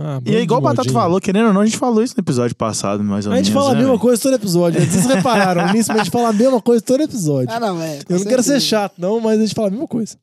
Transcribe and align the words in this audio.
Ah, 0.00 0.20
E 0.24 0.36
é 0.36 0.40
igual 0.40 0.60
o 0.60 0.62
Batata 0.62 0.90
falou, 0.92 1.20
querendo 1.20 1.48
ou 1.48 1.52
não, 1.52 1.60
a 1.60 1.66
gente 1.66 1.76
falou 1.78 2.02
isso 2.02 2.14
no 2.16 2.20
episódio 2.20 2.54
passado, 2.56 3.02
mais 3.02 3.26
ou 3.26 3.32
A 3.32 3.36
gente 3.36 3.46
menos. 3.50 3.60
fala 3.62 3.70
a 3.70 3.74
né, 3.74 3.78
mesma 3.80 3.92
velho? 3.94 4.00
coisa 4.00 4.22
todo 4.22 4.34
episódio. 4.34 4.80
Vocês 4.80 5.06
repararam 5.06 5.66
nisso, 5.72 5.88
mas 5.90 6.00
a 6.00 6.04
gente 6.04 6.12
fala 6.12 6.28
a 6.28 6.32
mesma 6.32 6.60
coisa 6.62 6.82
todo 6.82 7.02
episódio. 7.02 7.50
Ah, 7.50 7.58
não, 7.60 7.80
é. 7.82 7.98
Eu 8.08 8.18
não 8.18 8.24
quero 8.24 8.42
ser 8.42 8.60
chato, 8.60 8.94
não, 8.98 9.20
mas 9.20 9.38
a 9.38 9.42
gente 9.42 9.54
fala 9.54 9.68
a 9.68 9.70
mesma 9.70 9.88
coisa. 9.88 10.16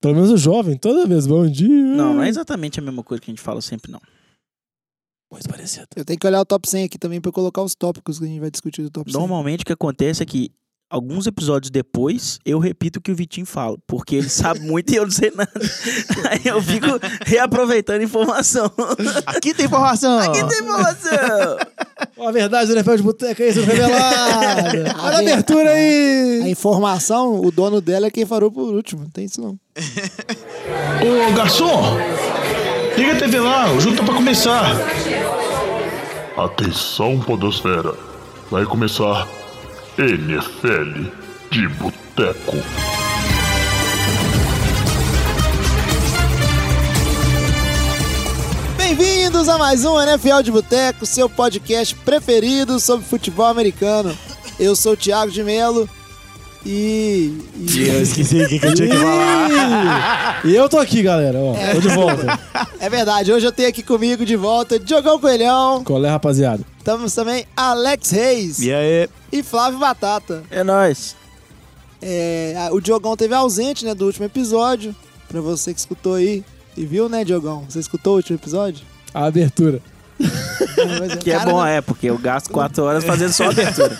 Pelo 0.00 0.14
menos 0.14 0.30
o 0.30 0.36
jovem, 0.36 0.76
toda 0.76 1.06
vez, 1.06 1.26
bom 1.26 1.46
dia. 1.48 1.68
Não, 1.68 2.14
não 2.14 2.22
é 2.22 2.28
exatamente 2.28 2.78
a 2.78 2.82
mesma 2.82 3.02
coisa 3.02 3.20
que 3.20 3.30
a 3.30 3.32
gente 3.32 3.42
fala 3.42 3.60
sempre, 3.62 3.90
não. 3.90 4.00
Muito 5.32 5.48
parecido. 5.48 5.86
Eu 5.96 6.04
tenho 6.04 6.18
que 6.18 6.26
olhar 6.26 6.40
o 6.40 6.44
top 6.44 6.68
100 6.68 6.84
aqui 6.84 6.98
também 6.98 7.20
pra 7.20 7.32
colocar 7.32 7.62
os 7.62 7.74
tópicos 7.74 8.18
que 8.18 8.24
a 8.24 8.28
gente 8.28 8.38
vai 8.40 8.50
discutir 8.50 8.82
do 8.82 8.90
top 8.90 9.10
100. 9.10 9.18
Normalmente 9.20 9.62
o 9.62 9.66
que 9.66 9.72
acontece 9.72 10.22
é 10.22 10.26
que 10.26 10.52
alguns 10.88 11.26
episódios 11.26 11.70
depois 11.70 12.38
eu 12.44 12.58
repito 12.58 12.98
o 12.98 13.02
que 13.02 13.10
o 13.10 13.16
Vitinho 13.16 13.46
fala, 13.46 13.76
porque 13.86 14.16
ele 14.16 14.28
sabe 14.28 14.60
muito 14.60 14.92
e 14.92 14.96
eu 14.96 15.04
não 15.04 15.10
sei 15.10 15.32
nada. 15.34 15.50
Aí 16.30 16.42
eu 16.44 16.62
fico 16.62 16.86
reaproveitando 17.24 18.02
informação. 18.02 18.70
Aqui 19.26 19.52
tem 19.52 19.66
informação! 19.66 20.18
Aqui 20.18 20.44
tem 20.46 20.60
informação! 20.60 21.56
A 22.26 22.30
verdade 22.32 22.68
do 22.68 22.74
NFL 22.74 22.96
de 22.96 23.02
Boteca 23.02 23.42
é 23.42 23.48
isso, 23.48 23.60
revelada. 23.60 24.94
Olha 25.02 25.16
a 25.16 25.20
abertura 25.20 25.70
A 25.70 25.74
aí. 25.74 26.50
informação, 26.50 27.40
o 27.40 27.50
dono 27.50 27.80
dela 27.80 28.06
é 28.06 28.10
quem 28.10 28.24
farou 28.24 28.50
por 28.50 28.74
último. 28.74 29.02
Não 29.02 29.10
tem 29.10 29.24
isso 29.26 29.40
não. 29.40 29.58
Ô 31.02 31.32
garçom! 31.34 31.96
Liga 32.96 33.12
a 33.12 33.16
TV 33.16 33.40
lá, 33.40 33.70
o 33.72 33.80
jogo 33.80 33.96
tá 33.96 34.02
pra 34.04 34.14
começar. 34.14 34.74
Atenção, 36.36 37.20
Podosfera. 37.20 37.94
Vai 38.50 38.64
começar 38.64 39.26
NFL 39.98 41.08
de 41.50 41.68
Boteco. 41.68 42.56
Bem-vindos 48.76 49.48
a 49.48 49.56
mais 49.56 49.86
um 49.86 49.98
NFL 49.98 50.42
de 50.42 50.52
Boteco, 50.52 51.06
seu 51.06 51.30
podcast 51.30 51.94
preferido 51.94 52.78
sobre 52.78 53.06
futebol 53.06 53.46
americano. 53.46 54.14
Eu 54.60 54.76
sou 54.76 54.92
o 54.92 54.96
Thiago 54.98 55.32
de 55.32 55.42
Melo 55.42 55.88
e. 56.66 57.38
e- 57.56 57.88
Eu 57.88 58.02
esqueci 58.02 58.42
o 58.42 58.48
que, 58.48 58.58
que 58.58 58.66
eu 58.66 58.74
tinha 58.74 58.88
que 58.88 58.96
falar. 58.98 60.40
E 60.44 60.54
eu 60.56 60.68
tô 60.68 60.78
aqui, 60.78 61.02
galera. 61.02 61.38
Ó, 61.38 61.54
tô 61.74 61.80
de 61.80 61.88
volta. 61.88 62.38
é 62.80 62.90
verdade, 62.90 63.32
hoje 63.32 63.46
eu 63.46 63.52
tenho 63.52 63.68
aqui 63.68 63.82
comigo 63.82 64.24
de 64.26 64.36
volta 64.36 64.78
Diogão 64.78 65.18
Coelhão. 65.20 65.84
Qual 65.84 66.04
é, 66.04 66.08
rapaziada? 66.10 66.62
Estamos 66.78 67.14
também 67.14 67.46
Alex 67.56 68.10
Reis 68.10 68.58
E 68.60 68.72
aí? 68.72 69.08
e 69.32 69.42
Flávio 69.42 69.78
Batata. 69.78 70.42
É 70.50 70.62
nóis. 70.62 71.16
É, 72.02 72.68
o 72.72 72.80
Diogão 72.80 73.16
teve 73.16 73.34
ausente, 73.34 73.84
né, 73.84 73.94
do 73.94 74.06
último 74.06 74.26
episódio. 74.26 74.94
Pra 75.28 75.40
você 75.40 75.72
que 75.74 75.80
escutou 75.80 76.14
aí. 76.14 76.44
E 76.76 76.84
viu, 76.84 77.08
né, 77.08 77.24
Diogão? 77.24 77.64
Você 77.68 77.80
escutou 77.80 78.12
o 78.14 78.16
último 78.16 78.36
episódio? 78.38 78.84
A 79.14 79.24
abertura. 79.24 79.80
Que 81.22 81.30
é 81.32 81.38
bom, 81.40 81.52
não- 81.52 81.66
é, 81.66 81.80
porque 81.80 82.08
eu 82.08 82.18
gasto 82.18 82.50
quatro 82.50 82.84
horas 82.84 83.02
fazendo 83.04 83.32
só 83.32 83.44
a 83.44 83.50
abertura. 83.50 83.98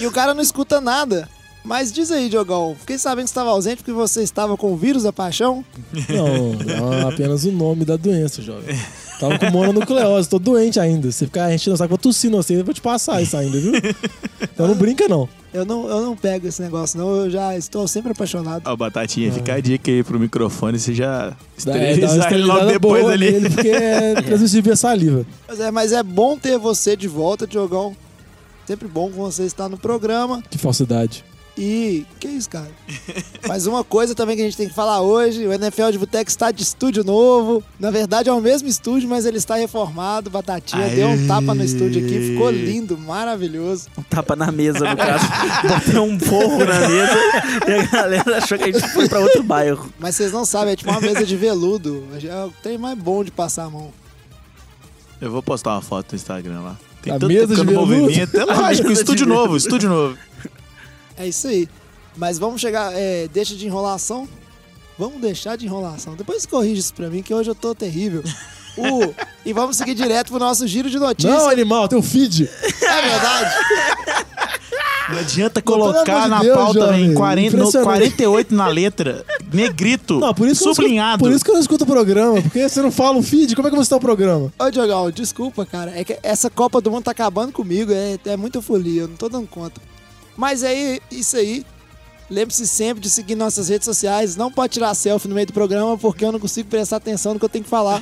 E 0.00 0.06
o 0.06 0.12
cara 0.12 0.34
não 0.34 0.42
escuta 0.42 0.80
nada. 0.80 1.28
Mas 1.64 1.92
diz 1.92 2.10
aí, 2.10 2.28
Diogão, 2.28 2.74
fiquei 2.78 2.96
sabendo 2.98 3.24
que 3.24 3.30
você 3.30 3.32
estava 3.32 3.50
ausente 3.50 3.76
porque 3.78 3.92
você 3.92 4.22
estava 4.22 4.56
com 4.56 4.72
o 4.72 4.76
vírus 4.76 5.02
da 5.02 5.12
paixão. 5.12 5.64
Não, 6.08 6.92
é 6.92 7.02
apenas 7.02 7.44
o 7.44 7.52
nome 7.52 7.84
da 7.84 7.96
doença, 7.96 8.40
jovem. 8.40 8.74
Tava 9.20 9.38
com 9.38 9.50
mononucleose, 9.50 10.28
tô 10.28 10.38
doente 10.38 10.78
ainda. 10.78 11.10
Se 11.10 11.26
ficar 11.26 11.52
enchendo 11.52 11.74
o 11.74 11.76
saco, 11.76 11.90
vou 11.90 11.98
tossir 11.98 12.30
você, 12.30 12.54
eu 12.54 12.64
vou 12.64 12.72
te 12.72 12.80
passar 12.80 13.20
isso 13.20 13.36
ainda, 13.36 13.58
viu? 13.60 13.72
Então 14.40 14.68
não 14.68 14.74
brinca, 14.74 15.08
não. 15.08 15.28
Eu 15.52 15.64
não, 15.64 15.88
eu 15.88 16.02
não 16.02 16.16
pego 16.16 16.46
esse 16.46 16.62
negócio, 16.62 16.98
não. 16.98 17.16
Eu 17.16 17.30
já 17.30 17.56
estou 17.56 17.88
sempre 17.88 18.12
apaixonado. 18.12 18.62
Ó, 18.66 18.76
Batatinha, 18.76 19.32
fica 19.32 19.54
a 19.54 19.60
dica 19.60 19.90
aí 19.90 20.02
pro 20.02 20.20
microfone, 20.20 20.78
você 20.78 20.94
já 20.94 21.34
Dá, 21.64 21.76
é, 21.76 21.92
ele 21.94 22.44
logo 22.44 22.66
depois 22.66 23.02
boa 23.02 23.12
ali. 23.12 23.30
nele, 23.30 23.50
porque 23.50 23.68
é 23.68 24.14
transmissível 24.22 24.76
saliva. 24.76 25.26
Mas 25.48 25.60
é, 25.60 25.70
mas 25.70 25.92
é 25.92 26.02
bom 26.02 26.36
ter 26.38 26.58
você 26.58 26.96
de 26.96 27.08
volta, 27.08 27.46
Diogão. 27.46 27.96
Sempre 28.66 28.86
bom 28.86 29.10
com 29.10 29.22
você 29.22 29.44
estar 29.44 29.68
no 29.68 29.78
programa. 29.78 30.42
Que 30.50 30.58
falsidade. 30.58 31.24
E. 31.58 32.06
Que 32.20 32.28
isso, 32.28 32.48
cara? 32.48 32.70
Mas 33.48 33.66
uma 33.66 33.82
coisa 33.82 34.14
também 34.14 34.36
que 34.36 34.42
a 34.42 34.44
gente 34.44 34.56
tem 34.56 34.68
que 34.68 34.74
falar 34.74 35.00
hoje: 35.00 35.44
o 35.44 35.52
NFL 35.52 35.90
de 35.90 35.98
Boteco 35.98 36.30
está 36.30 36.52
de 36.52 36.62
estúdio 36.62 37.02
novo. 37.02 37.64
Na 37.80 37.90
verdade, 37.90 38.28
é 38.28 38.32
o 38.32 38.40
mesmo 38.40 38.68
estúdio, 38.68 39.08
mas 39.08 39.26
ele 39.26 39.38
está 39.38 39.56
reformado. 39.56 40.30
Batatinha 40.30 40.84
Aê. 40.84 40.94
deu 40.94 41.08
um 41.08 41.26
tapa 41.26 41.54
no 41.54 41.64
estúdio 41.64 42.04
aqui, 42.04 42.32
ficou 42.32 42.50
lindo, 42.50 42.96
maravilhoso. 42.96 43.88
Um 43.98 44.02
tapa 44.02 44.36
na 44.36 44.52
mesa, 44.52 44.88
no 44.88 44.96
caso. 44.96 45.26
Botei 45.66 45.98
um 45.98 46.20
forro 46.20 46.58
na 46.64 46.88
mesa 46.88 47.18
e 47.66 47.72
a 47.72 47.86
galera 47.86 48.36
achou 48.38 48.56
que 48.56 48.64
a 48.64 48.72
gente 48.72 48.88
foi 48.90 49.08
pra 49.08 49.18
outro 49.18 49.42
bairro. 49.42 49.92
Mas 49.98 50.14
vocês 50.14 50.30
não 50.30 50.44
sabem, 50.44 50.74
é 50.74 50.76
tipo 50.76 50.90
uma 50.90 51.00
mesa 51.00 51.24
de 51.24 51.36
veludo. 51.36 52.04
É 52.22 52.44
o 52.44 52.52
trem 52.62 52.78
mais 52.78 52.96
bom 52.96 53.24
de 53.24 53.32
passar 53.32 53.64
a 53.64 53.70
mão. 53.70 53.90
Eu 55.20 55.30
vou 55.32 55.42
postar 55.42 55.72
uma 55.72 55.82
foto 55.82 56.12
no 56.12 56.16
Instagram 56.16 56.60
lá. 56.60 56.76
Tem 57.02 57.12
A 57.12 57.18
tanto 57.18 57.32
mesa 57.32 57.54
de 57.54 57.64
veludo? 57.64 57.96
movimento. 57.96 58.36
É 58.38 58.44
lógico, 58.46 58.92
estúdio 58.92 59.26
novo, 59.26 59.56
estúdio 59.56 59.88
novo. 59.88 60.16
É 61.18 61.26
isso 61.26 61.48
aí. 61.48 61.68
Mas 62.16 62.38
vamos 62.38 62.60
chegar. 62.60 62.92
É, 62.94 63.28
deixa 63.32 63.54
de 63.54 63.66
enrolação. 63.66 64.28
Vamos 64.98 65.20
deixar 65.20 65.56
de 65.56 65.66
enrolação. 65.66 66.14
Depois 66.16 66.44
corrige 66.46 66.80
isso 66.80 66.94
pra 66.94 67.08
mim, 67.08 67.22
que 67.22 67.32
hoje 67.32 67.50
eu 67.50 67.54
tô 67.54 67.74
terrível. 67.74 68.22
O- 68.76 69.14
e 69.46 69.52
vamos 69.52 69.76
seguir 69.76 69.94
direto 69.94 70.30
pro 70.30 70.38
nosso 70.40 70.66
giro 70.66 70.90
de 70.90 70.98
notícias. 70.98 71.32
Não, 71.32 71.48
animal, 71.48 71.86
teu 71.88 72.02
feed. 72.02 72.48
É 72.82 73.02
verdade. 73.02 73.54
Não 75.10 75.18
adianta 75.20 75.62
colocar 75.62 76.24
de 76.24 76.28
na 76.28 76.40
Deus, 76.40 76.54
pauta, 76.54 76.80
jovem, 76.80 77.02
velho, 77.06 77.14
40, 77.14 77.56
no- 77.56 77.62
impressionante. 77.62 77.86
48 77.86 78.54
na 78.54 78.66
letra, 78.68 79.24
negrito, 79.50 80.20
Não, 80.20 80.34
por 80.34 80.46
isso, 80.46 80.68
eu 80.68 80.74
sublinhado. 80.74 81.12
escuto, 81.14 81.24
por 81.30 81.34
isso 81.34 81.44
que 81.44 81.50
eu 81.50 81.54
não 81.54 81.60
escuto 81.62 81.84
o 81.84 81.86
programa. 81.86 82.42
Porque 82.42 82.68
você 82.68 82.82
não 82.82 82.92
fala 82.92 83.16
um 83.16 83.22
feed, 83.22 83.56
como 83.56 83.66
é 83.66 83.70
que 83.70 83.74
vou 83.76 83.84
citar 83.84 83.96
o 83.96 84.02
programa? 84.02 84.52
Ô, 84.58 84.70
Diogão, 84.70 85.10
desculpa, 85.10 85.64
cara. 85.64 85.92
É 85.98 86.04
que 86.04 86.18
essa 86.22 86.50
Copa 86.50 86.82
do 86.82 86.90
Mundo 86.90 87.04
tá 87.04 87.12
acabando 87.12 87.52
comigo. 87.54 87.90
É, 87.90 88.18
é 88.26 88.36
muita 88.36 88.60
folia, 88.60 89.02
eu 89.02 89.08
não 89.08 89.16
tô 89.16 89.30
dando 89.30 89.46
conta. 89.46 89.80
Mas 90.38 90.62
é 90.62 90.98
isso 91.10 91.36
aí. 91.36 91.66
Lembre-se 92.30 92.66
sempre 92.68 93.02
de 93.02 93.10
seguir 93.10 93.34
nossas 93.34 93.68
redes 93.68 93.84
sociais. 93.84 94.36
Não 94.36 94.52
pode 94.52 94.74
tirar 94.74 94.94
selfie 94.94 95.26
no 95.26 95.34
meio 95.34 95.48
do 95.48 95.52
programa, 95.52 95.98
porque 95.98 96.24
eu 96.24 96.30
não 96.30 96.38
consigo 96.38 96.70
prestar 96.70 96.98
atenção 96.98 97.34
no 97.34 97.40
que 97.40 97.44
eu 97.44 97.48
tenho 97.48 97.64
que 97.64 97.70
falar. 97.70 98.00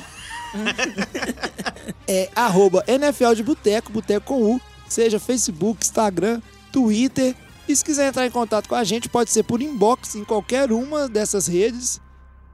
é 2.07 2.29
arroba 2.35 2.83
NFL 2.87 3.33
de 3.33 3.41
Boteco, 3.41 3.91
Boteco 3.91 4.27
com 4.27 4.53
U. 4.53 4.61
Seja 4.87 5.19
Facebook, 5.19 5.83
Instagram, 5.83 6.39
Twitter. 6.71 7.35
E 7.67 7.75
se 7.75 7.83
quiser 7.83 8.09
entrar 8.09 8.27
em 8.27 8.31
contato 8.31 8.69
com 8.69 8.75
a 8.75 8.83
gente, 8.83 9.09
pode 9.09 9.31
ser 9.31 9.41
por 9.41 9.59
inbox 9.59 10.13
em 10.13 10.23
qualquer 10.23 10.71
uma 10.71 11.09
dessas 11.09 11.47
redes 11.47 11.99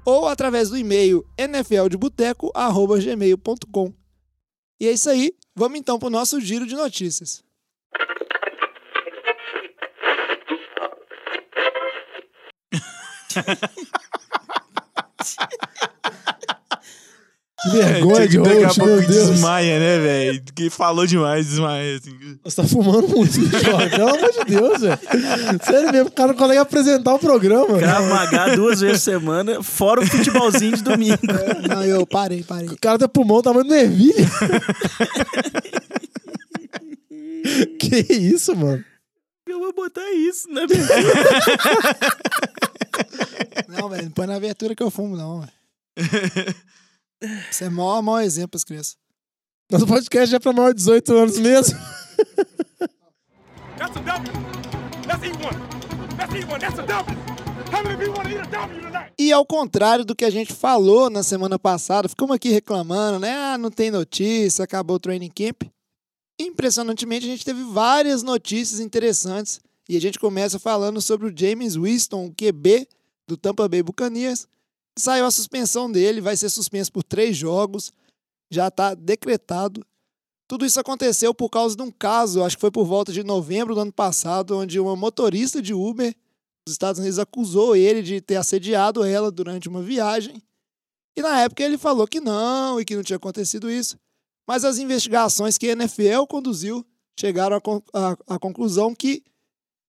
ou 0.06 0.30
através 0.30 0.70
do 0.70 0.78
e-mail 0.78 1.26
nfldeboteco.gmail.com. 1.38 3.94
E 4.80 4.88
é 4.88 4.94
isso 4.94 5.10
aí. 5.10 5.34
Vamos 5.54 5.78
então 5.78 6.00
para 6.00 6.08
o 6.08 6.12
nosso 6.12 6.40
giro 6.40 6.66
de 6.66 6.74
notícias. 6.74 7.44
Vergonha 17.72 18.28
de 18.28 18.38
Daqui 18.38 18.64
a 18.64 18.74
pouco 18.74 19.08
desmaia, 19.08 19.80
né, 19.80 20.00
velho? 20.00 20.44
Que 20.56 20.70
falou 20.70 21.06
demais, 21.06 21.48
desmaia. 21.48 21.98
Assim. 21.98 22.38
Você 22.44 22.62
tá 22.62 22.68
fumando 22.68 23.08
muito, 23.08 23.34
Jorge. 23.50 23.90
Pelo 23.90 24.10
amor 24.10 24.32
de 24.32 24.46
Deus, 24.46 24.82
velho. 24.82 25.00
Sério 25.64 25.92
mesmo, 25.92 26.10
o 26.10 26.12
cara 26.12 26.30
não 26.30 26.38
consegue 26.38 26.60
apresentar 26.60 27.14
o 27.14 27.20
programa. 27.20 27.78
Krav 27.78 28.10
Maga 28.10 28.56
duas 28.56 28.82
vezes 28.82 29.04
por 29.04 29.12
semana, 29.12 29.64
fora 29.64 30.02
o 30.02 30.06
futebolzinho 30.06 30.78
de 30.78 30.84
domingo. 30.84 31.20
Não, 31.70 31.84
eu 31.84 32.06
parei, 32.06 32.44
parei. 32.44 32.68
O 32.68 32.78
cara 32.80 32.98
tem 32.98 33.08
pulmão 33.08 33.42
tamanho 33.42 33.66
do 33.66 33.74
ervilha. 33.74 34.28
que 37.80 38.14
isso, 38.14 38.56
mano? 38.56 38.84
Eu 39.48 39.60
vou 39.60 39.74
botar 39.74 40.10
isso, 40.12 40.50
né? 40.50 40.66
Não, 43.84 43.90
velho, 43.90 44.04
não 44.06 44.12
põe 44.12 44.28
na 44.28 44.36
abertura 44.36 44.74
que 44.74 44.82
eu 44.82 44.90
fumo, 44.90 45.18
não, 45.18 45.42
velho. 45.42 45.52
Isso 47.52 47.66
é 47.66 47.70
maior, 47.70 48.02
maior 48.02 48.22
exemplo 48.22 48.56
as 48.56 48.64
crianças. 48.64 48.96
Nosso 49.70 49.86
podcast 49.86 50.34
é 50.34 50.40
pra 50.40 50.54
maior 50.54 50.70
de 50.70 50.78
18 50.78 51.14
anos 51.14 51.38
mesmo. 51.38 51.78
That's 53.78 53.98
a 53.98 54.00
W. 54.00 54.32
Let's 55.06 55.26
eat 55.26 55.36
one. 55.36 55.58
Let's 56.18 56.34
eat 56.34 56.48
one. 56.50 56.60
That's 56.62 56.80
a 56.80 56.86
W. 56.86 57.18
How 57.74 57.84
many 57.84 57.98
people 57.98 58.14
want 58.14 58.30
to 58.30 58.36
eat 58.36 58.40
a 58.40 58.50
W 58.50 58.82
tonight? 58.82 59.14
E 59.20 59.34
ao 59.34 59.46
contrário 59.46 60.06
do 60.06 60.16
que 60.16 60.24
a 60.24 60.30
gente 60.30 60.54
falou 60.54 61.10
na 61.10 61.22
semana 61.22 61.60
passada, 61.60 62.08
ficamos 62.08 62.34
aqui 62.34 62.52
reclamando, 62.52 63.20
né? 63.20 63.36
Ah, 63.36 63.58
não 63.58 63.70
tem 63.70 63.92
notícia, 63.92 64.64
acabou 64.64 64.96
o 64.96 65.00
training 65.00 65.30
camp. 65.30 65.64
Impressionantemente, 66.40 67.26
a 67.26 67.30
gente 67.30 67.44
teve 67.44 67.64
várias 67.66 68.24
notícias 68.24 68.80
interessantes. 68.80 69.60
E 69.90 69.98
a 69.98 70.00
gente 70.00 70.18
começa 70.18 70.58
falando 70.58 71.02
sobre 71.02 71.28
o 71.28 71.38
James 71.38 71.76
Winston, 71.76 72.28
o 72.28 72.34
QB 72.34 72.88
do 73.28 73.38
Tampa 73.38 73.68
Bay 73.68 73.82
Buccaneers. 73.84 74.48
Saiu 74.98 75.26
a 75.26 75.32
suspensão 75.32 75.92
dele, 75.92 76.22
vai 76.22 76.38
ser 76.38 76.50
suspenso 76.50 76.92
por 76.92 77.04
três 77.04 77.36
jogos. 77.36 77.92
Já 78.52 78.68
está 78.68 78.94
decretado. 78.94 79.86
Tudo 80.48 80.66
isso 80.66 80.80
aconteceu 80.80 81.34
por 81.34 81.50
causa 81.50 81.76
de 81.76 81.82
um 81.82 81.90
caso, 81.90 82.44
acho 82.44 82.58
que 82.58 82.62
foi 82.62 82.70
por 82.70 82.86
volta 82.86 83.12
de 83.12 83.24
novembro 83.24 83.74
do 83.74 83.82
ano 83.82 83.94
passado, 83.94 84.58
onde 84.58 84.80
uma 84.80 84.96
motorista 84.96 85.62
de 85.62 85.74
Uber 85.74 86.14
dos 86.68 86.74
Estados 86.74 87.00
Unidos 87.00 87.18
acusou 87.18 87.76
ele 87.76 88.04
de 88.04 88.22
ter 88.22 88.36
assediado 88.36 89.04
ela 89.04 89.32
durante 89.32 89.68
uma 89.68 89.82
viagem. 89.82 90.42
E 91.18 91.22
na 91.22 91.42
época 91.42 91.64
ele 91.64 91.78
falou 91.78 92.08
que 92.08 92.20
não 92.20 92.80
e 92.80 92.86
que 92.86 92.96
não 92.96 93.04
tinha 93.04 93.18
acontecido 93.18 93.72
isso. 93.72 93.98
Mas 94.48 94.64
as 94.66 94.78
investigações 94.78 95.58
que 95.58 95.70
a 95.70 95.72
NFL 95.72 96.26
conduziu 96.30 96.86
chegaram 97.20 97.56
à, 97.56 97.62
con- 97.62 97.82
à- 97.94 98.18
à 98.28 98.40
conclusão 98.40 98.94
que 98.94 99.24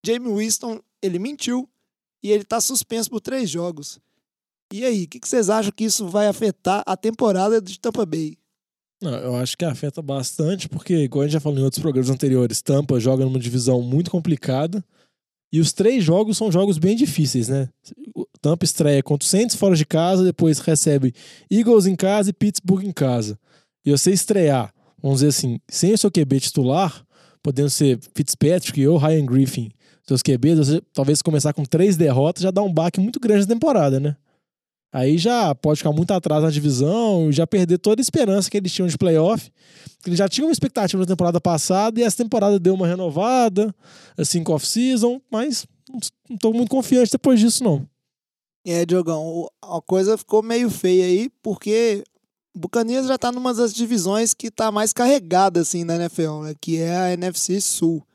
Jamie 0.06 0.32
Winston 0.32 0.80
ele 1.02 1.18
mentiu 1.18 1.68
e 2.24 2.32
ele 2.32 2.42
está 2.42 2.58
suspenso 2.58 3.10
por 3.10 3.20
três 3.20 3.50
jogos. 3.50 4.00
E 4.72 4.82
aí, 4.82 5.04
o 5.04 5.08
que, 5.08 5.20
que 5.20 5.28
vocês 5.28 5.50
acham 5.50 5.70
que 5.70 5.84
isso 5.84 6.08
vai 6.08 6.26
afetar 6.26 6.82
a 6.86 6.96
temporada 6.96 7.60
de 7.60 7.78
Tampa 7.78 8.06
Bay? 8.06 8.38
Não, 9.02 9.12
eu 9.12 9.36
acho 9.36 9.58
que 9.58 9.64
afeta 9.64 10.00
bastante, 10.00 10.66
porque, 10.66 10.96
igual 10.96 11.22
a 11.22 11.24
gente 11.26 11.34
já 11.34 11.40
falou 11.40 11.58
em 11.58 11.62
outros 11.62 11.82
programas 11.82 12.08
anteriores, 12.08 12.62
Tampa 12.62 12.98
joga 12.98 13.26
numa 13.26 13.38
divisão 13.38 13.82
muito 13.82 14.10
complicada. 14.10 14.82
E 15.52 15.60
os 15.60 15.74
três 15.74 16.02
jogos 16.02 16.38
são 16.38 16.50
jogos 16.50 16.78
bem 16.78 16.96
difíceis, 16.96 17.48
né? 17.48 17.68
O 18.16 18.26
Tampa 18.40 18.64
estreia 18.64 19.02
contra 19.02 19.26
o 19.26 19.28
Saints 19.28 19.54
fora 19.54 19.76
de 19.76 19.84
casa, 19.84 20.24
depois 20.24 20.58
recebe 20.60 21.14
Eagles 21.50 21.84
em 21.84 21.94
casa 21.94 22.30
e 22.30 22.32
Pittsburgh 22.32 22.84
em 22.84 22.92
casa. 22.92 23.38
E 23.84 23.90
você 23.90 24.10
estrear, 24.10 24.72
vamos 25.00 25.18
dizer 25.18 25.28
assim, 25.28 25.60
sem 25.68 25.92
o 25.92 25.98
seu 25.98 26.10
QB 26.10 26.40
titular, 26.40 27.04
podendo 27.42 27.68
ser 27.68 28.00
Fitzpatrick 28.14 28.84
ou 28.86 28.96
Ryan 28.96 29.26
Griffin, 29.26 29.70
seus 30.06 30.22
QBs, 30.22 30.58
você 30.58 30.82
talvez 30.92 31.22
começar 31.22 31.52
com 31.52 31.64
três 31.64 31.96
derrotas 31.96 32.42
já 32.42 32.50
dá 32.50 32.62
um 32.62 32.72
baque 32.72 33.00
muito 33.00 33.18
grande 33.18 33.42
na 33.42 33.54
temporada, 33.54 33.98
né? 33.98 34.16
Aí 34.92 35.18
já 35.18 35.52
pode 35.56 35.78
ficar 35.78 35.90
muito 35.90 36.12
atrás 36.12 36.44
na 36.44 36.50
divisão, 36.50 37.32
já 37.32 37.44
perder 37.46 37.78
toda 37.78 38.00
a 38.00 38.04
esperança 38.04 38.48
que 38.48 38.56
eles 38.56 38.72
tinham 38.72 38.86
de 38.86 38.96
playoff. 38.96 39.50
Eles 40.06 40.16
já 40.16 40.28
tinham 40.28 40.46
uma 40.46 40.52
expectativa 40.52 41.00
na 41.00 41.06
temporada 41.06 41.40
passada 41.40 41.98
e 41.98 42.04
essa 42.04 42.18
temporada 42.18 42.60
deu 42.60 42.74
uma 42.74 42.86
renovada, 42.86 43.74
assim, 44.16 44.44
com 44.44 44.52
off-season, 44.52 45.20
mas 45.28 45.66
não 46.30 46.36
tô 46.38 46.52
muito 46.52 46.70
confiante 46.70 47.10
depois 47.10 47.40
disso, 47.40 47.64
não. 47.64 47.84
É, 48.64 48.86
Diogão, 48.86 49.48
a 49.60 49.80
coisa 49.82 50.16
ficou 50.16 50.42
meio 50.44 50.70
feia 50.70 51.06
aí, 51.06 51.28
porque 51.42 52.04
o 52.54 52.60
Buccaneers 52.60 53.08
já 53.08 53.18
tá 53.18 53.32
numa 53.32 53.52
das 53.52 53.74
divisões 53.74 54.32
que 54.32 54.48
tá 54.48 54.70
mais 54.70 54.92
carregada, 54.92 55.60
assim, 55.60 55.82
na 55.82 55.96
NFL, 55.96 56.42
né? 56.44 56.54
Que 56.60 56.78
é 56.78 56.96
a 56.96 57.12
NFC 57.12 57.60
Sul. 57.60 58.06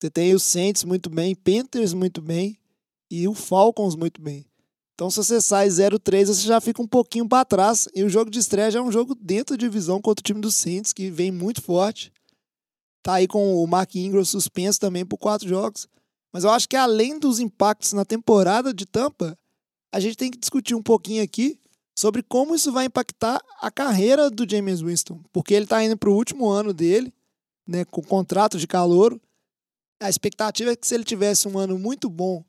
Você 0.00 0.10
tem 0.10 0.34
o 0.34 0.38
Saints 0.38 0.84
muito 0.84 1.10
bem, 1.10 1.34
Panthers 1.34 1.92
muito 1.92 2.22
bem 2.22 2.58
e 3.10 3.26
o 3.26 3.34
Falcons 3.34 3.96
muito 3.96 4.20
bem. 4.20 4.46
Então, 4.94 5.10
se 5.10 5.16
você 5.16 5.40
sai 5.40 5.68
0-3, 5.68 6.26
você 6.26 6.46
já 6.46 6.60
fica 6.60 6.82
um 6.82 6.86
pouquinho 6.86 7.28
para 7.28 7.44
trás. 7.44 7.88
E 7.94 8.02
o 8.02 8.08
jogo 8.08 8.30
de 8.30 8.40
estreia 8.40 8.70
já 8.70 8.80
é 8.80 8.82
um 8.82 8.90
jogo 8.90 9.14
dentro 9.14 9.56
da 9.56 9.60
divisão 9.60 10.00
contra 10.00 10.20
o 10.20 10.24
time 10.24 10.40
do 10.40 10.50
Saints, 10.50 10.92
que 10.92 11.08
vem 11.08 11.30
muito 11.30 11.62
forte. 11.62 12.12
Tá 13.02 13.14
aí 13.14 13.28
com 13.28 13.62
o 13.62 13.66
Mark 13.66 13.94
Ingram 13.94 14.24
suspenso 14.24 14.80
também 14.80 15.06
por 15.06 15.16
quatro 15.16 15.48
jogos. 15.48 15.88
Mas 16.32 16.44
eu 16.44 16.50
acho 16.50 16.68
que 16.68 16.76
além 16.76 17.18
dos 17.18 17.38
impactos 17.38 17.92
na 17.92 18.04
temporada 18.04 18.74
de 18.74 18.86
Tampa, 18.86 19.38
a 19.92 20.00
gente 20.00 20.16
tem 20.16 20.30
que 20.30 20.38
discutir 20.38 20.74
um 20.74 20.82
pouquinho 20.82 21.22
aqui 21.22 21.60
sobre 21.96 22.22
como 22.22 22.54
isso 22.54 22.70
vai 22.70 22.86
impactar 22.86 23.40
a 23.60 23.70
carreira 23.70 24.28
do 24.28 24.48
James 24.48 24.80
Winston. 24.80 25.20
Porque 25.32 25.54
ele 25.54 25.64
está 25.64 25.82
indo 25.82 25.96
para 25.96 26.10
o 26.10 26.14
último 26.14 26.48
ano 26.48 26.72
dele, 26.72 27.12
né, 27.66 27.84
com 27.84 28.02
contrato 28.02 28.58
de 28.58 28.66
calouro. 28.66 29.20
A 30.00 30.08
expectativa 30.08 30.72
é 30.72 30.76
que 30.76 30.86
se 30.86 30.94
ele 30.94 31.04
tivesse 31.04 31.48
um 31.48 31.58
ano 31.58 31.78
muito 31.78 32.08
bom, 32.08 32.44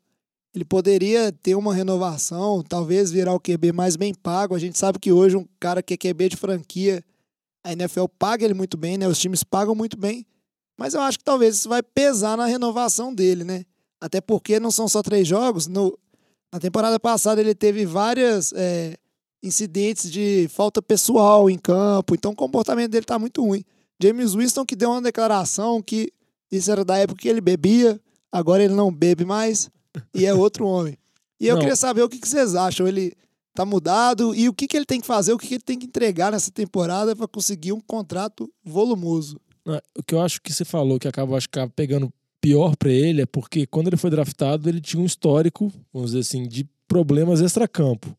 ele 0.54 0.64
poderia 0.64 1.32
ter 1.32 1.54
uma 1.54 1.74
renovação, 1.74 2.62
talvez 2.62 3.10
virar 3.10 3.34
o 3.34 3.40
QB 3.40 3.72
mais 3.72 3.96
bem 3.96 4.12
pago. 4.12 4.54
A 4.54 4.58
gente 4.58 4.78
sabe 4.78 4.98
que 4.98 5.12
hoje 5.12 5.36
um 5.36 5.46
cara 5.58 5.82
que 5.82 5.94
é 5.94 5.96
QB 5.96 6.30
de 6.30 6.36
franquia, 6.36 7.04
a 7.64 7.72
NFL 7.72 8.06
paga 8.18 8.44
ele 8.44 8.54
muito 8.54 8.76
bem, 8.76 8.98
né? 8.98 9.06
Os 9.06 9.18
times 9.18 9.44
pagam 9.44 9.74
muito 9.74 9.96
bem. 9.96 10.26
Mas 10.78 10.94
eu 10.94 11.00
acho 11.02 11.18
que 11.18 11.24
talvez 11.24 11.56
isso 11.56 11.68
vai 11.68 11.82
pesar 11.82 12.36
na 12.36 12.46
renovação 12.46 13.14
dele, 13.14 13.44
né? 13.44 13.64
Até 14.00 14.20
porque 14.20 14.58
não 14.58 14.70
são 14.70 14.88
só 14.88 15.02
três 15.02 15.28
jogos. 15.28 15.66
No, 15.66 15.96
na 16.52 16.58
temporada 16.58 16.98
passada 16.98 17.40
ele 17.40 17.54
teve 17.54 17.84
várias 17.84 18.52
é, 18.54 18.96
incidentes 19.42 20.10
de 20.10 20.48
falta 20.48 20.80
pessoal 20.82 21.50
em 21.50 21.58
campo, 21.58 22.14
então 22.14 22.32
o 22.32 22.36
comportamento 22.36 22.90
dele 22.90 23.04
tá 23.04 23.18
muito 23.18 23.44
ruim. 23.44 23.62
James 24.02 24.34
Winston 24.34 24.64
que 24.64 24.74
deu 24.74 24.90
uma 24.90 25.02
declaração 25.02 25.82
que 25.82 26.12
isso 26.50 26.70
era 26.70 26.84
da 26.84 26.96
época 26.98 27.22
que 27.22 27.28
ele 27.28 27.40
bebia, 27.40 28.00
agora 28.30 28.62
ele 28.62 28.74
não 28.74 28.92
bebe 28.92 29.24
mais 29.24 29.70
e 30.14 30.24
é 30.26 30.34
outro 30.34 30.66
homem. 30.66 30.96
E 31.40 31.46
eu 31.46 31.54
Não. 31.54 31.60
queria 31.60 31.76
saber 31.76 32.02
o 32.02 32.08
que, 32.08 32.18
que 32.18 32.28
vocês 32.28 32.54
acham. 32.54 32.86
Ele 32.86 33.14
tá 33.54 33.64
mudado 33.64 34.34
e 34.34 34.48
o 34.48 34.52
que, 34.52 34.68
que 34.68 34.76
ele 34.76 34.84
tem 34.84 35.00
que 35.00 35.06
fazer, 35.06 35.32
o 35.32 35.38
que, 35.38 35.48
que 35.48 35.54
ele 35.54 35.62
tem 35.62 35.78
que 35.78 35.86
entregar 35.86 36.30
nessa 36.32 36.50
temporada 36.50 37.16
para 37.16 37.26
conseguir 37.26 37.72
um 37.72 37.80
contrato 37.80 38.50
volumoso. 38.64 39.40
O 39.96 40.02
que 40.02 40.14
eu 40.14 40.20
acho 40.20 40.40
que 40.42 40.52
você 40.52 40.64
falou 40.64 40.98
que 40.98 41.08
acaba 41.08 41.36
acho 41.36 41.48
que 41.48 41.58
acaba 41.58 41.72
pegando 41.74 42.12
pior 42.40 42.76
pra 42.76 42.90
ele 42.90 43.22
é 43.22 43.26
porque 43.26 43.66
quando 43.66 43.88
ele 43.88 43.96
foi 43.96 44.10
draftado, 44.10 44.68
ele 44.68 44.80
tinha 44.80 45.02
um 45.02 45.06
histórico, 45.06 45.72
vamos 45.92 46.10
dizer 46.10 46.20
assim, 46.20 46.46
de 46.48 46.68
problemas 46.88 47.40
extracampo. 47.40 48.16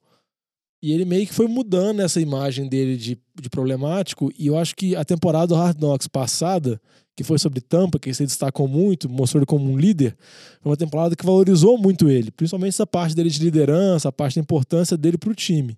E 0.83 0.91
ele 0.91 1.05
meio 1.05 1.27
que 1.27 1.33
foi 1.33 1.47
mudando 1.47 1.99
essa 2.01 2.19
imagem 2.19 2.67
dele 2.67 2.97
de, 2.97 3.19
de 3.39 3.49
problemático. 3.49 4.31
E 4.37 4.47
eu 4.47 4.57
acho 4.57 4.75
que 4.75 4.95
a 4.95 5.05
temporada 5.05 5.47
do 5.47 5.55
Hard 5.55 5.77
Knocks 5.77 6.07
passada, 6.07 6.81
que 7.15 7.23
foi 7.23 7.37
sobre 7.37 7.61
Tampa, 7.61 7.99
que 7.99 8.13
se 8.13 8.25
destacou 8.25 8.67
muito, 8.67 9.09
mostrou 9.09 9.39
ele 9.39 9.45
como 9.45 9.69
um 9.69 9.77
líder, 9.77 10.15
foi 10.61 10.71
uma 10.71 10.77
temporada 10.77 11.15
que 11.15 11.25
valorizou 11.25 11.77
muito 11.77 12.09
ele, 12.09 12.31
principalmente 12.31 12.73
essa 12.73 12.87
parte 12.87 13.15
dele 13.15 13.29
de 13.29 13.43
liderança, 13.43 14.09
a 14.09 14.11
parte 14.11 14.35
da 14.35 14.41
importância 14.41 14.97
dele 14.97 15.17
pro 15.17 15.35
time. 15.35 15.77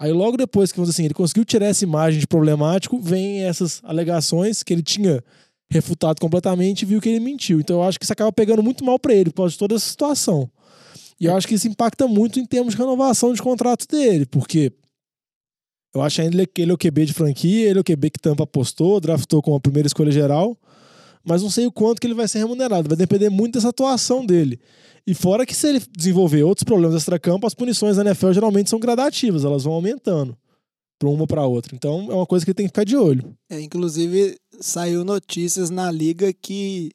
Aí 0.00 0.12
logo 0.12 0.36
depois 0.36 0.70
que 0.70 0.80
assim, 0.80 1.06
ele 1.06 1.14
conseguiu 1.14 1.44
tirar 1.44 1.66
essa 1.66 1.82
imagem 1.82 2.20
de 2.20 2.26
problemático, 2.26 3.00
vem 3.00 3.42
essas 3.42 3.80
alegações 3.82 4.62
que 4.62 4.72
ele 4.72 4.82
tinha 4.82 5.22
refutado 5.70 6.20
completamente 6.20 6.82
e 6.82 6.84
viu 6.84 7.00
que 7.00 7.08
ele 7.08 7.20
mentiu. 7.20 7.58
Então 7.60 7.76
eu 7.76 7.82
acho 7.82 7.98
que 7.98 8.04
isso 8.04 8.12
acaba 8.12 8.32
pegando 8.32 8.62
muito 8.62 8.84
mal 8.84 8.98
pra 8.98 9.12
ele 9.12 9.30
por 9.30 9.38
causa 9.38 9.52
de 9.52 9.58
toda 9.58 9.74
essa 9.74 9.88
situação. 9.88 10.48
E 11.20 11.26
eu 11.26 11.36
acho 11.36 11.48
que 11.48 11.54
isso 11.54 11.66
impacta 11.66 12.06
muito 12.06 12.38
em 12.38 12.46
termos 12.46 12.74
de 12.74 12.80
renovação 12.80 13.32
de 13.32 13.42
contrato 13.42 13.86
dele, 13.88 14.24
porque 14.24 14.72
eu 15.98 16.02
acho 16.02 16.20
ainda 16.22 16.46
que 16.46 16.62
ele 16.62 16.70
é 16.70 16.74
o 16.74 16.78
QB 16.78 17.06
de 17.06 17.12
franquia, 17.12 17.68
ele 17.68 17.78
é 17.78 17.80
o 17.80 17.84
QB 17.84 18.10
que 18.10 18.20
Tampa 18.20 18.44
apostou, 18.44 19.00
draftou 19.00 19.42
como 19.42 19.56
a 19.56 19.60
primeira 19.60 19.86
escolha 19.86 20.10
geral, 20.10 20.56
mas 21.24 21.42
não 21.42 21.50
sei 21.50 21.66
o 21.66 21.72
quanto 21.72 22.00
que 22.00 22.06
ele 22.06 22.14
vai 22.14 22.28
ser 22.28 22.38
remunerado, 22.38 22.88
vai 22.88 22.96
depender 22.96 23.28
muito 23.28 23.54
dessa 23.54 23.68
atuação 23.68 24.24
dele. 24.24 24.60
E 25.06 25.14
fora 25.14 25.44
que 25.44 25.54
se 25.54 25.68
ele 25.68 25.82
desenvolver 25.96 26.42
outros 26.42 26.64
problemas 26.64 26.94
extracampo, 26.94 27.46
as 27.46 27.54
punições 27.54 27.96
da 27.96 28.02
NFL 28.02 28.32
geralmente 28.32 28.70
são 28.70 28.78
gradativas, 28.78 29.44
elas 29.44 29.64
vão 29.64 29.72
aumentando 29.72 30.36
para 30.98 31.08
uma 31.08 31.26
para 31.26 31.46
outra. 31.46 31.74
Então 31.74 32.08
é 32.10 32.14
uma 32.14 32.26
coisa 32.26 32.44
que 32.44 32.54
tem 32.54 32.66
que 32.66 32.70
ficar 32.70 32.84
de 32.84 32.96
olho. 32.96 33.34
É, 33.50 33.60
inclusive, 33.60 34.36
saiu 34.60 35.04
notícias 35.04 35.70
na 35.70 35.90
liga 35.90 36.32
que 36.32 36.90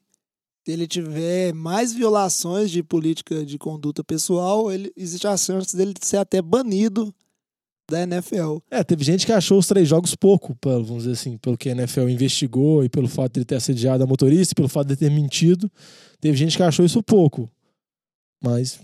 se 0.66 0.72
ele 0.72 0.88
tiver 0.88 1.54
mais 1.54 1.94
violações 1.94 2.72
de 2.72 2.82
política 2.82 3.46
de 3.46 3.58
conduta 3.58 4.04
pessoal, 4.04 4.72
ele, 4.72 4.92
existe 4.96 5.28
a 5.28 5.36
chance 5.36 5.76
dele 5.76 5.94
ser 6.02 6.18
até 6.18 6.42
banido 6.42 7.14
da 7.94 8.01
NFL. 8.04 8.57
É, 8.69 8.84
teve 8.84 9.04
gente 9.04 9.25
que 9.25 9.31
achou 9.31 9.57
os 9.60 9.68
três 9.68 9.88
jogos 9.88 10.16
pouco, 10.16 10.56
pelo- 10.56 10.84
vamos 10.84 11.03
dizer 11.03 11.13
assim, 11.13 11.38
pelo 11.38 11.58
que 11.58 11.70
a 11.70 11.72
NFL 11.74 12.10
investigou 12.10 12.84
e 12.84 12.89
pelo 12.89 13.08
fato 13.08 13.34
de 13.34 13.39
ele 13.39 13.46
ter 13.46 13.56
assediado 13.56 14.03
a 14.03 14.08
motorista 14.08 14.53
e 14.53 14.56
pelo 14.56 14.68
fato 14.68 14.88
de 14.88 14.96
ter 14.96 15.10
mentido. 15.10 15.72
Teve 16.20 16.36
gente 16.38 16.58
que 16.58 16.63
achou 16.63 16.86
isso 16.86 17.01
pouco. 17.01 17.50
Mas 18.44 18.79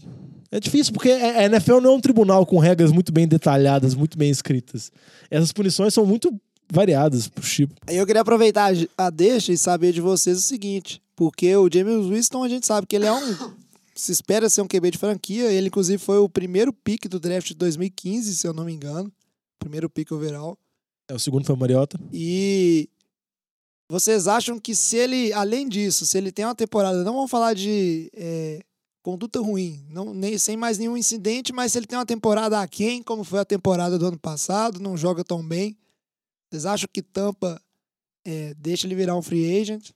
é 0.52 0.60
difícil, 0.60 0.94
porque 0.94 1.10
a 1.12 1.40
a 1.40 1.44
NFL 1.46 1.80
não 1.82 1.92
é 1.92 1.96
um 1.96 2.02
tribunal 2.02 2.46
com 2.46 2.58
regras 2.60 2.92
muito 2.92 3.12
bem 3.12 3.28
detalhadas, 3.28 3.94
muito 3.94 4.18
bem 4.18 4.30
escritas. 4.30 4.92
Essas 5.30 5.52
punições 5.52 5.94
são 5.94 6.06
muito 6.06 6.34
variadas 6.72 7.28
pro 7.28 7.44
tipo. 7.44 7.74
Eu 7.88 8.06
queria 8.06 8.22
aproveitar 8.22 8.72
a 8.98 9.10
deixa 9.10 9.52
e 9.52 9.58
saber 9.58 9.92
de 9.92 10.00
vocês 10.02 10.38
o 10.38 10.42
seguinte, 10.42 11.02
porque 11.16 11.56
o 11.56 11.70
James 11.72 12.06
Winston 12.08 12.44
a 12.44 12.50
gente 12.50 12.66
sabe 12.66 12.88
que 12.88 12.96
ele 12.96 13.06
é 13.06 13.12
um 13.14 13.36
se 14.00 14.12
espera 14.12 14.50
ser 14.50 14.62
um 14.62 14.68
QB 14.68 14.92
de 14.92 14.98
franquia, 14.98 15.52
ele 15.52 15.68
inclusive 15.68 15.98
foi 15.98 16.18
o 16.18 16.30
primeiro 16.30 16.72
pick 16.72 17.08
do 17.08 17.20
draft 17.20 17.48
de 17.48 17.56
2015, 17.56 18.36
se 18.36 18.48
eu 18.48 18.54
não 18.54 18.66
me 18.66 18.74
engano, 18.74 19.12
primeiro 19.60 19.90
pick 19.90 20.12
overall. 20.12 20.58
É, 21.10 21.14
o 21.14 21.20
segundo 21.20 21.46
foi 21.46 21.56
o 21.56 21.58
Mariota. 21.58 22.00
E 22.14 22.90
vocês 23.90 24.28
acham 24.28 24.60
que 24.60 24.76
se 24.76 24.96
ele, 24.98 25.34
além 25.34 25.68
disso, 25.68 26.06
se 26.06 26.18
ele 26.18 26.32
tem 26.32 26.46
uma 26.46 26.56
temporada, 26.56 27.04
não 27.04 27.16
vamos 27.16 27.32
falar 27.32 27.54
de 27.54 28.10
é, 28.14 28.60
conduta 29.02 29.40
ruim, 29.40 29.84
não, 29.90 30.14
nem, 30.14 30.38
sem 30.38 30.56
mais 30.56 30.78
nenhum 30.78 30.96
incidente, 30.96 31.52
mas 31.52 31.72
se 31.72 31.80
ele 31.80 31.88
tem 31.88 31.98
uma 31.98 32.06
temporada 32.06 32.62
aquém, 32.62 33.02
como 33.02 33.24
foi 33.24 33.40
a 33.40 33.46
temporada 33.46 33.98
do 33.98 34.06
ano 34.06 34.20
passado, 34.20 34.80
não 34.80 34.96
joga 34.96 35.24
tão 35.24 35.46
bem, 35.46 35.76
vocês 36.50 36.66
acham 36.66 36.88
que 36.92 37.02
Tampa 37.02 37.62
é, 38.26 38.54
deixa 38.56 38.86
ele 38.86 38.96
virar 38.96 39.16
um 39.16 39.22
free 39.22 39.60
agent? 39.60 39.92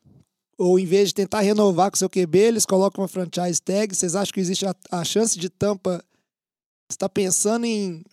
Ou 0.57 0.77
em 0.79 0.86
vez 0.86 1.10
de 1.10 1.15
tentar 1.15 1.41
renovar 1.41 1.89
com 1.89 1.98
seu 1.98 2.10
QB, 2.10 2.38
eles 2.38 2.65
colocam 2.65 3.01
uma 3.01 3.07
franchise 3.07 3.62
tag? 3.62 3.93
Vocês 3.95 4.15
acham 4.15 4.33
que 4.33 4.39
existe 4.39 4.65
a, 4.65 4.75
a 4.91 5.03
chance 5.03 5.38
de 5.38 5.50
Tampa 5.50 6.03
estar 6.91 7.10
pensando 7.10 7.65
em 7.65 8.03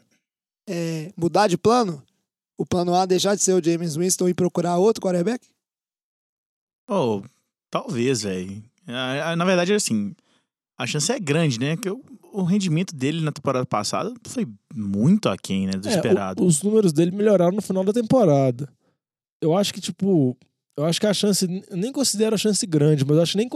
é, 0.68 1.12
mudar 1.16 1.49
de 1.49 1.59
plano? 1.59 2.02
O 2.59 2.64
plano 2.66 2.94
A 2.94 3.06
deixar 3.06 3.35
de 3.35 3.42
ser 3.42 3.52
o 3.52 3.62
James 3.64 3.97
Winston 3.97 4.28
e 4.28 4.35
procurar 4.35 4.76
outro 4.78 5.02
quarterback? 5.02 5.47
Oh, 6.88 7.23
talvez, 7.70 8.23
velho. 8.23 8.62
Ah, 8.87 9.30
ah, 9.32 9.37
Na 9.37 9.44
verdade, 9.44 9.73
assim, 9.73 10.14
a 10.78 10.87
chance 10.87 11.11
é 11.12 11.18
grande, 11.18 11.59
né? 11.59 11.76
Que 11.76 11.88
o, 11.90 12.02
o 12.32 12.42
rendimento 12.42 12.94
dele 12.94 13.20
na 13.20 13.32
temporada 13.32 13.64
passada 13.66 14.12
foi 14.26 14.47
muito 14.75 15.28
aquém, 15.28 15.66
né? 15.66 15.73
Do 15.75 15.88
É, 15.88 15.94
esperado. 15.94 16.42
o- 16.42 16.47
os 16.47 16.62
números 16.62 16.92
dele 16.92 17.11
melhoraram 17.12 17.52
no 17.56 17.62
final 17.62 17.85
da 17.85 17.92
temporada. 17.92 18.68
Eu 19.40 19.56
acho 19.56 19.73
que, 19.73 19.80
tipo, 19.80 20.37
eu 20.80 20.87
acho 20.87 21.00
que 21.00 21.06
a 21.06 21.14
chance, 21.14 21.46
nem 21.70 21.92
considero 21.92 22.34
a 22.34 22.38
chance 22.38 22.64
grande, 22.66 23.04
mas 23.04 23.16
eu 23.16 23.22
acho 23.22 23.37
nem 23.37 23.49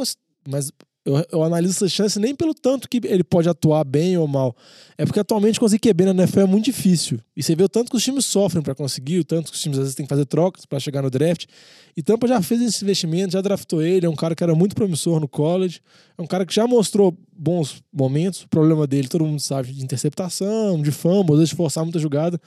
mas 0.47 0.71
eu, 1.05 1.25
eu 1.31 1.43
analiso 1.43 1.75
essa 1.75 1.89
chance 1.89 2.19
nem 2.19 2.35
pelo 2.35 2.55
tanto 2.55 2.89
que 2.89 3.01
ele 3.05 3.23
pode 3.23 3.49
atuar 3.49 3.85
bem 3.85 4.17
ou 4.17 4.27
mal. 4.27 4.57
É 4.97 5.05
porque 5.05 5.21
atualmente 5.21 5.61
conseguir 5.61 5.91
QB 5.91 6.07
na 6.07 6.23
NFL 6.23 6.41
é 6.41 6.47
muito 6.47 6.65
difícil. 6.65 7.19
E 7.37 7.43
você 7.43 7.55
vê 7.55 7.63
o 7.63 7.69
tanto 7.69 7.91
que 7.91 7.97
os 7.97 8.03
times 8.03 8.25
sofrem 8.25 8.63
para 8.63 8.75
conseguir, 8.75 9.19
o 9.19 9.25
tanto 9.25 9.51
que 9.51 9.57
os 9.57 9.63
times 9.63 9.79
às 9.79 9.85
vezes 9.85 9.95
têm 9.95 10.07
que 10.07 10.11
fazer 10.11 10.25
trocas 10.25 10.65
para 10.65 10.79
chegar 10.81 11.03
no 11.03 11.11
draft. 11.11 11.47
E 11.95 12.03
Tampa 12.03 12.27
já 12.27 12.41
fez 12.41 12.63
esse 12.63 12.83
investimento, 12.85 13.33
já 13.33 13.41
draftou 13.41 13.83
ele, 13.83 14.07
é 14.07 14.09
um 14.09 14.17
cara 14.17 14.35
que 14.35 14.43
era 14.43 14.55
muito 14.55 14.75
promissor 14.75 15.21
no 15.21 15.29
college, 15.29 15.81
é 16.17 16.23
um 16.23 16.27
cara 16.27 16.47
que 16.47 16.55
já 16.55 16.67
mostrou 16.67 17.17
bons 17.33 17.83
momentos. 17.93 18.43
O 18.43 18.49
problema 18.49 18.87
dele, 18.87 19.09
todo 19.09 19.25
mundo 19.25 19.41
sabe, 19.41 19.73
de 19.73 19.85
interceptação, 19.85 20.81
de 20.81 20.91
fumble, 20.91 21.33
às 21.33 21.39
vezes 21.39 21.51
de 21.51 21.57
forçar 21.57 21.85
muita 21.85 21.99
jogada. 21.99 22.41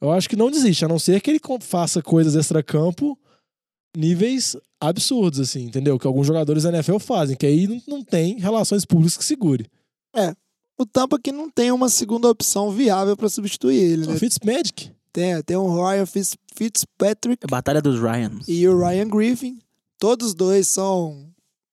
Eu 0.00 0.12
acho 0.12 0.28
que 0.28 0.36
não 0.36 0.50
desiste, 0.50 0.84
a 0.84 0.88
não 0.88 0.98
ser 0.98 1.20
que 1.20 1.30
ele 1.30 1.40
faça 1.60 2.02
coisas 2.02 2.36
extra-campo 2.36 3.18
níveis 3.96 4.56
absurdos, 4.80 5.40
assim, 5.40 5.64
entendeu? 5.64 5.98
Que 5.98 6.06
alguns 6.06 6.26
jogadores 6.26 6.62
da 6.64 6.68
NFL 6.70 6.98
fazem, 6.98 7.36
que 7.36 7.46
aí 7.46 7.66
não, 7.66 7.80
não 7.88 8.04
tem 8.04 8.38
relações 8.38 8.84
públicas 8.84 9.16
que 9.16 9.24
segure. 9.24 9.66
O 10.78 10.84
Tampa 10.84 11.18
que 11.18 11.32
não 11.32 11.50
tem 11.50 11.72
uma 11.72 11.88
segunda 11.88 12.28
opção 12.28 12.70
viável 12.70 13.16
pra 13.16 13.28
substituir 13.30 13.76
ele, 13.78 14.06
O 14.06 14.10
né? 14.10 14.18
Fitzmagic, 14.18 14.90
Tem, 15.10 15.42
tem 15.42 15.56
o 15.56 15.74
Ryan 15.74 16.04
Fitz- 16.04 16.36
Fitzpatrick 16.54 17.44
É 17.44 17.46
Batalha 17.50 17.80
dos 17.80 17.98
Ryans. 17.98 18.46
e 18.46 18.68
o 18.68 18.78
Ryan 18.78 19.08
Griffin. 19.08 19.58
Todos 19.98 20.34
dois 20.34 20.68
são 20.68 21.30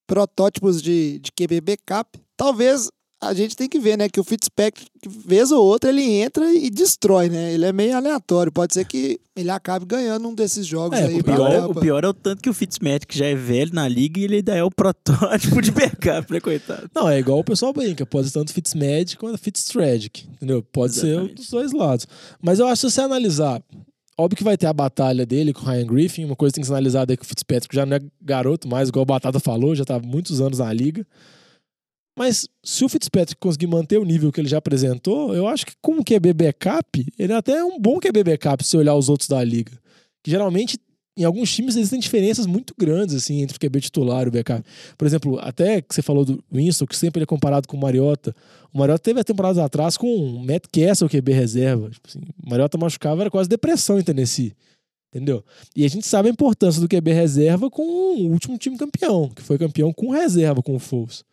protótipos 0.08 0.82
de, 0.82 1.20
de 1.20 1.32
QB 1.34 1.60
backup. 1.62 2.18
Talvez 2.38 2.90
a 3.28 3.34
gente 3.34 3.56
tem 3.56 3.68
que 3.70 3.80
ver, 3.80 3.98
né? 3.98 4.08
Que 4.10 4.20
o 4.20 4.24
Fitzpatrick, 4.24 4.88
vez 5.26 5.52
ou 5.52 5.64
outra, 5.64 5.90
ele 5.90 6.04
entra 6.04 6.52
e 6.54 6.70
destrói, 6.70 7.30
né? 7.30 7.54
Ele 7.54 7.66
é 7.66 7.74
meio 7.74 7.96
aleatório. 7.96 8.52
Pode 8.52 8.74
ser 8.74 8.86
que 8.86 9.20
ele 9.36 9.50
acabe 9.50 9.86
ganhando 9.86 10.28
um 10.28 10.34
desses 10.36 10.66
jogos 10.66 10.98
É, 11.00 11.06
aí 11.06 11.20
o 11.20 11.24
pior, 11.24 11.52
Tampa. 11.52 11.80
o 11.80 11.82
pior 11.82 12.04
é 12.04 12.08
o 12.08 12.14
tanto 12.14 12.42
que 12.42 12.50
o 12.50 12.54
Fitzmagic 12.54 13.18
já 13.18 13.26
é 13.26 13.36
velho 13.36 13.74
na 13.74 13.88
liga 13.88 14.20
e 14.20 14.24
ele 14.26 14.36
ainda 14.38 14.56
é 14.56 14.64
o 14.64 14.70
protótipo 14.76 15.62
de 15.62 15.72
backup, 15.72 16.32
né, 16.32 16.40
coitado? 16.40 16.90
Não, 16.94 17.10
é 17.10 17.20
igual 17.20 17.40
o 17.40 17.44
pessoal 17.44 17.74
brinca. 17.74 18.06
Pode 18.06 18.28
ser 18.28 18.34
tanto 18.34 18.54
Fitzmagic 18.54 19.18
quanto 19.18 19.38
Fitztragic. 19.38 20.28
Entendeu? 20.34 20.62
Pode 20.64 20.94
ser 20.94 21.08
Exatamente. 21.08 21.36
dos 21.36 21.50
dois 21.50 21.72
lados. 21.72 22.08
Mas 22.42 22.60
eu 22.60 22.68
acho 22.68 22.82
que 22.82 22.90
se 22.92 22.96
você 22.96 23.02
analisar. 23.02 23.62
Óbvio 24.16 24.38
que 24.38 24.44
vai 24.44 24.56
ter 24.56 24.68
a 24.68 24.74
batalha 24.74 25.26
dele 25.26 25.52
com 25.54 25.62
o 25.62 25.66
Ryan 25.66 25.88
Griffin. 25.88 26.26
Uma 26.26 26.36
coisa 26.36 26.52
que 26.52 26.58
tem 26.58 26.62
que 26.62 26.68
ser 26.68 26.74
analisada 26.74 27.12
é 27.12 27.18
que 27.18 27.24
o 27.24 27.26
Fitzpatrick 27.26 27.76
já 27.76 27.84
não 27.84 27.98
é 27.98 28.00
garoto 28.22 28.68
mais, 28.68 28.90
igual 28.90 29.02
o 29.02 29.06
Batata 29.08 29.40
falou, 29.40 29.74
já 29.74 29.84
tá 29.84 29.96
há 29.96 30.00
muitos 30.00 30.40
anos 30.40 30.60
na 30.60 30.72
liga. 30.72 31.04
Mas 32.16 32.48
se 32.64 32.86
o 32.86 32.90
Fitzpatrick 32.90 33.40
conseguir 33.40 33.68
manter 33.68 33.98
o 33.98 34.06
nível 34.06 34.32
que 34.32 34.40
ele 34.40 34.48
já 34.48 34.60
apresentou, 34.60 35.34
eu 35.36 35.48
acho 35.48 35.66
que 35.66 35.74
como 35.82 36.04
QB 36.04 36.34
backup, 36.34 37.06
ele 37.18 37.34
até 37.34 37.54
é 37.54 37.64
um 37.64 37.80
bom 37.80 38.00
QB 38.00 38.24
backup 38.24 38.64
se 38.64 38.78
olhar 38.78 38.96
os 38.96 39.10
outros 39.10 39.28
da 39.28 39.44
liga. 39.44 39.72
Que 40.24 40.30
geralmente, 40.30 40.78
em 41.18 41.24
alguns 41.24 41.54
times, 41.54 41.76
existem 41.76 42.00
diferenças 42.00 42.46
muito 42.46 42.76
grandes 42.78 43.16
assim 43.16 43.42
entre 43.42 43.58
o 43.58 43.60
QB 43.60 43.82
titular 43.82 44.26
e 44.26 44.30
o 44.30 44.32
backup. 44.32 44.64
Por 44.96 45.08
exemplo, 45.08 45.40
até 45.40 45.82
que 45.82 45.94
você 45.94 46.04
falou 46.04 46.24
do 46.24 46.44
Winston, 46.52 46.86
que 46.86 46.96
sempre 46.96 47.20
ele 47.20 47.24
é 47.24 47.28
comparado 47.28 47.68
com 47.68 47.76
o 47.76 47.80
Mariota. 47.80 48.36
O 48.72 48.78
Mariota 48.78 49.02
teve 49.02 49.20
a 49.20 49.24
temporada 49.24 49.64
atrás 49.66 49.98
com 49.98 50.08
o 50.08 50.40
Matt 50.46 50.66
Castle, 50.72 51.10
QB 51.10 51.34
reserva. 51.34 51.90
Tipo 51.90 52.08
assim, 52.08 52.20
o 52.44 52.50
Mariota 52.50 52.78
machucava, 52.78 53.22
era 53.22 53.32
quase 53.32 53.50
depressão 53.50 54.00
em 54.00 54.04
Tennessee. 54.04 54.54
Entendeu? 55.12 55.44
E 55.76 55.84
a 55.84 55.88
gente 55.88 56.06
sabe 56.06 56.30
a 56.30 56.32
importância 56.32 56.80
do 56.80 56.88
QB 56.88 57.12
reserva 57.12 57.70
com 57.70 57.84
o 57.84 58.32
último 58.32 58.58
time 58.58 58.78
campeão, 58.78 59.30
que 59.30 59.42
foi 59.42 59.58
campeão 59.58 59.92
com 59.92 60.10
reserva, 60.10 60.62
com 60.62 60.76
o 60.76 60.80
Foles. 60.80 61.24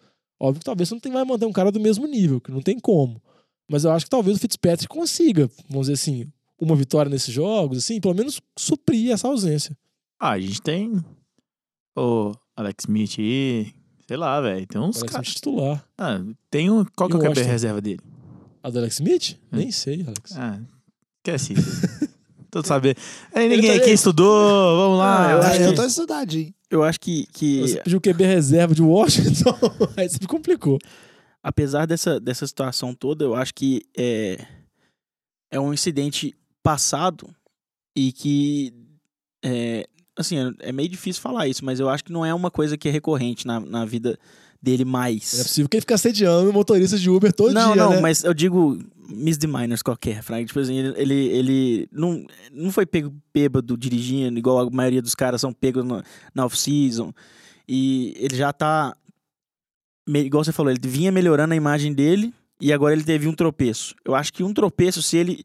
Óbvio 0.41 0.61
que 0.61 0.65
talvez 0.65 0.89
você 0.89 0.95
não 0.95 1.01
tem- 1.01 1.13
vai 1.13 1.25
manter 1.25 1.45
um 1.47 1.53
cara 1.53 1.71
do 1.71 1.79
mesmo 1.79 2.07
nível, 2.07 2.41
que 2.41 2.51
não 2.51 2.63
tem 2.63 2.79
como. 2.81 3.21
Mas 3.69 3.85
eu 3.85 3.93
acho 3.93 4.07
que 4.07 4.11
talvez 4.11 4.37
o 4.37 4.41
Fitzpatrick 4.41 4.89
consiga, 4.89 5.49
vamos 5.69 5.87
dizer 5.87 5.93
assim, 5.93 6.27
uma 6.61 6.75
vitória 6.75 7.11
nesses 7.11 7.33
jogos, 7.33 7.79
assim, 7.79 8.01
pelo 8.01 8.15
menos 8.15 8.41
suprir 8.59 9.13
essa 9.13 9.29
ausência. 9.29 9.77
Ah, 10.19 10.31
a 10.31 10.41
gente 10.41 10.61
tem 10.63 10.93
o 11.97 12.33
Alex 12.57 12.85
Smith 12.85 13.17
aí, 13.19 13.73
sei 14.09 14.17
lá, 14.17 14.41
velho. 14.41 14.67
Tem 14.67 14.81
uns 14.81 15.03
caras. 15.03 15.29
Titular. 15.29 15.85
Ah, 15.97 16.21
tem 16.51 16.71
um. 16.71 16.85
Qual 16.97 17.09
que 17.09 17.17
E 17.17 17.21
é 17.25 17.29
Washington? 17.29 17.49
reserva 17.49 17.81
dele? 17.81 18.01
A 18.63 18.71
do 18.71 18.79
Alex 18.79 18.95
Smith? 18.95 19.39
Hum. 19.53 19.57
Nem 19.59 19.71
sei, 19.71 20.03
Alex. 20.03 20.37
Ah, 20.37 20.61
esquece 21.19 21.53
isso. 21.55 21.71
Saber. 22.65 22.97
É, 23.35 23.45
Ele 23.45 23.57
ninguém 23.57 23.77
tá- 23.79 23.83
aqui 23.83 23.91
estudou, 23.93 24.77
vamos 24.77 24.99
lá. 24.99 25.29
Ah, 25.29 25.33
eu 25.33 25.39
acho 25.43 25.61
eu 25.63 25.71
que- 25.71 25.77
tô 25.77 25.85
estudadinho. 25.85 26.55
Eu 26.71 26.83
acho 26.85 27.01
que, 27.01 27.27
que 27.33 27.61
Você 27.63 27.81
pediu 27.83 27.99
o 27.99 28.01
QB 28.01 28.25
reserva 28.25 28.75
de 28.75 28.83
Washington, 28.83 29.57
aí 29.97 30.09
você 30.09 30.19
me 30.21 30.27
complicou. 30.29 30.79
apesar 31.43 31.87
dessa, 31.87 32.21
dessa 32.21 32.47
situação 32.47 32.95
toda, 32.95 33.25
eu 33.25 33.35
acho 33.35 33.53
que 33.55 33.83
é, 33.97 34.39
é 35.51 35.59
um 35.59 35.73
incidente 35.75 36.35
passado 36.63 37.29
e 37.97 38.13
que, 38.13 38.73
é, 39.45 39.85
assim, 40.17 40.37
é- 40.39 40.69
é 40.69 40.73
meio 40.73 40.89
difícil 40.89 41.21
falar 41.21 41.49
isso, 41.49 41.65
mas 41.65 41.81
eu 41.81 41.89
acho 41.89 42.05
que 42.05 42.13
não 42.13 42.25
é 42.25 42.33
uma 42.33 42.51
coisa 42.53 42.77
que 42.79 42.89
é 42.89 42.93
recorrente 42.93 43.47
na, 43.47 43.59
na 43.59 43.85
vida 43.85 44.17
dele 44.63 44.85
Não 44.85 44.91
é 44.91 44.93
mais. 44.93 45.31
possível 45.31 45.69
que 45.69 45.77
ele 45.77 45.83
fique 45.83 45.95
assediando 45.95 46.53
motoristas 46.53 47.01
de 47.01 47.09
Uber 47.09 47.33
todo 47.33 47.53
não, 47.53 47.73
dia, 47.73 47.83
não, 47.83 47.91
né? 47.93 48.01
mas 48.01 48.25
eu 48.25 48.35
digo 48.35 48.79
misdemeanors 49.09 49.83
qualquer, 49.83 50.23
Frank. 50.23 50.47
Tipo 50.47 50.61
assim, 50.61 50.77
ele, 50.77 50.95
ele, 50.97 51.15
ele 51.15 51.89
não, 51.93 52.25
não 52.53 52.71
foi 52.71 52.87
pego 52.87 53.13
bêbado 53.33 53.77
dirigindo, 53.77 54.39
igual 54.39 54.61
a 54.61 54.71
maioria 54.71 55.03
dos 55.03 55.15
caras 55.15 55.41
são 55.41 55.53
pegos 55.53 55.85
na, 55.85 56.03
na 56.35 56.45
off-season. 56.45 57.13
E 57.69 58.15
ele 58.19 58.37
já 58.37 58.53
tá. 58.53 58.97
Igual 60.09 60.45
você 60.45 60.53
falou, 60.53 60.73
ele 60.73 60.81
vinha 60.89 61.13
melhorando 61.13 61.55
a 61.55 61.57
imagem 61.57 61.93
dele 61.93 62.35
e 62.61 62.73
agora 62.73 62.95
ele 62.95 63.05
teve 63.05 63.29
um 63.29 63.33
tropeço. 63.33 63.95
Eu 64.05 64.15
acho 64.15 64.33
que 64.33 64.43
um 64.43 64.53
tropeço, 64.53 65.03
se 65.03 65.17
ele, 65.17 65.45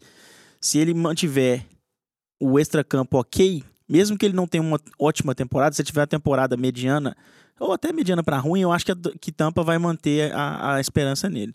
se 0.59 0.77
ele 0.77 0.93
mantiver 0.93 1.65
o 2.41 2.59
extra-campo 2.59 3.17
ok, 3.17 3.63
mesmo 3.87 4.17
que 4.17 4.25
ele 4.25 4.35
não 4.35 4.47
tenha 4.47 4.63
uma 4.63 4.79
ótima 4.99 5.35
temporada, 5.35 5.75
se 5.75 5.81
ele 5.81 5.87
tiver 5.87 6.01
uma 6.01 6.07
temporada 6.07 6.57
mediana, 6.57 7.15
ou 7.59 7.71
até 7.73 7.91
mediana 7.93 8.23
pra 8.23 8.37
ruim, 8.37 8.61
eu 8.61 8.71
acho 8.71 8.85
que, 8.85 8.91
a, 8.91 8.95
que 9.19 9.31
Tampa 9.31 9.63
vai 9.63 9.77
manter 9.77 10.33
a, 10.33 10.75
a 10.75 10.79
esperança 10.81 11.29
nele. 11.29 11.53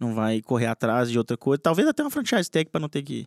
Não 0.00 0.14
vai 0.14 0.40
correr 0.42 0.66
atrás 0.66 1.10
de 1.10 1.18
outra 1.18 1.36
coisa. 1.36 1.60
Talvez 1.60 1.86
até 1.88 2.02
uma 2.02 2.10
franchise 2.10 2.50
tag 2.50 2.70
pra 2.70 2.80
não 2.80 2.88
ter 2.88 3.02
que, 3.02 3.26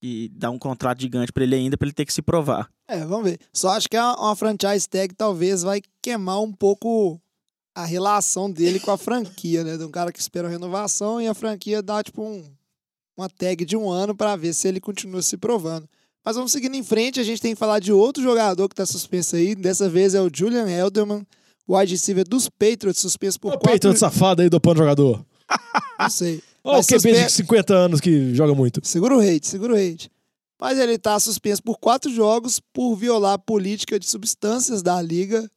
que 0.00 0.28
dar 0.34 0.50
um 0.50 0.58
contrato 0.58 1.00
gigante 1.00 1.32
pra 1.32 1.42
ele 1.42 1.54
ainda, 1.56 1.76
pra 1.76 1.86
ele 1.86 1.94
ter 1.94 2.04
que 2.04 2.12
se 2.12 2.22
provar. 2.22 2.70
É, 2.88 3.04
vamos 3.04 3.30
ver. 3.30 3.40
Só 3.52 3.70
acho 3.70 3.88
que 3.88 3.96
a- 3.96 4.14
uma 4.14 4.36
franchise 4.36 4.88
tag 4.88 5.14
talvez 5.14 5.62
vai 5.62 5.80
queimar 6.02 6.40
um 6.40 6.52
pouco 6.52 7.20
a 7.74 7.84
relação 7.84 8.50
dele 8.50 8.78
com 8.80 8.90
a 8.90 8.96
franquia, 8.98 9.64
né? 9.64 9.76
De 9.76 9.84
um 9.84 9.90
cara 9.90 10.12
que 10.12 10.20
espera 10.20 10.46
uma 10.46 10.52
renovação 10.52 11.20
e 11.20 11.26
a 11.28 11.34
franquia 11.34 11.82
dá, 11.82 12.02
tipo, 12.02 12.22
um, 12.22 12.44
uma 13.16 13.28
tag 13.28 13.64
de 13.64 13.76
um 13.76 13.90
ano 13.90 14.14
pra 14.14 14.36
ver 14.36 14.54
se 14.54 14.68
ele 14.68 14.80
continua 14.80 15.20
se 15.22 15.36
provando. 15.36 15.88
Mas 16.26 16.34
vamos 16.34 16.50
seguindo 16.50 16.74
em 16.74 16.82
frente, 16.82 17.20
a 17.20 17.22
gente 17.22 17.40
tem 17.40 17.54
que 17.54 17.58
falar 17.58 17.78
de 17.78 17.92
outro 17.92 18.20
jogador 18.20 18.68
que 18.68 18.74
tá 18.74 18.84
suspenso 18.84 19.36
aí. 19.36 19.54
Dessa 19.54 19.88
vez 19.88 20.12
é 20.12 20.20
o 20.20 20.28
Julian 20.28 20.68
Elderman, 20.68 21.24
wide 21.68 21.92
receiver 21.92 22.28
dos 22.28 22.48
Patriots, 22.48 22.98
suspenso 22.98 23.38
por 23.38 23.52
Ô, 23.52 23.58
quatro... 23.58 23.70
peito 23.70 23.96
safado 23.96 24.42
aí 24.42 24.48
dopando 24.48 24.78
jogador. 24.78 25.24
Não 26.00 26.10
sei. 26.10 26.42
Ó, 26.64 26.80
o 26.80 26.82
QB 26.84 26.94
suspe- 26.94 27.12
de 27.12 27.30
50 27.30 27.74
anos 27.74 28.00
que 28.00 28.34
joga 28.34 28.56
muito. 28.56 28.80
Segura 28.82 29.16
o 29.16 29.20
hate, 29.20 29.46
segura 29.46 29.74
o 29.74 29.76
hate. 29.76 30.10
Mas 30.60 30.80
ele 30.80 30.98
tá 30.98 31.20
suspenso 31.20 31.62
por 31.62 31.78
quatro 31.78 32.10
jogos 32.12 32.60
por 32.72 32.96
violar 32.96 33.34
a 33.34 33.38
política 33.38 33.96
de 33.96 34.10
substâncias 34.10 34.82
da 34.82 35.00
liga. 35.00 35.48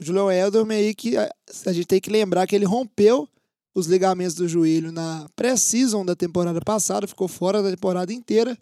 O 0.00 0.04
Julian 0.06 0.32
Elderman 0.32 0.78
aí 0.78 0.94
que 0.94 1.18
a, 1.18 1.30
a 1.66 1.72
gente 1.74 1.86
tem 1.86 2.00
que 2.00 2.08
lembrar 2.08 2.46
que 2.46 2.56
ele 2.56 2.64
rompeu 2.64 3.28
os 3.74 3.86
ligamentos 3.88 4.36
do 4.36 4.48
joelho 4.48 4.90
na 4.90 5.26
pré-season 5.36 6.02
da 6.02 6.16
temporada 6.16 6.62
passada, 6.62 7.06
ficou 7.06 7.28
fora 7.28 7.62
da 7.62 7.68
temporada 7.70 8.10
inteira. 8.10 8.56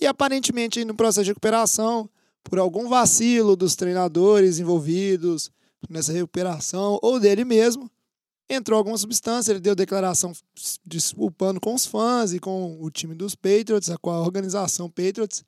E 0.00 0.06
aparentemente 0.06 0.84
no 0.84 0.94
processo 0.94 1.24
de 1.24 1.30
recuperação, 1.30 2.08
por 2.42 2.58
algum 2.58 2.88
vacilo 2.88 3.56
dos 3.56 3.74
treinadores 3.74 4.58
envolvidos 4.58 5.50
nessa 5.88 6.12
recuperação 6.12 6.98
ou 7.02 7.18
dele 7.18 7.44
mesmo, 7.44 7.90
entrou 8.48 8.76
alguma 8.76 8.98
substância, 8.98 9.52
ele 9.52 9.60
deu 9.60 9.74
declaração 9.74 10.32
desculpando 10.84 11.60
com 11.60 11.74
os 11.74 11.86
fãs 11.86 12.32
e 12.32 12.38
com 12.38 12.80
o 12.80 12.90
time 12.90 13.14
dos 13.14 13.34
Patriots, 13.34 13.90
com 14.00 14.10
a 14.10 14.20
organização 14.20 14.90
Patriots, 14.90 15.44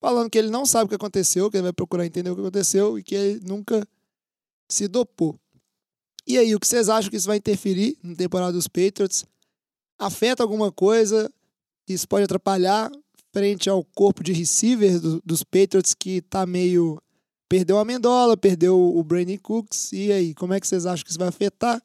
falando 0.00 0.30
que 0.30 0.38
ele 0.38 0.50
não 0.50 0.66
sabe 0.66 0.86
o 0.86 0.88
que 0.88 0.94
aconteceu, 0.94 1.50
que 1.50 1.56
ele 1.56 1.64
vai 1.64 1.72
procurar 1.72 2.06
entender 2.06 2.30
o 2.30 2.34
que 2.34 2.40
aconteceu 2.40 2.98
e 2.98 3.02
que 3.02 3.14
ele 3.14 3.40
nunca 3.46 3.86
se 4.68 4.88
dopou. 4.88 5.38
E 6.26 6.38
aí, 6.38 6.54
o 6.54 6.60
que 6.60 6.66
vocês 6.66 6.88
acham 6.88 7.10
que 7.10 7.16
isso 7.16 7.26
vai 7.26 7.38
interferir 7.38 7.98
na 8.02 8.14
temporada 8.14 8.52
dos 8.52 8.68
Patriots? 8.68 9.24
Afeta 9.98 10.42
alguma 10.42 10.70
coisa? 10.70 11.32
Isso 11.88 12.06
pode 12.06 12.24
atrapalhar 12.24 12.90
frente 13.32 13.68
ao 13.70 13.84
corpo 13.84 14.22
de 14.22 14.32
receivers 14.32 15.00
do- 15.00 15.22
dos 15.24 15.42
Patriots 15.42 15.94
que 15.94 16.20
tá 16.22 16.44
meio. 16.46 17.00
Perdeu 17.48 17.78
a 17.78 17.84
Mendola, 17.84 18.36
perdeu 18.36 18.78
o 18.78 19.02
Brandon 19.02 19.36
Cooks. 19.38 19.92
E 19.92 20.12
aí, 20.12 20.34
como 20.34 20.52
é 20.54 20.60
que 20.60 20.66
vocês 20.66 20.86
acham 20.86 21.04
que 21.04 21.10
isso 21.10 21.18
vai 21.18 21.28
afetar 21.28 21.82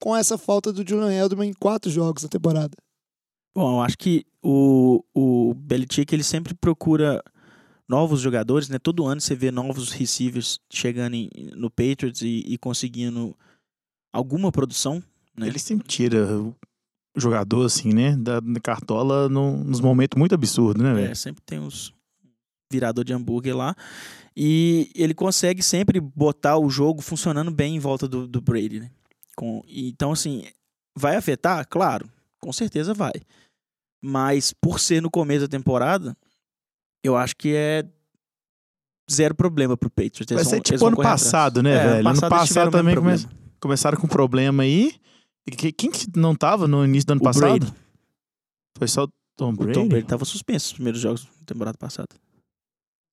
com 0.00 0.16
essa 0.16 0.38
falta 0.38 0.72
do 0.72 0.86
Julian 0.88 1.12
Edelman 1.12 1.50
em 1.50 1.54
quatro 1.54 1.90
jogos 1.90 2.22
na 2.22 2.28
temporada? 2.28 2.76
Bom, 3.54 3.76
eu 3.78 3.80
acho 3.82 3.98
que 3.98 4.24
o, 4.42 5.04
o 5.14 5.52
Belichick 5.54 6.14
ele 6.14 6.22
sempre 6.24 6.54
procura 6.54 7.22
novos 7.88 8.20
jogadores, 8.20 8.68
né? 8.68 8.78
Todo 8.78 9.04
ano 9.04 9.20
você 9.20 9.34
vê 9.34 9.50
novos 9.50 9.90
receivers 9.90 10.58
chegando 10.72 11.14
em- 11.14 11.28
no 11.56 11.68
Patriots 11.70 12.22
e, 12.22 12.42
e 12.46 12.56
conseguindo 12.56 13.36
alguma 14.12 14.50
produção. 14.52 15.02
Né? 15.36 15.48
Ele 15.48 15.58
sempre 15.58 15.86
tira 15.88 16.26
jogador, 17.16 17.66
assim, 17.66 17.92
né? 17.92 18.16
Da, 18.16 18.40
da 18.40 18.60
cartola 18.60 19.28
num, 19.28 19.62
nos 19.64 19.80
momentos 19.80 20.18
muito 20.18 20.34
absurdos, 20.34 20.82
né, 20.82 21.10
É, 21.10 21.14
sempre 21.14 21.42
tem 21.44 21.58
uns 21.58 21.92
virador 22.72 23.04
de 23.04 23.12
hambúrguer 23.12 23.54
lá. 23.56 23.74
E 24.34 24.90
ele 24.94 25.12
consegue 25.12 25.62
sempre 25.62 26.00
botar 26.00 26.56
o 26.56 26.70
jogo 26.70 27.02
funcionando 27.02 27.50
bem 27.50 27.76
em 27.76 27.78
volta 27.78 28.08
do, 28.08 28.26
do 28.26 28.40
Brady, 28.40 28.80
né? 28.80 28.90
Com, 29.36 29.62
então, 29.68 30.12
assim, 30.12 30.44
vai 30.96 31.16
afetar? 31.16 31.66
Claro, 31.68 32.08
com 32.40 32.50
certeza 32.52 32.94
vai. 32.94 33.12
Mas 34.02 34.52
por 34.54 34.80
ser 34.80 35.02
no 35.02 35.10
começo 35.10 35.42
da 35.42 35.48
temporada, 35.48 36.16
eu 37.04 37.14
acho 37.14 37.36
que 37.36 37.54
é 37.54 37.84
zero 39.10 39.34
problema 39.34 39.76
pro 39.76 39.90
Patriots. 39.90 40.30
Eles 40.30 40.44
Vai 40.44 40.54
ser 40.54 40.60
tipo 40.62 40.86
ano 40.86 40.96
correr 40.96 41.08
atrás. 41.08 41.22
passado, 41.24 41.62
né, 41.62 41.72
É, 41.74 41.80
ano 41.80 41.90
velho? 41.90 42.08
Ano 42.08 42.20
passado 42.20 42.46
tiveram 42.46 42.70
passado 42.70 42.70
também 42.72 42.94
come- 42.94 43.16
problema. 43.18 43.38
começaram 43.60 43.98
com 44.00 44.08
problema 44.08 44.62
aí. 44.62 44.94
E 44.94 45.00
Quem 45.76 45.90
que 45.90 46.06
não 46.16 46.34
tava 46.34 46.68
no 46.68 46.84
início 46.84 47.06
do 47.06 47.12
ano 47.12 47.20
O 47.20 47.24
passado? 47.24 47.58
Brady. 47.58 47.72
Foi 48.78 48.88
só 48.88 49.04
o 49.04 49.08
Tom 49.36 49.50
O 49.50 49.52
Brady? 49.56 49.72
Tom 49.74 49.88
Brady 49.88 50.06
tava 50.06 50.24
suspenso 50.24 50.66
nos 50.66 50.72
primeiros 50.74 51.00
jogos 51.00 51.22
da 51.24 51.44
temporada 51.46 51.76
passada. 51.78 52.08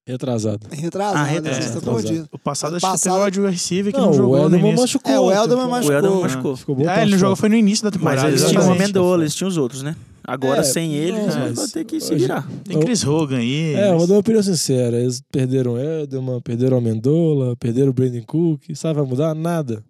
Retrasado. 0.08 0.68
Retrasado, 0.72 1.18
Ah, 1.20 1.24
né? 1.26 1.30
retrasado. 1.34 1.78
Estão 1.78 1.96
Retrasado. 1.96 2.30
O 2.32 2.40
passado 2.40 2.76
acho 2.78 2.86
que 2.86 2.92
teve 2.92 2.92
passado- 3.04 3.22
o 3.22 3.26
wide 3.26 3.40
receiver 3.42 3.94
que 3.94 4.00
Não, 4.00 4.06
não, 4.08 4.12
o 4.12 4.16
jogou 4.18 4.38
Edelman 4.38 4.60
início. 4.60 4.82
machucou. 4.82 5.12
É, 5.14 5.20
o 5.20 5.32
Edelman 5.32 5.48
Ficou- 5.66 5.70
machucou. 5.70 5.94
O 5.94 5.98
Edelman 6.00 6.18
Ah. 6.18 6.22
machucou. 6.22 6.56
Ficou 6.58 6.76
boa 6.76 6.88
Ah, 6.88 6.90
parte 6.94 7.02
ele 7.04 7.12
não 7.12 7.18
jogou 7.20 7.32
jogo. 7.36 7.40
foi 7.42 7.50
no 7.50 7.56
início 7.56 7.84
da 7.84 7.90
Mas 7.90 7.98
temporada. 8.00 8.28
eles 8.28 8.50
tinham 8.50 8.68
o. 8.68 8.72
Amendola, 8.72 9.24
eles 9.24 9.36
tinham 9.36 9.48
os 9.50 9.58
outros, 9.58 9.84
né? 9.84 9.96
Agora, 10.24 10.62
É, 10.62 10.64
sem 10.64 10.94
ele, 10.96 11.18
eles 11.20 11.36
mas- 11.36 11.56
vão 11.56 11.68
ter 11.70 11.86
que 11.86 12.00
se 12.00 12.16
virar. 12.16 12.48
Tem 12.64 12.80
Chris 12.80 13.04
Hogan 13.06 13.38
aí. 13.38 13.74
É, 13.76 13.92
eu 13.92 13.98
vou 14.00 14.08
dar 14.08 14.14
uma 14.16 14.20
opinião 14.20 14.42
sincera. 14.44 15.00
Eles 15.00 15.22
perderam 15.32 15.74
o 15.74 15.80
Edelman, 15.80 16.42
perderam 16.42 16.78
o 16.78 16.80
Amendola, 16.80 17.56
perderam 17.58 17.90
o 17.90 17.94
Brandon 17.94 18.24
Cook. 18.26 18.64
Sabe, 18.76 19.00
vai 19.00 19.08
mudar? 19.08 19.36
Nada. 19.36 19.84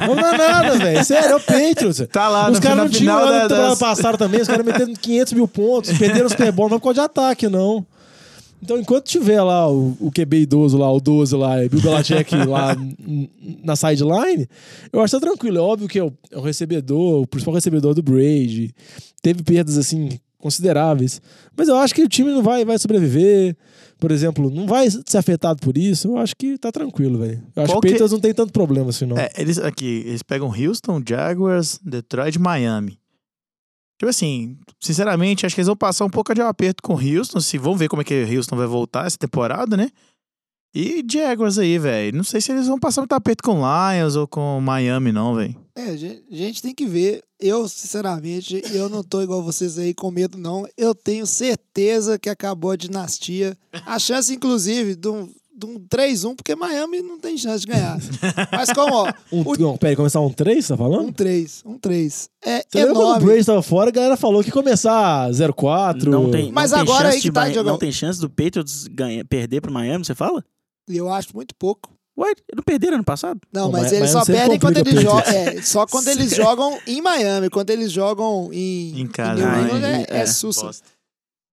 Não 0.00 0.14
mudar 0.14 0.36
nada, 0.36 0.78
velho. 0.78 1.04
Sério, 1.04 1.30
é 1.30 1.36
o 1.36 1.40
Patriots. 1.40 2.06
Tá 2.12 2.28
lá 2.28 2.50
os 2.50 2.60
caras 2.60 2.78
não 2.78 2.88
tinham 2.88 3.18
ano 3.18 3.48
da, 3.48 3.68
das... 3.68 3.78
passada 3.78 4.18
também, 4.18 4.40
os 4.40 4.48
caras 4.48 4.64
metendo 4.64 4.98
500 4.98 5.32
mil 5.32 5.48
pontos, 5.48 5.96
perderam 5.96 6.26
os 6.26 6.32
Super 6.32 6.52
Bowl, 6.52 6.68
não 6.68 6.76
é 6.76 6.78
por 6.78 6.84
causa 6.84 7.00
de 7.00 7.06
ataque, 7.06 7.48
não. 7.48 7.86
Então, 8.62 8.78
enquanto 8.78 9.04
tiver 9.04 9.40
lá 9.42 9.70
o, 9.70 9.96
o 10.00 10.10
QB 10.10 10.40
idoso 10.40 10.78
lá, 10.78 10.90
o 10.90 11.00
12 11.00 11.36
lá, 11.36 11.62
e 11.62 11.66
o 11.66 11.70
Bill 11.70 11.82
Belichick 11.82 12.34
lá 12.46 12.76
na 13.62 13.76
sideline, 13.76 14.48
eu 14.92 15.00
acho 15.00 15.14
que 15.14 15.20
tá 15.20 15.26
tranquilo. 15.28 15.58
É 15.58 15.60
óbvio 15.60 15.88
que 15.88 15.98
é 15.98 16.04
o, 16.04 16.12
é 16.30 16.38
o 16.38 16.40
recebedor, 16.40 17.22
o 17.22 17.26
principal 17.26 17.54
recebedor 17.54 17.94
do 17.94 18.02
Brady. 18.02 18.74
Teve 19.22 19.42
perdas, 19.42 19.76
assim, 19.76 20.08
consideráveis. 20.46 21.20
Mas 21.56 21.68
eu 21.68 21.76
acho 21.76 21.94
que 21.94 22.02
o 22.02 22.08
time 22.08 22.30
não 22.30 22.42
vai, 22.42 22.64
vai 22.64 22.78
sobreviver. 22.78 23.56
Por 23.98 24.10
exemplo, 24.10 24.50
não 24.50 24.66
vai 24.66 24.88
ser 24.90 25.16
afetado 25.18 25.60
por 25.60 25.76
isso. 25.78 26.08
Eu 26.08 26.18
acho 26.18 26.34
que 26.36 26.58
tá 26.58 26.70
tranquilo, 26.70 27.18
velho. 27.18 27.42
Eu 27.56 27.62
acho 27.62 27.72
Qual 27.72 27.80
que 27.80 27.86
o 27.86 27.90
que- 27.90 27.94
Patriots 27.94 28.12
não 28.12 28.20
tem 28.20 28.34
tanto 28.34 28.52
problema 28.52 28.90
assim, 28.90 29.06
não. 29.06 29.16
É, 29.16 29.30
eles 29.38 29.58
aqui, 29.58 30.02
eles 30.06 30.22
pegam 30.22 30.48
Houston, 30.48 31.02
Jaguars, 31.06 31.78
Detroit 31.82 32.38
Miami. 32.38 32.98
Tipo 33.98 34.10
assim, 34.10 34.58
sinceramente, 34.78 35.46
acho 35.46 35.54
que 35.54 35.60
eles 35.60 35.66
vão 35.68 35.76
passar 35.76 36.04
um 36.04 36.10
pouco 36.10 36.34
de 36.34 36.42
um 36.42 36.46
aperto 36.46 36.82
com 36.82 36.92
Houston. 36.94 37.40
Se 37.40 37.56
vão 37.56 37.74
ver 37.76 37.88
como 37.88 38.02
é 38.02 38.04
que 38.04 38.24
Houston 38.36 38.54
vai 38.56 38.66
voltar 38.66 39.06
essa 39.06 39.16
temporada, 39.16 39.76
né? 39.76 39.88
E 40.78 41.02
Jaguars 41.10 41.58
aí, 41.58 41.78
velho. 41.78 42.14
Não 42.14 42.22
sei 42.24 42.38
se 42.38 42.52
eles 42.52 42.66
vão 42.66 42.78
passar 42.78 43.00
muito 43.00 43.12
aperto 43.14 43.42
com 43.42 43.60
Lions 43.62 44.14
ou 44.14 44.28
com 44.28 44.60
Miami, 44.60 45.10
não, 45.10 45.34
velho. 45.34 45.56
É, 45.74 45.84
a 45.90 45.96
gente, 45.96 46.60
tem 46.62 46.74
que 46.74 46.84
ver. 46.84 47.22
Eu, 47.40 47.66
sinceramente, 47.66 48.62
eu 48.72 48.88
não 48.90 49.02
tô 49.02 49.22
igual 49.22 49.42
vocês 49.42 49.78
aí 49.78 49.94
com 49.94 50.10
medo, 50.10 50.36
não. 50.36 50.66
Eu 50.76 50.94
tenho 50.94 51.26
certeza 51.26 52.18
que 52.18 52.28
acabou 52.28 52.72
a 52.72 52.76
dinastia. 52.76 53.56
A 53.86 53.98
chance, 53.98 54.34
inclusive, 54.34 54.94
de 54.96 55.08
um, 55.08 55.28
de 55.56 55.66
um 55.66 55.78
3-1, 55.88 56.34
porque 56.36 56.54
Miami 56.54 57.00
não 57.00 57.18
tem 57.18 57.38
chance 57.38 57.60
de 57.64 57.72
ganhar. 57.72 57.98
Mas 58.52 58.70
como, 58.72 58.94
ó, 58.94 59.12
Um, 59.32 59.42
o- 59.46 59.56
não, 59.58 59.76
peraí, 59.78 59.96
começar 59.96 60.20
um 60.20 60.30
3, 60.30 60.66
tá 60.68 60.76
falando? 60.76 61.08
um 61.08 61.12
3, 61.12 61.62
um 61.64 61.78
3. 61.78 62.28
É 62.44 62.58
Você 62.58 62.78
lembra 62.78 62.92
quando 62.94 63.04
o 63.04 63.08
enorme. 63.12 63.24
Brady 63.26 63.44
tava 63.46 63.62
fora, 63.62 63.88
a 63.88 63.92
galera 63.92 64.16
falou 64.18 64.42
que 64.42 64.48
ia 64.48 64.52
começar 64.52 65.30
0-4. 65.30 66.04
Não 66.04 66.30
tem, 66.30 66.52
Mas 66.52 66.70
não 66.72 66.78
tem 66.78 66.86
agora 66.86 67.04
chance 67.04 67.16
aí 67.16 67.22
que 67.22 67.28
de 67.28 67.32
tá, 67.34 67.44
Mi- 67.46 67.52
Diogão. 67.52 67.72
Não 67.72 67.78
tem 67.78 67.92
chance 67.92 68.20
do 68.20 68.28
Patriots 68.28 68.86
ganhar, 68.88 69.24
perder 69.24 69.60
pro 69.62 69.72
Miami, 69.72 70.04
você 70.04 70.14
fala? 70.14 70.44
E 70.88 70.96
eu 70.96 71.12
acho 71.12 71.34
muito 71.34 71.54
pouco. 71.54 71.90
Ué, 72.18 72.32
não 72.54 72.62
perderam 72.62 72.94
ano 72.94 73.04
passado? 73.04 73.40
Não, 73.52 73.70
mas 73.70 73.92
eles 73.92 74.12
Miami 74.12 74.12
só 74.12 74.24
perdem 74.24 74.58
quando 74.58 74.78
eles 74.78 75.02
jogam. 75.02 75.32
É, 75.32 75.62
só 75.62 75.86
quando 75.86 76.08
eles 76.08 76.30
jogam 76.34 76.78
em 76.86 77.02
Miami. 77.02 77.50
Quando 77.50 77.70
eles 77.70 77.92
jogam 77.92 78.50
em, 78.52 78.90
Em 78.90 79.04
New 79.04 79.12
casa. 79.12 79.42
England 79.42 79.82
Ah, 79.84 79.92
é, 79.92 80.06
é, 80.08 80.20
é 80.22 80.26
sussa. 80.26 80.70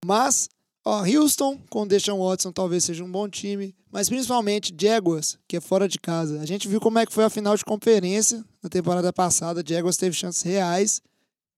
Mas, 0.04 0.48
ó, 0.84 1.04
Houston 1.04 1.58
com 1.68 1.86
Deshaun 1.86 2.18
Watson 2.26 2.50
talvez 2.50 2.84
seja 2.84 3.04
um 3.04 3.10
bom 3.10 3.28
time. 3.28 3.74
Mas 3.92 4.08
principalmente 4.08 4.74
Jaguars, 4.78 5.38
que 5.46 5.56
é 5.58 5.60
fora 5.60 5.86
de 5.86 5.98
casa. 5.98 6.40
A 6.40 6.46
gente 6.46 6.66
viu 6.66 6.80
como 6.80 6.98
é 6.98 7.04
que 7.04 7.12
foi 7.12 7.24
a 7.24 7.30
final 7.30 7.56
de 7.56 7.64
conferência 7.64 8.42
na 8.62 8.70
temporada 8.70 9.12
passada. 9.12 9.62
Jaguars 9.66 9.98
teve 9.98 10.16
chances 10.16 10.42
reais 10.42 11.02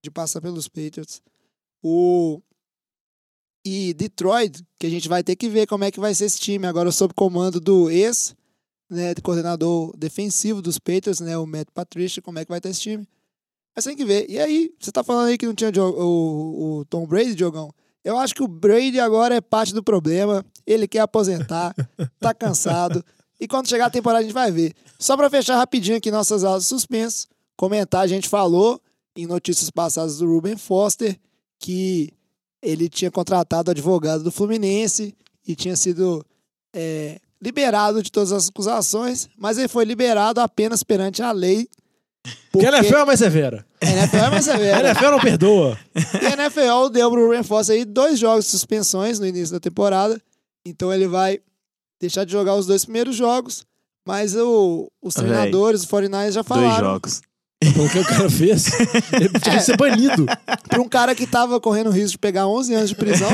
de 0.03 0.11
passar 0.11 0.41
pelos 0.41 0.67
Patriots. 0.67 1.21
O 1.81 2.41
e 3.67 3.93
Detroit, 3.93 4.63
que 4.79 4.87
a 4.87 4.89
gente 4.89 5.09
vai 5.09 5.21
ter 5.23 5.35
que 5.35 5.49
ver 5.49 5.67
como 5.67 5.83
é 5.83 5.91
que 5.91 5.99
vai 5.99 6.15
ser 6.15 6.25
esse 6.25 6.39
time 6.39 6.65
agora 6.65 6.89
sob 6.91 7.13
comando 7.13 7.59
do 7.59 7.91
ex, 7.91 8.33
né, 8.89 9.13
do 9.13 9.21
coordenador 9.21 9.95
defensivo 9.97 10.61
dos 10.61 10.79
Patriots, 10.79 11.19
né, 11.19 11.37
o 11.37 11.45
Matt 11.45 11.67
Patricia, 11.73 12.21
como 12.21 12.39
é 12.39 12.45
que 12.45 12.51
vai 12.51 12.61
ter 12.61 12.69
esse 12.69 12.79
time. 12.79 13.07
Mas 13.75 13.83
tem 13.83 13.95
que 13.95 14.05
ver. 14.05 14.25
E 14.29 14.39
aí, 14.39 14.71
você 14.79 14.91
tá 14.91 15.03
falando 15.03 15.27
aí 15.27 15.37
que 15.37 15.45
não 15.45 15.53
tinha 15.53 15.69
o, 15.69 15.83
o, 15.83 16.77
o 16.79 16.85
Tom 16.85 17.05
Brady, 17.05 17.35
Diogão? 17.35 17.71
Eu 18.03 18.17
acho 18.17 18.33
que 18.33 18.41
o 18.41 18.47
Brady 18.47 18.99
agora 18.99 19.35
é 19.35 19.41
parte 19.41 19.73
do 19.73 19.83
problema. 19.83 20.45
Ele 20.65 20.87
quer 20.87 21.01
aposentar, 21.01 21.75
tá 22.19 22.33
cansado. 22.33 23.03
E 23.39 23.47
quando 23.47 23.67
chegar 23.67 23.87
a 23.87 23.89
temporada 23.89 24.21
a 24.21 24.23
gente 24.23 24.33
vai 24.33 24.51
ver. 24.51 24.73
Só 24.97 25.17
pra 25.17 25.29
fechar 25.29 25.57
rapidinho 25.57 25.97
aqui 25.97 26.09
nossas 26.09 26.43
aulas 26.43 26.65
suspensas, 26.65 27.27
comentar, 27.55 28.01
a 28.01 28.07
gente 28.07 28.29
falou 28.29 28.81
em 29.15 29.27
notícias 29.27 29.69
passadas 29.69 30.19
do 30.19 30.25
Ruben 30.25 30.55
Foster 30.57 31.19
que 31.59 32.13
ele 32.61 32.89
tinha 32.89 33.11
contratado 33.11 33.69
o 33.69 33.71
advogado 33.71 34.23
do 34.23 34.31
Fluminense 34.31 35.15
e 35.47 35.55
tinha 35.55 35.75
sido 35.75 36.25
é, 36.75 37.19
liberado 37.41 38.01
de 38.03 38.11
todas 38.11 38.31
as 38.31 38.49
acusações, 38.49 39.29
mas 39.37 39.57
ele 39.57 39.67
foi 39.67 39.85
liberado 39.85 40.39
apenas 40.41 40.83
perante 40.83 41.21
a 41.21 41.31
lei. 41.31 41.67
Porque 42.51 42.65
a 42.67 42.71
Porque 42.71 42.87
NFL 42.87 42.97
é 42.97 43.05
mais 43.05 43.19
severa. 43.19 43.65
a 43.81 43.85
NFL 43.89 44.15
é 44.17 44.29
mais 44.29 44.47
A 44.47 44.51
severa. 44.53 44.89
NFL 44.89 45.11
não 45.11 45.19
perdoa. 45.19 45.77
E 46.21 46.25
a 46.25 46.33
NFL 46.33 46.89
deu 46.91 47.09
pro 47.09 47.23
Ruben 47.25 47.43
Foster 47.43 47.75
aí 47.77 47.85
dois 47.85 48.19
jogos 48.19 48.45
de 48.45 48.51
suspensões 48.51 49.17
no 49.19 49.25
início 49.25 49.53
da 49.53 49.59
temporada. 49.59 50.21
Então 50.65 50.93
ele 50.93 51.07
vai 51.07 51.39
deixar 52.01 52.25
de 52.25 52.31
jogar 52.33 52.55
os 52.55 52.65
dois 52.65 52.83
primeiros 52.83 53.15
jogos. 53.15 53.65
Mas 54.05 54.35
o- 54.35 54.89
os 55.01 55.13
Véi, 55.15 55.25
treinadores, 55.25 55.81
os 55.81 55.87
49ers 55.87 56.31
já 56.33 56.41
Dois 56.41 56.47
falaram. 56.47 56.85
jogos. 56.93 57.21
Pelo 57.59 57.89
que 57.89 57.97
o 57.97 58.05
cara 58.05 58.29
fez, 58.29 58.67
ele 59.13 59.39
tinha 59.39 59.57
que 59.57 59.63
ser 59.63 59.75
banido. 59.77 60.27
Para 60.69 60.79
um 60.79 60.87
cara 60.87 61.15
que 61.15 61.25
tava 61.25 61.59
correndo 61.59 61.89
risco 61.89 62.11
de 62.11 62.17
pegar 62.19 62.47
11 62.47 62.73
anos 62.75 62.89
de 62.89 62.95
prisão, 62.95 63.29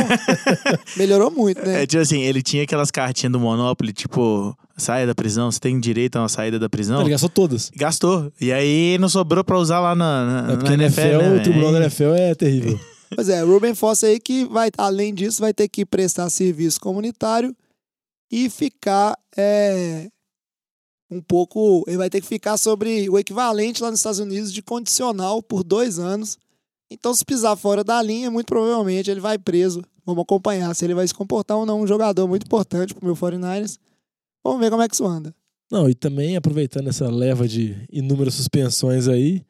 melhorou 0.95 1.29
muito, 1.29 1.61
né? 1.65 1.83
É, 1.83 1.85
tipo 1.85 2.01
assim, 2.01 2.21
ele 2.21 2.41
tinha 2.41 2.63
aquelas 2.63 2.89
cartinhas 2.89 3.33
do 3.33 3.39
Monopoly, 3.39 3.91
tipo, 3.91 4.57
saia 4.77 5.05
da 5.05 5.13
prisão, 5.13 5.51
você 5.51 5.59
tem 5.59 5.77
direito 5.77 6.15
a 6.15 6.21
uma 6.21 6.29
saída 6.29 6.57
da 6.57 6.69
prisão. 6.69 7.03
Ligado? 7.03 7.19
Só 7.19 7.27
todas. 7.27 7.69
Gastou. 7.75 8.31
E 8.39 8.53
aí 8.53 8.97
não 8.97 9.09
sobrou 9.09 9.43
pra 9.43 9.57
usar 9.57 9.81
lá 9.81 9.93
na, 9.93 10.25
na, 10.25 10.53
É 10.53 10.55
porque 10.55 10.77
na 10.77 10.83
NFL, 10.85 11.01
NFL, 11.01 11.17
né, 11.17 11.35
o 11.35 11.43
tribunal 11.43 11.71
velho? 11.73 11.79
da 11.79 11.85
NFL 11.85 12.13
é 12.15 12.35
terrível. 12.35 12.79
Pois 13.13 13.29
é, 13.29 13.41
Ruben 13.43 13.75
Foster 13.75 14.09
aí 14.09 14.19
que 14.19 14.45
vai, 14.45 14.71
além 14.77 15.13
disso, 15.13 15.41
vai 15.41 15.53
ter 15.53 15.67
que 15.67 15.85
prestar 15.85 16.29
serviço 16.29 16.79
comunitário 16.79 17.53
e 18.31 18.49
ficar 18.49 19.17
é, 19.37 20.07
um 21.13 21.21
pouco. 21.21 21.83
Ele 21.87 21.97
vai 21.97 22.09
ter 22.09 22.21
que 22.21 22.27
ficar 22.27 22.57
sobre 22.57 23.09
o 23.09 23.17
equivalente 23.17 23.81
lá 23.81 23.89
nos 23.89 23.99
Estados 23.99 24.19
Unidos 24.19 24.51
de 24.51 24.61
condicional 24.61 25.41
por 25.41 25.63
dois 25.63 25.99
anos. 25.99 26.37
Então, 26.91 27.13
se 27.13 27.25
pisar 27.25 27.55
fora 27.55 27.83
da 27.83 28.01
linha, 28.01 28.29
muito 28.29 28.47
provavelmente 28.47 29.09
ele 29.09 29.19
vai 29.19 29.37
preso. 29.37 29.83
Vamos 30.05 30.23
acompanhar 30.23 30.75
se 30.75 30.85
ele 30.85 30.93
vai 30.93 31.07
se 31.07 31.13
comportar 31.13 31.57
ou 31.57 31.65
não. 31.65 31.81
Um 31.81 31.87
jogador 31.87 32.27
muito 32.27 32.45
importante 32.45 32.93
pro 32.93 33.05
meu 33.05 33.15
49ers. 33.15 33.77
Vamos 34.43 34.59
ver 34.59 34.69
como 34.69 34.83
é 34.83 34.87
que 34.87 34.93
isso 34.93 35.05
anda. 35.05 35.33
Não, 35.71 35.89
e 35.89 35.95
também 35.95 36.35
aproveitando 36.35 36.89
essa 36.89 37.09
leva 37.09 37.47
de 37.47 37.75
inúmeras 37.91 38.35
suspensões 38.35 39.07
aí, 39.07 39.43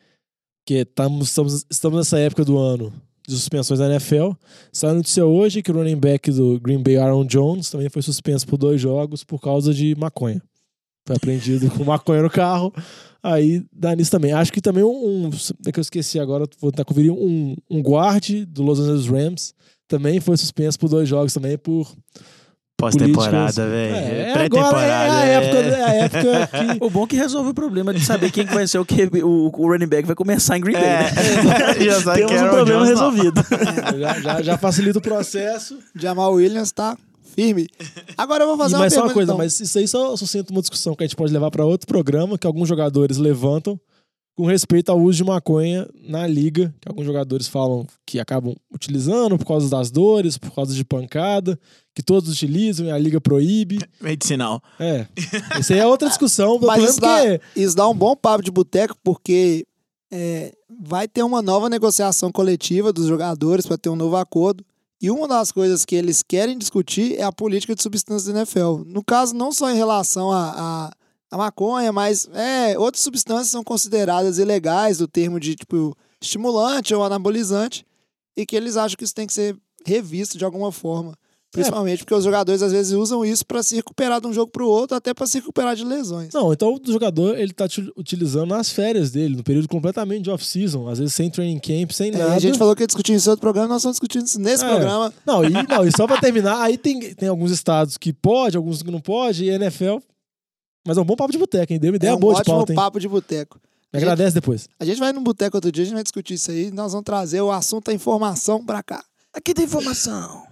que 0.65 0.75
estamos, 0.75 1.27
estamos, 1.27 1.65
estamos 1.69 1.97
nessa 1.97 2.17
época 2.19 2.45
do 2.45 2.57
ano 2.57 2.93
de 3.27 3.35
suspensões 3.35 3.79
da 3.79 3.87
NFL. 3.87 4.31
Saiu 4.71 4.95
notícia 4.95 5.25
hoje 5.25 5.61
que 5.61 5.71
o 5.71 5.75
running 5.75 5.97
back 5.97 6.31
do 6.31 6.59
Green 6.59 6.81
Bay, 6.81 6.97
Aaron 6.97 7.25
Jones, 7.25 7.69
também 7.69 7.89
foi 7.89 8.01
suspenso 8.01 8.45
por 8.47 8.57
dois 8.57 8.79
jogos 8.79 9.23
por 9.23 9.41
causa 9.41 9.73
de 9.73 9.95
maconha. 9.95 10.41
Foi 11.05 11.15
apreendido 11.15 11.69
com 11.71 11.83
maconha 11.83 12.21
no 12.21 12.29
carro. 12.29 12.73
Aí 13.21 13.63
dá 13.71 13.95
nisso 13.95 14.11
também. 14.11 14.33
Acho 14.33 14.51
que 14.51 14.61
também 14.61 14.83
um. 14.83 15.27
um 15.27 15.29
é 15.65 15.71
que 15.71 15.79
eu 15.79 15.81
esqueci 15.81 16.19
agora, 16.19 16.45
vou 16.59 16.71
tentar 16.71 16.85
conferir. 16.85 17.11
Um, 17.11 17.55
um 17.69 17.81
guarde 17.81 18.45
do 18.45 18.63
Los 18.63 18.79
Angeles 18.79 19.07
Rams 19.07 19.53
também 19.87 20.19
foi 20.19 20.35
suspenso 20.37 20.79
por 20.79 20.89
dois 20.89 21.07
jogos 21.07 21.33
também 21.33 21.57
por 21.57 21.93
Pós-temporada, 22.75 23.69
velho. 23.69 23.95
É, 23.95 24.33
agora 24.33 24.33
Pré-temporada. 24.33 24.85
é 24.85 25.09
a 25.09 25.25
época, 25.25 25.57
é 25.57 25.83
a 25.83 25.93
época 25.93 26.47
que 26.47 26.77
O 26.85 26.89
bom 26.89 27.03
é 27.03 27.07
que 27.07 27.15
resolve 27.15 27.51
o 27.51 27.53
problema 27.53 27.93
de 27.93 28.03
saber 28.03 28.31
quem 28.31 28.45
que 28.45 28.53
vai 28.53 28.67
ser 28.67 28.79
o 28.79 28.85
que 28.85 29.03
o, 29.23 29.51
o 29.53 29.67
running 29.67 29.87
back 29.87 30.05
vai 30.05 30.15
começar 30.15 30.57
em 30.57 30.61
Green 30.61 30.73
Bay. 30.73 30.83
É, 30.83 31.03
né? 31.03 31.79
já 32.01 32.13
Temos 32.13 32.41
um 32.41 32.49
problema 32.49 32.85
Jones 32.85 32.89
resolvido. 32.89 33.45
já, 33.99 34.19
já, 34.19 34.41
já 34.41 34.57
facilita 34.57 34.99
o 34.99 35.01
processo. 35.01 35.77
Jamal 35.95 36.33
Williams 36.33 36.71
tá 36.71 36.97
firme. 37.23 37.67
Agora 38.17 38.43
eu 38.43 38.47
vou 38.47 38.57
fazer 38.57 38.73
E 38.73 38.75
uma 38.75 38.79
mais 38.81 38.93
só 38.93 39.01
pergunta. 39.01 39.09
uma 39.09 39.13
coisa, 39.13 39.31
então. 39.31 39.37
mas 39.37 39.59
isso 39.59 39.77
aí 39.79 39.87
só 39.87 40.15
sustenta 40.15 40.51
uma 40.51 40.61
discussão 40.61 40.95
que 40.95 41.03
a 41.03 41.07
gente 41.07 41.15
pode 41.15 41.33
levar 41.33 41.49
para 41.51 41.65
outro 41.65 41.87
programa, 41.87 42.37
que 42.37 42.45
alguns 42.47 42.67
jogadores 42.69 43.17
levantam, 43.17 43.79
com 44.35 44.45
respeito 44.47 44.89
ao 44.91 44.99
uso 44.99 45.17
de 45.17 45.23
maconha 45.23 45.87
na 46.07 46.25
liga, 46.25 46.73
que 46.81 46.89
alguns 46.89 47.05
jogadores 47.05 47.47
falam 47.47 47.85
que 48.05 48.19
acabam 48.19 48.55
utilizando 48.73 49.37
por 49.37 49.45
causa 49.45 49.69
das 49.69 49.91
dores, 49.91 50.39
por 50.39 50.51
causa 50.51 50.73
de 50.73 50.83
pancada, 50.83 51.59
que 51.93 52.01
todos 52.01 52.31
utilizam 52.31 52.87
e 52.87 52.91
a 52.91 52.97
liga 52.97 53.21
proíbe. 53.21 53.77
Medicinal. 54.01 54.59
É. 54.79 55.05
Isso 55.59 55.71
aí 55.73 55.79
é 55.79 55.85
outra 55.85 56.09
discussão. 56.09 56.57
Mas 56.61 56.81
Mas 56.81 56.89
isso 56.91 56.99
dá, 57.01 57.17
porque 57.21 57.41
isso 57.55 57.75
dá 57.75 57.87
um 57.87 57.93
bom 57.95 58.15
papo 58.15 58.43
de 58.43 58.49
boteco, 58.49 58.95
porque 59.03 59.67
é, 60.11 60.51
vai 60.83 61.07
ter 61.07 61.21
uma 61.21 61.43
nova 61.43 61.69
negociação 61.69 62.31
coletiva 62.31 62.91
dos 62.91 63.05
jogadores 63.05 63.67
para 63.67 63.77
ter 63.77 63.89
um 63.89 63.95
novo 63.95 64.15
acordo. 64.15 64.65
E 65.03 65.11
uma 65.11 65.27
das 65.27 65.51
coisas 65.51 65.83
que 65.83 65.97
eles 65.97 66.23
querem 66.23 66.57
discutir 66.57 67.19
é 67.19 67.23
a 67.23 67.31
política 67.31 67.75
de 67.75 67.83
substâncias 67.83 68.33
da 68.33 68.39
NFL. 68.39 68.85
No 68.85 69.03
caso, 69.03 69.35
não 69.35 69.51
só 69.51 69.69
em 69.69 69.75
relação 69.75 70.31
a, 70.31 70.53
a, 70.55 70.91
a 71.29 71.37
maconha, 71.37 71.91
mas 71.91 72.25
é, 72.31 72.79
outras 72.79 73.03
substâncias 73.03 73.49
são 73.49 73.65
consideradas 73.65 74.37
ilegais 74.37 74.99
do 74.99 75.07
termo 75.07 75.41
de 75.41 75.57
tipo 75.57 75.93
estimulante 76.21 76.95
ou 76.95 77.03
anabolizante 77.03 77.85
e 78.37 78.45
que 78.45 78.55
eles 78.55 78.77
acham 78.77 78.95
que 78.95 79.03
isso 79.03 79.13
tem 79.13 79.27
que 79.27 79.33
ser 79.33 79.57
revisto 79.85 80.37
de 80.37 80.45
alguma 80.45 80.71
forma. 80.71 81.17
Principalmente 81.53 81.99
porque 81.99 82.15
os 82.15 82.23
jogadores 82.23 82.61
às 82.63 82.71
vezes 82.71 82.93
usam 82.93 83.23
isso 83.23 83.45
para 83.45 83.61
se 83.61 83.75
recuperar 83.75 84.19
de 84.19 84.25
um 84.27 84.33
jogo 84.33 84.51
para 84.51 84.63
o 84.63 84.67
outro, 84.67 84.97
até 84.97 85.13
para 85.13 85.27
se 85.27 85.37
recuperar 85.37 85.75
de 85.75 85.85
lesões. 85.85 86.33
Não, 86.33 86.51
então 86.51 86.73
o 86.73 86.91
jogador 86.91 87.37
ele 87.37 87.53
tá 87.53 87.65
util- 87.65 87.93
utilizando 87.95 88.47
nas 88.47 88.69
férias 88.71 89.11
dele, 89.11 89.35
no 89.35 89.43
período 89.43 89.67
completamente 89.67 90.23
de 90.23 90.31
off-season, 90.31 90.89
às 90.89 90.97
vezes 90.97 91.13
sem 91.13 91.29
training 91.29 91.59
camp, 91.59 91.91
sem 91.91 92.09
É, 92.09 92.17
nada. 92.17 92.33
a 92.33 92.39
gente 92.39 92.57
falou 92.57 92.75
que 92.75 92.81
ia 92.81 92.87
discutir 92.87 93.13
isso 93.13 93.29
em 93.29 93.31
outro 93.31 93.41
programa, 93.41 93.67
nós 93.67 93.77
estamos 93.81 93.95
discutindo 93.95 94.25
isso 94.25 94.39
nesse 94.41 94.65
É. 94.65 94.67
programa. 94.67 95.13
Não, 95.25 95.43
e, 95.45 95.49
não, 95.69 95.85
e 95.87 95.91
só 95.95 96.07
pra 96.07 96.19
terminar, 96.19 96.59
aí 96.59 96.75
tem, 96.77 97.13
tem 97.13 97.29
alguns 97.29 97.51
estados 97.51 97.97
que 97.99 98.11
pode, 98.11 98.57
alguns 98.57 98.81
que 98.81 98.89
não 98.89 98.99
pode, 98.99 99.45
e 99.45 99.49
NFL. 99.49 99.97
Mas 100.87 100.97
é 100.97 101.01
um 101.01 101.05
bom 101.05 101.15
papo 101.15 101.31
de 101.31 101.37
boteca, 101.37 101.71
hein? 101.71 101.79
Deu 101.79 101.91
uma 101.91 101.97
ideia 101.97 102.11
é 102.11 102.15
um 102.15 102.19
boa 102.19 102.33
de 102.33 102.39
ótimo 102.41 102.55
pauta, 102.57 102.71
hein? 102.73 102.75
papo 102.75 102.99
de 102.99 103.07
boteco. 103.07 103.59
Me 103.93 103.99
agradece 103.99 104.33
depois. 104.33 104.67
A 104.79 104.85
gente 104.85 104.99
vai 104.99 105.13
no 105.13 105.21
boteco 105.21 105.55
outro 105.55 105.71
dia, 105.71 105.83
a 105.83 105.85
gente 105.85 105.93
vai 105.93 106.03
discutir 106.03 106.33
isso 106.33 106.49
aí, 106.49 106.71
nós 106.71 106.93
vamos 106.93 107.05
trazer 107.05 107.41
o 107.41 107.51
assunto 107.51 107.85
da 107.85 107.93
informação 107.93 108.65
pra 108.65 108.81
cá. 108.81 109.03
Aqui 109.31 109.53
tem 109.53 109.65
informação. 109.65 110.51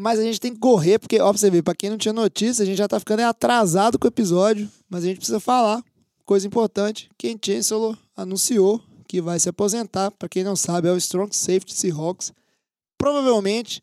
Mas 0.00 0.18
a 0.18 0.22
gente 0.22 0.38
tem 0.40 0.52
que 0.52 0.58
correr, 0.58 0.98
porque, 0.98 1.18
ó, 1.20 1.30
pra 1.30 1.38
você 1.38 1.50
ver, 1.50 1.62
pra 1.62 1.74
quem 1.74 1.88
não 1.88 1.96
tinha 1.96 2.12
notícia, 2.12 2.62
a 2.62 2.66
gente 2.66 2.76
já 2.76 2.86
tá 2.86 2.98
ficando 2.98 3.20
atrasado 3.22 3.98
com 3.98 4.06
o 4.06 4.08
episódio, 4.08 4.68
mas 4.90 5.02
a 5.04 5.06
gente 5.06 5.16
precisa 5.18 5.40
falar. 5.40 5.82
Coisa 6.24 6.46
importante, 6.46 7.08
Ken 7.16 7.36
Chancellor 7.42 7.96
anunciou 8.16 8.82
que 9.08 9.20
vai 9.22 9.38
se 9.38 9.48
aposentar. 9.48 10.10
Pra 10.10 10.28
quem 10.28 10.42
não 10.44 10.56
sabe, 10.56 10.88
é 10.88 10.92
o 10.92 10.96
Strong 10.96 11.34
Safety 11.34 11.72
Seahawks. 11.74 12.32
Provavelmente 12.98 13.82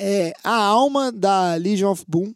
é 0.00 0.32
a 0.44 0.54
alma 0.56 1.10
da 1.12 1.54
Legion 1.54 1.92
of 1.92 2.04
Boom, 2.06 2.34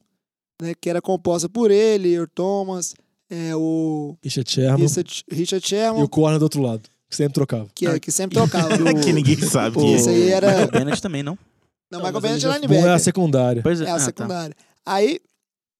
né, 0.61 0.75
que 0.81 0.88
era 0.88 1.01
composta 1.03 1.48
por 1.48 1.70
ele, 1.70 2.12
Earl 2.14 2.27
Thomas, 2.35 2.94
é, 3.31 3.55
o 3.57 4.16
Richard 4.22 4.51
Sherman 4.51 4.83
Richard, 4.87 5.25
Richard 5.31 5.64
e 5.64 5.68
Sherman, 5.68 6.03
o 6.03 6.09
corner 6.09 6.38
do 6.38 6.42
outro 6.44 6.62
lado, 6.62 6.83
que 7.09 7.16
sempre 7.16 7.35
trocava. 7.35 7.68
que, 7.75 7.87
é- 7.87 7.98
que 8.01 8.11
sempre 8.12 8.38
tocava. 8.38 8.68
que 9.03 9.12
ninguém 9.12 9.37
sabe 9.40 9.77
o- 9.79 9.81
que 9.81 9.94
Isso 9.94 10.09
aí 10.09 10.29
era... 10.31 10.48
Michael 10.48 10.70
Bennett 10.70 11.03
também, 11.03 11.22
não? 11.22 11.37
Não, 11.92 11.98
Não, 11.98 12.07
Michael 12.07 12.12
mas 12.14 12.22
Bennett 12.22 12.46
a 12.46 12.48
é 12.48 12.52
Boom 12.52 12.55
é 12.55 12.57
a 12.57 12.78
linebacker. 12.78 13.00
secundária. 13.00 13.62
Pois 13.62 13.81
é. 13.83 13.85
É 13.85 13.90
a 13.90 13.94
ah, 13.94 13.98
tá. 13.98 14.05
secundária. 14.05 14.57
Aí, 14.87 15.20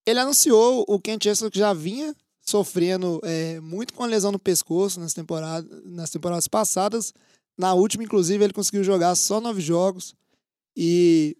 ele 0.07 0.21
anunciou 0.21 0.85
o 0.87 1.01
Ken 1.01 1.17
Chancellor 1.21 1.51
que 1.51 1.59
já 1.59 1.73
vinha 1.73 2.15
sofrendo 2.45 3.19
é, 3.23 3.59
muito 3.61 3.95
com 3.95 4.03
a 4.03 4.07
lesão 4.07 4.31
no 4.31 4.39
pescoço 4.39 5.01
nas 5.01 5.15
temporadas, 5.15 5.71
nas 5.87 6.11
temporadas 6.11 6.47
passadas. 6.47 7.15
Na 7.57 7.73
última, 7.73 8.05
inclusive, 8.05 8.45
ele 8.45 8.53
conseguiu 8.53 8.85
jogar 8.85 9.15
só 9.15 9.41
nove 9.41 9.61
jogos 9.63 10.15
e 10.77 11.35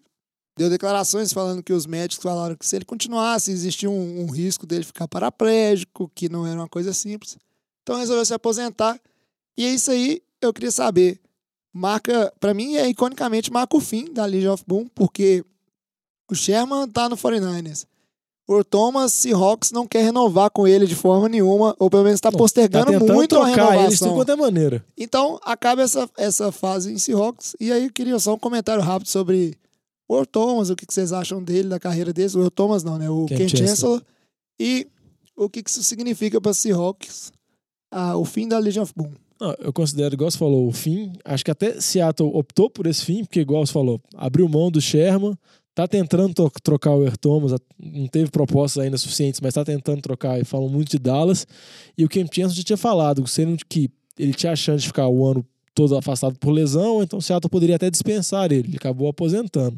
deu 0.57 0.69
declarações 0.69 1.31
falando 1.31 1.61
que 1.61 1.73
os 1.73 1.85
médicos 1.85 2.23
falaram 2.23 2.55
que 2.55 2.65
se 2.65 2.75
ele 2.75 2.85
continuasse, 2.85 3.51
existia 3.51 3.89
um, 3.89 4.21
um 4.21 4.31
risco 4.31 4.65
dele 4.65 4.83
ficar 4.83 5.07
paraplégico, 5.07 6.09
que 6.15 6.29
não 6.29 6.47
era 6.47 6.59
uma 6.59 6.69
coisa 6.69 6.93
simples. 6.93 7.37
Então 7.83 7.97
resolveu 7.97 8.25
se 8.25 8.33
aposentar. 8.33 8.99
E 9.55 9.65
é 9.65 9.69
isso 9.69 9.91
aí, 9.91 10.21
eu 10.41 10.51
queria 10.51 10.71
saber. 10.71 11.19
Marca, 11.73 12.31
para 12.39 12.53
mim, 12.53 12.75
é 12.75 12.87
iconicamente 12.87 13.51
marca 13.51 13.75
o 13.75 13.81
fim 13.81 14.13
da 14.13 14.25
Legion 14.25 14.53
of 14.53 14.63
Boom, 14.67 14.87
porque 14.93 15.43
o 16.29 16.35
Sherman 16.35 16.87
tá 16.87 17.09
no 17.09 17.17
49ers. 17.17 17.85
O 18.45 18.63
Thomas 18.63 19.13
Seahawks 19.13 19.71
não 19.71 19.87
quer 19.87 20.03
renovar 20.03 20.51
com 20.51 20.67
ele 20.67 20.85
de 20.85 20.95
forma 20.95 21.27
nenhuma, 21.29 21.75
ou 21.79 21.89
pelo 21.89 22.03
menos 22.03 22.17
está 22.17 22.31
postergando 22.31 22.91
tá 22.91 23.13
muito 23.13 23.37
a 23.37 23.45
trocar 23.45 23.85
eles 23.85 23.97
de 23.97 24.03
renovação. 24.03 24.33
é 24.33 24.35
maneira. 24.35 24.85
Então, 24.97 25.39
acaba 25.43 25.81
essa, 25.81 26.09
essa 26.17 26.51
fase 26.51 26.91
em 26.91 26.97
Seahawks. 26.97 27.55
E 27.59 27.71
aí, 27.71 27.85
eu 27.85 27.91
queria 27.91 28.19
só 28.19 28.33
um 28.33 28.39
comentário 28.39 28.83
rápido 28.83 29.07
sobre 29.07 29.57
o 30.07 30.25
Thomas, 30.25 30.69
o 30.69 30.75
que, 30.75 30.85
que 30.85 30.93
vocês 30.93 31.13
acham 31.13 31.41
dele, 31.41 31.69
da 31.69 31.79
carreira 31.79 32.11
dele. 32.11 32.37
O 32.37 32.51
Thomas 32.51 32.83
não, 32.83 32.97
né? 32.97 33.09
O 33.09 33.25
Ken 33.25 33.37
Ken, 33.37 33.47
Chancellor. 33.47 33.67
Chancellor. 33.67 34.03
E 34.59 34.87
o 35.35 35.49
que, 35.49 35.63
que 35.63 35.69
isso 35.69 35.83
significa 35.83 36.39
para 36.39 36.53
Seahawks, 36.53 37.31
ah, 37.91 38.17
o 38.17 38.25
fim 38.25 38.47
da 38.47 38.59
Legion 38.59 38.83
of 38.83 38.93
Boom. 38.95 39.11
Não, 39.43 39.53
eu 39.59 39.73
considero, 39.73 40.15
igual 40.15 40.31
você 40.31 40.37
falou, 40.37 40.69
o 40.69 40.71
fim. 40.71 41.11
Acho 41.25 41.43
que 41.43 41.51
até 41.51 41.81
Seattle 41.81 42.31
optou 42.33 42.69
por 42.69 42.87
esse 42.87 43.03
fim, 43.03 43.25
porque, 43.25 43.41
igual 43.41 43.65
você 43.65 43.73
falou, 43.73 43.99
abriu 44.15 44.47
mão 44.47 44.71
do 44.71 44.79
Sherman, 44.79 45.37
tá 45.75 45.85
tentando 45.85 46.33
trocar 46.63 46.91
o 46.91 47.03
Earl 47.03 47.17
Thomas, 47.19 47.51
não 47.77 48.07
teve 48.07 48.31
propostas 48.31 48.85
ainda 48.85 48.97
suficientes, 48.97 49.41
mas 49.41 49.53
tá 49.53 49.65
tentando 49.65 50.01
trocar 50.01 50.39
e 50.39 50.45
falam 50.45 50.69
muito 50.69 50.91
de 50.91 50.97
Dallas. 50.97 51.45
E 51.97 52.05
o 52.05 52.09
Cam 52.09 52.21
Chancellor 52.21 52.53
já 52.55 52.63
tinha 52.63 52.77
falado, 52.77 53.27
sendo 53.27 53.57
que 53.67 53.89
ele 54.17 54.33
tinha 54.33 54.53
a 54.53 54.55
chance 54.55 54.83
de 54.83 54.87
ficar 54.87 55.09
o 55.09 55.25
ano 55.25 55.45
todo 55.75 55.97
afastado 55.97 56.39
por 56.39 56.51
lesão, 56.51 57.03
então 57.03 57.19
Seattle 57.19 57.49
poderia 57.49 57.75
até 57.75 57.89
dispensar 57.89 58.49
ele. 58.49 58.69
Ele 58.69 58.77
acabou 58.77 59.09
aposentando. 59.09 59.77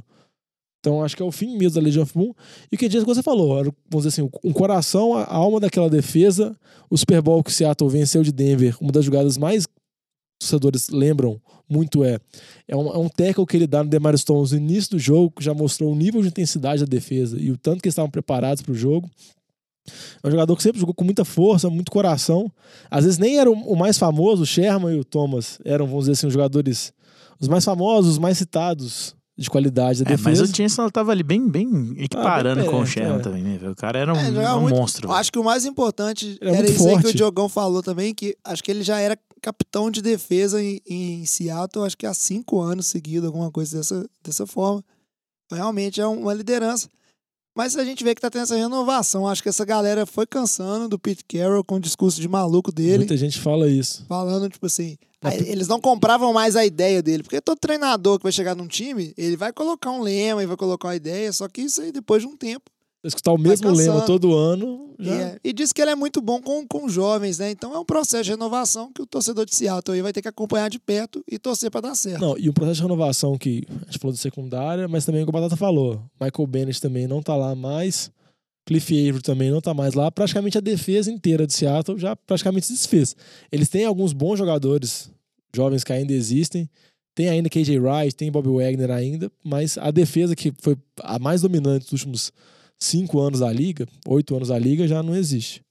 Então 0.86 1.04
acho 1.04 1.18
que 1.18 1.24
é 1.24 1.26
o 1.26 1.32
fim 1.32 1.58
mesmo 1.58 1.80
da 1.80 1.82
Legion 1.82 2.04
of 2.04 2.14
Boom. 2.14 2.32
E 2.72 2.76
o 2.76 2.78
que 2.78 2.88
você 3.00 3.24
falou, 3.24 3.56
vamos 3.90 4.06
dizer 4.06 4.10
assim, 4.10 4.30
um 4.44 4.54
coração, 4.54 5.16
a 5.16 5.34
alma 5.34 5.60
daquela 5.60 5.90
defesa. 5.90 6.56
O 6.92 6.96
Super 6.96 7.24
Bowl 7.24 7.44
que 7.44 7.50
o 7.50 7.54
Seattle 7.54 7.90
venceu 7.90 8.22
de 8.22 8.32
Denver, 8.32 8.78
uma 8.80 8.92
das 8.92 9.04
jogadas 9.04 9.36
mais 9.36 9.66
torcedores 10.40 10.90
lembram 10.90 11.42
muito 11.68 12.04
é 12.04 12.20
é 12.68 12.76
um, 12.76 12.88
é 12.90 12.98
um 13.00 13.10
tackle 13.10 13.48
que 13.48 13.58
ele 13.58 13.66
dá 13.66 13.84
no 13.84 13.90
Demar 13.90 14.16
Stones 14.16 14.52
no 14.52 14.60
início 14.60 14.92
do 14.92 15.00
jogo, 15.00 15.32
que 15.32 15.44
já 15.44 15.56
mostrou 15.56 15.92
o 15.92 15.96
nível 15.96 16.22
de 16.22 16.28
intensidade 16.28 16.82
da 16.82 16.86
defesa 16.86 17.42
e 17.42 17.50
o 17.50 17.58
tanto 17.58 17.82
que 17.82 17.88
eles 17.88 17.94
estavam 17.94 18.12
preparados 18.12 18.62
para 18.62 18.72
o 18.72 18.76
jogo. 18.76 19.10
É 20.22 20.28
um 20.28 20.32
jogador 20.32 20.56
que 20.56 20.62
sempre 20.62 20.80
jogou 20.80 20.94
com 20.94 21.04
muita 21.04 21.26
força, 21.26 21.68
muito 21.68 21.92
coração. 21.92 22.52
Às 22.92 23.06
vezes 23.06 23.18
nem 23.18 23.40
era 23.40 23.50
o 23.50 23.76
mais 23.76 23.98
famoso, 23.98 24.44
o 24.44 24.46
Sherman 24.46 24.96
e 24.96 25.00
o 25.00 25.04
Thomas 25.04 25.58
eram, 25.66 25.88
vamos 25.88 26.02
dizer 26.02 26.12
assim, 26.12 26.28
os 26.28 26.34
jogadores 26.34 26.94
os 27.40 27.48
mais 27.48 27.66
famosos, 27.66 28.12
os 28.12 28.18
mais 28.20 28.38
citados 28.38 29.16
de 29.38 29.50
qualidade 29.50 30.04
da 30.04 30.12
É, 30.12 30.14
mas 30.18 30.40
defesa. 30.40 30.44
o 30.52 30.56
Chancellor 30.56 30.92
tava 30.92 31.12
ali 31.12 31.24
bem, 31.24 31.48
bem 31.50 31.94
equiparando 31.98 32.62
Ah, 32.62 32.64
bem 32.64 32.72
com 32.72 32.80
o 32.80 32.86
Sherman 32.86 33.18
é. 33.18 33.20
também, 33.20 33.44
né? 33.44 33.60
O 33.70 33.76
cara 33.76 34.00
era 34.00 34.14
um, 34.14 34.18
É, 34.18 34.32
jogava 34.32 34.58
um 34.58 34.62
muito. 34.62 34.76
monstro. 34.78 35.10
Eu 35.10 35.14
acho 35.14 35.32
que 35.32 35.40
o 35.40 35.44
mais 35.44 35.66
importante 35.66 36.38
é 36.42 36.48
era 36.48 36.56
muito 36.58 36.72
isso 36.72 36.84
aí 36.88 36.96
que 36.96 37.02
forte. 37.02 37.14
o 37.16 37.18
Diogão 37.18 37.50
falou 37.50 37.84
também, 37.84 38.14
que 38.14 38.36
acho 38.46 38.64
que 38.64 38.72
ele 38.72 38.82
já 38.84 39.00
era 39.00 39.18
capitão 39.42 39.92
de 39.92 40.02
defesa 40.02 40.62
em, 40.64 40.80
em 40.88 41.26
Seattle, 41.26 41.86
acho 41.86 41.98
que 41.98 42.06
há 42.06 42.14
cinco 42.14 42.62
anos 42.62 42.86
seguidos, 42.88 43.28
alguma 43.28 43.52
coisa 43.52 43.78
dessa, 43.78 44.10
dessa 44.24 44.48
forma. 44.48 44.84
Realmente 45.52 46.00
é 46.02 46.08
uma 46.08 46.34
liderança. 46.34 46.90
Mas 47.56 47.78
a 47.78 47.86
gente 47.86 48.04
vê 48.04 48.14
que 48.14 48.20
tá 48.22 48.30
tendo 48.30 48.44
essa 48.44 48.56
renovação. 48.56 49.26
Acho 49.28 49.42
que 49.42 49.48
essa 49.50 49.64
galera 49.64 50.06
foi 50.06 50.28
cansando 50.28 50.90
do 50.90 51.00
Pete 51.00 51.24
Carroll 51.24 51.64
com 51.64 51.76
o 51.76 51.80
discurso 51.80 52.20
de 52.20 52.28
maluco 52.28 52.72
dele, 52.72 53.00
Muita 53.00 53.16
gente 53.16 53.40
fala 53.40 53.70
isso. 53.70 54.06
falando, 54.08 54.50
tipo 54.50 54.66
assim. 54.66 54.98
Eles 55.48 55.68
não 55.68 55.82
compravam 55.82 56.32
mais 56.34 56.56
a 56.56 56.64
ideia 56.66 57.02
dele. 57.02 57.24
Porque 57.24 57.42
todo 57.42 57.58
treinador 57.58 58.20
que 58.20 58.24
vai 58.24 58.32
chegar 58.32 58.56
num 58.56 58.68
time, 58.68 59.14
ele 59.18 59.36
vai 59.36 59.52
colocar 59.52 59.90
um 59.90 60.02
lema 60.02 60.44
e 60.44 60.46
vai 60.46 60.58
colocar 60.58 60.90
uma 60.90 60.96
ideia. 60.96 61.32
Só 61.34 61.48
que 61.48 61.62
isso 61.62 61.82
aí, 61.82 61.92
depois 61.92 62.22
de 62.22 62.28
um 62.28 62.38
tempo, 62.38 62.70
Escutar 63.06 63.32
o 63.32 63.38
mesmo 63.38 63.70
lema 63.72 64.02
todo 64.02 64.34
ano. 64.34 64.94
E, 64.98 65.06
Já... 65.06 65.14
é- 65.14 65.40
e 65.44 65.54
diz 65.54 65.72
que 65.72 65.82
ele 65.82 65.92
é 65.92 65.96
muito 65.96 66.22
bom 66.22 66.42
com, 66.42 66.66
com 66.68 66.90
jovens, 66.90 67.38
né? 67.40 67.52
Então 67.52 67.74
é 67.74 67.80
um 67.80 67.86
processo 67.86 68.24
de 68.24 68.32
renovação 68.32 68.92
que 68.92 69.02
o 69.02 69.06
torcedor 69.06 69.46
de 69.46 69.56
Seattle 69.56 69.96
aí 69.96 70.02
vai 70.02 70.12
ter 70.12 70.22
que 70.22 70.28
acompanhar 70.28 70.70
de 70.70 70.80
perto 70.80 71.24
e 71.30 71.38
torcer 71.38 71.70
para 71.70 71.82
dar 71.82 71.96
certo. 71.96 72.22
Não, 72.22 72.38
e 72.38 72.50
o 72.50 72.54
processo 72.54 72.78
de 72.78 72.82
renovação 72.82 73.38
que 73.38 73.64
a 73.70 73.86
gente 73.86 74.00
falou 74.00 74.14
de 74.14 74.20
secundária, 74.20 74.88
mas 74.88 75.06
também 75.06 75.22
o 75.22 75.26
que 75.26 75.30
o 75.30 75.34
Batata 75.34 75.56
falou. 75.56 76.02
Michael 76.20 76.48
Bennett 76.48 76.82
também 76.82 77.08
não 77.08 77.22
tá 77.22 77.36
lá 77.36 77.54
mais. 77.54 78.10
Cliff 78.66 78.92
Avery 79.10 79.22
também 79.22 79.52
não 79.52 79.62
tá 79.62 79.74
mais 79.74 79.94
lá. 79.94 80.10
Praticamente 80.10 80.58
a 80.58 80.62
defesa 80.62 81.12
inteira 81.12 81.46
de 81.46 81.54
Seattle 81.54 82.00
já 82.00 82.16
praticamente 82.16 82.66
se 82.66 82.74
desfez. 82.74 83.16
Eles 83.52 83.70
têm 83.70 83.86
alguns 83.86 84.12
bons 84.12 84.38
jogadores 84.40 85.12
jovens 85.56 85.84
que 85.84 85.94
ainda 85.94 86.14
existem. 86.14 86.70
Tem 87.14 87.30
ainda 87.30 87.50
KJ 87.50 87.80
Wright, 87.80 88.14
tem 88.14 88.30
Bob 88.30 88.50
Wagner 88.50 88.92
ainda, 88.92 89.32
mas 89.42 89.78
a 89.78 89.90
defesa 89.90 90.36
que 90.36 90.52
foi 90.60 90.76
a 91.02 91.18
mais 91.18 91.42
dominante 91.42 91.86
dos 91.86 91.94
últimos 91.94 92.34
cinco 92.82 93.20
anos 93.20 93.40
da 93.40 93.52
liga, 93.52 93.88
oito 94.08 94.36
anos 94.36 94.50
da 94.50 94.58
liga, 94.60 94.88
já 94.88 95.02
não 95.04 95.16
existe. 95.16 95.62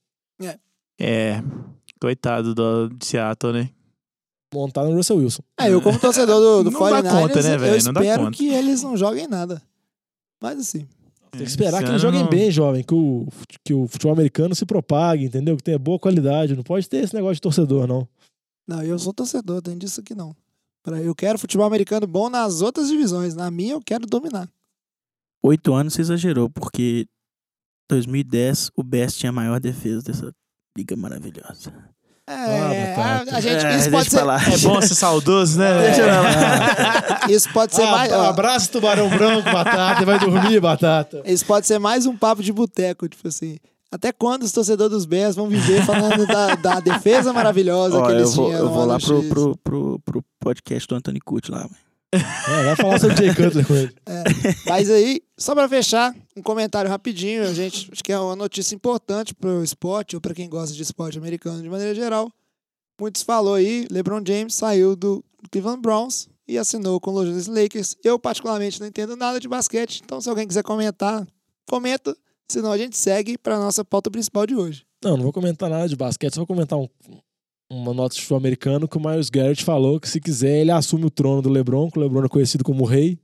É, 0.97 1.43
coitado 1.99 2.55
do, 2.55 2.87
de 2.87 3.05
Seattle, 3.05 3.51
né? 3.51 3.69
Montar 4.53 4.85
no 4.85 4.95
Russell 4.95 5.17
Wilson. 5.17 5.43
É, 5.59 5.69
eu 5.69 5.81
como 5.81 5.99
torcedor 5.99 6.39
do, 6.39 6.69
do 6.69 6.71
Não 6.71 6.79
dá 6.79 7.03
49ers, 7.03 7.21
conta, 7.21 7.41
né, 7.43 7.55
eu 7.55 7.59
velho? 7.59 7.83
Dá 7.93 8.01
espero 8.01 8.23
conta. 8.23 8.37
que 8.37 8.47
eles 8.47 8.81
não 8.81 8.95
joguem 8.95 9.27
nada. 9.27 9.61
Mas 10.41 10.59
assim, 10.59 10.87
Tem 11.31 11.41
que 11.41 11.49
esperar 11.49 11.77
Esse 11.77 11.83
que 11.83 11.91
eles 11.91 12.01
joguem 12.01 12.21
não- 12.21 12.29
bem, 12.29 12.49
jovem, 12.49 12.81
que 12.81 12.93
o, 12.93 13.27
que 13.65 13.73
o 13.73 13.87
futebol 13.87 14.13
americano 14.13 14.55
se 14.55 14.65
propague, 14.65 15.25
entendeu? 15.25 15.57
Que 15.57 15.63
tenha 15.63 15.77
boa 15.77 15.99
qualidade. 15.99 16.55
Não 16.55 16.63
pode 16.63 16.87
ter 16.87 17.03
esse 17.03 17.13
negócio 17.13 17.35
de 17.35 17.41
torcedor, 17.41 17.85
não. 17.87 18.07
não, 18.65 18.81
eu 18.81 18.97
sou 18.97 19.13
torcedor, 19.13 19.61
tem 19.61 19.77
disso 19.77 19.99
aqui 19.99 20.15
não. 20.15 20.33
Eu 21.03 21.15
quero 21.15 21.37
futebol 21.39 21.65
americano 21.65 22.07
bom 22.07 22.29
nas 22.29 22.61
outras 22.61 22.87
divisões. 22.87 23.35
Na 23.35 23.51
minha, 23.51 23.73
eu 23.73 23.81
quero 23.81 24.05
dominar. 24.05 24.47
Oito 25.45 25.75
anos 25.75 25.93
você 25.93 26.01
exagerou, 26.01 26.49
porque 26.49 27.05
2010 27.87 28.71
o 28.75 28.81
Best 28.83 29.19
tinha 29.19 29.29
a 29.29 29.33
maior 29.33 29.59
defesa 29.59 30.01
dessa 30.01 30.31
liga 30.75 30.95
maravilhosa. 30.95 31.71
É, 32.27 32.95
Ah, 32.95 33.23
a, 33.31 33.37
a 33.37 33.39
gente, 33.39 33.63
É, 33.63 33.77
isso 33.77 33.91
pode 33.91 34.09
ser. 34.09 34.21
É 34.21 34.57
bom 34.63 34.81
ser 34.81 34.95
saudoso, 34.95 35.59
né? 35.59 35.81
Deixa 35.85 36.01
eu 36.01 37.29
isso 37.35 37.53
pode 37.53 37.75
ser 37.75 37.83
Ah, 37.83 37.91
mais, 37.91 38.11
ó, 38.11 38.25
abraça 38.25 38.71
tubarão 38.71 39.07
branco, 39.07 39.43
batata, 39.43 40.01
e 40.01 40.05
vai 40.05 40.17
dormir, 40.17 40.59
batata. 40.59 41.21
isso 41.25 41.45
pode 41.45 41.67
ser 41.67 41.77
mais 41.77 42.07
um 42.07 42.17
papo 42.17 42.41
de 42.41 42.51
boteco, 42.51 43.07
tipo 43.07 43.27
assim. 43.27 43.57
Até 43.91 44.11
quando 44.11 44.41
os 44.41 44.51
torcedores 44.51 44.91
dos 44.91 45.05
Bears 45.05 45.35
vão 45.35 45.47
viver 45.47 45.85
falando 45.85 46.25
da, 46.25 46.55
da 46.55 46.79
defesa 46.79 47.31
maravilhosa 47.31 48.01
que 48.01 48.07
eu 48.11 48.15
eles 48.15 48.33
vou, 48.33 48.47
tinham 48.47 48.61
eu 48.61 48.69
vou 48.69 48.83
lá 48.85 48.99
pro, 48.99 49.23
pro, 49.29 49.57
pro, 49.63 49.99
pro 49.99 50.23
podcast 50.39 50.87
do 50.89 50.95
Anthony 50.95 51.19
Cucci 51.21 51.51
lá. 51.51 51.59
mano. 51.59 51.84
É, 52.15 52.63
vai 52.63 52.75
falar 52.75 52.99
sobre 52.99 53.15
Jay 53.17 53.35
Cutler 53.35 53.65
com 53.67 53.75
ele. 53.75 53.93
Mas 54.67 54.89
aí, 54.89 55.21
só 55.37 55.53
pra 55.53 55.67
fechar, 55.69 56.15
um 56.35 56.41
comentário 56.41 56.89
rapidinho, 56.89 57.53
gente, 57.53 57.89
acho 57.91 58.03
que 58.03 58.11
é 58.11 58.19
uma 58.19 58.35
notícia 58.35 58.75
importante 58.75 59.33
pro 59.33 59.63
esporte, 59.63 60.15
ou 60.15 60.21
pra 60.21 60.33
quem 60.33 60.49
gosta 60.49 60.75
de 60.75 60.81
esporte 60.81 61.17
americano 61.17 61.61
de 61.61 61.69
maneira 61.69 61.93
geral. 61.95 62.31
Muitos 62.99 63.21
falou 63.23 63.55
aí, 63.55 63.87
LeBron 63.91 64.21
James 64.25 64.55
saiu 64.55 64.95
do 64.95 65.23
Cleveland 65.51 65.81
Browns 65.81 66.27
e 66.47 66.57
assinou 66.57 66.99
com 66.99 67.11
o 67.11 67.13
Los 67.13 67.25
Angeles 67.27 67.47
Lakers. 67.47 67.95
Eu, 68.03 68.17
particularmente, 68.17 68.79
não 68.79 68.87
entendo 68.87 69.15
nada 69.15 69.39
de 69.39 69.47
basquete, 69.47 70.01
então 70.03 70.21
se 70.21 70.29
alguém 70.29 70.47
quiser 70.47 70.63
comentar, 70.63 71.27
comenta, 71.67 72.15
senão 72.49 72.71
a 72.71 72.77
gente 72.77 72.95
segue 72.97 73.37
pra 73.37 73.59
nossa 73.59 73.83
pauta 73.83 74.09
principal 74.09 74.45
de 74.45 74.55
hoje. 74.55 74.85
Não, 75.03 75.17
não 75.17 75.23
vou 75.23 75.33
comentar 75.33 75.69
nada 75.69 75.89
de 75.89 75.95
basquete, 75.95 76.33
só 76.35 76.39
vou 76.41 76.47
comentar 76.47 76.79
um- 76.79 76.87
uma 77.69 77.93
nota 77.93 78.15
de 78.15 78.21
futebol 78.21 78.37
americano 78.37 78.87
que 78.87 78.97
o 78.97 79.01
Miles 79.01 79.29
Garrett 79.29 79.63
falou 79.63 79.99
que 79.99 80.09
se 80.09 80.19
quiser 80.19 80.61
ele 80.61 80.71
assume 80.71 81.05
o 81.05 81.09
trono 81.09 81.41
do 81.41 81.49
LeBron, 81.49 81.89
que 81.89 81.97
o 81.97 82.01
LeBron 82.01 82.25
é 82.25 82.29
conhecido 82.29 82.63
como 82.63 82.83
o 82.83 82.87
rei, 82.87 83.17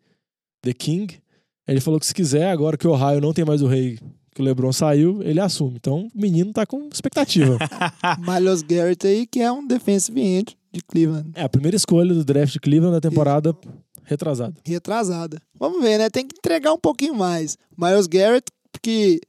The 0.62 0.73
King. 0.73 1.21
Ele 1.67 1.80
falou 1.80 1.99
que 1.99 2.06
se 2.06 2.13
quiser, 2.13 2.49
agora 2.49 2.77
que 2.77 2.88
o 2.88 2.91
Ohio 2.91 3.21
não 3.21 3.34
tem 3.34 3.45
mais 3.45 3.62
o 3.62 3.67
rei, 3.67 3.99
que 4.34 4.41
o 4.41 4.43
LeBron 4.43 4.73
saiu, 4.73 5.21
ele 5.21 5.39
assume. 5.39 5.75
Então 5.75 6.10
o 6.13 6.19
menino 6.19 6.51
tá 6.51 6.65
com 6.65 6.89
expectativa. 6.91 7.58
Miles 8.19 8.62
Garrett 8.62 9.06
aí, 9.06 9.27
que 9.27 9.39
é 9.39 9.51
um 9.51 9.65
defensive 9.65 10.19
end 10.19 10.58
de 10.71 10.82
Cleveland. 10.82 11.32
é 11.36 11.43
a 11.43 11.49
primeira 11.49 11.75
escolha 11.75 12.13
do 12.13 12.23
draft 12.23 12.54
de 12.54 12.60
Cleveland 12.60 12.93
da 12.93 13.01
temporada 13.01 13.56
retrasada. 14.04 14.56
retrasada. 14.65 15.41
Vamos 15.58 15.82
ver, 15.82 15.97
né? 15.97 16.10
Tem 16.10 16.25
que 16.27 16.36
entregar 16.38 16.73
um 16.73 16.80
pouquinho 16.80 17.13
mais. 17.15 17.58
Miles 17.77 18.08
Garrett, 18.08 18.45
porque 18.71 19.19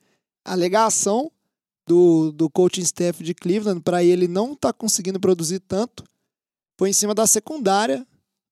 a 0.44 0.53
alegação 0.53 1.31
do, 1.92 2.33
do 2.33 2.48
coaching 2.48 2.81
staff 2.81 3.22
de 3.22 3.35
Cleveland 3.35 3.83
para 3.83 4.02
ele 4.02 4.26
não 4.26 4.55
tá 4.55 4.72
conseguindo 4.72 5.20
produzir 5.20 5.61
tanto 5.61 6.02
foi 6.78 6.88
em 6.88 6.92
cima 6.92 7.14
da 7.14 7.26
secundária 7.26 8.07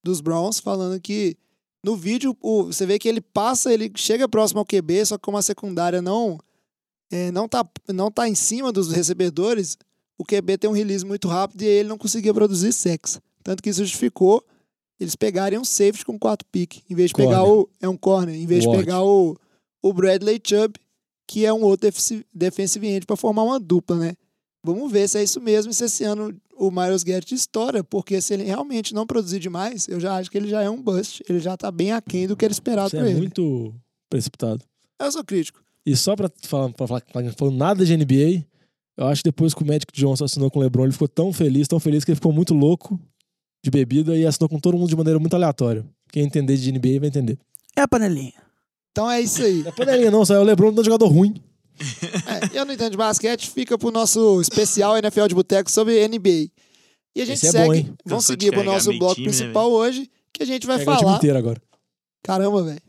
dos 0.05 0.21
Browns, 0.21 0.61
falando 0.61 1.01
que 1.01 1.37
no 1.83 1.97
vídeo 1.97 2.37
o, 2.41 2.65
você 2.65 2.85
vê 2.85 2.99
que 2.99 3.09
ele 3.09 3.21
passa, 3.21 3.73
ele 3.73 3.91
chega 3.97 4.29
próximo 4.29 4.61
ao 4.61 4.67
QB, 4.67 5.07
só 5.07 5.17
que 5.17 5.23
como 5.23 5.39
a 5.39 5.43
secundária 5.43 6.03
não 6.03 6.39
é, 7.11 7.31
não, 7.33 7.49
tá, 7.49 7.67
não 7.89 8.11
tá 8.11 8.29
em 8.29 8.35
cima 8.35 8.71
dos 8.71 8.93
recebedores, 8.93 9.77
o 10.19 10.25
QB 10.25 10.59
tem 10.59 10.71
um 10.71 10.75
release 10.75 11.05
muito 11.05 11.27
rápido 11.27 11.63
e 11.63 11.67
ele 11.67 11.89
não 11.89 11.99
conseguia 11.99 12.33
produzir 12.33 12.73
sexo. 12.73 13.21
Tanto 13.43 13.63
que 13.63 13.71
isso 13.71 13.83
justificou 13.83 14.45
eles 15.01 15.17
pegarem 15.17 15.59
um 15.59 15.65
safety 15.65 16.05
com 16.05 16.19
quatro 16.19 16.47
pick, 16.53 16.83
em 16.89 16.95
vez 16.95 17.09
de 17.09 17.15
pegar 17.15 17.41
Corner. 17.41 17.53
o. 17.53 17.71
É 17.81 17.89
um 17.89 17.97
corner, 17.97 18.35
em 18.35 18.47
vez 18.47 18.65
de 18.65 18.71
pegar 18.71 19.03
o, 19.03 19.35
o 19.83 19.93
Bradley 19.95 20.39
Chubb, 20.45 20.79
que 21.31 21.47
é 21.47 21.53
um 21.53 21.63
outro 21.63 21.89
defensive- 22.35 22.87
end, 22.89 23.07
para 23.07 23.15
formar 23.15 23.45
uma 23.45 23.61
dupla, 23.61 23.95
né? 23.97 24.15
Vamos 24.65 24.91
ver 24.91 25.09
se 25.09 25.17
é 25.17 25.23
isso 25.23 25.41
mesmo 25.41 25.71
e 25.71 25.75
se 25.75 25.85
esse 25.85 26.03
ano 26.03 26.35
o 26.57 26.73
Miles 26.73 27.05
Garrett 27.05 27.33
estoura, 27.33 27.85
porque 27.85 28.21
se 28.21 28.35
ele 28.35 28.43
realmente 28.43 28.93
não 28.93 29.07
produzir 29.07 29.39
demais, 29.39 29.87
eu 29.87 30.01
já 30.01 30.17
acho 30.17 30.29
que 30.29 30.37
ele 30.37 30.49
já 30.49 30.61
é 30.61 30.69
um 30.69 30.83
bust. 30.83 31.23
Ele 31.29 31.39
já 31.39 31.57
tá 31.57 31.71
bem 31.71 31.93
aquém 31.93 32.27
do 32.27 32.37
que 32.37 32.45
era 32.45 32.51
esperado 32.53 32.91
por 32.91 33.05
é 33.07 33.11
ele. 33.11 33.19
muito 33.19 33.73
precipitado. 34.11 34.61
Eu 34.99 35.13
sou 35.13 35.23
crítico. 35.25 35.63
E 35.87 35.95
só 35.97 36.17
pra 36.17 36.29
falar, 36.43 36.73
pra 36.73 36.89
falar 36.89 37.01
que 37.01 37.23
não 37.23 37.33
falou 37.33 37.55
nada 37.55 37.87
de 37.87 37.97
NBA, 37.97 38.45
eu 38.97 39.07
acho 39.07 39.23
que 39.23 39.29
depois 39.29 39.55
que 39.55 39.63
o 39.63 39.67
Magic 39.67 39.87
Johnson 39.95 40.25
assinou 40.25 40.51
com 40.51 40.59
o 40.59 40.63
LeBron, 40.63 40.83
ele 40.83 40.93
ficou 40.93 41.07
tão 41.09 41.33
feliz, 41.33 41.69
tão 41.69 41.79
feliz 41.79 42.05
que 42.05 42.11
ele 42.11 42.17
ficou 42.17 42.33
muito 42.33 42.53
louco 42.55 42.99
de 43.65 43.71
bebida 43.71 44.19
e 44.19 44.27
assinou 44.27 44.49
com 44.49 44.59
todo 44.59 44.77
mundo 44.77 44.89
de 44.89 44.97
maneira 44.97 45.21
muito 45.21 45.35
aleatória. 45.35 45.87
Quem 46.13 46.25
entender 46.25 46.57
de 46.57 46.73
NBA 46.73 46.99
vai 46.99 47.09
entender. 47.09 47.39
É 47.77 47.83
a 47.83 47.89
panelinha. 47.89 48.35
Então 48.93 49.11
é 49.11 49.21
isso 49.21 49.43
aí. 49.43 49.63
Não 49.63 49.69
é 49.69 49.73
panelinha 49.73 50.11
não, 50.11 50.25
só 50.25 50.35
é 50.35 50.39
o 50.39 50.43
LeBron 50.43 50.71
não 50.71 50.79
é 50.79 50.81
um 50.81 50.85
jogador 50.85 51.09
ruim. 51.09 51.35
É, 52.27 52.59
eu 52.59 52.65
não 52.65 52.75
entendo 52.75 52.91
de 52.91 52.97
basquete, 52.97 53.51
fica 53.51 53.79
pro 53.79 53.91
nosso 53.91 54.41
especial 54.41 54.99
NFL 54.99 55.27
de 55.27 55.35
Boteco 55.35 55.71
sobre 55.71 56.07
NBA. 56.07 56.51
E 57.15 57.23
a 57.23 57.25
gente 57.25 57.37
Esse 57.37 57.49
é 57.49 57.51
segue, 57.53 57.67
bom, 57.67 57.75
hein? 57.75 57.95
vamos 58.05 58.27
seguir 58.27 58.53
pro 58.53 58.63
nosso 58.63 58.97
bloco 58.99 59.15
time, 59.15 59.27
né, 59.27 59.33
principal 59.33 59.71
hoje, 59.71 60.11
que 60.33 60.43
a 60.43 60.47
gente 60.47 60.67
vai 60.67 60.79
Pega 60.79 60.91
o 60.91 60.95
time 60.95 61.05
falar. 61.07 61.17
inteiro 61.17 61.39
agora. 61.39 61.63
Caramba, 62.23 62.63
velho. 62.63 62.83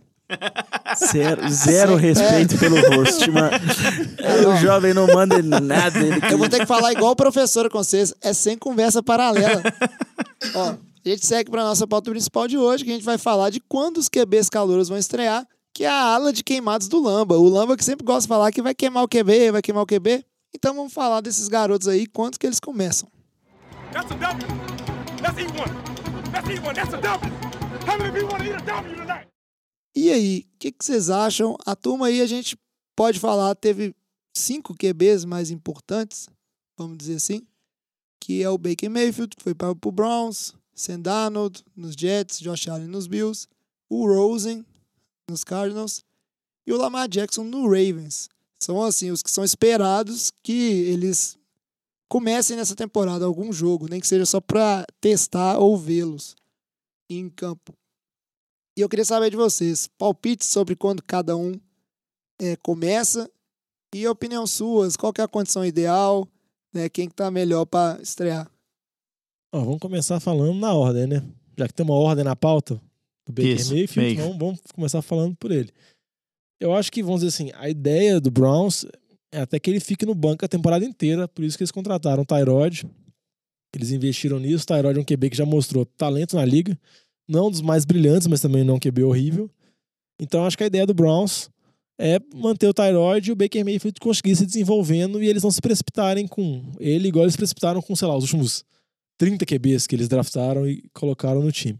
Zero, 1.12 1.50
zero 1.50 1.96
respeito 1.96 2.58
pelo 2.58 2.76
host, 2.76 3.30
mano. 3.30 3.52
não. 4.44 4.54
O 4.54 4.58
jovem 4.58 4.94
não 4.94 5.08
manda 5.08 5.42
nada. 5.42 6.00
Ele 6.00 6.20
Eu 6.32 6.38
vou 6.38 6.48
ter 6.48 6.60
que 6.60 6.66
falar 6.66 6.92
igual 6.94 7.12
a 7.12 7.16
professora 7.16 7.70
com 7.70 7.78
vocês, 7.78 8.14
é 8.22 8.34
sem 8.34 8.58
conversa 8.58 9.02
paralela. 9.04 9.62
Ó, 10.56 10.70
a 10.70 11.10
gente 11.10 11.26
segue 11.26 11.50
para 11.50 11.64
nossa 11.64 11.88
pauta 11.88 12.12
principal 12.12 12.48
de 12.48 12.58
hoje, 12.58 12.84
que 12.84 12.92
a 12.92 12.94
gente 12.94 13.06
vai 13.06 13.18
falar 13.18 13.50
de 13.50 13.60
quando 13.60 13.98
os 13.98 14.08
QBs 14.08 14.50
calouros 14.50 14.88
vão 14.88 14.98
estrear, 14.98 15.46
que 15.74 15.84
é 15.84 15.90
a 15.90 16.14
ala 16.14 16.34
de 16.34 16.44
queimados 16.44 16.88
do 16.88 17.00
Lamba. 17.00 17.38
O 17.38 17.48
Lamba 17.48 17.78
que 17.78 17.84
sempre 17.84 18.06
gosta 18.06 18.22
de 18.22 18.28
falar 18.28 18.52
que 18.52 18.62
vai 18.62 18.76
queimar 18.76 19.04
o 19.04 19.08
QB, 19.08 19.52
vai 19.52 19.62
queimar 19.62 19.84
o 19.84 19.88
QB. 19.88 20.26
Então 20.54 20.76
vamos 20.76 20.94
falar 20.94 21.22
desses 21.22 21.48
garotos 21.48 21.88
aí, 21.88 22.06
quanto 22.06 22.40
que 22.40 22.46
eles 22.46 22.60
começam. 22.60 23.10
That's 23.92 24.12
a 24.12 24.16
W. 24.16 24.48
Let's 25.22 25.38
eat 25.38 25.52
one. 25.52 26.32
Let's 26.34 26.50
eat 26.50 26.62
one. 26.62 26.76
That's 26.76 26.94
a 26.94 26.98
W. 26.98 27.32
How 27.88 27.98
many 27.98 28.12
people 28.12 28.30
want 28.30 28.44
to 28.44 28.50
eat 28.50 28.56
a 28.56 28.66
W 28.66 28.96
tonight? 28.96 29.28
E 29.96 30.10
aí, 30.10 30.46
o 30.56 30.58
que, 30.58 30.72
que 30.72 30.86
vocês 30.86 31.10
acham? 31.10 31.58
A 31.66 31.76
turma 31.76 32.08
aí, 32.08 32.22
a 32.22 32.26
gente 32.26 32.58
pode 32.96 33.20
falar, 33.20 33.54
teve 33.56 33.94
cinco 34.34 34.74
QBs 34.74 35.26
mais 35.26 35.52
importantes, 35.52 36.30
vamos 36.78 36.98
dizer 36.98 37.16
assim, 37.16 37.46
que 38.20 38.42
é 38.42 38.50
o 38.50 38.58
Baker 38.58 38.90
Mayfield, 38.90 39.36
que 39.36 39.44
foi 39.44 39.54
para 39.54 39.72
o 39.72 39.92
Browns, 39.92 40.54
Sam 40.74 41.02
Darnold 41.02 41.64
nos 41.76 41.94
Jets, 41.94 42.40
Josh 42.40 42.70
Allen 42.70 42.88
nos 42.88 43.08
Bills, 43.08 43.48
o 43.90 44.08
Rosen 44.08 44.66
nos 45.32 45.44
Cardinals 45.44 46.04
e 46.65 46.72
o 46.72 46.78
Lamar 46.78 47.08
Jackson 47.08 47.44
no 47.44 47.63
Ravens. 47.63 48.30
São, 48.60 48.82
assim, 48.84 49.10
os 49.10 49.24
que 49.24 49.32
são 49.32 49.44
esperados 49.44 50.32
que 50.44 50.52
eles 50.52 51.38
comecem 52.08 52.56
nessa 52.56 52.76
temporada 52.76 53.26
algum 53.26 53.52
jogo, 53.52 53.88
nem 53.89 54.00
que 54.00 54.08
seja 54.08 54.26
só 54.26 54.39
para 54.39 54.86
testar 55.00 55.58
ou 55.58 55.78
vê-los 55.78 56.36
em 57.10 57.30
campo. 57.30 57.74
E 58.78 58.82
eu 58.82 58.89
queria 58.89 59.06
saber 59.06 59.32
de 59.32 59.38
vocês, 59.38 59.88
palpites 59.98 60.48
sobre 60.48 60.76
quando 60.76 61.02
cada 61.02 61.36
um 61.36 61.60
é, 62.39 62.56
começa 62.58 63.30
e 63.94 64.08
opinião 64.08 64.46
suas, 64.46 64.96
qual 64.96 65.12
é 65.17 65.22
a 65.22 65.28
condição 65.28 65.65
ideal, 65.65 66.28
né, 66.74 66.88
quem 66.88 67.10
que 67.10 67.15
tá 67.15 67.30
melhor 67.32 67.65
para 67.65 68.02
estrear. 68.02 68.50
Ó, 69.52 69.60
vamos 69.60 69.80
começar 69.80 70.20
falando 70.20 70.54
na 70.54 70.74
ordem, 70.74 71.08
né? 71.08 71.26
Já 71.58 71.67
que 71.67 71.74
tem 71.74 71.86
uma 71.86 71.96
ordem 71.96 72.24
na 72.24 72.36
pauta 72.36 72.82
do 73.32 73.41
Baker 73.41 73.56
Isso, 73.56 73.74
Mayfield, 73.74 74.00
Mayfield. 74.00 74.22
vamos, 74.22 74.38
vamos 74.38 74.62
começar 74.74 75.02
falando 75.02 75.36
por 75.36 75.52
ele. 75.52 75.70
Eu 76.60 76.74
acho 76.74 76.91
que, 76.91 77.02
vamos 77.02 77.22
dizer 77.22 77.30
assim, 77.30 77.52
a 77.56 77.70
ideia 77.70 78.20
do 78.20 78.30
Browns 78.30 78.86
é 79.32 79.41
até 79.41 79.60
que 79.60 79.70
ele 79.70 79.80
fique 79.80 80.06
no 80.06 80.13
banco 80.13 80.46
a 80.46 80.48
temporada 80.48 80.86
inteira, 80.86 81.28
por 81.28 81.44
isso 81.44 81.58
que 81.58 81.63
eles 81.63 81.72
contrataram 81.72 82.24
o 82.24 82.26
Tyrod. 82.26 82.86
Eles 83.74 83.91
investiram 83.91 84.39
nisso. 84.39 84.63
O 84.63 84.67
Tyrod 84.67 84.98
é 84.98 85.02
um 85.02 85.06
QB 85.06 85.30
que 85.30 85.38
já 85.38 85.46
mostrou 85.46 85.86
talento 85.86 86.36
na 86.36 86.44
liga. 86.44 86.78
Não 87.28 87.48
um 87.48 87.52
dos 87.52 87.62
mais 87.62 87.86
brilhantes, 87.86 88.28
mas 88.28 88.41
também 88.41 88.63
não 88.63 88.74
é 88.74 88.78
um 88.78 88.80
QB 88.80 89.04
horrível. 89.04 89.50
Então 90.20 90.46
acho 90.46 90.58
que 90.58 90.63
a 90.63 90.67
ideia 90.67 90.86
do 90.86 90.94
Browns 90.94 91.50
é 92.00 92.20
manter 92.34 92.67
o 92.67 92.74
Tyrod 92.74 93.30
e 93.30 93.32
o 93.32 93.36
Baker 93.36 93.63
Mayfield 93.63 94.00
conseguir 94.00 94.36
se 94.36 94.46
desenvolvendo 94.46 95.22
e 95.22 95.28
eles 95.28 95.44
não 95.44 95.52
se 95.52 95.62
precipitarem 95.62 96.28
com 96.28 96.63
ele, 96.80 97.08
igual 97.08 97.26
eles 97.26 97.36
precipitaram 97.36 97.82
com, 97.82 97.96
sei 97.96 98.08
lá, 98.08 98.17
os 98.17 98.24
últimos 98.24 98.65
30 99.17 99.46
QBs 99.46 99.88
que 99.88 99.96
eles 99.96 100.08
draftaram 100.08 100.67
e 100.67 100.84
colocaram 100.94 101.41
no 101.41 101.52
time. 101.52 101.80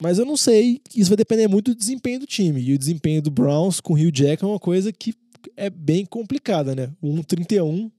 Mas 0.00 0.18
eu 0.18 0.24
não 0.24 0.36
sei, 0.36 0.80
isso 0.94 1.10
vai 1.10 1.16
depender 1.16 1.48
muito 1.48 1.72
do 1.72 1.78
desempenho 1.78 2.20
do 2.20 2.26
time. 2.26 2.60
E 2.60 2.74
o 2.74 2.78
desempenho 2.78 3.22
do 3.22 3.30
Browns 3.30 3.80
com 3.80 3.94
o 3.94 3.96
Hugh 3.96 4.12
Jack 4.12 4.44
é 4.44 4.46
uma 4.46 4.58
coisa 4.58 4.92
que 4.92 5.14
é 5.56 5.70
bem 5.70 6.04
complicada, 6.04 6.74
né? 6.74 6.92
O 7.00 7.08
1,31 7.08 7.90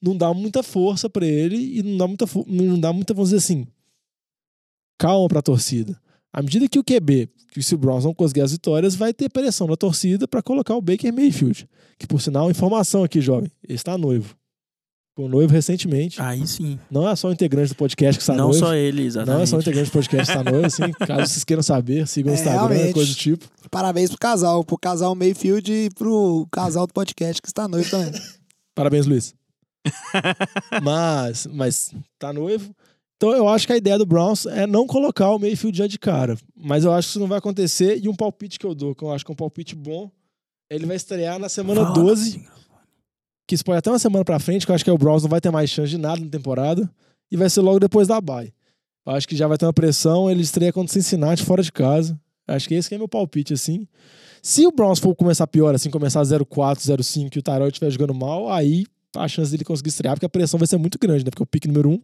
não 0.00 0.16
dá 0.16 0.32
muita 0.32 0.62
força 0.62 1.08
pra 1.08 1.26
ele 1.26 1.78
e 1.78 1.82
não 1.82 1.96
dá 1.96 2.06
muita, 2.06 2.26
não 2.46 2.78
dá 2.78 2.92
muita, 2.92 3.14
vamos 3.14 3.30
dizer 3.30 3.38
assim, 3.38 3.66
calma 4.98 5.28
pra 5.28 5.42
torcida. 5.42 6.00
À 6.32 6.42
medida 6.42 6.68
que 6.68 6.78
o 6.78 6.84
QB, 6.84 7.30
que 7.50 7.62
se 7.62 7.74
o 7.74 7.78
Browns 7.78 8.04
não 8.04 8.14
conseguir 8.14 8.42
as 8.42 8.52
vitórias, 8.52 8.94
vai 8.94 9.14
ter 9.14 9.30
pressão 9.30 9.66
da 9.66 9.76
torcida 9.76 10.28
pra 10.28 10.42
colocar 10.42 10.76
o 10.76 10.82
Baker 10.82 11.12
Mayfield. 11.12 11.66
Que, 11.98 12.06
por 12.06 12.20
sinal, 12.20 12.50
informação 12.50 13.02
aqui, 13.02 13.20
jovem, 13.20 13.50
ele 13.64 13.74
está 13.74 13.96
noivo. 13.96 14.36
Ficou 15.16 15.30
noivo 15.30 15.50
recentemente. 15.50 16.20
Aí 16.20 16.46
sim. 16.46 16.78
Não 16.90 17.08
é 17.08 17.16
só 17.16 17.28
o 17.28 17.32
integrante 17.32 17.70
do 17.70 17.74
podcast 17.74 18.18
que 18.18 18.22
está 18.22 18.34
não 18.34 18.48
noivo. 18.50 18.58
só 18.58 18.74
ele, 18.74 19.00
Não 19.00 19.06
exatamente. 19.06 19.42
é 19.42 19.46
só 19.46 19.56
o 19.56 19.60
integrante 19.60 19.88
do 19.88 19.92
podcast 19.92 20.26
que 20.30 20.38
está 20.38 20.50
noivo, 20.52 20.66
assim. 20.66 20.92
Caso 21.06 21.32
vocês 21.32 21.42
queiram 21.44 21.62
saber, 21.62 22.06
sigam 22.06 22.30
o 22.32 22.36
É, 22.36 22.38
Instagram, 22.38 22.66
realmente. 22.68 22.92
coisa 22.92 23.10
do 23.10 23.16
tipo. 23.16 23.46
Parabéns 23.70 24.10
pro 24.10 24.18
casal, 24.18 24.62
pro 24.62 24.76
casal 24.76 25.14
Mayfield 25.14 25.72
e 25.72 25.88
pro 25.94 26.46
casal 26.52 26.86
do 26.86 26.92
podcast 26.92 27.40
que 27.40 27.48
está 27.48 27.66
noivo 27.66 27.90
também. 27.90 28.12
Parabéns, 28.76 29.06
Luiz. 29.06 29.34
mas, 30.82 31.46
mas 31.50 31.94
tá 32.18 32.30
noivo. 32.30 32.74
Então 33.16 33.32
eu 33.32 33.48
acho 33.48 33.66
que 33.66 33.72
a 33.72 33.76
ideia 33.78 33.96
do 33.96 34.04
Browns 34.04 34.44
é 34.44 34.66
não 34.66 34.86
colocar 34.86 35.30
o 35.30 35.38
Mayfield 35.38 35.78
já 35.78 35.86
de 35.86 35.98
cara. 35.98 36.36
Mas 36.54 36.84
eu 36.84 36.92
acho 36.92 37.08
que 37.08 37.12
isso 37.12 37.20
não 37.20 37.26
vai 37.26 37.38
acontecer. 37.38 37.98
E 38.04 38.06
um 38.06 38.14
palpite 38.14 38.58
que 38.58 38.66
eu 38.66 38.74
dou, 38.74 38.94
que 38.94 39.02
eu 39.02 39.10
acho 39.10 39.24
que 39.24 39.30
é 39.30 39.32
um 39.32 39.36
palpite 39.36 39.74
bom, 39.74 40.10
ele 40.68 40.84
vai 40.84 40.96
estrear 40.96 41.38
na 41.38 41.48
semana 41.48 41.80
Fala, 41.84 41.94
12. 41.94 42.46
Que 43.46 43.54
isso 43.54 43.64
pode 43.64 43.78
até 43.78 43.90
uma 43.90 43.98
semana 43.98 44.24
pra 44.24 44.38
frente, 44.38 44.66
que 44.66 44.72
eu 44.72 44.74
acho 44.74 44.84
que 44.84 44.90
o 44.90 44.98
Browns 44.98 45.22
não 45.22 45.30
vai 45.30 45.40
ter 45.40 45.50
mais 45.50 45.70
chance 45.70 45.90
de 45.90 45.98
nada 45.98 46.20
na 46.20 46.30
temporada, 46.30 46.90
e 47.30 47.36
vai 47.36 47.48
ser 47.48 47.60
logo 47.60 47.78
depois 47.78 48.08
da 48.08 48.20
bye. 48.20 48.52
Eu 49.06 49.12
acho 49.12 49.28
que 49.28 49.36
já 49.36 49.46
vai 49.46 49.56
ter 49.56 49.64
uma 49.66 49.72
pressão, 49.72 50.30
ele 50.30 50.42
estreia 50.42 50.72
contra 50.72 50.90
o 50.90 50.92
Cincinnati 50.92 51.44
fora 51.44 51.62
de 51.62 51.70
casa. 51.70 52.18
Acho 52.48 52.68
que 52.68 52.74
esse 52.74 52.88
que 52.88 52.94
é 52.94 52.98
meu 52.98 53.08
palpite, 53.08 53.52
assim. 53.52 53.86
Se 54.42 54.66
o 54.66 54.72
Browns 54.72 54.98
for 54.98 55.14
começar 55.14 55.46
pior, 55.46 55.74
assim, 55.74 55.90
começar 55.90 56.22
0-4, 56.22 56.78
0-5 56.78 57.36
e 57.36 57.38
o 57.38 57.42
Tyrod 57.42 57.68
estiver 57.68 57.90
jogando 57.90 58.14
mal, 58.14 58.50
aí 58.50 58.84
a 59.16 59.26
chance 59.28 59.50
dele 59.50 59.64
conseguir 59.64 59.90
estrear, 59.90 60.14
porque 60.14 60.26
a 60.26 60.28
pressão 60.28 60.58
vai 60.58 60.66
ser 60.66 60.76
muito 60.76 60.98
grande, 60.98 61.24
né? 61.24 61.30
Porque 61.30 61.42
o 61.42 61.46
pique 61.46 61.68
número 61.68 61.90
um. 61.90 62.00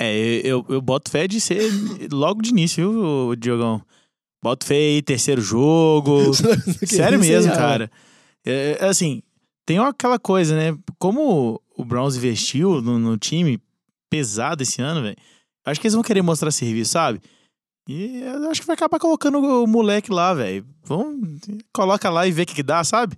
É, 0.00 0.40
eu, 0.44 0.64
eu 0.68 0.80
boto 0.80 1.10
fé 1.10 1.28
de 1.28 1.40
ser 1.40 1.70
logo 2.10 2.42
de 2.42 2.50
início, 2.50 2.90
viu, 2.90 3.36
Diogão? 3.36 3.82
Boto 4.42 4.64
fé 4.64 4.74
aí, 4.74 5.02
terceiro 5.02 5.40
jogo. 5.40 6.34
Sério 6.34 6.82
Isso 6.82 7.02
aí, 7.02 7.18
mesmo, 7.18 7.52
ah, 7.52 7.56
cara. 7.56 7.90
É, 8.44 8.78
é 8.80 8.84
assim, 8.86 9.22
tem 9.72 9.78
aquela 9.78 10.18
coisa, 10.18 10.54
né? 10.54 10.78
Como 10.98 11.60
o 11.76 11.84
Browns 11.84 12.16
investiu 12.16 12.82
no, 12.82 12.98
no 12.98 13.16
time 13.16 13.58
pesado 14.10 14.62
esse 14.62 14.82
ano, 14.82 15.02
velho. 15.02 15.16
Acho 15.64 15.80
que 15.80 15.86
eles 15.86 15.94
vão 15.94 16.02
querer 16.02 16.20
mostrar 16.20 16.50
serviço, 16.50 16.92
sabe? 16.92 17.22
E 17.88 18.20
eu 18.20 18.50
acho 18.50 18.60
que 18.60 18.66
vai 18.66 18.74
acabar 18.74 18.98
colocando 18.98 19.38
o 19.38 19.66
moleque 19.66 20.12
lá, 20.12 20.34
velho. 20.34 20.66
Vamos, 20.84 21.40
coloca 21.72 22.10
lá 22.10 22.26
e 22.26 22.32
vê 22.32 22.42
o 22.42 22.46
que, 22.46 22.54
que 22.54 22.62
dá, 22.62 22.84
sabe? 22.84 23.16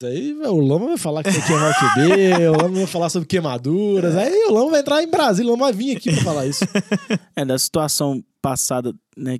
Aí 0.00 0.32
velho, 0.32 0.52
o 0.52 0.60
Lama 0.60 0.86
vai 0.88 0.98
falar 0.98 1.24
que 1.24 1.32
que 1.32 1.42
queimar 1.42 1.72
o 1.72 1.74
QB, 1.74 2.48
o 2.48 2.62
Lama 2.62 2.76
vai 2.76 2.86
falar 2.86 3.08
sobre 3.08 3.26
queimaduras. 3.26 4.14
Aí 4.14 4.44
o 4.48 4.52
Lama 4.52 4.70
vai 4.70 4.80
entrar 4.80 5.02
em 5.02 5.10
Brasília, 5.10 5.50
o 5.50 5.54
Lama 5.54 5.66
vai 5.66 5.72
vir 5.72 5.96
aqui 5.96 6.12
pra 6.12 6.22
falar 6.22 6.46
isso. 6.46 6.64
É, 7.34 7.44
da 7.44 7.58
situação 7.58 8.22
passada, 8.40 8.94
né, 9.16 9.38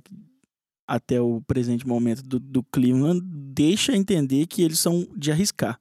até 0.85 1.21
o 1.21 1.41
presente 1.47 1.87
momento 1.87 2.23
do, 2.23 2.39
do 2.39 2.63
Cleveland, 2.63 3.21
deixa 3.23 3.95
entender 3.95 4.47
que 4.47 4.61
eles 4.61 4.79
são 4.79 5.07
de 5.15 5.31
arriscar. 5.31 5.79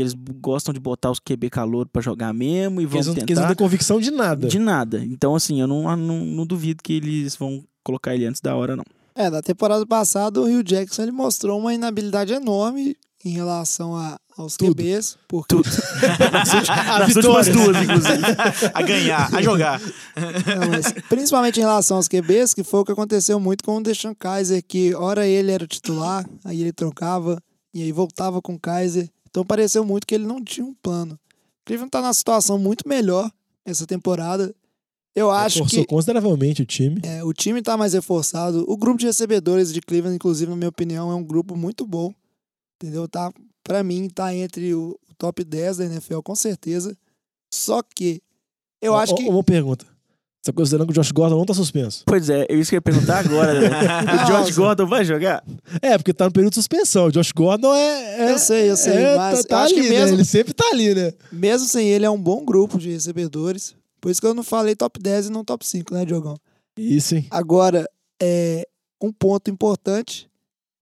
Que 0.00 0.02
eles 0.02 0.14
gostam 0.40 0.72
de 0.72 0.80
botar 0.80 1.10
os 1.10 1.20
QB 1.20 1.50
calor 1.50 1.86
pra 1.86 2.00
jogar 2.00 2.32
mesmo 2.32 2.80
e 2.80 2.86
vão 2.86 2.96
eles 2.96 3.06
não, 3.06 3.14
porque 3.14 3.32
eles 3.32 3.38
tentar. 3.38 3.40
não 3.40 3.48
têm 3.48 3.64
convicção 3.64 4.00
de 4.00 4.10
nada. 4.10 4.48
De 4.48 4.58
nada. 4.58 5.04
Então, 5.04 5.34
assim, 5.34 5.60
eu 5.60 5.66
não, 5.66 5.96
não, 5.96 6.24
não 6.24 6.46
duvido 6.46 6.82
que 6.82 6.94
eles 6.94 7.36
vão 7.36 7.62
colocar 7.84 8.14
ele 8.14 8.26
antes 8.26 8.40
da 8.40 8.56
hora, 8.56 8.76
não. 8.76 8.84
É, 9.14 9.28
na 9.28 9.42
temporada 9.42 9.84
passada 9.84 10.40
o 10.40 10.46
Rio 10.46 10.62
Jackson 10.62 11.02
ele 11.02 11.12
mostrou 11.12 11.58
uma 11.58 11.74
inabilidade 11.74 12.32
enorme 12.32 12.96
em 13.24 13.30
relação 13.30 13.94
a, 13.94 14.18
aos 14.36 14.56
Tudo. 14.56 14.74
QBs. 14.74 15.18
Porque 15.28 15.54
A 15.54 16.98
Nas 17.00 17.16
últimas 17.16 17.48
duas, 17.48 17.76
inclusive. 17.76 18.24
A 18.72 18.82
ganhar, 18.82 19.34
a 19.34 19.42
jogar. 19.42 19.80
Não, 19.80 20.70
mas 20.70 20.92
principalmente 21.08 21.58
em 21.58 21.62
relação 21.62 21.98
aos 21.98 22.08
QBs, 22.08 22.54
que 22.54 22.64
foi 22.64 22.80
o 22.80 22.84
que 22.84 22.92
aconteceu 22.92 23.38
muito 23.38 23.62
com 23.62 23.76
o 23.76 23.82
Deshaun 23.82 24.14
Kaiser, 24.14 24.64
que 24.66 24.94
hora 24.94 25.26
ele 25.26 25.52
era 25.52 25.66
titular, 25.66 26.24
aí 26.44 26.60
ele 26.62 26.72
trocava, 26.72 27.42
e 27.74 27.82
aí 27.82 27.92
voltava 27.92 28.40
com 28.40 28.54
o 28.54 28.58
Kaiser. 28.58 29.10
Então 29.30 29.44
pareceu 29.44 29.84
muito 29.84 30.06
que 30.06 30.14
ele 30.14 30.26
não 30.26 30.42
tinha 30.42 30.66
um 30.66 30.74
plano. 30.74 31.14
O 31.14 31.64
Cleveland 31.64 31.90
tá 31.90 32.00
numa 32.00 32.14
situação 32.14 32.58
muito 32.58 32.88
melhor 32.88 33.30
essa 33.64 33.86
temporada. 33.86 34.54
Eu 35.14 35.30
acho 35.30 35.58
Forçou 35.58 35.80
que 35.80 35.86
consideravelmente 35.86 36.62
o 36.62 36.66
time. 36.66 37.00
é, 37.04 37.22
o 37.24 37.32
time 37.32 37.62
tá 37.62 37.76
mais 37.76 37.92
reforçado. 37.92 38.64
O 38.68 38.76
grupo 38.76 38.98
de 38.98 39.06
recebedores 39.06 39.72
de 39.72 39.80
Cleveland, 39.80 40.14
inclusive, 40.16 40.50
na 40.50 40.56
minha 40.56 40.68
opinião, 40.68 41.10
é 41.10 41.14
um 41.14 41.24
grupo 41.24 41.56
muito 41.56 41.86
bom. 41.86 42.12
Entendeu? 42.76 43.08
Tá, 43.08 43.32
pra 43.62 43.82
mim, 43.82 44.08
tá 44.08 44.34
entre 44.34 44.74
o 44.74 44.98
top 45.18 45.44
10 45.44 45.78
da 45.78 45.84
NFL, 45.84 46.20
com 46.20 46.34
certeza. 46.34 46.96
Só 47.52 47.82
que 47.82 48.22
eu 48.80 48.94
acho 48.96 49.14
que. 49.14 49.28
Uma 49.28 49.44
pergunta. 49.44 49.86
Você 50.42 50.52
tá 50.52 50.56
considerando 50.56 50.86
que 50.86 50.92
o 50.92 50.94
Josh 50.94 51.12
Gordon 51.12 51.36
não 51.36 51.44
tá 51.44 51.52
suspenso? 51.52 52.02
Pois 52.06 52.30
é, 52.30 52.46
eu 52.48 52.58
isso 52.58 52.70
que 52.70 52.76
eu 52.76 52.78
ia 52.78 52.82
perguntar 52.82 53.18
agora. 53.18 53.60
Né? 53.60 53.68
O 54.24 54.26
Josh 54.26 54.30
Nossa. 54.30 54.52
Gordon 54.54 54.86
vai 54.86 55.04
jogar? 55.04 55.44
É, 55.82 55.98
porque 55.98 56.14
tá 56.14 56.24
no 56.24 56.32
período 56.32 56.52
de 56.52 56.54
suspensão. 56.54 57.06
O 57.06 57.12
Josh 57.12 57.30
Gordon 57.32 57.74
é. 57.74 58.28
é 58.28 58.32
Eu 58.32 58.38
sei, 58.38 58.70
eu 58.70 58.76
sei, 58.76 58.94
é, 58.94 59.16
mas 59.16 59.42
tá, 59.42 59.48
tá 59.48 59.56
eu 59.56 59.64
acho 59.64 59.74
ali, 59.74 59.82
que 59.82 59.90
né? 59.90 60.00
mesmo- 60.00 60.16
Ele 60.16 60.24
sempre 60.24 60.54
tá 60.54 60.64
ali, 60.72 60.94
né? 60.94 61.12
Mesmo 61.30 61.68
sem 61.68 61.88
ele, 61.88 62.06
é 62.06 62.10
um 62.10 62.20
bom 62.20 62.42
grupo 62.42 62.78
de 62.78 62.90
recebedores. 62.90 63.74
Por 64.00 64.10
isso 64.10 64.18
que 64.18 64.26
eu 64.26 64.32
não 64.32 64.42
falei 64.42 64.74
top 64.74 64.98
10 64.98 65.26
e 65.26 65.30
não 65.30 65.44
top 65.44 65.66
5, 65.66 65.92
né, 65.92 66.06
Diogão? 66.06 66.36
Isso, 66.78 67.16
hein? 67.16 67.26
Agora, 67.30 67.86
é, 68.22 68.66
um 68.98 69.12
ponto 69.12 69.50
importante 69.50 70.26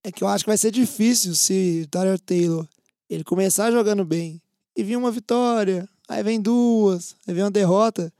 é 0.04 0.12
que 0.12 0.22
eu 0.22 0.28
acho 0.28 0.44
que 0.44 0.50
vai 0.50 0.56
ser 0.58 0.70
difícil 0.70 1.34
se 1.34 1.82
o 1.84 1.88
Tyler 1.88 2.20
Taylor 2.20 2.64
ele 3.10 3.24
começar 3.24 3.72
jogando 3.72 4.04
bem 4.04 4.40
e 4.76 4.84
vir 4.84 4.94
uma 4.96 5.10
vitória, 5.10 5.88
aí 6.08 6.22
vem 6.22 6.40
duas, 6.40 7.16
aí 7.26 7.34
vem 7.34 7.42
uma 7.42 7.50
derrota. 7.50 8.12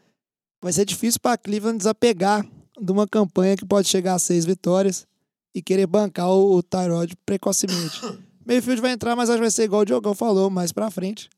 Vai 0.61 0.73
ser 0.73 0.85
difícil 0.85 1.21
para 1.21 1.39
Cleveland 1.39 1.79
desapegar 1.79 2.45
de 2.81 2.93
uma 2.93 3.07
campanha 3.07 3.57
que 3.57 3.65
pode 3.65 3.89
chegar 3.89 4.15
a 4.15 4.19
seis 4.19 4.45
vitórias 4.45 5.07
e 5.55 5.63
querer 5.63 5.87
bancar 5.87 6.29
o, 6.31 6.57
o 6.57 6.63
Tyrod 6.63 7.15
precocemente. 7.25 8.01
Mayfield 8.47 8.81
vai 8.81 8.93
entrar, 8.93 9.15
mas 9.15 9.29
acho 9.29 9.37
que 9.37 9.43
vai 9.43 9.51
ser 9.51 9.65
igual 9.65 9.83
o 9.83 9.85
Diogão 9.85 10.15
falou, 10.15 10.49
mais 10.49 10.73
pra 10.73 10.91
frente. 10.91 11.29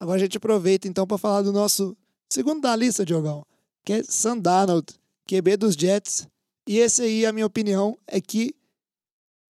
Agora 0.00 0.16
a 0.16 0.20
gente 0.20 0.36
aproveita 0.36 0.88
então 0.88 1.06
para 1.06 1.18
falar 1.18 1.42
do 1.42 1.52
nosso 1.52 1.96
segundo 2.28 2.60
da 2.60 2.74
lista, 2.74 3.04
Diogão, 3.04 3.44
que 3.84 3.92
é 3.92 4.02
Sam 4.02 4.38
Darnold, 4.38 4.86
QB 5.26 5.56
dos 5.56 5.74
Jets. 5.74 6.26
E 6.66 6.78
esse 6.78 7.02
aí, 7.02 7.26
a 7.26 7.32
minha 7.32 7.46
opinião, 7.46 7.96
é 8.06 8.20
que 8.20 8.54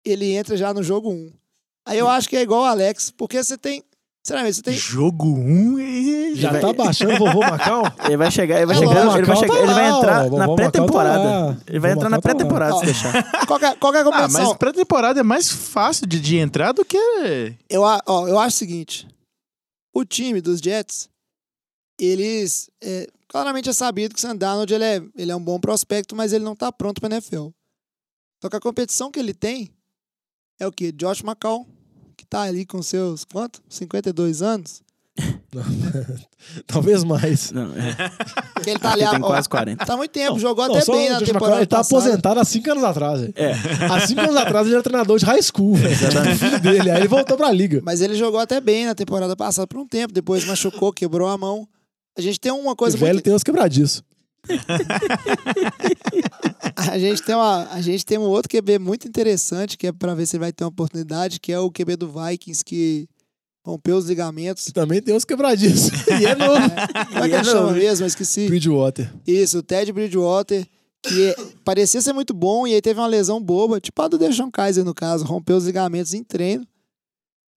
ele 0.04 0.32
entra 0.32 0.56
já 0.56 0.74
no 0.74 0.82
jogo 0.82 1.10
1. 1.10 1.32
Aí 1.86 1.98
eu 1.98 2.08
acho 2.08 2.28
que 2.28 2.36
é 2.36 2.42
igual 2.42 2.62
o 2.62 2.66
Alex, 2.66 3.10
porque 3.10 3.42
você 3.42 3.56
tem. 3.56 3.82
Sinceramente, 4.30 4.56
você 4.56 4.62
tem. 4.62 4.74
Jogo 4.74 5.26
1 5.26 5.40
um, 5.40 5.78
e... 5.80 6.34
Já 6.36 6.52
vai- 6.52 6.60
tá 6.60 6.72
baixando 6.72 7.14
o 7.14 7.18
vovô 7.18 7.40
Macau? 7.40 7.82
Ele 8.06 8.16
vai 8.16 8.30
chegar, 8.30 8.56
ele 8.58 8.66
vai 8.66 8.76
É, 8.76 8.78
chegar, 8.78 9.16
ele 9.16 9.26
vai, 9.26 9.36
chegar, 9.36 9.52
tá 9.54 9.58
ele 9.62 9.72
vai 9.74 9.88
entrar 9.90 10.30
na 10.30 10.54
pré-temporada. 10.54 11.22
Tá 11.24 11.46
lá. 11.46 11.56
Ele 11.66 11.78
vai 11.80 11.90
entrar 11.92 12.08
na 12.08 12.16
tá 12.18 12.22
pré-temporada, 12.22 12.76
se 12.78 12.84
deixar. 12.84 13.32
Qual 13.46 13.58
que 13.58 13.64
é, 13.64 13.74
qual 13.74 13.92
que 13.92 13.98
é 13.98 14.00
a 14.00 14.02
Ah, 14.02 14.04
combinação? 14.04 14.44
mas 14.48 14.56
pré-temporada 14.56 15.18
é 15.20 15.22
mais 15.24 15.50
fácil 15.50 16.06
de, 16.06 16.20
de 16.20 16.36
entrar 16.36 16.72
do 16.72 16.84
que. 16.84 16.96
eu, 17.68 17.84
a- 17.84 18.00
ó, 18.06 18.28
eu 18.28 18.38
acho 18.38 18.54
o 18.56 18.58
seguinte: 18.58 19.08
o 19.92 20.04
time 20.04 20.40
dos 20.40 20.60
Jets, 20.60 21.08
eles. 21.98 22.70
é, 22.82 23.06
claramente 23.28 23.68
é 23.68 23.72
sabido 23.72 24.14
que 24.14 24.18
o 24.18 24.22
Sam 24.22 24.36
Darnold 24.36 24.72
ele 24.72 24.84
é, 24.84 25.02
ele 25.16 25.32
é 25.32 25.36
um 25.36 25.42
bom 25.42 25.58
prospecto, 25.58 26.14
mas 26.14 26.32
ele 26.32 26.44
não 26.44 26.54
tá 26.54 26.70
pronto 26.70 27.00
pra 27.00 27.10
NFL. 27.10 27.48
Só 28.42 28.48
que 28.48 28.56
a 28.56 28.60
competição 28.60 29.10
que 29.10 29.18
ele 29.18 29.34
tem 29.34 29.70
é 30.60 30.66
o 30.66 30.72
quê? 30.72 30.92
Josh 30.92 31.22
McCall, 31.22 31.64
que 31.64 31.70
tá 32.30 32.42
ali 32.42 32.64
com 32.64 32.80
seus, 32.82 33.24
quanto? 33.24 33.60
52 33.68 34.40
anos. 34.40 34.80
Talvez 36.66 37.04
mais. 37.04 37.50
Não, 37.50 37.72
é. 37.74 37.94
Ele 38.66 38.78
tá 38.78 38.92
ali 38.92 39.06
tem 39.06 39.22
ó, 39.22 39.26
quase 39.26 39.48
40. 39.48 39.84
Tá 39.84 39.96
muito 39.96 40.10
tempo, 40.12 40.32
Não, 40.32 40.38
jogou 40.38 40.66
não, 40.66 40.74
até 40.76 40.84
só 40.84 40.92
bem 40.92 41.10
na 41.10 41.20
temporada 41.20 41.56
Ele 41.58 41.66
tá 41.66 41.78
passada. 41.78 41.98
aposentado 41.98 42.40
há 42.40 42.44
cinco 42.44 42.70
anos 42.70 42.84
atrás. 42.84 43.20
É. 43.34 43.52
Há 43.90 44.06
cinco 44.06 44.20
anos 44.20 44.36
atrás 44.36 44.66
ele 44.66 44.76
era 44.76 44.82
treinador 44.82 45.18
de 45.18 45.26
high 45.26 45.42
school. 45.42 45.74
velho. 45.74 45.94
O 45.94 46.36
filho 46.38 46.60
dele. 46.60 46.90
Aí 46.90 47.00
ele 47.00 47.08
voltou 47.08 47.36
pra 47.36 47.50
liga. 47.52 47.82
Mas 47.84 48.00
ele 48.00 48.14
jogou 48.14 48.40
até 48.40 48.60
bem 48.60 48.86
na 48.86 48.94
temporada 48.94 49.36
passada 49.36 49.66
por 49.66 49.78
um 49.78 49.86
tempo, 49.86 50.12
depois 50.14 50.44
machucou, 50.44 50.92
quebrou 50.92 51.28
a 51.28 51.36
mão. 51.36 51.68
A 52.16 52.20
gente 52.20 52.38
tem 52.40 52.52
uma 52.52 52.74
coisa 52.76 52.96
o 52.96 53.00
velho 53.00 53.14
muito... 53.14 53.24
tem 53.24 53.34
os 53.34 53.42
quebradiços. 53.42 54.02
A 56.88 56.98
gente 56.98 57.22
tem 57.22 57.34
uma, 57.34 57.68
a 57.70 57.80
gente 57.80 58.04
tem 58.06 58.18
um 58.18 58.22
outro 58.22 58.48
QB 58.48 58.78
muito 58.78 59.06
interessante, 59.06 59.76
que 59.76 59.86
é 59.86 59.92
pra 59.92 60.14
ver 60.14 60.26
se 60.26 60.36
ele 60.36 60.40
vai 60.44 60.52
ter 60.52 60.64
uma 60.64 60.70
oportunidade, 60.70 61.38
que 61.40 61.52
é 61.52 61.58
o 61.58 61.70
QB 61.70 61.96
do 61.96 62.08
Vikings 62.10 62.64
que 62.64 63.08
rompeu 63.64 63.96
os 63.96 64.06
ligamentos. 64.06 64.66
Também 64.72 65.02
tem 65.02 65.14
os 65.14 65.24
quebradiços. 65.24 65.90
E 66.20 66.24
é 66.26 66.34
novo. 66.34 66.60
Como 67.12 67.24
é 67.24 67.28
que 67.28 67.34
ele 67.34 67.44
chama 67.44 67.72
mesmo? 67.72 68.04
Eu 68.04 68.08
esqueci. 68.08 68.46
Bridgewater. 68.46 69.12
Isso, 69.26 69.58
o 69.58 69.62
Ted 69.62 69.92
Bridgewater, 69.92 70.66
que 71.02 71.28
é- 71.28 71.36
parecia 71.64 72.00
ser 72.00 72.12
muito 72.12 72.32
bom 72.32 72.66
e 72.66 72.74
aí 72.74 72.80
teve 72.80 72.98
uma 72.98 73.06
lesão 73.06 73.40
boba, 73.42 73.80
tipo 73.80 74.00
a 74.02 74.08
do 74.08 74.16
Deshaun 74.18 74.50
Kaiser 74.50 74.84
no 74.84 74.94
caso, 74.94 75.24
rompeu 75.24 75.56
os 75.56 75.66
ligamentos 75.66 76.14
em 76.14 76.24
treino. 76.24 76.66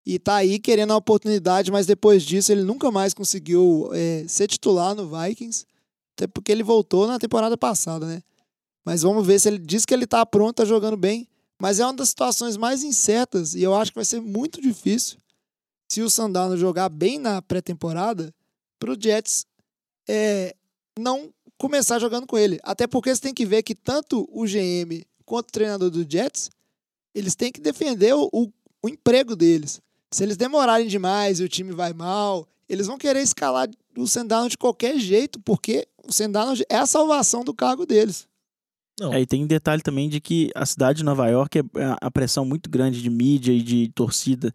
E 0.05 0.19
tá 0.19 0.35
aí 0.35 0.59
querendo 0.59 0.91
a 0.91 0.97
oportunidade, 0.97 1.71
mas 1.71 1.85
depois 1.85 2.23
disso 2.23 2.51
ele 2.51 2.63
nunca 2.63 2.91
mais 2.91 3.13
conseguiu 3.13 3.89
é, 3.93 4.25
ser 4.27 4.47
titular 4.47 4.93
no 4.93 5.07
Vikings. 5.09 5.65
Até 6.15 6.27
porque 6.27 6.51
ele 6.51 6.61
voltou 6.61 7.07
na 7.07 7.17
temporada 7.17 7.57
passada, 7.57 8.05
né? 8.05 8.21
Mas 8.85 9.01
vamos 9.01 9.25
ver 9.25 9.39
se 9.39 9.47
ele 9.47 9.57
diz 9.57 9.85
que 9.85 9.93
ele 9.93 10.05
tá 10.05 10.25
pronto, 10.25 10.57
tá 10.57 10.65
jogando 10.65 10.97
bem. 10.97 11.27
Mas 11.59 11.79
é 11.79 11.85
uma 11.85 11.93
das 11.93 12.09
situações 12.09 12.57
mais 12.57 12.83
incertas 12.83 13.55
e 13.55 13.63
eu 13.63 13.73
acho 13.73 13.91
que 13.91 13.97
vai 13.97 14.05
ser 14.05 14.19
muito 14.19 14.61
difícil 14.61 15.17
se 15.87 16.01
o 16.01 16.09
Sandano 16.09 16.57
jogar 16.57 16.89
bem 16.89 17.19
na 17.19 17.41
pré-temporada 17.41 18.33
pro 18.79 18.99
Jets 18.99 19.45
é, 20.09 20.55
não 20.99 21.31
começar 21.57 21.99
jogando 21.99 22.27
com 22.27 22.37
ele. 22.37 22.59
Até 22.63 22.87
porque 22.87 23.13
você 23.13 23.21
tem 23.21 23.33
que 23.33 23.45
ver 23.45 23.63
que 23.63 23.75
tanto 23.75 24.27
o 24.31 24.43
GM 24.43 25.05
quanto 25.25 25.49
o 25.49 25.51
treinador 25.51 25.89
do 25.89 26.05
Jets, 26.09 26.49
eles 27.13 27.35
têm 27.35 27.51
que 27.51 27.61
defender 27.61 28.13
o, 28.13 28.27
o, 28.33 28.49
o 28.81 28.89
emprego 28.89 29.35
deles. 29.35 29.79
Se 30.11 30.23
eles 30.23 30.35
demorarem 30.35 30.87
demais 30.87 31.39
e 31.39 31.43
o 31.43 31.49
time 31.49 31.71
vai 31.71 31.93
mal, 31.93 32.47
eles 32.67 32.87
vão 32.87 32.97
querer 32.97 33.21
escalar 33.21 33.69
o 33.95 34.07
Sandano 34.07 34.49
de 34.49 34.57
qualquer 34.57 34.97
jeito, 34.99 35.39
porque 35.39 35.87
o 36.05 36.11
Sandano 36.11 36.53
é 36.69 36.75
a 36.75 36.85
salvação 36.85 37.43
do 37.43 37.53
cargo 37.53 37.85
deles. 37.85 38.27
Aí 39.11 39.25
tem 39.25 39.43
um 39.43 39.47
detalhe 39.47 39.81
também 39.81 40.07
de 40.07 40.21
que 40.21 40.51
a 40.53 40.65
cidade 40.65 40.99
de 40.99 41.03
Nova 41.03 41.27
York 41.27 41.59
é 41.59 41.63
a 41.99 42.11
pressão 42.11 42.45
muito 42.45 42.69
grande 42.69 43.01
de 43.01 43.09
mídia 43.09 43.51
e 43.51 43.61
de 43.61 43.89
torcida, 43.89 44.53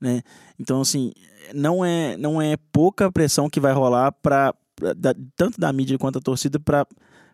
né? 0.00 0.22
Então, 0.58 0.80
assim, 0.80 1.12
não 1.54 1.84
é, 1.84 2.16
não 2.16 2.40
é 2.40 2.56
pouca 2.72 3.10
pressão 3.10 3.50
que 3.50 3.58
vai 3.58 3.72
rolar 3.72 4.12
para 4.12 4.54
tanto 5.36 5.60
da 5.60 5.72
mídia 5.72 5.98
quanto 5.98 6.14
da 6.14 6.20
torcida 6.20 6.58
para 6.60 6.86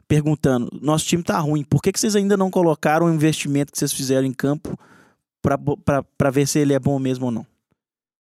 perguntando: 0.09 0.68
nosso 0.80 1.04
time 1.04 1.22
tá 1.22 1.38
ruim, 1.38 1.62
por 1.62 1.82
que, 1.82 1.92
que 1.92 2.00
vocês 2.00 2.16
ainda 2.16 2.36
não 2.36 2.50
colocaram 2.50 3.07
o 3.07 3.12
investimento 3.12 3.72
que 3.72 3.78
vocês 3.78 3.92
fizeram 3.92 4.26
em 4.26 4.32
campo 4.32 4.78
para 5.42 6.30
ver 6.30 6.46
se 6.48 6.59
ele 6.59 6.72
é 6.72 6.78
bom 6.78 6.98
mesmo 6.98 7.26
ou 7.26 7.32
não? 7.32 7.46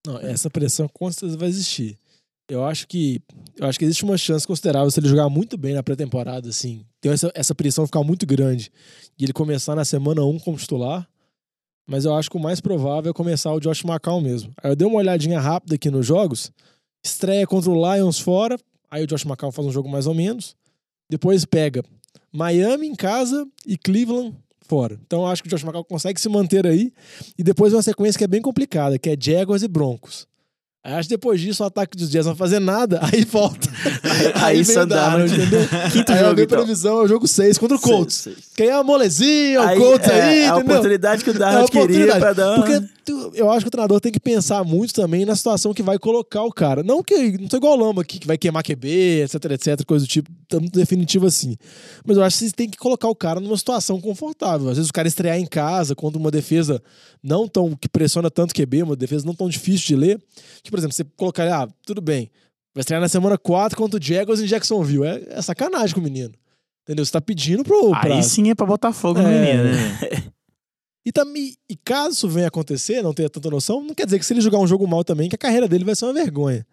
Não, 0.06 0.18
essa 0.18 0.48
pressão 0.48 0.88
certeza 1.10 1.36
vai 1.36 1.48
existir. 1.48 1.98
Eu 2.48 2.64
acho 2.64 2.86
que 2.86 3.20
eu 3.56 3.66
acho 3.66 3.78
que 3.78 3.84
existe 3.84 4.04
uma 4.04 4.16
chance 4.16 4.46
considerável 4.46 4.90
se 4.90 5.00
ele 5.00 5.08
jogar 5.08 5.28
muito 5.28 5.56
bem 5.56 5.74
na 5.74 5.82
pré-temporada, 5.82 6.48
assim. 6.48 6.84
Tem 7.00 7.10
essa, 7.10 7.32
essa 7.34 7.54
pressão 7.54 7.86
ficar 7.86 8.02
muito 8.04 8.26
grande 8.26 8.70
e 9.18 9.24
ele 9.24 9.32
começar 9.32 9.74
na 9.74 9.84
semana 9.84 10.22
1 10.22 10.38
como 10.40 10.56
titular. 10.56 11.08
Mas 11.86 12.04
eu 12.04 12.14
acho 12.14 12.30
que 12.30 12.36
o 12.36 12.40
mais 12.40 12.60
provável 12.60 13.10
é 13.10 13.14
começar 13.14 13.52
o 13.52 13.60
Josh 13.60 13.84
McCown 13.84 14.20
mesmo. 14.20 14.52
Aí 14.62 14.70
eu 14.70 14.76
dei 14.76 14.86
uma 14.86 14.98
olhadinha 14.98 15.40
rápida 15.40 15.76
aqui 15.76 15.90
nos 15.90 16.04
jogos. 16.04 16.52
Estreia 17.04 17.46
contra 17.46 17.70
o 17.70 17.94
Lions 17.94 18.18
fora. 18.18 18.58
Aí 18.90 19.04
o 19.04 19.06
Josh 19.06 19.24
McCown 19.24 19.52
faz 19.52 19.66
um 19.66 19.72
jogo 19.72 19.88
mais 19.88 20.06
ou 20.06 20.14
menos. 20.14 20.56
Depois 21.08 21.44
pega 21.44 21.84
Miami 22.32 22.88
em 22.88 22.94
casa 22.94 23.46
e 23.64 23.76
Cleveland 23.76 24.36
fora. 24.62 24.98
Então 25.06 25.20
eu 25.20 25.26
acho 25.26 25.42
que 25.42 25.48
o 25.48 25.50
Josh 25.50 25.62
McCown 25.62 25.84
consegue 25.84 26.20
se 26.20 26.28
manter 26.28 26.66
aí. 26.66 26.92
E 27.38 27.42
depois 27.42 27.72
uma 27.72 27.82
sequência 27.82 28.18
que 28.18 28.24
é 28.24 28.28
bem 28.28 28.42
complicada, 28.42 28.98
que 28.98 29.10
é 29.10 29.16
Jaguars 29.18 29.62
e 29.62 29.68
Broncos. 29.68 30.26
Aí 30.86 30.92
acho 30.92 31.08
que 31.08 31.14
depois 31.16 31.40
disso 31.40 31.64
o 31.64 31.66
ataque 31.66 31.96
dos 31.96 32.08
Jazz 32.08 32.26
não 32.26 32.32
vai 32.32 32.46
fazer 32.46 32.60
nada, 32.60 33.00
aí 33.02 33.24
volta. 33.24 33.68
Aí 34.40 34.62
dá, 34.62 34.84
Darnold, 34.84 35.36
né? 35.36 35.44
entendeu? 35.44 35.60
Quinto 35.90 36.12
aí 36.12 36.18
a 36.18 36.22
jogo, 36.22 36.34
minha 36.34 36.44
então. 36.44 36.58
previsão 36.58 37.00
é 37.00 37.02
o 37.02 37.08
jogo 37.08 37.26
6 37.26 37.58
contra 37.58 37.76
o 37.76 37.80
Colts. 37.80 38.14
Seis, 38.14 38.36
seis. 38.36 38.46
Quem 38.56 38.68
é 38.68 38.72
a 38.72 38.84
molezinha, 38.84 39.62
o 39.62 39.64
Aí, 39.64 39.78
Colts 39.80 40.08
é, 40.08 40.12
aí, 40.12 40.20
é 40.20 40.48
a 40.48 40.54
entendeu? 40.54 40.64
oportunidade 40.76 41.24
que 41.24 41.30
o 41.30 41.32
É 41.32 41.36
a 41.36 41.38
Darnold 41.40 41.70
queria 41.72 41.84
oportunidade. 41.84 42.20
pra 42.20 42.32
dar. 42.32 42.54
Porque 42.54 42.96
eu 43.34 43.50
acho 43.50 43.62
que 43.62 43.68
o 43.68 43.70
treinador 43.70 44.00
tem 44.00 44.12
que 44.12 44.20
pensar 44.20 44.62
muito 44.64 44.94
também 44.94 45.24
na 45.24 45.34
situação 45.34 45.74
que 45.74 45.82
vai 45.82 45.98
colocar 45.98 46.42
o 46.44 46.52
cara. 46.52 46.84
Não 46.84 47.02
que 47.02 47.36
não 47.38 47.50
sou 47.50 47.56
igual 47.58 47.76
o 47.76 47.84
Lamba 47.84 48.02
aqui, 48.02 48.20
que 48.20 48.26
vai 48.26 48.38
queimar 48.38 48.62
QB, 48.62 49.22
etc, 49.24 49.44
etc, 49.52 49.84
coisa 49.84 50.04
do 50.04 50.08
tipo, 50.08 50.30
tanto 50.48 50.70
definitivo 50.70 51.26
assim. 51.26 51.56
Mas 52.04 52.16
eu 52.16 52.22
acho 52.22 52.38
que 52.38 52.44
você 52.46 52.52
tem 52.52 52.68
que 52.70 52.78
colocar 52.78 53.08
o 53.08 53.14
cara 53.14 53.40
numa 53.40 53.56
situação 53.56 54.00
confortável. 54.00 54.68
Às 54.68 54.76
vezes 54.76 54.90
o 54.90 54.92
cara 54.92 55.08
estrear 55.08 55.36
em 55.36 55.46
casa 55.46 55.94
contra 55.96 56.18
uma 56.18 56.30
defesa 56.30 56.80
não 57.22 57.48
tão 57.48 57.74
que 57.74 57.88
pressiona 57.88 58.30
tanto 58.30 58.54
QB, 58.54 58.84
uma 58.84 58.96
defesa 58.96 59.26
não 59.26 59.34
tão 59.34 59.48
difícil 59.48 59.86
de 59.86 59.96
ler. 59.96 60.20
Que, 60.62 60.70
por 60.76 60.80
exemplo, 60.80 60.94
você 60.94 61.04
colocar, 61.16 61.62
ah, 61.62 61.68
tudo 61.86 62.00
bem, 62.00 62.30
vai 62.74 62.80
estrear 62.82 63.00
na 63.00 63.08
semana 63.08 63.38
4 63.38 63.76
contra 63.76 63.98
o 63.98 64.02
Jaguars 64.02 64.40
em 64.40 64.46
Jacksonville. 64.46 65.04
É, 65.06 65.38
é 65.38 65.42
sacanagem 65.42 65.94
com 65.94 66.00
o 66.00 66.04
menino. 66.04 66.32
Entendeu? 66.84 67.04
Você 67.04 67.12
tá 67.12 67.20
pedindo 67.20 67.64
pro. 67.64 67.90
pra- 67.90 68.14
Aí 68.14 68.22
sim 68.22 68.50
é 68.50 68.54
pra 68.54 68.66
botar 68.66 68.92
fogo 68.92 69.20
no 69.20 69.28
É. 69.28 69.40
menino, 69.40 69.64
né? 69.64 70.32
e, 71.04 71.10
também, 71.10 71.54
e 71.68 71.76
caso 71.76 72.12
isso 72.14 72.28
venha 72.28 72.48
acontecer, 72.48 73.02
não 73.02 73.14
tenha 73.14 73.28
tanta 73.30 73.50
noção, 73.50 73.82
não 73.82 73.94
quer 73.94 74.04
dizer 74.04 74.18
que 74.18 74.24
se 74.26 74.32
ele 74.32 74.40
jogar 74.40 74.58
um 74.58 74.66
jogo 74.66 74.86
mal 74.86 75.02
também, 75.02 75.28
que 75.28 75.34
a 75.34 75.38
carreira 75.38 75.66
dele 75.66 75.84
vai 75.84 75.96
ser 75.96 76.04
uma 76.04 76.12
vergonha. 76.14 76.66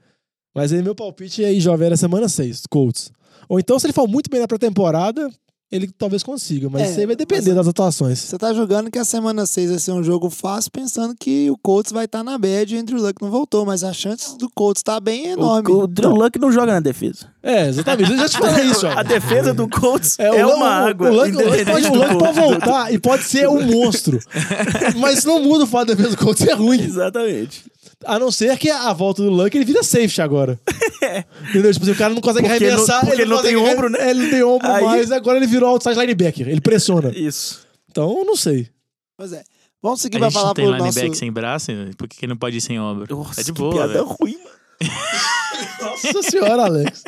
Mas 0.56 0.72
aí 0.72 0.84
meu 0.84 0.94
palpite 0.94 1.44
é 1.44 1.48
aí, 1.48 1.60
Jovem, 1.60 1.88
era 1.88 1.98
semana 1.98 2.28
6, 2.30 2.64
Colts. 2.70 3.12
Ou 3.50 3.60
então, 3.60 3.80
se 3.80 3.88
ele 3.88 3.94
for 3.94 4.08
muito 4.08 4.30
bem 4.30 4.40
na 4.40 4.48
pré-temporada, 4.48 5.32
ele 5.74 5.90
talvez 5.98 6.22
consiga, 6.22 6.70
mas 6.70 6.84
É, 6.84 6.90
isso 6.92 7.00
aí 7.00 7.06
vai 7.08 7.16
depender 7.16 7.54
das 7.54 7.68
atuações. 7.68 8.20
Você 8.20 8.38
tá 8.38 8.54
jogando 8.54 8.92
que 8.92 9.00
a 9.00 9.04
semana 9.04 9.46
6 9.46 9.72
vai 9.72 9.80
ser 9.80 9.92
um 9.92 10.04
jogo 10.04 10.30
fácil, 10.30 10.72
pensando 10.72 11.16
que 11.20 11.50
o 11.50 11.58
Colts 11.58 11.92
vai 11.92 12.06
estar 12.06 12.24
na 12.24 12.38
bad 12.38 12.74
e 12.74 12.78
o 12.78 12.80
Andrew 12.82 13.02
Luck 13.02 13.22
não 13.22 13.32
voltou, 13.32 13.66
mas 13.66 13.84
a 13.84 13.92
chance 13.92 14.38
do 14.38 14.50
Colts 14.54 14.80
estar 14.82 15.00
bem 15.00 15.28
é 15.28 15.32
enorme. 15.32 15.72
O, 15.72 15.80
o 15.84 15.88
Drew 15.88 16.12
Luck 16.12 16.38
não 16.38 16.52
joga 16.52 16.74
na 16.74 16.80
defesa. 16.80 17.26
É, 17.42 17.68
exatamente. 17.68 18.12
Eu 18.12 18.18
já 18.18 18.30
te 18.30 18.38
falei 18.38 18.66
isso, 18.68 18.86
ó. 18.88 18.92
A 18.96 19.04
defesa 19.04 19.54
do 19.54 19.68
Colts 19.68 20.18
é, 20.20 20.32
o 20.32 20.46
Luck- 20.46 20.56
uma 20.58 20.70
água. 20.70 21.10
O 21.12 21.14
Luck, 21.16 21.36
o 21.36 21.50
Luck 21.50 21.66
pode, 21.66 21.88
o 21.88 21.94
Luck 21.96 22.34
voltar 22.40 22.94
e 22.94 23.00
pode 23.00 23.24
ser 23.24 23.50
um 23.50 23.62
monstro. 23.64 24.20
mas 24.98 25.18
isso 25.20 25.28
não 25.28 25.42
muda 25.42 25.64
o 25.64 25.68
fato 25.68 25.88
da 25.88 25.94
defesa 25.96 26.16
do 26.16 26.18
Colts 26.24 26.44
ser 26.44 26.54
ruim. 26.54 26.80
Exatamente. 26.82 27.66
A 28.06 28.20
não 28.20 28.32
ser 28.32 28.58
que 28.58 28.70
a 28.70 28.92
volta 28.94 29.22
do 29.22 29.30
Luck 29.30 29.56
ele 29.58 29.66
vira 29.66 29.84
safety 29.84 30.22
agora. 30.22 30.60
Entendeu? 31.50 31.72
Tipo 31.74 31.84
assim, 31.86 31.92
o 31.92 31.96
cara 31.98 32.14
não 32.14 32.22
consegue 32.22 32.48
Porque 32.48 32.64
arremessar. 32.66 32.96
não- 33.02 33.06
porque 33.10 33.22
ele 33.22 33.30
não 33.30 33.38
consegue 33.38 33.56
tem 33.56 33.70
ombro, 33.74 33.90
né? 33.90 33.98
É, 34.02 34.10
ele 34.10 34.22
não 34.24 34.30
tem 34.30 34.44
ombro 34.44 34.68
Aí- 34.72 34.84
mais, 34.84 35.12
agora 35.12 35.38
ele 35.38 35.48
virou 35.48 35.70
outside 35.70 36.00
linebacker. 36.00 36.48
Ele 36.48 36.62
pressiona. 36.62 37.12
Isso. 37.16 37.66
Então, 37.90 38.18
eu 38.20 38.26
não 38.26 38.36
sei. 38.36 38.70
Pois 39.18 39.32
é. 39.34 39.44
Vamos 39.82 40.02
seguir 40.02 40.18
A 40.18 40.20
pra 40.20 40.28
gente 40.30 40.36
não 40.36 40.42
falar 40.42 40.54
tem 40.54 40.66
pro 40.66 40.74
linebacker 40.76 41.08
nosso... 41.10 41.20
sem 41.20 41.32
braço, 41.32 41.72
por 41.98 42.08
que 42.08 42.18
que 42.18 42.28
não 42.28 42.38
pode 42.38 42.58
ir 42.58 42.62
sem 42.62 42.80
ombro? 42.80 43.06
Nossa, 43.16 43.42
é 43.42 43.44
de 43.44 43.52
que 43.52 43.60
boa, 43.60 43.74
piada 43.74 43.94
velho. 43.94 44.06
ruim, 44.06 44.38
mano. 44.38 44.56
Nossa 45.82 46.24
senhora, 46.24 46.64
Alex. 46.66 47.04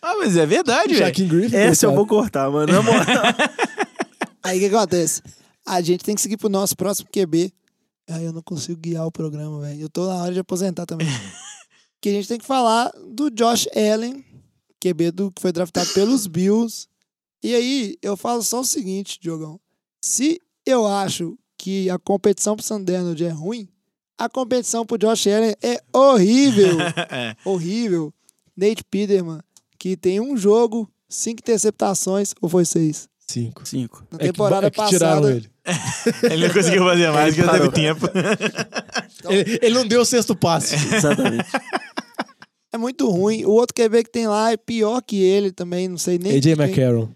Ah, 0.00 0.14
mas 0.18 0.36
é 0.36 0.46
verdade, 0.46 0.94
velho. 0.94 1.54
Essa 1.56 1.86
eu 1.86 1.94
vou 1.94 2.06
cortar, 2.06 2.50
mano. 2.50 2.72
Na 2.72 2.80
moral. 2.82 3.04
Aí 4.42 4.56
o 4.56 4.60
que 4.70 4.74
acontece? 4.74 5.22
A 5.66 5.80
gente 5.80 6.02
tem 6.04 6.14
que 6.14 6.20
seguir 6.20 6.36
pro 6.36 6.48
nosso 6.48 6.76
próximo 6.76 7.08
QB. 7.12 7.52
Aí 8.10 8.24
eu 8.24 8.32
não 8.32 8.42
consigo 8.42 8.80
guiar 8.80 9.06
o 9.06 9.12
programa, 9.12 9.60
velho. 9.60 9.82
Eu 9.82 9.88
tô 9.88 10.06
na 10.06 10.16
hora 10.22 10.32
de 10.32 10.40
aposentar 10.40 10.86
também. 10.86 11.06
que 12.00 12.08
a 12.08 12.12
gente 12.12 12.28
tem 12.28 12.38
que 12.38 12.46
falar 12.46 12.90
do 13.12 13.30
Josh 13.30 13.68
Allen, 13.74 14.24
QB 14.80 15.10
do, 15.10 15.30
que 15.32 15.40
foi 15.42 15.52
draftado 15.52 15.90
pelos 15.92 16.26
Bills. 16.26 16.86
E 17.42 17.54
aí, 17.54 17.96
eu 18.02 18.16
falo 18.16 18.42
só 18.42 18.60
o 18.60 18.64
seguinte, 18.64 19.18
Diogão. 19.20 19.58
Se 20.02 20.40
eu 20.66 20.86
acho 20.86 21.38
que 21.56 21.88
a 21.90 21.98
competição 21.98 22.56
pro 22.56 22.64
Sam 22.64 22.82
Darnold 22.82 23.22
é 23.24 23.28
ruim, 23.30 23.68
a 24.18 24.28
competição 24.28 24.84
pro 24.84 24.98
Josh 24.98 25.26
Allen 25.26 25.54
é 25.62 25.80
horrível. 25.92 26.76
É. 27.10 27.34
horrível. 27.44 28.12
Nate 28.56 28.84
Peterman, 28.84 29.40
que 29.78 29.96
tem 29.96 30.20
um 30.20 30.36
jogo, 30.36 30.90
cinco 31.08 31.40
interceptações, 31.40 32.34
ou 32.40 32.48
foi 32.48 32.64
seis? 32.64 33.08
Cinco. 33.26 33.66
Cinco. 33.66 34.04
Na 34.10 34.16
É 34.16 34.20
que, 34.20 34.26
temporada 34.32 34.66
é 34.66 34.70
que 34.70 34.86
tiraram 34.88 35.20
passada. 35.22 35.36
ele. 35.36 35.50
Ele 36.30 36.46
não 36.46 36.54
conseguiu 36.54 36.84
fazer 36.84 37.10
mais, 37.10 37.36
Ele 37.36 37.46
porque 37.46 37.58
não 37.58 37.70
teve 37.70 37.72
tempo. 37.72 38.06
ele. 39.30 39.58
ele 39.62 39.74
não 39.74 39.86
deu 39.86 40.00
o 40.00 40.04
sexto 40.04 40.34
passe. 40.34 40.74
Exatamente. 40.94 41.48
É 42.72 42.78
muito 42.78 43.08
ruim. 43.10 43.44
O 43.44 43.50
outro 43.50 43.74
QB 43.74 44.04
que 44.04 44.10
tem 44.10 44.26
lá 44.28 44.52
é 44.52 44.56
pior 44.56 45.00
que 45.02 45.20
ele 45.20 45.50
também, 45.50 45.88
não 45.88 45.98
sei 45.98 46.18
nem. 46.18 46.32
AJ 46.36 46.42
quem- 46.42 46.52
McCarron. 46.52 47.08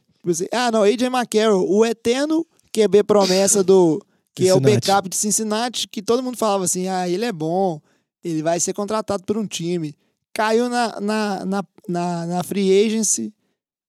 Ah, 0.52 0.70
não, 0.72 0.82
AJ 0.82 1.02
McCarroll, 1.02 1.70
o 1.70 1.84
eterno 1.84 2.46
QB 2.72 3.04
promessa 3.04 3.62
do. 3.62 4.04
Que 4.34 4.48
é 4.48 4.52
o 4.52 4.56
Cincinnati. 4.56 4.86
backup 4.88 5.08
de 5.08 5.16
Cincinnati, 5.16 5.88
que 5.88 6.02
todo 6.02 6.22
mundo 6.22 6.36
falava 6.36 6.64
assim: 6.64 6.88
ah, 6.88 7.08
ele 7.08 7.24
é 7.24 7.30
bom, 7.32 7.80
ele 8.24 8.42
vai 8.42 8.58
ser 8.58 8.72
contratado 8.72 9.22
por 9.24 9.36
um 9.38 9.46
time. 9.46 9.94
Caiu 10.32 10.68
na, 10.68 11.00
na, 11.00 11.44
na, 11.46 11.64
na, 11.88 12.26
na 12.26 12.42
free 12.42 12.84
agency, 12.86 13.32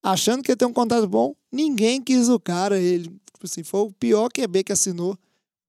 achando 0.03 0.43
que 0.43 0.51
ia 0.51 0.55
ter 0.55 0.65
um 0.65 0.73
contrato 0.73 1.07
bom, 1.07 1.33
ninguém 1.51 1.99
quis 1.99 2.29
o 2.29 2.39
cara. 2.39 2.77
Ele, 2.79 3.11
tipo 3.45 3.61
assim, 3.61 3.63
foi 3.63 3.81
o 3.81 3.91
pior 3.91 4.29
QB 4.29 4.63
que 4.63 4.71
assinou, 4.71 5.17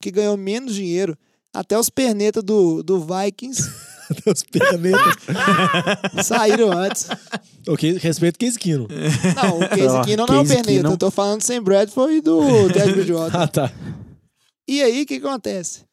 que 0.00 0.10
ganhou 0.10 0.36
menos 0.36 0.74
dinheiro. 0.74 1.16
Até 1.54 1.78
os 1.78 1.88
pernetas 1.88 2.42
do, 2.42 2.82
do 2.82 3.00
Vikings 3.00 3.62
Deus 4.24 4.42
pernetas. 4.42 5.16
saíram 6.26 6.70
antes. 6.72 7.08
ok, 7.66 7.98
respeito 7.98 8.38
Case 8.38 8.58
Kino. 8.58 8.86
Não, 9.34 9.58
o 9.58 9.68
Case 9.68 9.96
Ó, 9.96 10.04
Keenum 10.04 10.26
não 10.26 10.36
é 10.36 10.40
o 10.40 10.46
perneta. 10.46 10.68
Keenum. 10.68 10.90
Eu 10.92 10.98
tô 10.98 11.10
falando 11.10 11.42
sem 11.42 11.60
Bradford 11.60 12.14
e 12.16 12.20
do 12.20 12.40
Ted 12.72 12.92
Bridgewater. 12.92 13.40
Ah, 13.40 13.48
tá. 13.48 13.72
E 14.68 14.82
aí, 14.82 15.02
o 15.02 15.06
que 15.06 15.14
acontece? 15.14 15.84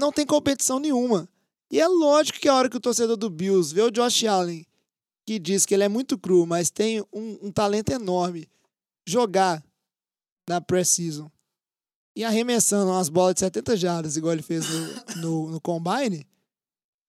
Não 0.00 0.12
tem 0.12 0.26
competição 0.26 0.78
nenhuma. 0.78 1.28
E 1.70 1.80
é 1.80 1.88
lógico 1.88 2.38
que 2.38 2.48
a 2.48 2.54
hora 2.54 2.68
que 2.68 2.76
o 2.76 2.80
torcedor 2.80 3.16
do 3.16 3.30
Bills 3.30 3.74
vê 3.74 3.82
o 3.82 3.90
Josh 3.90 4.24
Allen, 4.24 4.64
que 5.26 5.38
diz 5.38 5.66
que 5.66 5.74
ele 5.74 5.84
é 5.84 5.88
muito 5.88 6.18
cru, 6.18 6.46
mas 6.46 6.70
tem 6.70 7.00
um, 7.12 7.38
um 7.42 7.50
talento 7.50 7.90
enorme, 7.90 8.46
jogar 9.06 9.62
na 10.48 10.60
pré-season 10.60 11.30
e 12.16 12.24
arremessando 12.24 12.90
umas 12.90 13.08
bolas 13.08 13.34
de 13.34 13.40
70 13.40 13.76
jardas, 13.76 14.16
igual 14.16 14.32
ele 14.32 14.42
fez 14.42 14.64
no, 14.68 15.20
no, 15.20 15.50
no 15.52 15.60
Combine, 15.60 16.26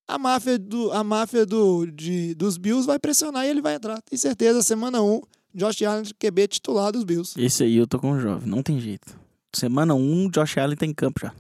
a 0.07 0.17
máfia, 0.17 0.57
do, 0.57 0.91
a 0.91 1.03
máfia 1.03 1.45
do, 1.45 1.85
de, 1.87 2.33
dos 2.35 2.57
Bills 2.57 2.85
vai 2.85 2.99
pressionar 2.99 3.45
e 3.45 3.49
ele 3.49 3.61
vai 3.61 3.75
entrar. 3.75 4.01
Tem 4.01 4.17
certeza, 4.17 4.61
semana 4.61 5.01
1, 5.01 5.21
Josh 5.53 5.81
Allen 5.83 6.05
QB 6.19 6.47
titular 6.47 6.91
dos 6.91 7.03
Bills. 7.03 7.33
Esse 7.37 7.63
aí 7.63 7.75
eu 7.75 7.87
tô 7.87 7.99
com 7.99 8.11
o 8.11 8.19
jovem. 8.19 8.47
Não 8.47 8.61
tem 8.61 8.79
jeito. 8.79 9.17
Semana 9.53 9.95
1, 9.95 9.97
um, 9.97 10.29
Josh 10.29 10.57
Allen 10.57 10.75
tem 10.75 10.93
campo 10.93 11.21
já. 11.21 11.33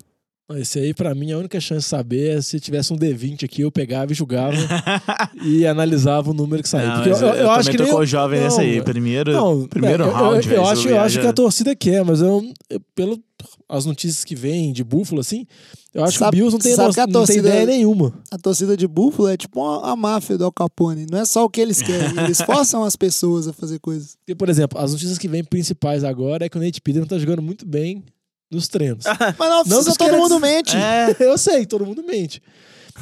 Esse 0.51 0.77
aí, 0.77 0.93
pra 0.93 1.15
mim, 1.15 1.31
a 1.31 1.39
única 1.39 1.59
chance 1.59 1.81
de 1.85 1.89
saber 1.89 2.37
é 2.37 2.41
se 2.41 2.59
tivesse 2.59 2.93
um 2.93 2.95
D20 2.95 3.43
aqui, 3.45 3.61
eu 3.63 3.71
pegava 3.71 4.11
e 4.11 4.15
julgava 4.15 4.55
e 5.43 5.65
analisava 5.65 6.29
o 6.29 6.33
número 6.35 6.61
que 6.61 6.69
saía. 6.69 6.87
Não, 6.87 6.95
Porque 6.97 7.09
mas 7.09 7.21
eu, 7.21 7.27
eu 7.29 7.49
acho 7.51 7.63
também 7.63 7.77
que 7.77 7.83
nem 7.83 7.91
eu- 7.91 7.97
o 7.99 8.05
jovem 8.05 8.39
não, 8.39 8.43
nessa 8.45 8.61
aí. 8.61 8.79
Primeiro, 8.83 9.31
Não, 9.33 9.67
primeiro 9.67 10.03
é, 10.03 10.07
eu- 10.07 10.11
round, 10.11 10.47
eu, 10.47 10.55
eu, 10.55 10.65
acho, 10.67 10.87
eu 10.87 10.99
acho 10.99 11.19
que 11.19 11.25
a 11.25 11.33
torcida 11.33 11.75
quer, 11.75 12.05
mas 12.05 12.21
eu, 12.21 12.43
eu- 12.69 12.79
pelo 12.93 13.19
as 13.67 13.85
notícias 13.87 14.23
que 14.23 14.35
vêm 14.35 14.71
de 14.71 14.83
Búfalo, 14.83 15.19
assim, 15.21 15.47
eu 15.91 16.03
acho 16.03 16.19
Sabe- 16.19 16.37
que 16.37 16.43
o 16.43 16.45
Bills 16.45 16.53
não 16.53 16.59
tem, 16.59 16.75
sabe 16.75 16.87
no- 16.89 16.93
que 16.93 16.99
a 16.99 17.03
não 17.07 17.11
tem 17.11 17.21
torcida- 17.21 17.49
ideia 17.49 17.65
nenhuma. 17.65 18.13
a 18.31 18.37
torcida 18.37 18.77
de 18.77 18.87
Buffalo 18.87 19.27
é 19.29 19.35
tipo 19.37 19.59
uma, 19.59 19.91
a 19.91 19.95
máfia 19.95 20.37
do 20.37 20.45
Al 20.45 20.51
Capone. 20.51 21.07
Não 21.11 21.17
é 21.17 21.25
só 21.25 21.43
o 21.43 21.49
que 21.49 21.59
eles 21.59 21.81
querem, 21.81 22.11
eles 22.29 22.39
forçam 22.41 22.83
as 22.83 22.95
pessoas 22.95 23.47
a 23.47 23.53
fazer 23.53 23.79
coisas. 23.79 24.15
Porque, 24.17 24.35
por 24.35 24.47
exemplo, 24.47 24.79
as 24.79 24.91
notícias 24.91 25.17
que 25.17 25.27
vêm 25.27 25.43
principais 25.43 26.03
agora 26.03 26.45
é 26.45 26.49
que 26.49 26.57
o 26.57 26.61
Nate 26.61 26.79
Peterman 26.79 27.07
tá 27.09 27.17
jogando 27.17 27.41
muito 27.41 27.65
bem 27.65 28.03
nos 28.51 28.67
treinos. 28.67 29.05
Mas 29.37 29.49
não 29.49 29.63
precisa 29.63 29.83
dos 29.89 29.97
todo 29.97 30.17
mundo 30.17 30.39
mente. 30.39 30.75
É, 30.75 31.15
eu 31.19 31.37
sei, 31.37 31.65
todo 31.65 31.85
mundo 31.85 32.03
mente. 32.03 32.41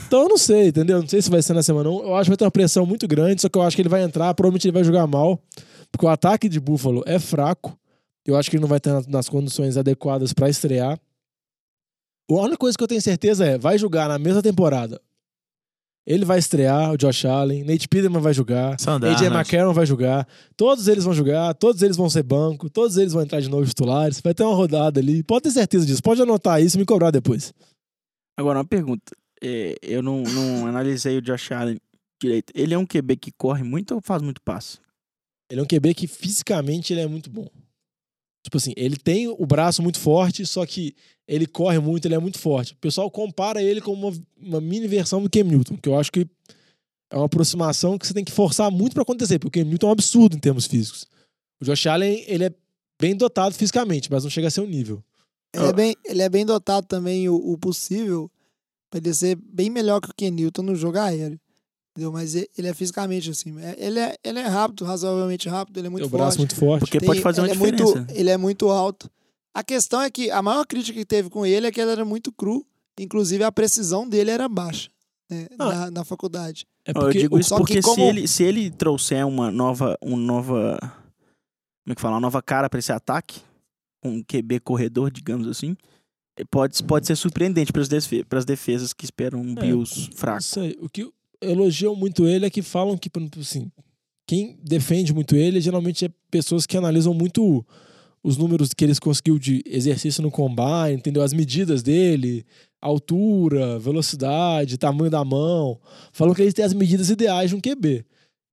Então 0.08 0.24
eu 0.24 0.30
não 0.30 0.38
sei, 0.38 0.70
entendeu? 0.70 1.02
Não 1.02 1.08
sei 1.08 1.22
se 1.22 1.30
vai 1.30 1.42
ser 1.42 1.54
na 1.54 1.62
semana 1.62 1.90
1. 1.90 2.04
Eu 2.04 2.16
acho 2.16 2.24
que 2.26 2.30
vai 2.32 2.38
ter 2.38 2.46
uma 2.46 2.52
pressão 2.52 2.86
muito 2.86 3.08
grande, 3.08 3.42
só 3.42 3.50
que 3.50 3.58
eu 3.58 3.62
acho 3.62 3.76
que 3.76 3.82
ele 3.82 3.90
vai 3.90 4.02
entrar, 4.04 4.34
provavelmente 4.34 4.66
ele 4.68 4.72
vai 4.74 4.84
jogar 4.84 5.06
mal, 5.06 5.40
porque 5.92 6.06
o 6.06 6.10
ataque 6.10 6.50
de 6.50 6.60
Buffalo 6.60 7.04
é 7.06 7.20
fraco. 7.20 7.78
Eu 8.26 8.36
acho 8.36 8.50
que 8.50 8.56
ele 8.56 8.62
não 8.62 8.70
vai 8.70 8.80
ter 8.80 8.92
nas- 9.08 9.28
condições 9.30 9.76
adequadas 9.78 10.34
pra 10.34 10.50
estrear. 10.50 10.98
A 12.32 12.34
única 12.34 12.58
coisa 12.58 12.78
que 12.78 12.84
eu 12.84 12.88
tenho 12.88 13.02
certeza 13.02 13.46
é, 13.46 13.58
vai 13.58 13.78
jogar 13.78 14.08
na 14.08 14.18
mesma 14.18 14.42
temporada. 14.42 15.00
Ele 16.06 16.26
vai 16.26 16.38
estrear, 16.38 16.92
o 16.92 16.98
Josh 16.98 17.24
Allen, 17.26 17.64
Nate 17.64 17.88
Peterman 17.88 18.22
vai 18.22 18.34
jogar, 18.34 18.78
Sam 18.78 19.00
AJ. 19.02 19.28
McCarron 19.28 19.74
vai 19.74 19.86
jogar, 19.86 20.28
todos 20.58 20.90
eles 20.90 21.06
vão 21.06 21.14
jogar, 21.14 21.54
todos 21.54 21.82
eles 21.82 21.96
vão 21.96 22.10
ser 22.10 22.24
banco, 22.24 22.70
todos 22.70 22.98
eles 22.98 23.14
vão 23.14 23.22
entrar 23.22 23.40
de 23.40 23.50
novo 23.50 23.66
titulares, 23.66 24.20
vai 24.20 24.34
ter 24.34 24.44
uma 24.44 24.56
rodada 24.56 25.00
ali. 25.00 25.24
Pode 25.24 25.44
ter 25.44 25.52
certeza 25.52 25.86
disso, 25.86 26.04
pode 26.04 26.22
anotar 26.22 26.62
isso 26.62 26.76
e 26.76 26.80
me 26.80 26.86
cobrar 26.86 27.10
depois. 27.10 27.54
Agora, 28.38 28.60
uma 28.60 28.66
pergunta. 28.66 29.16
É, 29.42 29.76
eu 29.82 30.02
não, 30.02 30.24
não 30.24 30.68
analisei 30.68 31.18
o 31.18 31.22
Josh 31.22 31.52
Allen 31.54 31.78
direito. 32.22 32.52
Ele 32.54 32.74
é 32.74 32.78
um 32.78 32.86
QB 32.86 33.16
que 33.18 33.32
corre 33.32 33.64
muito 33.64 33.96
ou 33.96 34.02
faz 34.02 34.22
muito 34.22 34.42
passe? 34.42 34.80
Ele 35.50 35.62
é 35.62 35.64
um 35.64 35.68
QB 35.68 35.94
que 35.94 36.08
fisicamente 36.08 36.94
ele 36.94 37.02
é 37.02 37.08
muito 37.08 37.30
bom. 37.30 37.48
Tipo 38.44 38.58
assim, 38.58 38.74
ele 38.76 38.98
tem 38.98 39.28
o 39.28 39.46
braço 39.46 39.82
muito 39.82 40.00
forte, 40.00 40.46
só 40.46 40.66
que 40.66 40.94
ele 41.28 41.48
corre 41.48 41.80
muito, 41.80 42.06
ele 42.06 42.16
é 42.16 42.20
muito 42.20 42.38
forte. 42.38 42.74
O 42.74 42.78
pessoal 42.78 43.10
compara 43.10 43.62
ele 43.64 43.80
com 43.80 43.94
uma, 43.94 44.12
uma 44.38 44.60
mini 44.60 44.88
versão 44.88 45.24
do 45.24 45.30
Cam 45.30 45.46
Newton, 45.46 45.78
que 45.78 45.88
eu 45.88 45.98
acho 45.98 46.12
que 46.12 46.28
é 47.10 47.16
uma 47.16 47.26
aproximação 47.26 47.98
que 47.98 48.06
você 48.06 48.14
tem 48.14 48.26
que 48.26 48.32
forçar 48.32 48.70
muito 48.70 48.94
pra 48.94 49.04
acontecer, 49.04 49.40
porque 49.40 49.62
o 49.62 49.64
Cam 49.64 49.70
Newton 49.70 49.88
é 49.88 49.90
um 49.90 49.94
absurdo 49.94 50.36
em 50.36 50.40
termos 50.40 50.66
físicos. 50.66 51.08
O 51.62 51.66
Josh 51.66 51.88
Allen, 51.88 52.26
ele 52.28 52.46
é 52.46 52.52
bem 53.00 53.16
dotado 53.16 53.56
fisicamente, 53.56 54.12
mas 54.12 54.24
não 54.24 54.30
chega 54.30 54.50
a 54.50 54.52
ser 54.52 54.62
um 54.62 54.68
nível. 54.68 55.02
Ele 55.54 55.66
é 55.66 55.74
bem, 55.74 55.96
ele 56.04 56.22
é 56.22 56.30
bem 56.30 56.46
dotado 56.46 56.86
também, 56.86 57.30
o, 57.30 57.36
o 57.36 57.58
possível, 57.58 58.30
pra 58.90 59.00
ele 59.00 59.14
ser 59.14 59.36
bem 59.36 59.70
melhor 59.70 60.02
que 60.02 60.10
o 60.10 60.14
Ken 60.14 60.32
Newton 60.32 60.64
no 60.64 60.76
jogo 60.76 60.98
aéreo. 60.98 61.40
Entendeu? 61.96 62.12
Mas 62.12 62.34
ele 62.36 62.68
é 62.68 62.74
fisicamente 62.74 63.30
assim. 63.30 63.56
é- 63.60 63.76
Ele 63.78 64.00
é, 64.00 64.18
ele 64.24 64.40
é 64.40 64.48
rápido, 64.48 64.84
razoavelmente 64.84 65.48
rápido, 65.48 65.78
ele 65.78 65.88
é 65.88 65.90
muito 65.92 66.02
Tem 66.02 66.08
o 66.08 66.10
forte. 66.10 66.22
braço 66.22 66.38
muito 66.40 66.56
forte. 66.56 66.80
Porque 66.82 67.00
Tem- 67.00 67.08
pode 67.08 67.22
fazer 67.22 67.42
uma 67.42 67.48
ele 67.48 67.52
é 67.52 67.56
diferença. 67.72 67.96
muito, 67.98 68.12
ele 68.16 68.30
é 68.32 68.38
muito 68.38 68.70
alto. 68.70 69.10
A 69.54 69.64
questão 69.64 70.02
é 70.02 70.10
que 70.10 70.32
a 70.32 70.42
maior 70.42 70.66
crítica 70.66 70.98
que 70.98 71.06
teve 71.06 71.30
com 71.30 71.46
ele 71.46 71.68
é 71.68 71.72
que 71.72 71.80
ele 71.80 71.92
era 71.92 72.04
muito 72.04 72.32
cru. 72.32 72.66
Inclusive, 73.00 73.44
a 73.44 73.52
precisão 73.52 74.08
dele 74.10 74.32
era 74.32 74.50
baixa 74.50 74.90
né, 75.30 75.48
Ah. 75.60 75.66
na, 75.86 75.92
na 75.92 76.04
faculdade. 76.04 76.66
É 76.86 76.92
porque 76.94 77.18
eu 77.18 77.22
digo 77.22 77.40
isso 77.40 77.50
só 77.50 77.56
que 77.58 77.62
porque 77.62 77.82
se, 77.82 77.88
como- 77.88 78.04
ele, 78.04 78.28
se 78.28 78.44
ele 78.44 78.70
trouxer 78.72 79.26
uma 79.28 79.52
nova, 79.52 79.96
uma 80.02 80.18
nova. 80.18 80.78
Como 80.82 81.92
é 81.92 81.96
que 81.96 82.02
fala? 82.02 82.16
Uma 82.16 82.22
nova 82.22 82.42
cara 82.42 82.70
pra 82.70 82.80
esse 82.80 82.92
ataque, 82.92 83.42
um 84.04 84.22
QB 84.24 84.60
corredor, 84.62 85.12
digamos 85.12 85.48
assim, 85.48 85.76
pode, 86.50 86.84
pode 86.84 87.06
ser 87.08 87.16
surpreendente 87.16 87.72
para 87.72 87.82
as 88.40 88.46
defesas 88.46 88.94
que 88.94 89.06
esperam 89.06 89.40
um 89.40 89.52
É, 89.58 89.62
Bills 89.62 90.10
fraco. 90.16 90.42
sei. 90.44 90.78
O 90.82 90.90
que 90.90 91.10
elogiam 91.50 91.96
muito 91.96 92.28
ele 92.28 92.46
é 92.46 92.50
que 92.50 92.62
falam 92.62 92.98
que, 92.98 93.10
assim, 93.40 93.72
quem 94.28 94.58
defende 94.64 95.14
muito 95.14 95.36
ele 95.36 95.62
geralmente 95.62 96.06
é 96.06 96.10
pessoas 96.32 96.66
que 96.66 96.78
analisam 96.78 97.14
muito 97.14 97.66
os 98.24 98.38
números 98.38 98.70
que 98.74 98.84
eles 98.84 99.00
conseguiu 99.00 99.38
de 99.38 99.62
exercício 99.66 100.24
no 100.24 100.32
combine, 100.32 100.94
entendeu? 100.94 101.22
As 101.22 101.34
medidas 101.34 101.84
dele, 101.84 102.46
altura, 102.82 103.78
velocidade, 103.80 104.78
tamanho 104.78 105.12
da 105.12 105.26
mão. 105.26 105.80
Falam 106.14 106.34
que 106.34 106.42
ele 106.42 106.54
tem 106.54 106.64
as 106.64 106.74
medidas 106.74 107.10
ideais 107.10 107.50
de 107.50 107.56
um 107.56 107.60
QB. 107.60 108.06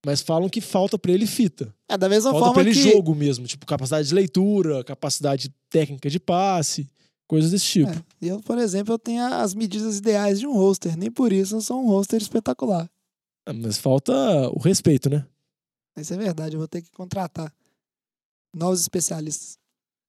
Mas 0.04 0.22
falam 0.22 0.48
que 0.48 0.60
falta 0.60 0.98
pra 0.98 1.12
ele 1.12 1.26
fita. 1.26 1.72
É 1.88 1.96
da 1.96 2.08
mesma 2.08 2.30
Falta 2.30 2.46
forma 2.46 2.54
pra 2.54 2.62
ele 2.62 2.72
que 2.72 2.90
jogo 2.90 3.14
mesmo, 3.14 3.46
tipo 3.46 3.66
capacidade 3.66 4.08
de 4.08 4.14
leitura, 4.14 4.82
capacidade 4.82 5.52
técnica 5.68 6.08
de 6.08 6.18
passe, 6.18 6.88
coisas 7.28 7.50
desse 7.50 7.66
tipo. 7.66 7.90
É, 7.90 8.02
eu, 8.28 8.40
por 8.40 8.58
exemplo, 8.58 8.94
eu 8.94 8.98
tenho 8.98 9.22
as 9.24 9.54
medidas 9.54 9.98
ideais 9.98 10.38
de 10.40 10.46
um 10.46 10.52
roster. 10.52 10.96
Nem 10.96 11.10
por 11.10 11.32
isso 11.32 11.56
eu 11.56 11.60
sou 11.60 11.82
um 11.82 11.88
roster 11.88 12.20
espetacular. 12.20 12.88
Ah, 13.46 13.52
Mas 13.52 13.78
falta 13.78 14.12
o 14.50 14.58
respeito, 14.58 15.08
né? 15.08 15.24
Isso 15.98 16.12
é 16.14 16.16
verdade, 16.16 16.54
eu 16.54 16.58
vou 16.58 16.68
ter 16.68 16.82
que 16.82 16.90
contratar 16.92 17.52
novos 18.54 18.80
especialistas. 18.80 19.58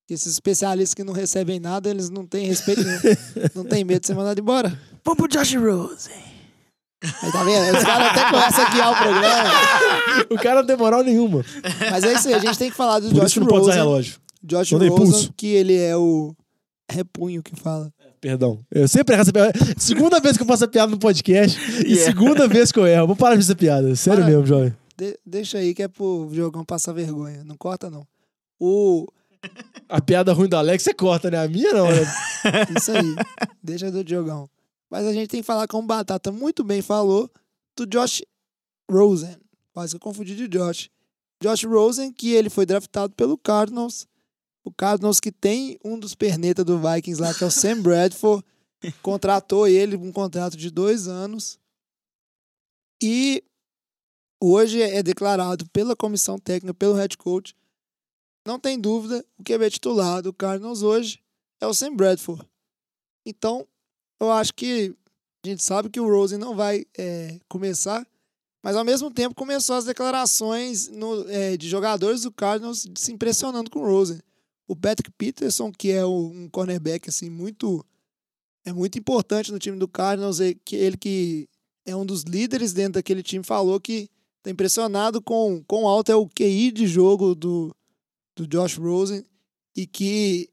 Porque 0.04 0.14
esses 0.14 0.34
especialistas 0.34 0.94
que 0.94 1.04
não 1.04 1.14
recebem 1.14 1.60
nada, 1.60 1.90
eles 1.90 2.10
não 2.10 2.26
têm 2.26 2.48
respeito 2.48 2.82
nenhum. 2.84 3.00
não 3.56 3.64
tem 3.66 3.84
medo 3.84 4.02
de 4.02 4.08
ser 4.08 4.16
mandado 4.16 4.40
embora. 4.40 4.78
Vamos 5.04 5.18
pro 5.18 5.28
Josh 5.28 5.56
Rose. 5.56 6.10
Aí 7.04 7.32
tá 7.32 7.44
vendo? 7.44 7.78
Os 7.78 7.84
caras 7.84 8.08
até 8.12 8.30
começam 8.30 8.66
a 8.66 8.70
guiar 8.70 8.92
o 8.92 8.96
programa. 8.96 9.50
O 10.30 10.36
cara 10.36 10.60
não 10.62 10.68
tem 10.68 10.78
moral 10.78 11.04
nenhuma. 11.04 11.44
Mas 11.90 12.04
é 12.04 12.14
isso 12.14 12.28
aí, 12.28 12.34
a 12.36 12.40
gente 12.40 12.58
tem 12.60 12.70
que 12.70 12.76
falar 12.78 13.00
do 13.00 13.10
Por 13.10 13.16
Josh 13.22 13.32
isso 13.32 13.40
não 13.40 13.48
pode 13.48 13.62
usar 13.62 13.72
Rosen. 13.72 13.84
relógio. 13.84 14.20
Josh 14.44 14.72
Rosen, 14.72 14.90
pulso. 14.96 15.34
que 15.36 15.48
ele 15.48 15.76
é 15.78 15.96
o 15.98 16.36
repunho 16.90 17.42
que 17.42 17.56
fala. 17.56 17.92
Perdão. 18.22 18.64
Eu 18.70 18.88
sempre 18.88 19.14
erro 19.16 19.24
essa 19.24 19.34
piada. 19.34 19.52
Segunda 19.78 20.20
vez 20.20 20.38
que 20.38 20.44
eu 20.44 20.48
faço 20.48 20.64
essa 20.64 20.72
piada 20.72 20.92
no 20.92 21.00
podcast 21.00 21.60
e 21.84 21.94
Yeah. 21.94 22.06
segunda 22.06 22.48
vez 22.48 22.72
que 22.72 22.78
eu 22.80 22.86
erro. 22.86 23.08
Vou 23.08 23.16
parar 23.16 23.36
de 23.36 23.42
fazer 23.42 23.56
piada. 23.56 23.96
Sério 23.96 24.20
Para. 24.20 24.30
mesmo, 24.32 24.46
jovem. 24.46 24.76
De- 24.96 25.18
deixa 25.26 25.58
aí 25.58 25.74
que 25.74 25.82
é 25.82 25.88
pro 25.88 26.30
Diogão 26.32 26.64
passar 26.64 26.94
vergonha. 26.94 27.44
Não 27.44 27.58
corta, 27.58 27.90
não. 27.90 28.06
O... 28.60 29.08
A 29.90 30.00
piada 30.00 30.32
ruim 30.34 30.48
do 30.48 30.56
Alex 30.56 30.84
você 30.84 30.94
corta, 30.94 31.32
né? 31.32 31.40
A 31.44 31.48
minha 31.48 31.74
não, 31.74 31.88
né? 31.90 32.02
Isso 32.78 32.92
aí. 32.92 33.16
deixa 33.64 33.90
do 33.92 34.04
Diogão. 34.04 34.48
Mas 34.88 35.08
a 35.08 35.14
gente 35.14 35.30
tem 35.30 35.42
que 35.42 35.46
falar, 35.48 35.68
como 35.68 35.84
o 35.84 35.88
Batata 35.88 36.32
muito 36.32 36.64
bem 36.64 36.82
falou, 36.84 37.28
do 37.76 37.88
Josh 37.88 38.22
Rosen. 38.90 39.36
Quase 39.74 39.92
que 39.94 39.96
eu 39.96 40.00
confundi 40.02 40.36
de 40.36 40.48
Josh. 40.48 40.90
Josh 41.42 41.64
Rosen, 41.64 42.14
que 42.14 42.34
ele 42.34 42.52
foi 42.52 42.68
draftado 42.68 43.14
pelo 43.16 43.36
Cardinals. 43.36 44.06
O 44.64 44.72
Cardinals 44.72 45.20
que 45.20 45.32
tem 45.32 45.80
um 45.84 45.98
dos 45.98 46.14
perneta 46.16 46.64
do 46.64 46.80
Vikings 46.80 47.22
lá, 47.22 47.34
que 47.34 47.44
é 47.44 47.48
o 47.48 47.52
Sam 47.52 47.82
Bradford. 47.82 48.46
contratou 49.04 49.68
ele 49.68 49.96
um 49.96 50.12
contrato 50.12 50.58
de 50.58 50.70
dois 50.72 51.08
anos. 51.08 51.60
E 53.02 53.44
hoje 54.42 54.82
é 54.82 55.02
declarado 55.04 55.68
pela 55.70 55.96
comissão 55.96 56.38
técnica, 56.38 56.74
pelo 56.74 56.94
head 56.96 57.18
coach. 57.18 57.56
Não 58.46 58.60
tem 58.60 58.80
dúvida, 58.80 59.24
o 59.38 59.44
QB 59.44 59.70
titular 59.70 60.22
do 60.22 60.34
Cardinals 60.34 60.82
hoje 60.82 61.20
é 61.60 61.68
o 61.68 61.74
Sam 61.74 61.96
Bradford. 61.96 62.44
Então, 63.26 63.68
eu 64.20 64.32
acho 64.32 64.54
que 64.54 64.96
a 65.46 65.48
gente 65.48 65.64
sabe 65.64 65.90
que 65.90 66.00
o 66.00 66.08
Rosen 66.10 66.40
não 66.40 66.56
vai 66.56 66.86
é, 66.98 67.40
começar, 67.48 68.08
mas 68.64 68.76
ao 68.76 68.84
mesmo 68.84 69.12
tempo 69.12 69.36
começou 69.36 69.76
as 69.76 69.86
declarações 69.86 70.88
no- 70.88 71.28
é, 71.30 71.56
de 71.56 71.70
jogadores 71.70 72.24
do 72.24 72.32
Cardinals 72.32 72.88
se 72.96 73.12
impressionando 73.12 73.70
com 73.70 73.80
o 73.80 73.86
Rosen. 73.86 74.20
O 74.72 74.76
Patrick 74.76 75.12
Peterson, 75.18 75.70
que 75.70 75.92
é 75.92 76.06
um 76.06 76.48
cornerback 76.48 77.10
assim 77.10 77.30
muito 77.30 77.86
é 78.64 78.72
muito 78.72 78.98
importante 78.98 79.52
no 79.52 79.60
time 79.60 79.78
do 79.78 79.86
Cardinals, 79.86 80.38
que 80.64 80.78
ele 80.78 80.96
que 80.96 81.50
é 81.86 81.94
um 81.94 82.06
dos 82.06 82.24
líderes 82.24 82.72
dentro 82.72 82.94
daquele 82.94 83.22
time 83.22 83.44
falou 83.44 83.82
que 83.82 84.10
tá 84.42 84.50
impressionado 84.50 85.22
com 85.22 85.62
quão 85.68 85.86
alto 85.86 86.10
é 86.10 86.16
o 86.16 86.26
QI 86.26 86.72
de 86.72 86.88
jogo 86.88 87.36
do, 87.36 87.76
do 88.34 88.48
Josh 88.48 88.78
Rosen 88.78 89.26
e 89.76 89.86
que 89.86 90.50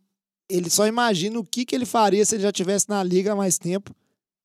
ele 0.48 0.68
só 0.68 0.88
imagina 0.88 1.38
o 1.38 1.44
que, 1.44 1.64
que 1.64 1.76
ele 1.76 1.86
faria 1.86 2.26
se 2.26 2.34
ele 2.34 2.42
já 2.42 2.50
tivesse 2.50 2.88
na 2.88 3.04
liga 3.04 3.34
há 3.34 3.36
mais 3.36 3.56
tempo. 3.56 3.94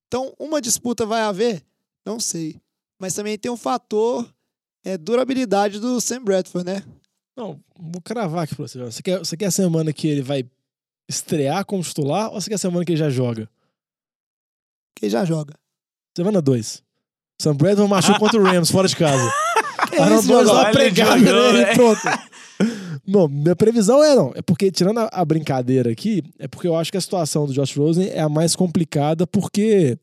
Então, 0.08 0.36
uma 0.38 0.62
disputa 0.62 1.04
vai 1.04 1.24
haver? 1.24 1.66
Não 2.06 2.20
sei. 2.20 2.62
Mas 3.00 3.16
também 3.16 3.40
tem 3.40 3.52
um 3.52 3.58
fator 3.58 4.32
é, 4.84 5.00
durabilidade 5.00 5.80
do 5.80 6.00
Sam 6.00 6.24
Bradford, 6.24 6.64
né? 6.64 6.84
Não, 7.36 7.60
vou 7.78 8.02
cravar 8.02 8.44
aqui 8.44 8.56
pra 8.56 8.68
você. 8.68 8.80
Você 8.80 9.02
quer, 9.02 9.20
você 9.20 9.36
quer 9.36 9.46
a 9.46 9.52
semana 9.52 9.92
que 9.92 10.08
ele 10.08 10.22
vai 10.22 10.46
estrear 11.10 11.66
como 11.66 11.84
titular 11.84 12.32
ou 12.32 12.40
você 12.40 12.50
quer 12.50 12.56
a 12.56 12.60
semana 12.60 12.86
que 12.86 12.92
ele 12.92 13.00
já 13.00 13.10
joga? 13.10 13.50
Que 14.96 15.10
já 15.10 15.26
joga. 15.26 15.54
Semana 16.16 16.42
2. 16.42 16.84
Sam 17.42 17.56
Bradford 17.56 17.90
machuca 17.90 18.20
contra 18.20 18.40
o 18.40 18.44
Rams, 18.44 18.70
fora 18.70 18.88
de 18.88 18.96
casa. 18.96 19.32
Que 19.90 19.98
Aaron 20.00 20.20
isso, 20.20 20.28
Donald 20.28 20.72
pregada 20.72 21.20
Diogão, 21.20 21.52
nele 21.52 21.66
né? 21.66 21.72
e 21.72 21.76
pronto. 21.76 22.02
Não, 23.06 23.28
minha 23.28 23.56
previsão 23.56 24.02
é 24.04 24.16
não. 24.16 24.32
É 24.34 24.42
porque, 24.42 24.72
tirando 24.72 25.00
a, 25.00 25.10
a 25.12 25.26
brincadeira 25.26 25.92
aqui, 25.92 26.24
é 26.40 26.48
porque 26.48 26.68
eu 26.68 26.76
acho 26.76 26.90
que 26.90 26.98
a 26.98 27.02
situação 27.02 27.46
do 27.46 27.54
Josh 27.54 27.76
Rosen 27.76 28.08
é 28.08 28.22
a 28.22 28.30
mais 28.30 28.56
complicada 28.56 29.28
porque 29.28 29.98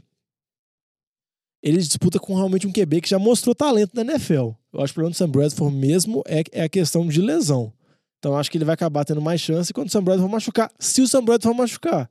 ele 1.62 1.78
disputa 1.78 2.18
com 2.18 2.34
realmente 2.34 2.66
um 2.66 2.72
QB 2.72 3.00
que 3.02 3.08
já 3.08 3.18
mostrou 3.18 3.54
talento 3.54 3.92
na 3.94 4.02
NFL. 4.02 4.50
Eu 4.72 4.80
acho 4.80 4.92
que 4.92 4.92
o 4.92 4.94
problema 4.94 5.10
do 5.10 5.16
Sam 5.16 5.28
Bradford 5.28 5.76
mesmo 5.76 6.22
é, 6.26 6.42
é 6.52 6.62
a 6.62 6.68
questão 6.68 7.06
de 7.06 7.20
lesão. 7.20 7.72
Então 8.18 8.36
acho 8.36 8.50
que 8.50 8.58
ele 8.58 8.64
vai 8.64 8.74
acabar 8.74 9.04
tendo 9.04 9.20
mais 9.20 9.40
chance 9.40 9.72
quando 9.72 9.88
o 9.88 9.90
Sam 9.90 10.02
Bradford 10.02 10.32
machucar. 10.32 10.70
Se 10.78 11.02
o 11.02 11.08
Sam 11.08 11.24
Bradford 11.24 11.58
machucar. 11.58 12.10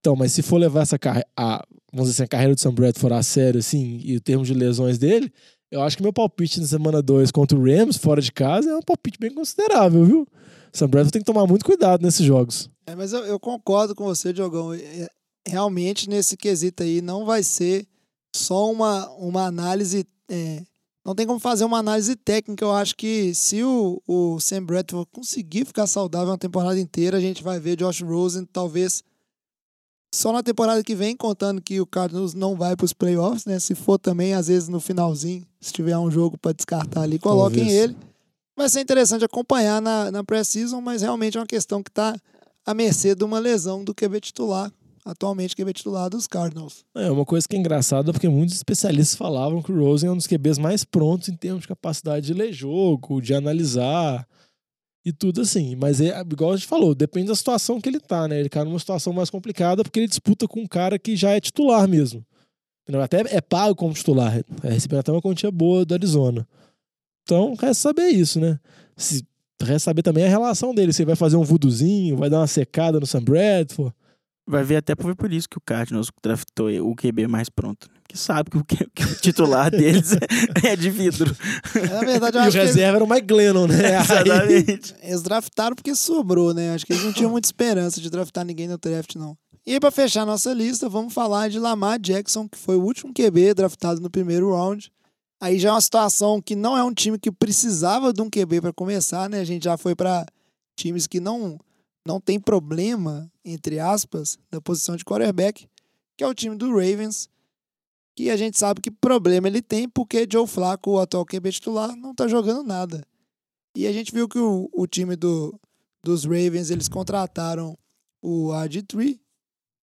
Então, 0.00 0.14
mas 0.14 0.32
se 0.32 0.42
for 0.42 0.58
levar 0.58 0.82
essa 0.82 0.98
carreira, 0.98 1.26
vamos 1.92 2.10
dizer 2.10 2.22
assim, 2.22 2.24
a 2.24 2.28
carreira 2.28 2.54
do 2.54 2.60
Sam 2.60 2.74
Bradford 2.74 3.14
a 3.14 3.22
sério, 3.22 3.58
assim, 3.58 4.00
e 4.04 4.16
o 4.16 4.20
termo 4.20 4.44
de 4.44 4.54
lesões 4.54 4.98
dele, 4.98 5.32
eu 5.70 5.82
acho 5.82 5.96
que 5.96 6.02
meu 6.02 6.12
palpite 6.12 6.60
na 6.60 6.66
semana 6.66 7.02
2 7.02 7.30
contra 7.32 7.58
o 7.58 7.64
Rams, 7.64 7.96
fora 7.96 8.20
de 8.20 8.30
casa, 8.30 8.70
é 8.70 8.76
um 8.76 8.82
palpite 8.82 9.18
bem 9.18 9.34
considerável, 9.34 10.04
viu? 10.04 10.22
O 10.22 10.76
Sam 10.76 10.88
Bradford 10.88 11.12
tem 11.12 11.22
que 11.22 11.26
tomar 11.26 11.46
muito 11.46 11.64
cuidado 11.64 12.02
nesses 12.02 12.24
jogos. 12.24 12.70
É, 12.86 12.94
mas 12.94 13.12
eu, 13.12 13.24
eu 13.24 13.40
concordo 13.40 13.94
com 13.94 14.04
você, 14.04 14.32
Diogão. 14.32 14.72
É, 14.72 15.08
Realmente, 15.46 16.10
nesse 16.10 16.36
quesito 16.36 16.82
aí, 16.82 17.00
não 17.00 17.24
vai 17.24 17.42
ser 17.42 17.86
só 18.36 18.70
uma, 18.70 19.08
uma 19.12 19.46
análise. 19.46 20.06
é, 20.28 20.62
não 21.04 21.14
tem 21.14 21.26
como 21.26 21.38
fazer 21.38 21.64
uma 21.64 21.78
análise 21.78 22.16
técnica. 22.16 22.64
Eu 22.64 22.72
acho 22.72 22.96
que 22.96 23.34
se 23.34 23.62
o, 23.62 24.02
o 24.06 24.40
Sam 24.40 24.64
Bradford 24.64 25.08
conseguir 25.12 25.64
ficar 25.64 25.86
saudável 25.86 26.28
uma 26.28 26.38
temporada 26.38 26.78
inteira, 26.78 27.16
a 27.16 27.20
gente 27.20 27.42
vai 27.42 27.60
ver 27.60 27.76
Josh 27.76 28.02
Rosen 28.02 28.44
talvez 28.44 29.04
só 30.16 30.32
na 30.32 30.42
temporada 30.42 30.82
que 30.82 30.94
vem, 30.94 31.16
contando 31.16 31.60
que 31.60 31.80
o 31.80 31.86
Cardinals 31.86 32.32
não 32.32 32.56
vai 32.56 32.74
para 32.74 32.84
os 32.84 32.92
playoffs, 32.92 33.44
né? 33.44 33.58
Se 33.58 33.74
for 33.74 33.98
também, 33.98 34.34
às 34.34 34.46
vezes 34.48 34.68
no 34.68 34.80
finalzinho, 34.80 35.46
se 35.60 35.72
tiver 35.72 35.96
um 35.98 36.10
jogo 36.10 36.38
para 36.38 36.52
descartar 36.52 37.02
ali, 37.02 37.18
coloquem 37.18 37.64
Talvez. 37.64 37.82
ele. 37.82 37.96
Vai 38.56 38.68
ser 38.68 38.80
interessante 38.80 39.24
acompanhar 39.24 39.82
na, 39.82 40.10
na 40.10 40.24
pré-season, 40.24 40.80
mas 40.80 41.02
realmente 41.02 41.36
é 41.36 41.40
uma 41.40 41.46
questão 41.46 41.82
que 41.82 41.90
está 41.90 42.16
à 42.64 42.72
mercê 42.72 43.14
de 43.14 43.22
uma 43.24 43.38
lesão 43.38 43.84
do 43.84 43.94
QB 43.94 44.20
titular, 44.20 44.72
atualmente 45.06 45.54
QB 45.54 45.72
titular 45.72 46.10
dos 46.10 46.26
Cardinals. 46.26 46.84
É 46.92 47.08
uma 47.08 47.24
coisa 47.24 47.46
que 47.46 47.54
é 47.54 47.58
engraçada, 47.58 48.12
porque 48.12 48.28
muitos 48.28 48.56
especialistas 48.56 49.16
falavam 49.16 49.62
que 49.62 49.70
o 49.70 49.78
Rosen 49.78 50.08
é 50.08 50.12
um 50.12 50.16
dos 50.16 50.26
QBs 50.26 50.58
mais 50.58 50.84
prontos 50.84 51.28
em 51.28 51.36
termos 51.36 51.62
de 51.62 51.68
capacidade 51.68 52.26
de 52.26 52.34
ler 52.34 52.52
jogo, 52.52 53.22
de 53.22 53.32
analisar 53.32 54.26
e 55.04 55.12
tudo 55.12 55.42
assim. 55.42 55.76
Mas 55.76 56.00
é 56.00 56.20
igual 56.20 56.52
a 56.52 56.56
gente 56.56 56.66
falou, 56.66 56.92
depende 56.92 57.28
da 57.28 57.36
situação 57.36 57.80
que 57.80 57.88
ele 57.88 58.00
tá, 58.00 58.26
né? 58.26 58.40
Ele 58.40 58.48
tá 58.48 58.64
numa 58.64 58.80
situação 58.80 59.12
mais 59.12 59.30
complicada 59.30 59.84
porque 59.84 60.00
ele 60.00 60.08
disputa 60.08 60.48
com 60.48 60.60
um 60.60 60.66
cara 60.66 60.98
que 60.98 61.14
já 61.14 61.30
é 61.30 61.40
titular 61.40 61.86
mesmo. 61.86 62.26
Até 63.02 63.22
é 63.34 63.40
pago 63.40 63.76
como 63.76 63.94
titular. 63.94 64.44
É 64.62 64.68
recebendo 64.68 65.00
até 65.00 65.12
uma 65.12 65.22
quantia 65.22 65.50
boa 65.52 65.84
do 65.84 65.94
Arizona. 65.94 66.46
Então, 67.22 67.50
resta 67.54 67.74
saber 67.74 68.08
isso, 68.08 68.40
né? 68.40 68.58
Se, 68.96 69.24
resta 69.60 69.90
saber 69.90 70.02
também 70.02 70.24
a 70.24 70.28
relação 70.28 70.74
dele. 70.74 70.92
Se 70.92 71.02
ele 71.02 71.06
vai 71.06 71.16
fazer 71.16 71.36
um 71.36 71.42
vuduzinho, 71.42 72.16
vai 72.16 72.28
dar 72.28 72.40
uma 72.40 72.46
secada 72.46 72.98
no 72.98 73.06
Sam 73.06 73.22
Bradford. 73.22 73.94
Vai 74.48 74.62
ver 74.62 74.76
até 74.76 74.94
por, 74.94 75.14
por 75.16 75.32
isso 75.32 75.48
que 75.48 75.58
o 75.58 75.60
Cardinals 75.60 76.08
draftou 76.22 76.68
o 76.88 76.94
QB 76.94 77.26
mais 77.26 77.48
pronto. 77.48 77.88
Porque 78.02 78.16
sabe 78.16 78.48
que 78.50 78.56
o, 78.58 78.64
que- 78.64 78.88
que 78.94 79.02
o 79.04 79.14
titular 79.16 79.70
deles 79.72 80.12
é 80.64 80.76
de 80.76 80.88
vidro. 80.88 81.34
Na 81.90 82.00
verdade, 82.00 82.38
eu 82.38 82.44
E 82.44 82.48
o 82.48 82.52
que 82.52 82.58
reserva 82.58 82.96
era 82.98 83.04
o 83.04 83.08
Mike 83.10 83.26
Glennon, 83.26 83.66
né? 83.66 83.96
Aí- 83.98 84.02
Exatamente. 84.04 84.94
eles 85.02 85.22
draftaram 85.22 85.74
porque 85.74 85.94
sobrou, 85.96 86.54
né? 86.54 86.72
Acho 86.74 86.86
que 86.86 86.92
eles 86.92 87.02
não 87.04 87.12
tinham 87.12 87.30
muita 87.30 87.48
esperança 87.48 88.00
de 88.00 88.08
draftar 88.08 88.44
ninguém 88.44 88.68
no 88.68 88.78
draft, 88.78 89.16
não. 89.16 89.36
E 89.66 89.72
aí, 89.72 89.80
pra 89.80 89.90
fechar 89.90 90.22
a 90.22 90.26
nossa 90.26 90.52
lista, 90.52 90.88
vamos 90.88 91.12
falar 91.12 91.50
de 91.50 91.58
Lamar 91.58 91.98
Jackson, 91.98 92.48
que 92.48 92.56
foi 92.56 92.76
o 92.76 92.82
último 92.82 93.12
QB 93.12 93.52
draftado 93.54 94.00
no 94.00 94.08
primeiro 94.08 94.52
round. 94.54 94.92
Aí 95.42 95.58
já 95.58 95.70
é 95.70 95.72
uma 95.72 95.80
situação 95.80 96.40
que 96.40 96.54
não 96.54 96.78
é 96.78 96.84
um 96.84 96.94
time 96.94 97.18
que 97.18 97.32
precisava 97.32 98.12
de 98.12 98.22
um 98.22 98.30
QB 98.30 98.60
para 98.60 98.72
começar, 98.72 99.28
né? 99.28 99.40
A 99.40 99.44
gente 99.44 99.64
já 99.64 99.76
foi 99.76 99.96
para 99.96 100.24
times 100.78 101.08
que 101.08 101.18
não 101.18 101.58
não 102.06 102.20
tem 102.20 102.38
problema, 102.38 103.28
entre 103.46 103.78
aspas, 103.78 104.36
da 104.50 104.60
posição 104.60 104.96
de 104.96 105.04
quarterback, 105.04 105.68
que 106.16 106.24
é 106.24 106.26
o 106.26 106.34
time 106.34 106.56
do 106.56 106.68
Ravens, 106.68 107.28
que 108.16 108.28
a 108.28 108.36
gente 108.36 108.58
sabe 108.58 108.80
que 108.80 108.90
problema 108.90 109.46
ele 109.46 109.62
tem 109.62 109.88
porque 109.88 110.26
Joe 110.30 110.46
Flacco, 110.46 110.90
o 110.90 110.98
atual 110.98 111.24
QB 111.24 111.52
titular, 111.52 111.94
não 111.94 112.14
tá 112.14 112.26
jogando 112.26 112.64
nada. 112.64 113.06
E 113.76 113.86
a 113.86 113.92
gente 113.92 114.12
viu 114.12 114.28
que 114.28 114.38
o, 114.38 114.68
o 114.72 114.86
time 114.86 115.14
do, 115.14 115.58
dos 116.02 116.24
Ravens, 116.24 116.70
eles 116.70 116.88
contrataram 116.88 117.78
o 118.20 118.48
RG3, 118.48 119.20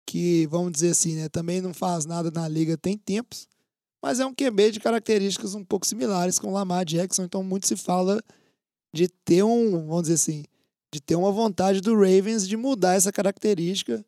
que, 0.07 0.47
vamos 0.47 0.72
dizer 0.72 0.91
assim, 0.91 1.16
né, 1.16 1.28
também 1.28 1.60
não 1.60 1.74
faz 1.74 2.05
nada 2.05 2.32
na 2.32 2.47
liga 2.47 2.78
tem 2.78 2.97
tempos, 2.97 3.47
mas 4.01 4.20
é 4.20 4.26
um 4.26 4.34
QB 4.34 4.72
de 4.72 4.80
características 4.80 5.53
um 5.53 5.66
pouco 5.66 5.86
similares 5.86 6.39
com 6.39 6.47
o 6.47 6.53
Lamar 6.53 6.86
Jackson, 6.86 7.24
então 7.24 7.43
muito 7.43 7.68
se 7.68 7.76
fala 7.76 8.24
de 8.93 9.10
ter 9.10 9.43
um, 9.43 9.88
vamos 9.88 10.03
dizer 10.03 10.14
assim, 10.16 10.43
de 10.94 11.00
ter 11.00 11.16
uma 11.16 11.32
vontade 11.32 11.82
do 11.82 11.94
Ravens 11.94 12.48
de 12.48 12.58
mudar 12.58 12.96
essa 12.96 13.12
característica 13.12 14.04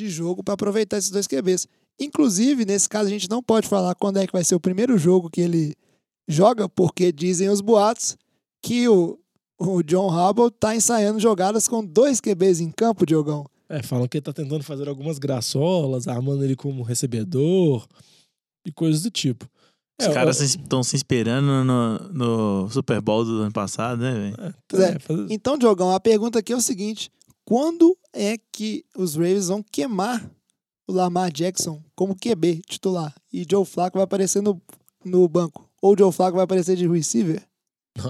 de 0.00 0.08
jogo 0.08 0.42
para 0.42 0.54
aproveitar 0.54 0.96
esses 0.96 1.10
dois 1.10 1.26
QBs. 1.26 1.66
Inclusive, 2.00 2.64
nesse 2.64 2.88
caso, 2.88 3.08
a 3.08 3.12
gente 3.12 3.28
não 3.28 3.42
pode 3.42 3.68
falar 3.68 3.94
quando 3.94 4.18
é 4.18 4.26
que 4.26 4.32
vai 4.32 4.44
ser 4.44 4.54
o 4.54 4.60
primeiro 4.60 4.96
jogo 4.96 5.28
que 5.28 5.40
ele 5.40 5.74
joga, 6.28 6.68
porque 6.68 7.12
dizem 7.12 7.48
os 7.48 7.60
boatos 7.60 8.16
que 8.62 8.88
o, 8.88 9.18
o 9.58 9.82
John 9.82 10.10
Harbaugh 10.10 10.50
tá 10.50 10.74
ensaiando 10.74 11.20
jogadas 11.20 11.68
com 11.68 11.84
dois 11.84 12.20
QBs 12.20 12.60
em 12.60 12.70
campo, 12.70 13.04
Diogão. 13.04 13.44
É, 13.68 13.82
falam 13.82 14.08
que 14.08 14.16
ele 14.16 14.24
tá 14.24 14.32
tentando 14.32 14.64
fazer 14.64 14.88
algumas 14.88 15.18
graçolas, 15.18 16.08
armando 16.08 16.44
ele 16.44 16.56
como 16.56 16.82
recebedor 16.82 17.86
e 18.66 18.72
coisas 18.72 19.02
do 19.02 19.10
tipo. 19.10 19.48
Os 20.00 20.06
É, 20.06 20.12
caras 20.12 20.40
estão 20.40 20.82
se 20.82 20.96
esperando 20.96 21.64
no, 21.64 21.98
no 22.12 22.70
Super 22.70 23.00
Bowl 23.00 23.24
do 23.24 23.42
ano 23.42 23.52
passado, 23.52 24.00
né, 24.02 24.12
velho? 24.12 24.36
É. 24.82 24.94
é, 24.94 24.98
faz- 24.98 25.26
Então, 25.30 25.56
Diogão, 25.58 25.92
a 25.94 26.00
pergunta 26.00 26.38
aqui 26.38 26.52
é 26.52 26.56
o 26.56 26.60
seguinte: 26.60 27.10
quando 27.44 27.96
é 28.12 28.36
que 28.52 28.84
os 28.96 29.14
Ravens 29.14 29.48
vão 29.48 29.62
queimar 29.62 30.28
o 30.88 30.92
Lamar 30.92 31.30
Jackson 31.32 31.82
como 31.94 32.16
QB 32.16 32.62
titular 32.66 33.14
e 33.32 33.46
Joe 33.48 33.64
Flacco 33.64 33.98
vai 33.98 34.04
aparecer 34.04 34.42
no, 34.42 34.60
no 35.04 35.28
banco? 35.28 35.68
Ou 35.82 35.96
Joe 35.96 36.12
Flacco 36.12 36.36
vai 36.36 36.44
aparecer 36.44 36.76
de 36.76 36.86
receiver? 36.88 37.42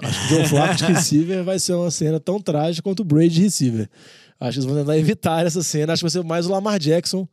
Acho 0.02 0.28
que 0.28 0.34
o 0.34 0.36
Joe 0.38 0.46
Flacco 0.48 0.76
de 0.76 0.84
receiver 0.92 1.42
vai 1.44 1.58
ser 1.58 1.74
uma 1.74 1.90
cena 1.90 2.18
tão 2.20 2.40
trágica 2.40 2.82
quanto 2.82 3.00
o 3.00 3.04
Brady 3.04 3.30
de 3.36 3.42
receiver. 3.42 3.88
Acho 4.38 4.52
que 4.52 4.58
eles 4.58 4.64
vão 4.64 4.76
tentar 4.76 4.96
evitar 4.98 5.44
essa 5.44 5.62
cena. 5.62 5.92
Acho 5.92 6.00
que 6.00 6.04
vai 6.04 6.10
ser 6.10 6.24
mais 6.26 6.46
o 6.46 6.50
Lamar 6.50 6.78
Jackson 6.78 7.28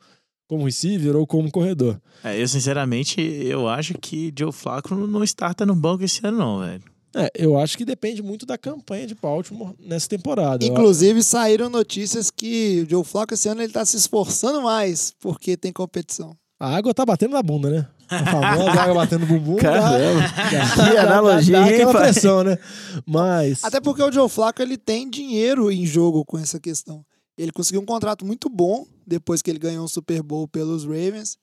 como 0.48 0.66
receiver 0.66 1.16
ou 1.16 1.28
como 1.28 1.52
corredor. 1.52 2.00
É, 2.24 2.42
eu, 2.42 2.48
sinceramente, 2.48 3.20
eu 3.22 3.68
acho 3.68 3.94
que 3.96 4.34
Joe 4.38 4.52
Flacco 4.52 4.96
não- 4.96 5.24
starta 5.24 5.66
no 5.66 5.76
banco 5.76 6.04
esse 6.04 6.26
ano, 6.26 6.38
não, 6.38 6.60
velho. 6.60 6.84
É, 7.16 7.32
eu 7.36 7.58
acho 7.58 7.78
que 7.78 7.84
depende 7.86 8.22
muito 8.22 8.46
da 8.46 8.58
campanha 8.58 9.08
de 9.08 9.16
Baltimore 9.16 9.74
nessa 9.80 10.08
temporada. 10.08 10.64
Eu- 10.64 10.72
Inclusive, 10.72 11.24
saíram 11.24 11.70
notícias 11.70 12.30
que 12.30 12.84
o 12.86 12.90
Joe 12.90 13.04
Flacco 13.04 13.34
esse 13.34 13.50
ano 13.50 13.62
ele 13.62 13.74
tá 13.74 13.84
se 13.86 13.98
esforçando 13.98 14.62
mais 14.62 15.14
porque 15.20 15.58
tem 15.58 15.72
competição. 15.74 16.36
A 16.60 16.76
água 16.76 16.94
tá 16.94 17.06
batendo 17.06 17.32
na 17.34 17.42
bunda, 17.44 17.70
né? 17.70 17.88
A 18.10 18.26
famosa 18.26 18.82
água 18.82 18.94
batendo 18.96 19.22
no 19.22 19.28
bumbum. 19.28 19.56
Caramba. 19.58 20.22
dá- 20.22 20.92
Que 20.92 20.98
analogia, 20.98 21.60
dá, 21.60 21.66
dá 21.66 21.72
aquela 21.72 21.94
pai? 21.94 22.04
pressão, 22.12 22.44
né? 22.44 22.58
Mas. 23.06 23.64
Até 23.64 23.80
porque 23.82 24.02
o 24.02 24.12
Joe 24.12 24.30
Flacco 24.30 24.62
ele 24.62 24.78
tem 24.78 25.10
dinheiro 25.10 25.72
em 25.72 25.86
jogo 25.86 26.24
com 26.26 26.38
essa 26.38 26.60
questão. 26.60 27.04
Ele 27.38 27.52
conseguiu 27.52 27.82
um 27.82 27.86
contrato 27.86 28.26
muito 28.26 28.50
bom 28.50 28.86
depois 29.08 29.42
que 29.42 29.50
ele 29.50 29.60
ganhou 29.60 29.86
um 29.86 29.88
Super 29.88 30.22
Bowl 30.22 30.48
pelos 30.48 30.84
Ravens. 30.84 31.38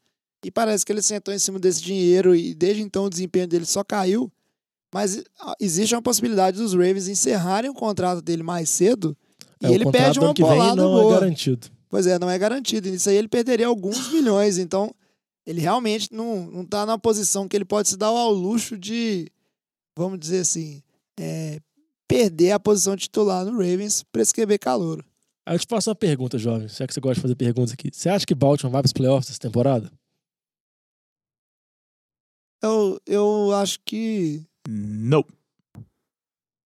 E 0.45 0.51
parece 0.51 0.85
que 0.85 0.93
ele 0.93 1.01
sentou 1.01 1.33
em 1.33 1.39
cima 1.39 1.59
desse 1.59 1.81
dinheiro 1.83 2.37
e 2.37 2.55
desde 2.55 2.83
então 2.83 3.07
o 3.07 3.11
desempenho 3.11 3.49
dele 3.49 3.65
só 3.65 3.83
caiu. 3.83 4.31
Mas 4.93 5.25
ah, 5.41 5.55
existe 5.59 5.95
uma 5.95 6.03
possibilidade 6.03 6.59
dos 6.59 6.73
Ravens 6.73 7.09
encerrarem 7.09 7.71
o 7.71 7.75
contrato 7.75 8.21
dele 8.21 8.43
mais 8.43 8.69
cedo 8.69 9.17
e 9.61 9.67
é, 9.67 9.71
o 9.71 9.73
ele 9.73 9.91
perde 9.91 10.21
uma 10.21 10.35
bolada 10.35 10.83
não 10.83 10.93
boa. 10.93 11.17
é 11.17 11.21
garantido. 11.21 11.69
Pois 11.89 12.07
é, 12.07 12.19
não 12.19 12.29
é 12.29 12.39
garantido. 12.39 12.89
Isso 12.89 13.09
aí 13.09 13.17
ele 13.17 13.29
perderia 13.29 13.67
alguns 13.67 14.13
milhões. 14.13 14.59
Então, 14.59 14.95
ele 15.47 15.61
realmente 15.61 16.13
não, 16.13 16.47
não 16.47 16.65
tá 16.65 16.85
numa 16.85 16.99
posição 16.99 17.49
que 17.49 17.57
ele 17.57 17.65
pode 17.65 17.89
se 17.89 17.97
dar 17.97 18.07
ao 18.07 18.33
luxo 18.33 18.77
de, 18.77 19.31
vamos 19.97 20.19
dizer 20.19 20.41
assim, 20.41 20.83
é, 21.19 21.61
perder 22.07 22.53
a 22.53 22.61
posição 22.61 22.97
titular 22.97 23.45
no 23.45 23.53
Ravens 23.53 24.03
para 24.13 24.23
esse 24.23 24.35
QB 24.35 24.59
calouro. 24.59 25.05
Aí 25.47 25.55
eu 25.57 25.59
te 25.59 25.67
faço 25.69 25.91
uma 25.91 25.95
pergunta, 25.97 26.39
jovem. 26.39 26.69
Já 26.69 26.87
que 26.87 26.95
você 26.95 27.01
gosta 27.01 27.17
de 27.17 27.21
fazer 27.23 27.35
perguntas 27.35 27.73
aqui. 27.73 27.91
Você 27.93 28.09
acha 28.09 28.25
que 28.27 28.35
Baltimore 28.35 28.73
vai 28.73 28.83
para 28.83 28.87
os 28.87 28.93
playoffs 28.93 29.31
essa 29.31 29.39
temporada? 29.39 29.91
Eu, 32.63 32.99
eu 33.07 33.53
acho 33.55 33.79
que. 33.85 34.43
Não. 34.69 35.25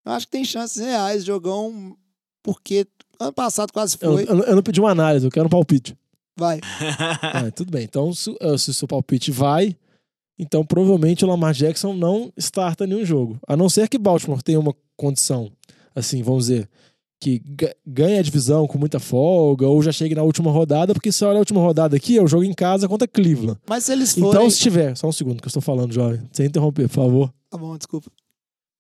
Eu 0.06 0.12
acho 0.12 0.26
que 0.28 0.32
tem 0.32 0.46
chances 0.46 0.78
reais, 0.78 1.26
jogão, 1.26 1.98
porque 2.44 2.86
ano 3.20 3.34
passado 3.34 3.74
quase 3.74 3.98
Eu, 4.00 4.14
foi. 4.14 4.24
eu- 4.24 4.44
eu 4.44 4.56
não 4.56 4.64
pedi 4.64 4.80
uma 4.80 4.92
análise, 4.92 5.26
eu 5.26 5.32
quero 5.32 5.48
um 5.48 5.50
palpite. 5.50 5.98
Vai. 6.38 6.60
Ah, 7.34 7.52
tudo 7.52 7.72
bem. 7.72 7.84
Então, 7.84 8.14
se, 8.14 8.30
eh, 8.40 8.58
se 8.58 8.70
o 8.70 8.74
seu 8.74 8.88
palpite 8.88 9.32
vai, 9.32 9.76
então 10.38 10.64
provavelmente 10.64 11.26
o 11.26 11.28
Lamar 11.28 11.54
Jackson 11.54 11.94
não 11.94 12.32
starta 12.38 12.86
nenhum 12.86 13.04
jogo. 13.04 13.40
A 13.48 13.58
não 13.58 13.68
ser 13.68 13.90
que 13.90 13.98
Baltimore 13.98 14.44
tenha 14.44 14.60
uma 14.60 14.76
condição, 14.96 15.52
assim, 15.96 16.22
vamos 16.22 16.46
dizer, 16.48 16.70
que 17.20 17.40
ga- 17.46 17.74
ganhe 17.86 18.20
a 18.20 18.22
divisão 18.22 18.68
com 18.68 18.78
muita 18.78 19.00
folga, 19.00 19.68
ou 19.68 19.82
já 19.82 19.92
chegue 19.92 20.14
na 20.14 20.22
última 20.24 20.52
rodada, 20.52 20.94
porque 20.94 21.12
se 21.12 21.26
olha 21.26 21.38
a 21.38 21.40
última 21.40 21.60
rodada 21.60 21.96
aqui, 21.96 22.18
é 22.18 22.22
o 22.22 22.28
jogo 22.28 22.44
em 22.44 22.54
casa 22.54 22.88
contra 22.88 23.08
Cleveland. 23.08 23.60
Mas 23.68 23.86
se 23.86 23.92
eles 23.92 24.14
forem. 24.14 24.30
Então, 24.30 24.50
se 24.50 24.60
tiver, 24.60 24.96
só 24.96 25.08
um 25.08 25.12
segundo 25.12 25.38
que 25.42 25.46
eu 25.46 25.50
estou 25.50 25.62
falando, 25.62 25.92
jovem, 25.94 26.22
sem 26.32 26.46
interromper, 26.46 26.88
por 26.88 26.94
favor. 26.96 27.34
Tá 27.50 27.58
bom, 27.58 27.76
desculpa. 27.78 28.12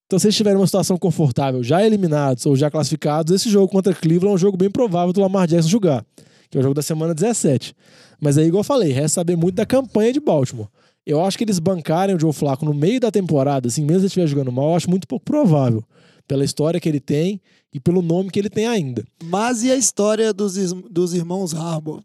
Então, 0.05 0.19
se 0.19 0.27
eles 0.27 0.35
tiverem 0.35 0.57
uma 0.57 0.67
situação 0.67 0.97
confortável, 0.97 1.63
já 1.63 1.83
eliminados 1.85 2.45
ou 2.45 2.55
já 2.55 2.69
classificados, 2.71 3.33
esse 3.33 3.49
jogo 3.49 3.67
contra 3.67 3.93
Cleveland 3.93 4.31
é 4.31 4.35
um 4.35 4.37
jogo 4.37 4.55
bem 4.55 4.69
provável 4.69 5.11
do 5.11 5.19
Lamar 5.19 5.47
Jackson 5.47 5.67
jogar, 5.67 6.05
que 6.49 6.57
é 6.57 6.59
o 6.59 6.63
jogo 6.63 6.73
da 6.75 6.81
semana 6.81 7.13
17. 7.13 7.73
Mas 8.21 8.37
aí, 8.37 8.45
igual 8.47 8.61
eu 8.61 8.63
falei, 8.63 8.91
resta 8.93 9.15
saber 9.15 9.35
muito 9.35 9.55
da 9.55 9.65
campanha 9.65 10.13
de 10.13 10.19
Baltimore. 10.19 10.67
Eu 11.05 11.23
acho 11.23 11.37
que 11.37 11.43
eles 11.43 11.59
bancarem 11.59 12.15
o 12.15 12.19
Joe 12.19 12.31
Flacco 12.33 12.65
no 12.65 12.73
meio 12.73 12.99
da 12.99 13.09
temporada, 13.11 13.67
assim, 13.67 13.81
mesmo 13.81 13.95
se 13.99 13.99
ele 14.01 14.07
estiver 14.07 14.27
jogando 14.27 14.51
mal, 14.51 14.69
eu 14.71 14.75
acho 14.75 14.89
muito 14.89 15.07
pouco 15.07 15.25
provável. 15.25 15.83
Pela 16.27 16.43
história 16.43 16.79
que 16.79 16.89
ele 16.89 16.99
tem 16.99 17.39
e 17.73 17.79
pelo 17.79 18.01
nome 18.01 18.29
que 18.29 18.37
ele 18.39 18.49
tem 18.49 18.67
ainda. 18.67 19.05
Mas 19.23 19.63
e 19.63 19.71
a 19.71 19.75
história 19.75 20.33
dos, 20.33 20.55
dos 20.89 21.13
irmãos 21.13 21.53
Harbour? 21.53 22.01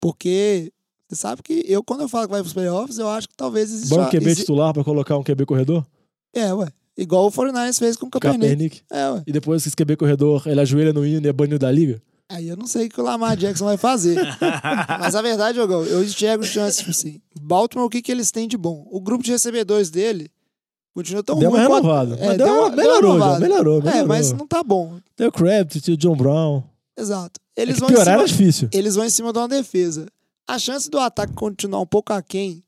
Porque 0.00 0.72
você 1.08 1.16
sabe 1.16 1.42
que 1.42 1.64
eu, 1.66 1.82
quando 1.82 2.02
eu 2.02 2.08
falo 2.08 2.26
que 2.26 2.32
vai 2.32 2.40
pros 2.40 2.52
playoffs, 2.52 2.98
eu 2.98 3.08
acho 3.08 3.28
que 3.28 3.36
talvez 3.36 3.72
exista. 3.72 3.94
Bom 3.96 4.08
QB 4.08 4.26
exi- 4.30 4.40
titular 4.40 4.72
pra 4.72 4.84
colocar 4.84 5.16
um 5.16 5.22
QB 5.22 5.46
corredor? 5.46 5.86
É, 6.34 6.52
ué. 6.52 6.68
Igual 6.96 7.26
o 7.26 7.30
49ers 7.30 7.78
fez 7.78 7.96
com 7.96 8.06
o 8.06 8.10
Kaepernick. 8.10 8.40
Kaepernick. 8.48 8.82
É, 8.90 9.10
ué. 9.10 9.22
E 9.26 9.32
depois 9.32 9.62
que 9.62 9.68
esse 9.68 9.76
QB 9.76 9.96
corredor, 9.96 10.42
ele 10.46 10.60
ajoelha 10.60 10.92
no 10.92 11.06
hino 11.06 11.24
e 11.26 11.28
é 11.28 11.32
banido 11.32 11.58
da 11.60 11.70
liga? 11.70 12.02
Aí 12.30 12.48
eu 12.48 12.56
não 12.56 12.66
sei 12.66 12.86
o 12.86 12.90
que 12.90 13.00
o 13.00 13.04
Lamar 13.04 13.36
Jackson 13.36 13.64
vai 13.64 13.76
fazer. 13.78 14.16
Mas 15.00 15.14
a 15.14 15.22
verdade, 15.22 15.56
Jogão, 15.56 15.82
eu 15.84 16.04
enxergo 16.04 16.44
chances, 16.44 16.78
tipo 16.78 16.90
assim. 16.90 17.20
Baltimore, 17.40 17.86
o 17.86 17.90
que, 17.90 18.02
que 18.02 18.12
eles 18.12 18.30
têm 18.30 18.46
de 18.46 18.56
bom? 18.58 18.86
O 18.90 19.00
grupo 19.00 19.24
de 19.24 19.30
recebedores 19.30 19.88
dele 19.90 20.30
continua 20.98 21.22
tão 21.22 21.38
Deu 21.38 21.50
uma 21.50 21.58
ruim 21.58 21.68
renovada. 21.68 22.14
É, 22.16 22.36
deu 22.36 22.46
deu 22.46 22.46
uma- 22.46 22.54
uma- 22.66 22.70
deu 22.70 22.76
uma 22.76 22.76
melhorou, 22.76 23.00
já, 23.02 23.12
renovada. 23.24 23.40
melhorou, 23.40 23.78
É, 23.80 23.84
melhorou. 23.84 24.06
mas 24.08 24.32
não 24.32 24.46
tá 24.46 24.62
bom. 24.62 24.98
Tem 25.16 25.26
o 25.26 25.32
Crabtree, 25.32 25.92
o 25.94 25.96
John 25.96 26.16
Brown. 26.16 26.62
Exato. 26.96 27.40
É 27.56 27.62
Eles 27.62 27.74
que 27.74 27.80
vão 27.80 27.90
em 27.90 27.92
piorar 27.92 28.14
cima- 28.14 28.18
era 28.24 28.28
difícil. 28.28 28.68
eles 28.72 28.94
vão 28.94 29.04
em 29.04 29.10
cima 29.10 29.32
de 29.32 29.38
uma 29.38 29.48
defesa. 29.48 30.06
A 30.46 30.58
chance 30.58 30.88
do 30.90 30.98
ataque 30.98 31.32
continuar 31.34 31.80
um 31.80 31.86
pouco 31.86 32.12
aquém 32.12 32.62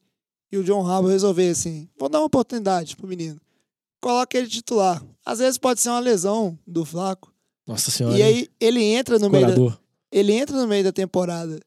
e 0.52 0.56
o 0.58 0.62
John 0.64 0.86
Harbaugh 0.86 1.10
resolver 1.10 1.48
assim, 1.50 1.88
vou 1.98 2.08
dar 2.08 2.18
uma 2.20 2.26
oportunidade 2.26 2.94
pro 2.96 3.06
menino. 3.08 3.40
Coloca 4.00 4.36
ele 4.38 4.48
titular. 4.48 5.02
Às 5.26 5.38
vezes 5.40 5.58
pode 5.58 5.80
ser 5.80 5.90
uma 5.90 5.98
lesão 6.00 6.58
do 6.66 6.84
Flaco. 6.84 7.32
Nossa 7.66 7.90
senhora. 7.90 8.16
E 8.18 8.22
aí 8.22 8.48
ele 8.60 8.82
entra 8.82 9.18
no 9.18 9.28
meio 9.30 9.46
da, 9.46 9.78
ele 10.12 10.32
entra 10.32 10.56
no 10.56 10.66
meio 10.66 10.82
da 10.84 10.92
temporada 10.92 11.60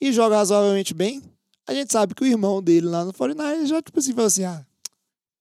e 0.00 0.12
joga 0.12 0.36
razoavelmente 0.36 0.92
bem. 0.94 1.22
A 1.66 1.74
gente 1.74 1.92
sabe 1.92 2.14
que 2.14 2.22
o 2.22 2.26
irmão 2.26 2.62
dele 2.62 2.86
lá 2.86 3.04
no 3.04 3.12
49 3.12 3.66
já 3.66 3.80
tipo 3.82 3.98
assim 3.98 4.12
falou 4.12 4.26
assim: 4.26 4.44
"Ah, 4.44 4.64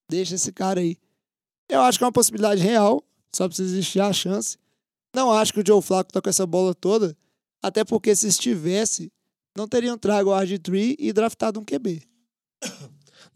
deixa 0.09 0.35
esse 0.35 0.51
cara 0.51 0.79
aí". 0.79 0.97
Eu 1.69 1.81
acho 1.81 1.97
que 1.97 2.03
é 2.03 2.07
uma 2.07 2.13
possibilidade 2.13 2.61
real, 2.61 3.03
só 3.31 3.47
precisa 3.47 3.71
existir 3.71 4.01
a 4.01 4.11
chance. 4.11 4.57
Não 5.13 5.31
acho 5.31 5.53
que 5.53 5.59
o 5.59 5.63
Joe 5.65 5.81
Flacco 5.81 6.11
tá 6.11 6.21
com 6.21 6.29
essa 6.29 6.45
bola 6.45 6.73
toda, 6.73 7.15
até 7.61 7.83
porque 7.83 8.15
se 8.15 8.27
estivesse, 8.27 9.11
não 9.55 9.67
teriam 9.67 9.97
trago 9.97 10.31
o 10.31 10.33
RG3 10.33 10.95
e 10.97 11.13
draftado 11.13 11.59
um 11.59 11.65
QB. 11.65 12.01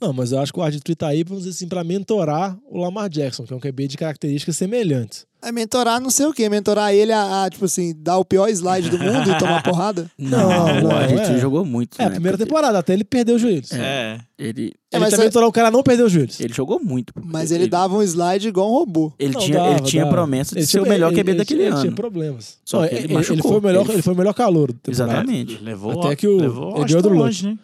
Não, 0.04 0.12
mas 0.14 0.32
eu 0.34 0.40
acho 0.40 0.52
que 0.52 0.60
o 0.60 0.64
RG3 0.64 0.96
tá 0.96 1.08
aí, 1.08 1.24
vamos 1.24 1.44
dizer 1.46 1.56
assim, 1.56 1.68
pra 1.68 1.84
mentorar 1.84 2.58
o 2.70 2.78
Lamar 2.78 3.08
Jackson, 3.10 3.44
que 3.46 3.54
é 3.54 3.56
um 3.56 3.60
QB 3.60 3.88
de 3.88 3.98
características 3.98 4.58
semelhantes. 4.58 5.26
É 5.42 5.52
mentorar 5.52 6.00
não 6.00 6.10
sei 6.10 6.26
o 6.26 6.34
quê. 6.34 6.48
Mentorar 6.50 6.94
ele 6.94 7.12
a, 7.12 7.44
a, 7.44 7.50
tipo 7.50 7.66
assim, 7.66 7.94
dar 7.98 8.18
o 8.18 8.24
pior 8.24 8.48
slide 8.50 8.90
do 8.90 8.98
mundo 8.98 9.30
e 9.30 9.38
tomar 9.38 9.62
porrada. 9.64 10.10
Não, 10.18 10.82
não, 10.82 10.92
a 10.98 11.08
gente 11.08 11.32
é. 11.34 11.38
jogou 11.38 11.66
muito. 11.66 12.02
É, 12.02 12.04
a 12.06 12.08
né, 12.10 12.14
primeira 12.16 12.38
porque 12.38 12.50
temporada, 12.50 12.80
até 12.80 12.94
ele 12.94 13.04
perdeu 13.04 13.36
os 13.36 13.42
joelhos. 13.42 13.72
É. 13.74 14.20
Ele, 14.40 14.74
É, 14.92 14.96
ele 14.98 15.04
mas 15.04 15.14
tá 15.14 15.22
é- 15.22 15.26
mentorar 15.26 15.48
o 15.50 15.52
cara 15.52 15.68
a 15.68 15.72
não 15.72 15.84
perder 15.84 16.04
os 16.04 16.12
joelhos. 16.14 16.40
ele 16.40 16.54
jogou 16.54 16.80
muito. 16.82 17.14
Mas 17.24 17.52
ele 17.52 17.68
dava 17.68 17.96
um 17.98 18.02
slide 18.04 18.48
igual 18.48 18.70
um 18.70 18.74
robô. 18.74 19.12
Ele 19.20 19.34
Não, 19.34 19.42
tinha, 19.42 19.58
dava, 19.58 19.72
ele 19.72 19.82
tinha 19.82 20.06
promessa 20.08 20.56
de 20.56 20.60
Ele 20.62 20.68
ser 20.68 20.80
o 20.80 20.84
tinha- 20.84 20.94
melhor 20.94 21.08
ele- 21.12 21.16
QB 21.22 21.32
ele- 21.32 21.38
daquele 21.38 21.62
ele 21.64 21.70
ano. 21.72 21.82
tinha 21.82 21.92
problemas. 21.94 22.58
Só 22.64 22.82
Não, 22.82 22.88
que 22.88 22.96
ele 22.96 23.04
ele, 23.06 23.14
machucou. 23.14 23.52
foi 23.52 23.60
o 23.60 23.64
melhor, 23.64 23.84
Ele- 23.86 23.94
ele 23.94 24.02
foi 24.02 24.14
o 24.14 24.18
melhor 24.18 24.34
calor. 24.34 24.74
Exatamente. 24.88 25.62
Levou, 25.62 26.00
Até 26.06 26.16
que 26.16 26.28
o- 26.28 26.38
levou 26.38 26.86
ele 26.86 26.94
longe, 27.20 27.46
né? 27.48 27.58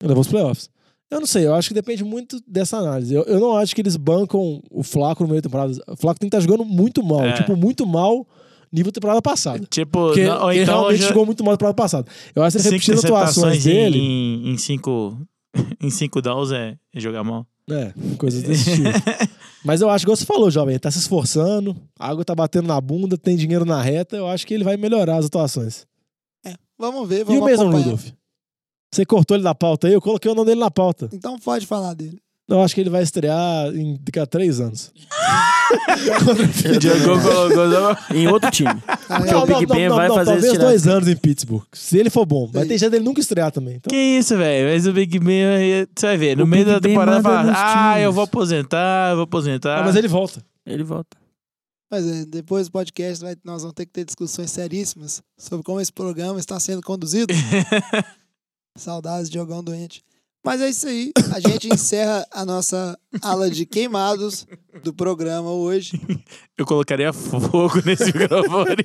Ele 0.00 0.08
levou 0.08 0.20
os 0.22 0.28
playoffs. 0.28 0.68
Eu 1.10 1.20
não 1.20 1.26
sei, 1.26 1.46
eu 1.46 1.54
acho 1.54 1.68
que 1.68 1.74
depende 1.74 2.04
muito 2.04 2.38
dessa 2.46 2.76
análise. 2.76 3.14
Eu, 3.14 3.22
eu 3.22 3.40
não 3.40 3.56
acho 3.56 3.74
que 3.74 3.80
eles 3.80 3.96
bancam 3.96 4.60
o 4.70 4.82
Flaco 4.82 5.22
no 5.22 5.28
meio 5.30 5.40
da 5.40 5.48
temporada. 5.48 5.72
O 5.88 5.96
Flaco 5.96 6.20
tem 6.20 6.28
que 6.28 6.36
estar 6.36 6.46
jogando 6.46 6.66
muito 6.68 7.02
mal. 7.02 7.24
É. 7.24 7.32
Tipo, 7.32 7.56
muito 7.56 7.86
mal 7.86 8.26
nível 8.70 8.92
temporada 8.92 9.22
passada. 9.22 9.64
Tipo, 9.70 10.08
Porque 10.08 10.24
não, 10.26 10.42
ou 10.42 10.52
ele 10.52 10.62
então 10.62 10.80
realmente 10.80 11.00
já- 11.00 11.08
jogou 11.08 11.24
muito 11.24 11.42
mal 11.42 11.52
na 11.52 11.56
temporada 11.56 11.74
passada. 11.74 12.06
Eu 12.34 12.42
acho 12.42 12.58
que 12.58 12.68
ele 12.68 12.76
as 12.76 13.04
atuações 13.04 13.04
interceptações 13.04 13.64
dele. 13.64 13.98
em, 13.98 14.50
em 14.50 14.58
cinco 14.58 15.18
em 15.82 15.88
cinco 15.90 16.20
downs 16.20 16.52
é, 16.52 16.76
é 16.94 17.00
jogar 17.00 17.24
mal. 17.24 17.46
É, 17.70 17.92
coisas 18.18 18.42
desse 18.42 18.76
tipo. 18.76 18.88
Mas 19.64 19.80
eu 19.80 19.88
acho 19.90 20.04
que 20.04 20.10
você 20.10 20.24
falou, 20.26 20.50
jovem, 20.50 20.72
ele 20.74 20.78
tá 20.78 20.90
se 20.90 20.98
esforçando, 20.98 21.74
a 21.98 22.08
água 22.08 22.24
tá 22.24 22.34
batendo 22.34 22.68
na 22.68 22.80
bunda, 22.80 23.16
tem 23.18 23.36
dinheiro 23.36 23.64
na 23.64 23.82
reta, 23.82 24.16
eu 24.16 24.26
acho 24.28 24.46
que 24.46 24.52
ele 24.54 24.64
vai 24.64 24.76
melhorar 24.76 25.16
as 25.16 25.24
atuações. 25.26 25.86
Vamos 26.78 27.08
ver, 27.08 27.22
E 27.22 27.24
vamos 27.24 27.40
o 27.42 27.44
Mason 27.44 27.62
acompanhar. 27.62 27.84
Rudolph? 27.84 28.06
Você 28.92 29.04
cortou 29.04 29.36
ele 29.36 29.44
da 29.44 29.54
pauta 29.54 29.86
aí, 29.86 29.92
eu 29.92 30.00
coloquei 30.00 30.30
o 30.30 30.34
nome 30.34 30.46
dele 30.46 30.60
na 30.60 30.70
pauta. 30.70 31.08
Então 31.12 31.38
pode 31.38 31.66
falar 31.66 31.94
dele. 31.94 32.18
Eu 32.48 32.62
acho 32.62 32.74
que 32.74 32.80
ele 32.80 32.88
vai 32.88 33.02
estrear 33.02 33.68
em, 33.74 33.98
daqui 34.02 34.18
a 34.18 34.26
três 34.26 34.58
anos. 34.58 34.90
Jogou, 36.80 37.20
colocou, 37.20 38.16
Em 38.16 38.26
outro 38.26 38.50
time. 38.50 38.72
Porque 39.06 39.32
Não, 39.32 39.42
o 39.42 39.46
Big 39.46 39.66
Ben 39.66 39.90
vai 39.90 40.08
fazer 40.08 40.24
talvez 40.24 40.44
esse 40.44 40.58
dois 40.58 40.86
anos 40.86 41.08
em 41.08 41.16
Pittsburgh. 41.16 41.64
Se 41.74 41.98
ele 41.98 42.08
for 42.08 42.24
bom. 42.24 42.46
Vai 42.50 42.64
ter 42.64 42.78
jeito 42.78 42.90
dele 42.92 43.04
nunca 43.04 43.20
estrear 43.20 43.52
também. 43.52 43.76
Então, 43.76 43.90
Que 43.90 43.96
isso, 43.96 44.34
velho? 44.34 44.72
Mas 44.72 44.86
o 44.86 44.92
Big 44.94 45.18
Ben, 45.18 45.44
aí, 45.44 45.86
você 45.94 46.06
vai 46.06 46.16
ver, 46.16 46.38
no 46.38 46.44
O 46.44 46.46
meio 46.46 46.64
Big 46.64 46.74
da 46.74 46.80
temporada 46.80 47.22
fala, 47.22 47.52
ah, 47.54 47.92
times." 47.92 48.04
eu 48.04 48.12
vou 48.14 48.24
aposentar, 48.24 49.10
eu 49.10 49.16
vou 49.16 49.24
aposentar. 49.24 49.80
Ah, 49.80 49.84
mas 49.84 49.94
ele 49.94 50.08
volta. 50.08 50.42
Ele 50.64 50.82
volta. 50.82 51.18
Mas 51.90 52.06
é, 52.06 52.24
depois 52.26 52.68
do 52.68 52.72
podcast 52.72 53.24
nós 53.44 53.62
vamos 53.62 53.74
ter 53.74 53.86
que 53.86 53.92
ter 53.92 54.04
discussões 54.04 54.50
seríssimas 54.50 55.22
sobre 55.38 55.64
como 55.64 55.80
esse 55.80 55.92
programa 55.92 56.38
está 56.38 56.58
sendo 56.60 56.82
conduzido. 56.82 57.32
Saudades 58.78 59.28
de 59.28 59.38
jogão 59.38 59.62
doente. 59.62 60.02
Mas 60.44 60.60
é 60.60 60.70
isso 60.70 60.86
aí. 60.86 61.12
A 61.34 61.40
gente 61.40 61.68
encerra 61.72 62.26
a 62.30 62.44
nossa 62.44 62.98
ala 63.20 63.50
de 63.50 63.66
queimados 63.66 64.46
do 64.82 64.94
programa 64.94 65.50
hoje. 65.50 66.00
Eu 66.56 66.64
colocaria 66.64 67.12
fogo 67.12 67.82
nesse 67.84 68.06
microfone. 68.06 68.76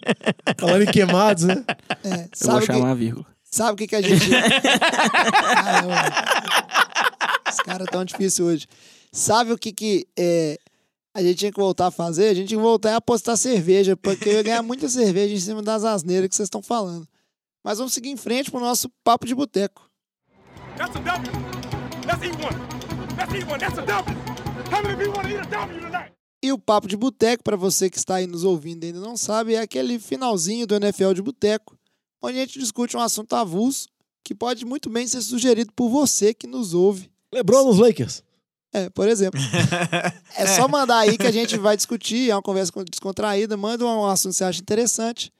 Falando 0.58 0.82
em 0.82 0.90
queimados, 0.92 1.44
né? 1.44 1.64
É, 2.04 2.08
Eu 2.08 2.16
vou 2.16 2.28
sabe, 2.34 2.56
o 2.56 2.60
que, 2.60 2.66
chamar 2.72 2.90
a 2.90 2.94
vírgula. 2.94 3.26
sabe 3.44 3.72
o 3.72 3.76
que, 3.76 3.86
que 3.88 3.96
a 3.96 4.00
gente. 4.00 4.30
Ah, 5.44 7.50
Os 7.50 7.56
caras 7.58 7.86
tão 7.90 8.04
difíceis 8.04 8.40
hoje. 8.40 8.66
Sabe 9.12 9.52
o 9.52 9.58
que, 9.58 9.72
que 9.72 10.06
é, 10.18 10.58
a 11.14 11.22
gente 11.22 11.36
tinha 11.36 11.52
que 11.52 11.60
voltar 11.60 11.88
a 11.88 11.90
fazer? 11.90 12.28
A 12.28 12.34
gente 12.34 12.48
tinha 12.48 12.58
que 12.58 12.64
voltar 12.64 12.94
a 12.94 12.96
apostar 12.96 13.36
cerveja, 13.36 13.96
porque 13.96 14.28
eu 14.28 14.32
ia 14.34 14.42
ganhar 14.42 14.62
muita 14.62 14.88
cerveja 14.88 15.34
em 15.34 15.40
cima 15.40 15.62
das 15.62 15.84
asneiras 15.84 16.28
que 16.28 16.34
vocês 16.36 16.46
estão 16.46 16.62
falando. 16.62 17.06
Mas 17.62 17.78
vamos 17.78 17.92
seguir 17.92 18.10
em 18.10 18.16
frente 18.16 18.50
pro 18.50 18.60
nosso 18.60 18.88
papo 19.04 19.26
de 19.26 19.34
boteco. 19.34 19.88
That's 20.76 20.96
a 20.96 21.00
W. 21.00 21.32
Let's 22.06 22.22
eat 22.24 22.34
one. 22.42 22.56
Let's 23.16 23.34
eat 23.34 23.46
one. 23.46 23.58
That's 23.58 23.78
a 23.78 23.82
W. 23.86 24.16
How 24.70 24.82
many 24.82 24.96
people 24.96 25.14
want 25.14 25.28
to 25.28 25.34
eat 25.34 25.40
a 25.40 25.66
W 25.66 25.80
tonight? 25.80 26.12
E 26.42 26.50
o 26.50 26.58
papo 26.58 26.88
de 26.88 26.96
boteco, 26.96 27.44
para 27.44 27.56
você 27.56 27.88
que 27.88 27.96
está 27.96 28.16
aí 28.16 28.26
nos 28.26 28.42
ouvindo 28.42 28.82
e 28.82 28.88
ainda 28.88 28.98
não 28.98 29.16
sabe, 29.16 29.54
é 29.54 29.60
aquele 29.60 30.00
finalzinho 30.00 30.66
do 30.66 30.74
NFL 30.74 31.12
de 31.12 31.22
boteco, 31.22 31.78
onde 32.20 32.38
a 32.38 32.40
gente 32.40 32.58
discute 32.58 32.96
um 32.96 33.00
assunto 33.00 33.32
avulso 33.34 33.88
que 34.24 34.34
pode 34.34 34.64
muito 34.64 34.90
bem 34.90 35.06
ser 35.06 35.20
sugerido 35.20 35.72
por 35.72 35.88
você 35.88 36.34
que 36.34 36.48
nos 36.48 36.74
ouve. 36.74 37.12
Lembrou 37.32 37.64
nos 37.64 37.78
Lakers. 37.78 38.24
É, 38.72 38.90
por 38.90 39.08
exemplo. 39.08 39.40
É 40.34 40.46
só 40.46 40.66
mandar 40.66 41.00
aí 41.00 41.18
que 41.18 41.26
a 41.26 41.30
gente 41.30 41.58
vai 41.58 41.76
discutir, 41.76 42.30
é 42.30 42.34
uma 42.34 42.42
conversa 42.42 42.72
descontraída, 42.90 43.54
manda 43.54 43.84
um 43.84 44.06
assunto 44.06 44.32
que 44.32 44.38
você 44.38 44.44
acha 44.44 44.60
interessante. 44.60 45.30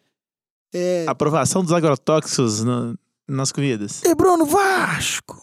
É, 0.74 1.04
Aprovação 1.08 1.62
dos 1.62 1.72
agrotóxicos 1.72 2.62
no- 2.64 2.98
nas 3.28 3.52
comidas. 3.52 4.00
Lebron 4.04 4.36
no 4.38 4.46
Vasco. 4.46 5.40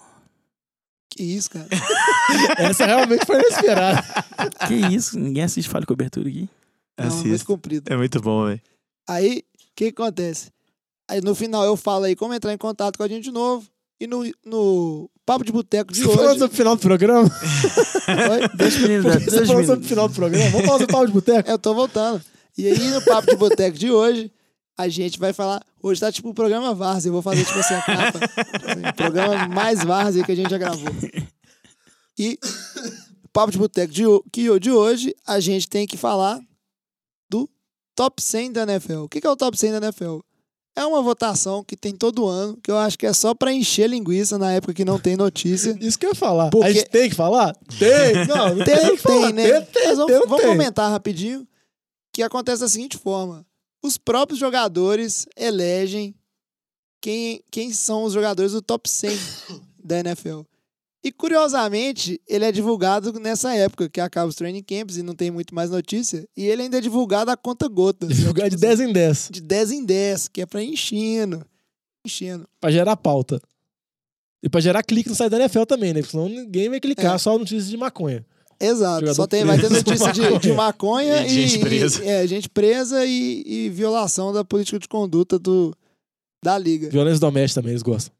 que 1.09 1.23
isso, 1.23 1.49
cara. 1.51 1.67
Essa 2.57 2.85
realmente 2.85 3.25
foi 3.25 3.37
inesperada. 3.39 4.03
Que 4.67 4.73
isso? 4.75 5.19
Ninguém 5.19 5.43
assiste 5.43 5.67
Fale 5.69 5.85
Cobertura 5.85 6.29
aqui. 6.29 6.47
Não, 6.97 7.05
muito 7.07 7.19
Assista. 7.27 7.45
comprido. 7.45 7.91
É 7.91 7.97
muito 7.97 8.21
bom, 8.21 8.45
velho. 8.45 8.61
Aí, 9.07 9.39
o 9.39 9.57
que, 9.75 9.91
que 9.91 10.01
acontece? 10.01 10.49
Aí 11.09 11.19
no 11.21 11.33
final 11.35 11.63
eu 11.65 11.75
falo 11.75 12.05
aí 12.05 12.15
como 12.15 12.33
entrar 12.33 12.53
em 12.53 12.57
contato 12.57 12.97
com 12.97 13.03
a 13.03 13.07
gente 13.07 13.23
de 13.25 13.31
novo. 13.31 13.67
E 13.99 14.07
no, 14.07 14.23
no 14.45 15.09
Papo 15.25 15.43
de 15.43 15.51
Boteco 15.51 15.91
de 15.91 15.99
Você 16.03 16.09
falou 16.15 16.29
hoje. 16.29 16.39
sobre 16.39 16.53
o 16.53 16.57
final 16.57 16.75
do 16.75 16.81
programa? 16.81 17.23
Oi? 18.31 18.49
Deixa 18.55 18.79
o 18.79 18.81
menino 18.83 19.03
dar. 19.03 19.19
Você 19.19 19.29
Deixa 19.29 19.43
o 19.43 19.47
falou 19.47 19.65
sobre 19.65 19.85
o 19.85 19.89
final 19.89 20.07
do 20.07 20.15
programa? 20.15 20.49
Vamos 20.51 20.67
fazer 20.67 20.87
pau 20.87 21.05
de 21.05 21.11
boteco? 21.11 21.49
Eu 21.49 21.59
tô 21.59 21.73
voltando. 21.73 22.21
E 22.57 22.65
aí, 22.67 22.87
no 22.91 23.01
Papo 23.03 23.27
de 23.31 23.35
Boteco 23.35 23.77
de 23.77 23.91
hoje, 23.91 24.31
a 24.79 24.87
gente 24.87 25.19
vai 25.19 25.33
falar. 25.33 25.61
Hoje 25.83 25.99
tá 25.99 26.09
tipo 26.09 26.29
o 26.29 26.33
programa 26.33 26.73
Várzea. 26.73 27.09
Eu 27.09 27.13
vou 27.13 27.21
fazer 27.21 27.43
tipo 27.43 27.59
assim 27.59 27.73
a 27.73 27.81
capa. 27.81 28.19
Assim, 28.71 28.87
o 28.87 28.93
programa 28.95 29.47
mais 29.49 29.83
Várzea 29.83 30.23
que 30.23 30.31
a 30.31 30.35
gente 30.35 30.49
já 30.49 30.57
gravou. 30.57 30.87
E 32.17 32.39
Papo 33.33 33.51
de 33.51 33.57
Boteco 33.57 33.91
de, 33.93 34.03
que 34.31 34.57
de 34.59 34.71
hoje, 34.71 35.13
a 35.27 35.41
gente 35.41 35.67
tem 35.67 35.85
que 35.85 35.97
falar 35.97 36.39
do 37.29 37.49
top 37.93 38.21
100 38.21 38.53
da 38.53 38.63
NFL. 38.63 38.99
O 39.03 39.09
que 39.09 39.25
é 39.25 39.29
o 39.29 39.35
top 39.35 39.57
100 39.57 39.71
da 39.73 39.77
NFL? 39.87 40.19
É 40.77 40.85
uma 40.85 41.01
votação 41.01 41.61
que 41.61 41.75
tem 41.75 41.93
todo 41.93 42.25
ano, 42.25 42.57
que 42.63 42.71
eu 42.71 42.77
acho 42.77 42.97
que 42.97 43.05
é 43.05 43.11
só 43.11 43.33
pra 43.33 43.51
encher 43.51 43.89
linguiça 43.89 44.37
na 44.37 44.53
época 44.53 44.73
que 44.73 44.85
não 44.85 44.97
tem 44.97 45.17
notícia. 45.17 45.77
Isso 45.81 45.99
que 45.99 46.05
eu 46.05 46.11
ia 46.11 46.15
falar. 46.15 46.49
Porque- 46.51 46.67
A 46.67 46.71
gente 46.71 46.89
tem 46.89 47.09
que 47.09 47.15
falar? 47.15 47.53
Tem! 47.77 48.25
Não, 48.27 48.55
Tem, 48.63 48.75
tem, 48.77 48.97
tem, 48.97 49.33
né? 49.33 49.51
Tem, 49.61 49.65
tem, 49.65 49.87
Mas 49.87 49.97
vamos, 49.97 50.13
tem, 50.13 50.25
vamos 50.25 50.45
comentar 50.45 50.89
rapidinho. 50.89 51.45
Que 52.13 52.23
acontece 52.23 52.61
da 52.61 52.69
seguinte 52.69 52.97
forma: 52.97 53.45
os 53.83 53.97
próprios 53.97 54.39
jogadores 54.39 55.25
elegem 55.37 56.13
quem, 57.01 57.41
quem 57.51 57.71
são 57.71 58.03
os 58.03 58.13
jogadores 58.13 58.51
do 58.51 58.61
top 58.61 58.89
100 58.89 59.17
da 59.83 59.99
NFL. 59.99 60.41
E 61.01 61.13
curiosamente, 61.13 62.19
ele 62.27 62.43
é 62.43 62.51
divulgado 62.51 63.13
nessa 63.21 63.55
época 63.55 63.89
que 63.89 64.01
acaba 64.01 64.27
os 64.27 64.35
training 64.35 64.61
camps 64.61 64.97
e 64.97 65.01
não 65.01 65.15
tem 65.15 65.31
muito 65.31 65.55
mais 65.55 65.69
notícia. 65.69 66.27
E 66.35 66.45
ele 66.45 66.63
ainda 66.63 66.77
é 66.77 66.81
divulgado 66.81 67.31
a 67.31 67.37
conta 67.37 67.69
gotas. 67.69 68.09
Jogar 68.17 68.49
de 68.49 68.57
10 68.57 68.81
em 68.81 68.91
10. 68.91 69.29
De 69.31 69.39
10 69.41 69.71
em 69.71 69.85
10, 69.85 70.27
que 70.27 70.41
é 70.41 70.45
pra 70.45 70.61
enchendo. 70.61 71.45
Enchendo. 72.05 72.45
Pra 72.59 72.69
gerar 72.69 72.97
pauta. 72.97 73.41
E 74.43 74.49
pra 74.49 74.59
gerar 74.59 74.83
clique 74.83 75.07
no 75.07 75.15
site 75.15 75.31
da 75.31 75.37
NFL 75.37 75.63
também, 75.63 75.93
né? 75.93 76.01
Porque 76.01 76.11
senão 76.11 76.27
ninguém 76.27 76.67
vai 76.69 76.81
clicar 76.81 77.15
É. 77.15 77.17
só 77.17 77.37
notícias 77.37 77.69
de 77.69 77.77
maconha. 77.77 78.25
Exato. 78.59 78.99
Jogador 79.01 79.15
Só 79.15 79.27
tem, 79.27 79.45
vai 79.45 79.57
ter 79.59 79.69
notícia 79.69 80.11
de, 80.11 80.39
de 80.39 80.51
maconha 80.53 81.25
E 81.25 81.27
e, 81.31 81.47
gente 81.47 81.59
presa. 81.59 82.03
e- 82.03 82.07
é, 82.07 82.27
gente 82.27 82.49
presa 82.49 83.05
e, 83.05 83.43
e 83.45 83.69
violação 83.69 84.33
da 84.33 84.43
política 84.43 84.77
de 84.77 84.87
conduta 84.87 85.39
do, 85.39 85.73
da 86.43 86.57
liga. 86.57 86.89
Violência 86.89 87.19
doméstica 87.21 87.61
também, 87.61 87.71
eles 87.71 87.81
gostam. 87.83 88.13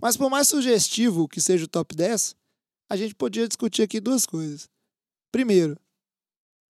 Mas 0.00 0.16
por 0.16 0.30
mais 0.30 0.46
sugestivo 0.48 1.26
que 1.28 1.40
seja 1.40 1.64
o 1.64 1.68
top 1.68 1.94
10, 1.96 2.34
a 2.90 2.96
gente 2.96 3.14
podia 3.14 3.46
discutir 3.48 3.82
aqui 3.82 3.98
duas 4.00 4.24
coisas. 4.24 4.68
Primeiro, 5.32 5.76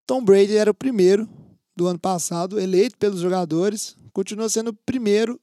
Tom 0.06 0.24
Brady 0.24 0.56
era 0.56 0.70
o 0.70 0.74
primeiro 0.74 1.28
do 1.76 1.86
ano 1.86 1.98
passado, 1.98 2.58
eleito 2.60 2.96
pelos 2.98 3.20
jogadores, 3.20 3.96
continua 4.12 4.48
sendo 4.48 4.68
o 4.70 4.74
primeiro 4.86 5.40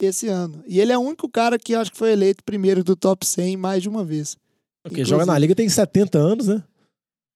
esse 0.00 0.28
ano. 0.28 0.62
E 0.66 0.80
ele 0.80 0.92
é 0.92 0.96
o 0.98 1.00
único 1.02 1.28
cara 1.28 1.58
que 1.58 1.74
acho 1.74 1.92
que 1.92 1.98
foi 1.98 2.12
eleito 2.12 2.42
primeiro 2.42 2.82
do 2.82 2.96
top 2.96 3.26
100 3.26 3.56
mais 3.58 3.82
de 3.82 3.88
uma 3.88 4.02
vez. 4.04 4.34
Porque 4.82 5.00
Inclusive- 5.02 5.10
joga 5.10 5.26
na 5.26 5.38
liga 5.38 5.54
tem 5.54 5.68
70 5.68 6.18
anos, 6.18 6.46
né? 6.48 6.62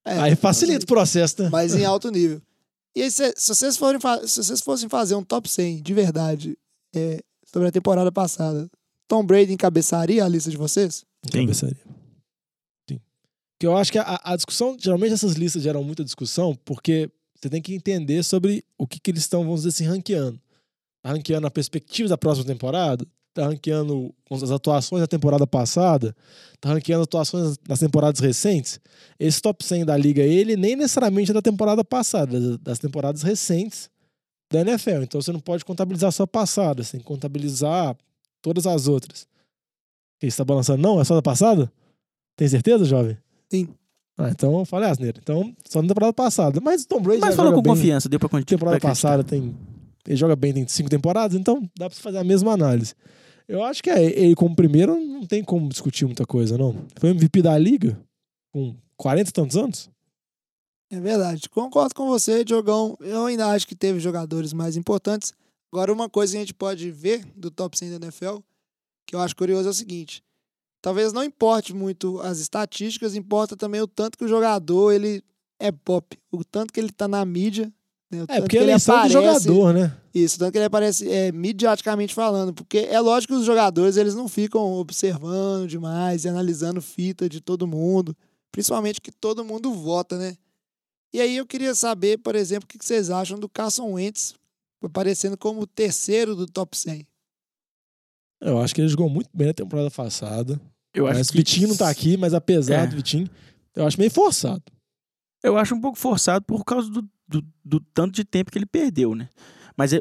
É, 0.05 0.18
Aí 0.18 0.36
facilita 0.36 0.84
o 0.84 0.88
processo, 0.88 1.42
né? 1.42 1.48
mas 1.50 1.74
em 1.74 1.84
alto 1.86 2.11
nível. 2.11 2.40
E 2.94 3.02
aí, 3.02 3.11
se, 3.11 3.32
se 3.36 3.55
vocês 3.55 3.76
forem 3.76 4.00
se 4.26 4.42
vocês 4.42 4.61
fossem 4.61 4.88
fazer 4.88 5.14
um 5.14 5.24
top 5.24 5.48
100 5.48 5.82
de 5.82 5.94
verdade 5.94 6.59
é, 6.94 7.20
sobre 7.46 7.68
a 7.68 7.72
temporada 7.72 8.12
passada, 8.12 8.70
Tom 9.09 9.24
Brady 9.24 9.52
encabeçaria 9.52 10.24
a 10.24 10.28
lista 10.28 10.50
de 10.50 10.57
vocês? 10.57 11.05
Sim. 11.24 11.40
Cabeçaria. 11.40 11.76
Sim. 12.88 13.00
Porque 13.52 13.66
eu 13.66 13.76
acho 13.76 13.90
que 13.90 13.98
a, 13.98 14.20
a 14.22 14.36
discussão, 14.36 14.76
geralmente 14.78 15.14
essas 15.14 15.34
listas 15.34 15.62
geram 15.62 15.82
muita 15.82 16.05
discussão, 16.05 16.55
porque 16.64 17.11
você 17.34 17.50
tem 17.50 17.61
que 17.61 17.74
entender 17.74 18.22
sobre 18.22 18.64
o 18.78 18.86
que, 18.86 19.00
que 19.00 19.11
eles 19.11 19.22
estão, 19.22 19.42
vamos 19.42 19.62
dizer 19.62 19.70
assim, 19.70 19.84
ranqueando. 19.84 20.40
Ranqueando 21.05 21.46
a 21.46 21.50
perspectiva 21.50 22.09
da 22.09 22.16
próxima 22.16 22.46
temporada, 22.46 23.07
tá 23.35 23.47
ranqueando 23.49 24.14
as 24.30 24.51
atuações 24.51 25.01
da 25.01 25.07
temporada 25.09 25.47
passada, 25.47 26.14
tá 26.61 26.68
ranqueando 26.70 27.03
atuações 27.03 27.59
das 27.66 27.80
temporadas 27.80 28.20
recentes. 28.20 28.80
Esse 29.18 29.43
top 29.43 29.64
100 29.64 29.85
da 29.85 29.97
liga, 29.97 30.22
ele 30.22 30.57
nem 30.57 30.76
necessariamente 30.76 31.32
é 31.32 31.35
da 31.35 31.43
temporada 31.43 31.85
passada, 31.85 32.41
das- 32.41 32.59
das 32.59 32.78
temporadas 32.78 33.22
recentes 33.22 33.91
da 34.53 34.61
NFL. 34.61 35.03
Então 35.03 35.20
você 35.20 35.32
não 35.32 35.41
pode 35.41 35.64
contabilizar 35.64 36.12
só 36.12 36.22
a 36.22 36.26
passada, 36.28 36.82
você 36.85 36.93
tem 36.93 37.01
que 37.01 37.07
contabilizar 37.07 37.97
todas 38.41 38.66
as 38.66 38.87
outras. 38.87 39.26
Que 40.20 40.30
você 40.30 40.37
tá 40.37 40.45
balançando? 40.45 40.80
Não? 40.80 41.01
É 41.01 41.05
só 41.05 41.14
da 41.16 41.22
passada? 41.22 41.70
Tem 42.37 42.47
certeza, 42.49 42.85
jovem? 42.85 43.18
Sim. 43.51 43.68
Ah, 44.16 44.28
então 44.30 44.61
eu 44.61 44.64
falei 44.64 44.89
asneira. 44.89 45.18
Então, 45.20 45.53
só 45.68 45.82
na 45.82 45.89
temporada 45.89 46.12
passada. 46.12 46.61
Mas 46.61 46.82
o 46.85 46.87
Tom 46.89 47.01
Brady 47.01 47.20
Mas 47.20 47.35
falou 47.35 47.53
com 47.53 47.62
bem. 47.62 47.72
confiança, 47.74 48.09
deu 48.09 48.20
pra 48.20 48.28
continuar. 48.28 48.47
temporada 48.47 48.80
passada 48.80 49.24
tem. 49.24 49.53
Ele 50.07 50.16
joga 50.16 50.37
bem, 50.37 50.53
tem 50.53 50.68
cinco 50.68 50.89
temporadas, 50.89 51.37
então 51.37 51.62
dá 51.76 51.89
pra 51.89 51.97
você 51.97 52.03
fazer 52.03 52.18
a 52.18 52.24
mesma 52.24 52.53
análise. 52.53 52.95
Eu 53.47 53.62
acho 53.62 53.82
que 53.82 53.90
é, 53.90 54.03
ele, 54.03 54.34
como 54.34 54.57
primeiro, 54.57 54.99
não 54.99 55.26
tem 55.26 55.45
como 55.45 55.68
discutir 55.68 56.07
muita 56.07 56.26
coisa, 56.26 56.57
não. 56.57 56.86
Foi 56.99 57.11
MVP 57.11 57.42
da 57.42 57.57
liga 57.59 57.99
com 58.53 58.74
40 58.97 59.28
e 59.28 59.32
tantos 59.32 59.57
anos. 59.57 59.90
É 60.90 61.01
verdade. 61.01 61.49
Concordo 61.49 61.95
com 61.95 62.07
você, 62.07 62.45
Diogão. 62.45 62.97
Eu 63.01 63.26
ainda 63.26 63.49
acho 63.49 63.66
que 63.66 63.74
teve 63.74 64.01
jogadores 64.01 64.53
mais 64.53 64.76
importantes. 64.76 65.32
Agora, 65.72 65.92
uma 65.92 66.09
coisa 66.09 66.32
que 66.32 66.36
a 66.36 66.40
gente 66.40 66.55
pode 66.55 66.90
ver 66.90 67.24
do 67.34 67.51
top 67.51 67.76
100 67.76 67.99
da 67.99 68.07
NFL, 68.07 68.38
que 69.07 69.16
eu 69.16 69.20
acho 69.20 69.34
curioso, 69.34 69.68
é 69.68 69.70
o 69.70 69.74
seguinte. 69.74 70.22
Talvez 70.80 71.12
não 71.12 71.24
importe 71.24 71.74
muito 71.74 72.20
as 72.20 72.38
estatísticas, 72.38 73.16
importa 73.16 73.57
também 73.57 73.80
o 73.80 73.86
tanto 73.86 74.16
que 74.16 74.24
o 74.24 74.28
jogador 74.28 74.92
ele 74.92 75.22
é 75.59 75.72
pop. 75.72 76.16
O 76.30 76.45
tanto 76.45 76.72
que 76.72 76.78
ele 76.78 76.92
tá 76.92 77.09
na 77.09 77.24
mídia. 77.24 77.72
Né? 78.15 78.25
É, 78.29 78.41
porque 78.41 78.57
que 78.57 78.62
ele 78.62 78.71
é 78.73 78.77
do 78.79 78.83
aparece- 78.93 79.12
jogador, 79.12 79.73
né? 79.75 79.97
Isso, 80.15 80.39
tanto 80.39 80.53
que 80.53 80.59
ele 80.59 80.65
aparece 80.67 81.11
é, 81.11 81.33
midiaticamente 81.33 82.15
falando. 82.15 82.53
Porque 82.55 82.79
é 82.79 83.01
lógico 83.01 83.33
que 83.35 83.39
os 83.41 83.45
jogadores 83.47 83.97
eles 83.97 84.15
não 84.15 84.29
ficam 84.29 84.73
observando 84.75 85.67
demais 85.69 86.25
e 86.25 86.29
analisando 86.29 86.81
fita 86.81 87.29
de 87.29 87.41
todo 87.41 87.67
mundo. 87.67 88.17
Principalmente 88.53 89.01
que 89.01 89.11
todo 89.11 89.45
mundo 89.45 89.73
vota, 89.75 90.17
né? 90.17 90.37
E 91.12 91.21
aí 91.21 91.37
eu 91.37 91.47
queria 91.47 91.75
saber, 91.75 92.19
por 92.19 92.35
exemplo, 92.37 92.65
o 92.65 92.69
que 92.69 92.79
que 92.79 92.85
vocês 92.85 93.11
acham 93.11 93.39
do 93.39 93.49
Carson 93.49 93.93
Wentz 93.93 94.35
aparecendo 94.83 95.37
como 95.37 95.62
o 95.62 95.67
terceiro 95.67 96.37
do 96.37 96.47
top 96.47 96.77
100. 96.77 97.07
Eu 98.41 98.61
acho 98.61 98.75
que 98.75 98.81
ele 98.81 98.89
jogou 98.89 99.09
muito 99.09 99.31
bem 99.33 99.47
na 99.49 99.55
temporada 99.55 99.91
passada. 99.91 100.61
Eu 100.93 101.07
acho 101.07 101.19
mas 101.19 101.31
que 101.31 101.37
o 101.37 101.39
Vitinho 101.39 101.69
não 101.69 101.77
tá 101.77 101.89
aqui, 101.89 102.17
mas 102.17 102.35
apesar 102.35 102.85
É. 102.85 102.87
do 102.87 102.97
Vitinho, 102.97 103.29
eu 103.75 103.87
acho 103.87 103.99
meio 103.99 104.11
forçado. 104.11 104.62
Eu 105.43 105.57
acho 105.57 105.75
um 105.75 105.81
pouco 105.81 105.99
forçado 105.99 106.45
por 106.45 106.65
causa 106.65 106.89
do, 106.91 107.09
do, 107.27 107.43
do 107.64 107.81
tanto 107.81 108.12
de 108.14 108.25
tempo 108.25 108.51
que 108.51 108.59
ele 108.59 108.66
perdeu, 108.66 109.14
né? 109.14 109.29
Mas 109.77 109.91
se 109.91 110.01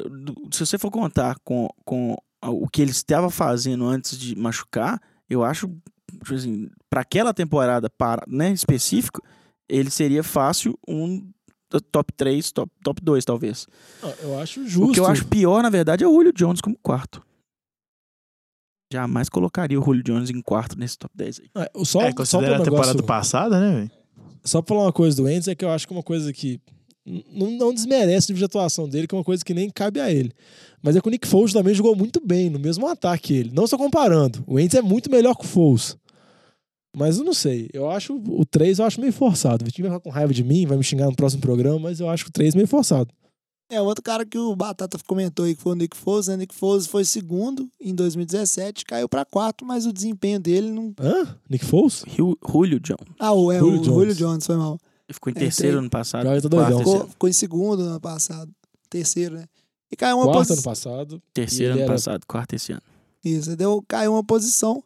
você 0.66 0.78
for 0.78 0.90
contar 0.90 1.36
com, 1.44 1.68
com 1.84 2.16
o 2.42 2.68
que 2.68 2.80
ele 2.82 2.90
estava 2.92 3.30
fazendo 3.30 3.86
antes 3.86 4.16
de 4.18 4.36
machucar, 4.36 5.00
eu 5.28 5.42
acho, 5.42 5.68
assim, 6.32 6.68
para 6.88 7.00
aquela 7.00 7.34
temporada 7.34 7.90
para, 7.90 8.22
né, 8.28 8.52
específico, 8.52 9.20
ele 9.68 9.90
seria 9.90 10.22
fácil 10.22 10.78
um 10.86 11.28
top 11.90 12.12
3, 12.12 12.52
top, 12.52 12.70
top 12.84 13.02
2, 13.02 13.24
talvez. 13.24 13.66
Não, 14.00 14.10
Eu 14.22 14.38
acho 14.38 14.64
justo. 14.68 14.90
O 14.90 14.92
que 14.92 15.00
eu 15.00 15.06
acho 15.06 15.26
pior, 15.26 15.62
na 15.62 15.70
verdade, 15.70 16.04
é 16.04 16.06
o 16.06 16.12
Julio 16.12 16.32
Jones 16.32 16.60
como 16.60 16.78
quarto. 16.80 17.20
Jamais 18.92 19.28
colocaria 19.28 19.80
o 19.80 19.82
Julio 19.84 20.04
Jones 20.04 20.30
em 20.30 20.40
quarto 20.40 20.78
nesse 20.78 20.96
top 20.98 21.12
10 21.16 21.40
aí. 21.40 21.50
É, 21.56 21.84
só, 21.84 22.02
é, 22.02 22.12
só 22.24 22.38
pra 22.38 22.56
a 22.58 22.60
um 22.60 22.64
temporada 22.64 22.92
negócio- 22.92 23.02
passada, 23.04 23.58
né, 23.60 23.74
velho? 23.74 23.90
Só 24.44 24.60
pra 24.62 24.76
falar 24.76 24.86
uma 24.86 24.92
coisa 24.92 25.16
do 25.16 25.24
Wentz 25.24 25.48
é 25.48 25.54
que 25.54 25.64
eu 25.64 25.70
acho 25.70 25.88
que 25.88 25.92
uma 25.94 26.02
coisa 26.02 26.32
que 26.32 26.60
não, 27.06 27.50
não 27.50 27.74
desmerece 27.74 28.28
o 28.28 28.32
nível 28.32 28.40
de 28.40 28.44
atuação 28.46 28.88
dele, 28.88 29.06
que 29.06 29.14
é 29.14 29.18
uma 29.18 29.24
coisa 29.24 29.44
que 29.44 29.52
nem 29.52 29.68
cabe 29.68 30.00
a 30.00 30.10
ele. 30.10 30.32
Mas 30.82 30.96
é 30.96 31.00
que 31.00 31.08
o 31.08 31.10
Nick 31.10 31.26
Foles 31.26 31.52
também 31.52 31.74
jogou 31.74 31.94
muito 31.94 32.20
bem, 32.24 32.48
no 32.50 32.58
mesmo 32.58 32.86
ataque 32.86 33.24
que 33.24 33.34
ele. 33.34 33.50
Não 33.52 33.66
só 33.66 33.76
comparando. 33.76 34.42
O 34.46 34.54
Wentz 34.54 34.74
é 34.74 34.82
muito 34.82 35.10
melhor 35.10 35.34
que 35.34 35.44
o 35.44 35.48
Foles. 35.48 35.96
Mas 36.96 37.18
eu 37.18 37.24
não 37.24 37.34
sei. 37.34 37.68
Eu 37.72 37.90
acho 37.90 38.14
o 38.14 38.44
3 38.44 38.78
eu 38.78 38.84
acho 38.84 39.00
meio 39.00 39.12
forçado. 39.12 39.62
O 39.62 39.64
Vitinho 39.64 39.88
vai 39.88 39.98
ficar 39.98 40.08
com 40.08 40.14
raiva 40.14 40.32
de 40.32 40.44
mim, 40.44 40.66
vai 40.66 40.76
me 40.76 40.84
xingar 40.84 41.06
no 41.06 41.16
próximo 41.16 41.42
programa, 41.42 41.78
mas 41.78 42.00
eu 42.00 42.08
acho 42.08 42.28
o 42.28 42.32
3 42.32 42.54
meio 42.54 42.68
forçado. 42.68 43.12
É, 43.70 43.80
outro 43.80 44.04
cara 44.04 44.24
que 44.24 44.38
o 44.38 44.54
Batata 44.54 44.98
comentou 45.06 45.46
aí 45.46 45.56
que 45.56 45.62
foi 45.62 45.72
o 45.72 45.74
Nick 45.74 45.96
Foles, 45.96 46.28
né? 46.28 46.36
Nick 46.36 46.54
Foles 46.54 46.86
foi 46.86 47.04
segundo 47.04 47.68
em 47.80 47.94
2017, 47.94 48.84
caiu 48.84 49.08
pra 49.08 49.24
quarto, 49.24 49.64
mas 49.64 49.86
o 49.86 49.92
desempenho 49.92 50.38
dele 50.38 50.70
não. 50.70 50.94
Hã? 51.00 51.36
Nick 51.48 51.64
Foles? 51.64 52.04
Julio 52.06 52.78
Jones. 52.78 53.14
Ah, 53.18 53.32
o, 53.32 53.50
é, 53.50 53.58
Julio 53.58 53.80
o 53.80 53.82
Jones. 53.82 53.96
Julio 53.96 54.14
Jones, 54.14 54.46
foi 54.46 54.56
mal. 54.56 54.78
Ele 55.08 55.14
ficou 55.14 55.30
em 55.30 55.36
É, 55.36 55.38
terceiro 55.40 55.72
tem- 55.74 55.78
ano 55.80 55.90
passado. 55.90 56.22
Já 56.24 56.28
tá 56.28 56.30
quarto 56.30 56.48
doidão. 56.48 56.80
esse 56.82 56.90
Ficou, 56.92 57.08
ficou 57.08 57.28
em 57.28 57.32
segundo 57.32 57.82
no 57.84 57.90
ano 57.90 58.00
passado. 58.00 58.50
Terceiro, 58.88 59.36
né? 59.36 59.44
E 59.92 59.96
caiu 59.96 60.16
uma 60.16 60.24
Quarto 60.24 60.38
posição. 60.38 60.54
ano 60.56 60.62
passado. 60.64 61.22
Terceiro 61.32 61.72
ele 61.74 61.80
ano 61.80 61.82
era- 61.82 61.92
passado, 61.92 62.26
quarto 62.26 62.54
esse 62.54 62.72
ano. 62.72 62.82
Isso, 63.24 63.56
deu, 63.56 63.82
caiu 63.86 64.12
uma 64.12 64.24
posição. 64.24 64.82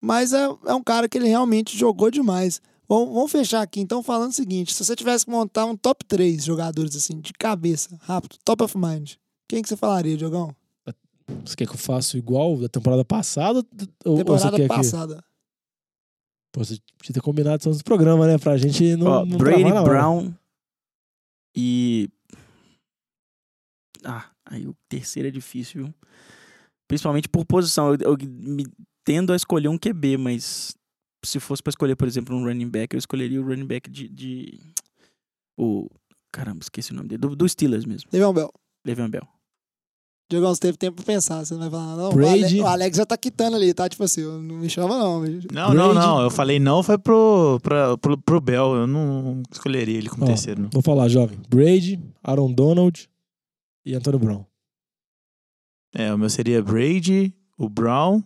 Mas 0.00 0.32
é, 0.32 0.44
é 0.66 0.74
um 0.74 0.82
cara 0.82 1.08
que 1.08 1.16
ele 1.16 1.28
realmente 1.28 1.76
jogou 1.78 2.10
demais. 2.10 2.60
Vamos, 2.88 3.14
vamos 3.14 3.30
fechar 3.30 3.62
aqui, 3.62 3.80
então, 3.80 4.02
falando 4.02 4.30
o 4.30 4.34
seguinte: 4.34 4.74
se 4.74 4.84
você 4.84 4.96
tivesse 4.96 5.24
que 5.24 5.30
montar 5.30 5.64
um 5.64 5.76
top 5.76 6.04
3 6.04 6.44
jogadores 6.44 6.96
assim, 6.96 7.20
de 7.20 7.32
cabeça, 7.32 7.96
rápido, 8.02 8.36
top 8.44 8.64
of 8.64 8.76
mind, 8.76 9.12
quem 9.48 9.62
que 9.62 9.68
você 9.68 9.76
falaria, 9.76 10.16
Diogão? 10.16 10.54
Você 11.44 11.54
quer 11.56 11.66
que 11.66 11.72
eu 11.72 11.78
faça 11.78 12.18
igual 12.18 12.56
da 12.56 12.68
temporada 12.68 13.04
passada? 13.04 13.64
Ou, 14.04 14.10
ou 14.12 14.16
você 14.16 14.24
Temporada 14.24 14.56
quer 14.56 14.62
que. 14.62 14.68
passada. 14.68 15.24
Pô, 16.52 16.62
você 16.62 16.76
tinha 17.02 17.14
ter 17.14 17.20
combinado 17.22 17.60
isso 17.60 17.70
no 17.70 17.82
programa, 17.84 18.26
né? 18.26 18.36
Pra 18.38 18.58
gente 18.58 18.94
não. 18.96 19.06
Ó, 19.06 19.24
não 19.24 19.38
Brady. 19.38 19.62
Brown 19.62 20.32
e. 21.56 22.10
Ah, 24.04 24.30
aí 24.44 24.66
o 24.66 24.74
terceiro 24.88 25.28
é 25.28 25.30
difícil, 25.30 25.84
viu? 25.84 25.94
Principalmente 26.86 27.28
por 27.28 27.44
posição. 27.46 27.94
Eu, 27.94 27.98
eu 28.12 28.16
me 28.28 28.64
tendo 29.04 29.32
a 29.32 29.36
escolher 29.36 29.68
um 29.68 29.78
QB, 29.78 30.18
mas 30.18 30.76
se 31.24 31.40
fosse 31.40 31.62
pra 31.62 31.70
escolher, 31.70 31.96
por 31.96 32.06
exemplo, 32.06 32.36
um 32.36 32.44
running 32.44 32.68
back, 32.68 32.94
eu 32.94 32.98
escolheria 32.98 33.40
o 33.40 33.46
running 33.46 33.66
back 33.66 33.90
de. 33.90 34.08
de- 34.08 34.58
o. 35.58 35.88
Caramba, 36.30 36.60
esqueci 36.62 36.92
o 36.92 36.94
nome 36.94 37.08
dele. 37.08 37.20
Do, 37.20 37.36
do 37.36 37.48
Steelers 37.48 37.84
mesmo. 37.84 38.08
Le'Veon 38.12 38.32
Bell. 38.32 38.52
Le'Veon 38.86 39.08
Bell. 39.10 39.28
Diogão, 40.32 40.54
você 40.54 40.60
teve 40.60 40.76
tempo 40.78 40.96
pra 40.96 41.04
pensar, 41.14 41.44
você 41.44 41.54
não 41.54 41.60
vai 41.60 41.70
falar 41.70 41.86
nada, 41.96 42.02
não? 42.02 42.10
O. 42.22 42.28
Ale- 42.28 42.60
O 42.60 42.66
Alex 42.66 42.96
já 42.96 43.06
tá 43.06 43.16
quitando 43.16 43.54
ali, 43.56 43.72
tá? 43.72 43.88
Tipo 43.88 44.04
assim, 44.04 44.22
não 44.22 44.56
me 44.56 44.68
chama 44.68 44.96
não. 44.98 45.20
Não, 45.20 45.74
não, 45.74 45.92
Brady. 45.92 46.06
não. 46.06 46.20
Eu 46.22 46.30
falei 46.30 46.58
não, 46.58 46.82
foi 46.82 46.98
pro, 46.98 47.58
pra, 47.62 47.96
pro, 47.98 48.18
pro 48.18 48.40
Bell. 48.40 48.74
Eu 48.74 48.86
não 48.86 49.42
escolheria 49.50 49.96
ele 49.98 50.08
como 50.08 50.24
Ó, 50.24 50.26
terceiro, 50.26 50.62
não. 50.62 50.70
Vou 50.72 50.82
falar, 50.82 51.08
jovem. 51.08 51.38
Brady, 51.48 52.00
Aaron 52.22 52.52
Donald 52.52 53.08
e 53.84 53.94
Antônio 53.94 54.18
Brown. 54.18 54.44
É, 55.94 56.12
o 56.12 56.18
meu 56.18 56.30
seria 56.30 56.62
Brady, 56.62 57.34
o 57.58 57.68
Brown 57.68 58.22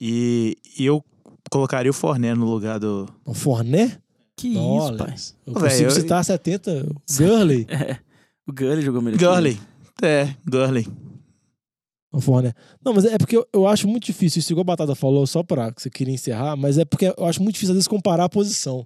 e, 0.00 0.56
e 0.78 0.84
eu 0.84 1.04
colocaria 1.50 1.90
o 1.90 1.94
Forné 1.94 2.34
no 2.34 2.44
lugar 2.46 2.78
do. 2.80 3.08
O 3.24 3.32
Forné? 3.34 3.98
Que 4.36 4.54
Nossa, 4.54 4.88
isso, 4.94 4.96
pai. 4.98 5.14
Eu 5.46 5.52
Véi, 5.54 5.62
consigo 5.70 5.88
eu- 5.88 5.94
citar 5.94 6.24
70. 6.24 6.88
Gurley. 7.16 7.66
É. 7.70 7.98
O 8.48 8.52
Gurley 8.52 8.82
jogou 8.82 9.00
melhor. 9.02 9.18
Gurley. 9.18 9.60
É, 10.02 10.34
Gurley. 10.48 10.88
O 12.12 12.20
Forné. 12.20 12.52
Não, 12.84 12.92
mas 12.92 13.04
é 13.04 13.16
porque 13.16 13.36
eu, 13.36 13.46
eu 13.52 13.66
acho 13.66 13.86
muito 13.86 14.04
difícil 14.04 14.40
isso, 14.40 14.52
igual 14.52 14.62
a 14.62 14.64
Batata 14.64 14.94
falou, 14.96 15.26
só 15.26 15.42
pra 15.42 15.70
que 15.72 15.80
você 15.80 15.88
queria 15.88 16.14
encerrar, 16.14 16.56
mas 16.56 16.76
é 16.78 16.84
porque 16.84 17.14
eu 17.16 17.24
acho 17.24 17.40
muito 17.42 17.54
difícil, 17.54 17.72
às 17.72 17.76
vezes, 17.76 17.88
comparar 17.88 18.24
a 18.24 18.28
posição. 18.28 18.84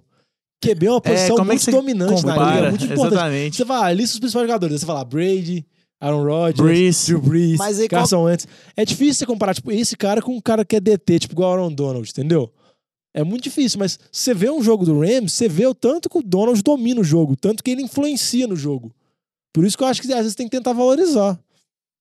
QB 0.63 0.85
é 0.85 0.91
uma 0.91 1.01
posição 1.01 1.35
como 1.35 1.51
é 1.51 1.53
muito 1.55 1.63
você 1.63 1.71
dominante 1.71 2.25
na 2.25 2.31
liga, 2.31 2.31
é 2.31 2.45
Compara, 2.45 2.69
muito 2.69 2.85
importante. 2.85 3.13
exatamente. 3.13 3.57
Você 3.57 3.63
vai, 3.65 3.93
lista 3.95 4.13
os 4.13 4.19
principais 4.19 4.47
jogadores, 4.47 4.79
você 4.79 4.85
fala 4.85 5.03
Brady, 5.03 5.65
Aaron 5.99 6.23
Rodgers. 6.23 7.05
Drew 7.07 7.21
Brees, 7.21 7.57
Mas 7.57 7.79
aí 7.79 7.89
qual- 7.89 8.01
Carson 8.01 8.23
Wentz. 8.23 8.47
É 8.77 8.85
difícil 8.85 9.13
você 9.15 9.25
comparar, 9.25 9.55
tipo, 9.55 9.71
esse 9.71 9.95
cara 9.97 10.21
com 10.21 10.35
um 10.35 10.41
cara 10.41 10.63
que 10.63 10.75
é 10.75 10.79
DT, 10.79 11.19
tipo, 11.19 11.33
igual 11.33 11.49
o 11.49 11.53
Aaron 11.53 11.73
Donald, 11.73 12.07
entendeu? 12.09 12.51
É 13.13 13.23
muito 13.23 13.43
difícil, 13.43 13.79
mas 13.79 13.97
você 14.11 14.33
vê 14.33 14.49
um 14.51 14.61
jogo 14.61 14.85
do 14.85 14.99
Rams, 14.99 15.33
você 15.33 15.47
vê 15.47 15.65
o 15.65 15.73
tanto 15.73 16.09
que 16.09 16.17
o 16.17 16.21
Donald 16.21 16.61
domina 16.61 16.99
o 17.01 17.03
jogo, 17.03 17.35
tanto 17.35 17.63
que 17.63 17.71
ele 17.71 17.81
influencia 17.81 18.45
no 18.45 18.55
jogo. 18.55 18.93
Por 19.53 19.65
isso 19.65 19.77
que 19.77 19.83
eu 19.83 19.87
acho 19.87 20.01
que 20.01 20.11
às 20.11 20.19
vezes 20.19 20.35
tem 20.35 20.47
que 20.47 20.55
tentar 20.57 20.73
valorizar. 20.73 21.39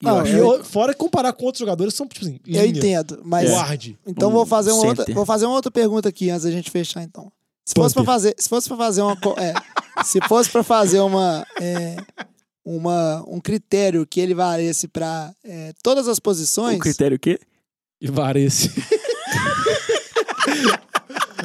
Não, 0.03 0.27
E 0.27 0.31
eu- 0.33 0.57
eu- 0.59 0.65
fora 0.65 0.93
que 0.93 0.99
comparar 0.99 1.33
com 1.33 1.47
outros 1.47 1.61
jogadores 1.61 1.95
que 1.95 1.99
são, 1.99 2.07
tipo 2.07 2.25
assim, 2.25 2.39
Eu 2.47 2.67
entendo, 2.67 3.21
mas. 3.25 3.49
guarde. 3.51 3.99
Então 4.07 4.29
Um 4.29 4.33
vou 4.33 4.47
fazer 4.47 4.73
uma 4.73 4.87
outra, 4.87 5.05
vou 5.15 5.25
fazer 5.27 5.47
uma 5.47 5.55
outra 5.55 5.71
pergunta 5.71 6.09
aqui 6.09 6.31
antes 6.31 6.45
da 6.45 6.51
gente 6.51 6.71
fechar 6.71 7.03
então. 7.03 7.33
Se 7.65 7.75
fosse 7.75 7.95
para 7.95 8.05
fazer, 8.05 8.35
se 8.39 8.49
fosse 8.49 8.69
para 8.69 8.77
fazer 8.77 9.01
uma 9.03 9.17
é, 9.39 9.55
se 10.05 10.21
fosse 10.29 10.51
para 10.51 10.63
fazer 10.63 11.01
uma 11.01 11.47
é, 11.61 11.97
uma 12.63 13.25
um 13.27 13.41
critério 13.41 14.07
que 14.07 14.21
ele 14.21 14.35
valesse 14.35 14.87
para 14.87 15.33
todas 15.83 16.07
as 16.07 16.21
posições, 16.21 16.77
O 16.77 16.81
critério 16.81 17.17
o 17.17 17.21
quê? 17.21 17.41
E 18.03 18.11
varece. 18.11 18.71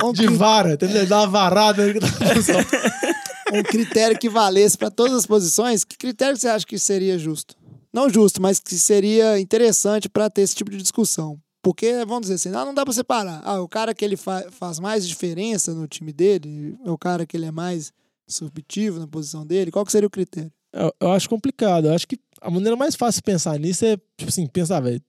um, 0.04 0.12
De 0.12 0.26
cri- 0.26 0.36
vara, 0.36 0.74
entendeu? 0.74 1.06
Dá 1.06 1.20
uma 1.20 1.28
varada. 1.28 1.84
um 3.54 3.64
critério 3.64 4.18
que 4.18 4.30
valesse 4.30 4.78
para 4.78 4.90
todas 4.92 5.14
as 5.14 5.26
posições, 5.26 5.84
que 5.84 5.98
critério 5.98 6.38
você 6.38 6.48
acha 6.48 6.66
que 6.66 6.78
seria 6.78 7.18
justo? 7.18 7.56
Não 7.94 8.10
justo, 8.10 8.42
mas 8.42 8.60
que 8.60 8.76
seria 8.76 9.40
interessante 9.40 10.08
para 10.10 10.30
ter 10.30 10.42
esse 10.42 10.56
tipo 10.56 10.70
de 10.72 10.78
discussão. 10.78 11.40
Porque, 11.62 12.06
vamos 12.06 12.22
dizer 12.30 12.36
assim, 12.36 12.50
ah, 12.50 12.64
não 12.66 12.74
dá 12.74 12.86
para 12.86 12.94
separar. 12.94 13.42
Ah, 13.44 13.60
o 13.62 13.68
cara 13.68 13.94
que 13.94 14.06
ele 14.06 14.16
fa- 14.16 14.46
faz 14.52 14.80
mais 14.80 15.08
diferença 15.08 15.74
no 15.74 15.88
time 15.88 16.14
dele, 16.14 16.78
é 16.86 16.92
o 16.92 16.98
cara 16.98 17.26
que 17.26 17.36
ele 17.36 17.46
é 17.46 17.52
mais 17.52 17.92
subjetivo 18.28 19.00
na 19.00 19.08
posição 19.08 19.46
dele, 19.46 19.72
qual 19.72 19.84
que 19.86 19.92
seria 19.92 20.08
o 20.08 20.12
critério? 20.12 20.52
Eu, 20.72 20.94
eu 21.02 21.12
acho 21.12 21.28
complicado. 21.30 21.88
Eu 21.88 21.94
acho 21.94 22.08
que 22.08 22.18
a 22.42 22.50
maneira 22.50 22.76
mais 22.78 22.96
fácil 22.96 23.20
de 23.20 23.24
pensar 23.24 23.60
nisso 23.60 23.84
é, 23.86 23.98
tipo 24.18 24.30
assim, 24.30 24.46
pensar, 24.48 24.80
velho, 24.80 25.02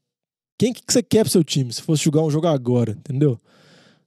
quem 0.59 0.73
que 0.73 0.83
você 0.87 1.03
quer 1.03 1.23
pro 1.23 1.31
seu 1.31 1.45
time 1.45 1.73
se 1.73 1.83
fosse 1.83 2.03
jogar 2.03 2.23
um 2.23 2.31
jogo 2.31 2.47
agora, 2.47 2.93
entendeu? 2.93 3.39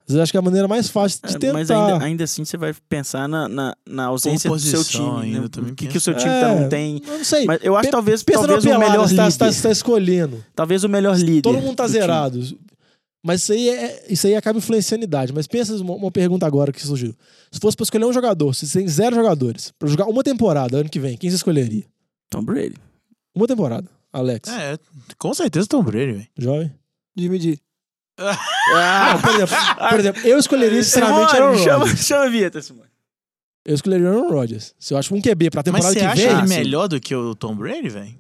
Às 0.04 0.08
vezes 0.08 0.18
eu 0.18 0.24
acho 0.24 0.32
que 0.34 0.38
é 0.38 0.40
a 0.40 0.44
maneira 0.44 0.68
mais 0.68 0.90
fácil 0.90 1.20
de 1.26 1.36
É, 1.36 1.40
tentar. 1.40 1.54
Mas 1.54 1.72
ainda, 1.72 2.04
ainda 2.04 2.24
assim 2.26 2.44
você 2.44 2.58
vai 2.58 2.74
pensar 2.90 3.28
na, 3.28 3.48
na, 3.48 3.76
na 3.88 4.06
ausência 4.06 4.50
do 4.50 4.60
seu 4.60 4.80
Composição 4.80 5.22
time. 5.22 5.36
ainda, 5.38 5.62
né? 5.62 5.72
O 5.72 5.76
que, 5.76 5.88
que 5.88 5.98
o 5.98 6.02
seu 6.02 6.14
time 6.14 6.30
É, 6.30 6.42
tá- 6.42 6.56
não 6.56 6.70
tem. 6.70 7.02
Eu 7.08 7.18
não 7.18 7.24
sei. 7.24 7.46
Mas 7.46 7.60
eu 7.64 7.76
acho 7.76 7.86
Pe- 7.88 7.92
talvez, 7.92 8.22
Pensa 8.24 8.40
talvez 8.40 8.64
na 8.66 8.70
o 8.70 8.74
pelada, 8.74 8.92
melhor 8.92 9.04
tá, 9.06 9.12
líder. 9.12 9.32
você 9.32 9.38
tá- 9.62 9.68
tá 9.70 9.72
escolhendo. 9.72 10.46
Talvez 10.54 10.84
o 10.84 10.90
melhor 10.90 11.16
líder. 11.18 11.42
Todo 11.42 11.60
mundo 11.62 11.76
tá 11.76 11.84
do 11.86 11.90
time. 11.92 12.02
zerado. 12.02 12.58
Mas 13.26 13.42
isso 13.44 13.54
aí, 13.54 13.70
é, 13.70 14.06
isso 14.10 14.28
aí 14.28 14.36
acaba 14.36 14.60
influenciando 14.60 15.04
a 15.04 15.08
idade. 15.08 15.32
Mas 15.32 15.48
pensa 15.48 15.74
uma, 15.78 15.94
uma 15.94 16.12
pergunta 16.12 16.46
agora 16.46 16.74
que 16.74 16.86
surgiu. 16.86 17.16
Se 17.50 17.58
fosse 17.62 17.78
pra 17.78 17.84
escolher 17.86 18.04
um 18.06 18.12
jogador, 18.12 18.54
se 18.54 18.68
você 18.68 18.80
tem 18.80 18.88
zero 18.90 19.16
jogadores, 19.16 19.72
pra 19.80 19.88
jogar 19.88 20.08
uma 20.08 20.22
temporada 20.22 20.78
ano 20.80 20.90
que 20.90 21.00
vem, 21.00 21.16
quem 21.16 21.30
você 21.30 21.38
escolheria? 21.38 21.86
Tom 22.30 22.44
Brady. 22.44 22.76
Uma 23.34 23.48
temporada. 23.48 23.88
Alex. 24.12 24.50
É, 24.50 24.78
com 25.18 25.34
certeza 25.34 25.66
Tom 25.68 25.82
Brady, 25.82 26.12
velho. 26.12 26.28
Jovem. 26.38 26.72
Jimmy 27.18 27.40
G. 27.40 27.60
Ah, 28.20 29.18
por 29.22 29.30
exemplo, 29.36 29.56
por 29.90 30.00
exemplo, 30.00 30.22
eu 30.28 30.38
escolheria 30.38 30.84
sinceramente 30.84 31.36
Aaron 31.36 31.52
Simone, 31.54 31.64
chama, 31.64 31.80
Rodgers. 31.86 32.06
chama 32.06 32.26
a 32.26 32.30
vinheta, 32.30 32.62
Simone. 32.62 32.90
Eu 33.66 33.76
escolheria 33.76 34.10
Aaron 34.10 34.30
Rodgers. 34.30 34.76
Se 34.80 34.94
eu 34.94 34.98
acho 34.98 35.14
um 35.16 35.22
QB 35.22 35.50
pra 35.50 35.60
Mas 35.60 35.64
temporada 35.66 35.94
você 35.94 36.00
que 36.00 36.06
acha 36.06 36.16
vem. 36.30 36.38
ele 36.40 36.48
sim. 36.48 36.56
melhor 36.56 36.88
do 36.88 37.00
que 37.00 37.16
o 37.16 37.34
Tom 37.36 37.56
Brady, 37.56 37.90
velho? 37.90 38.16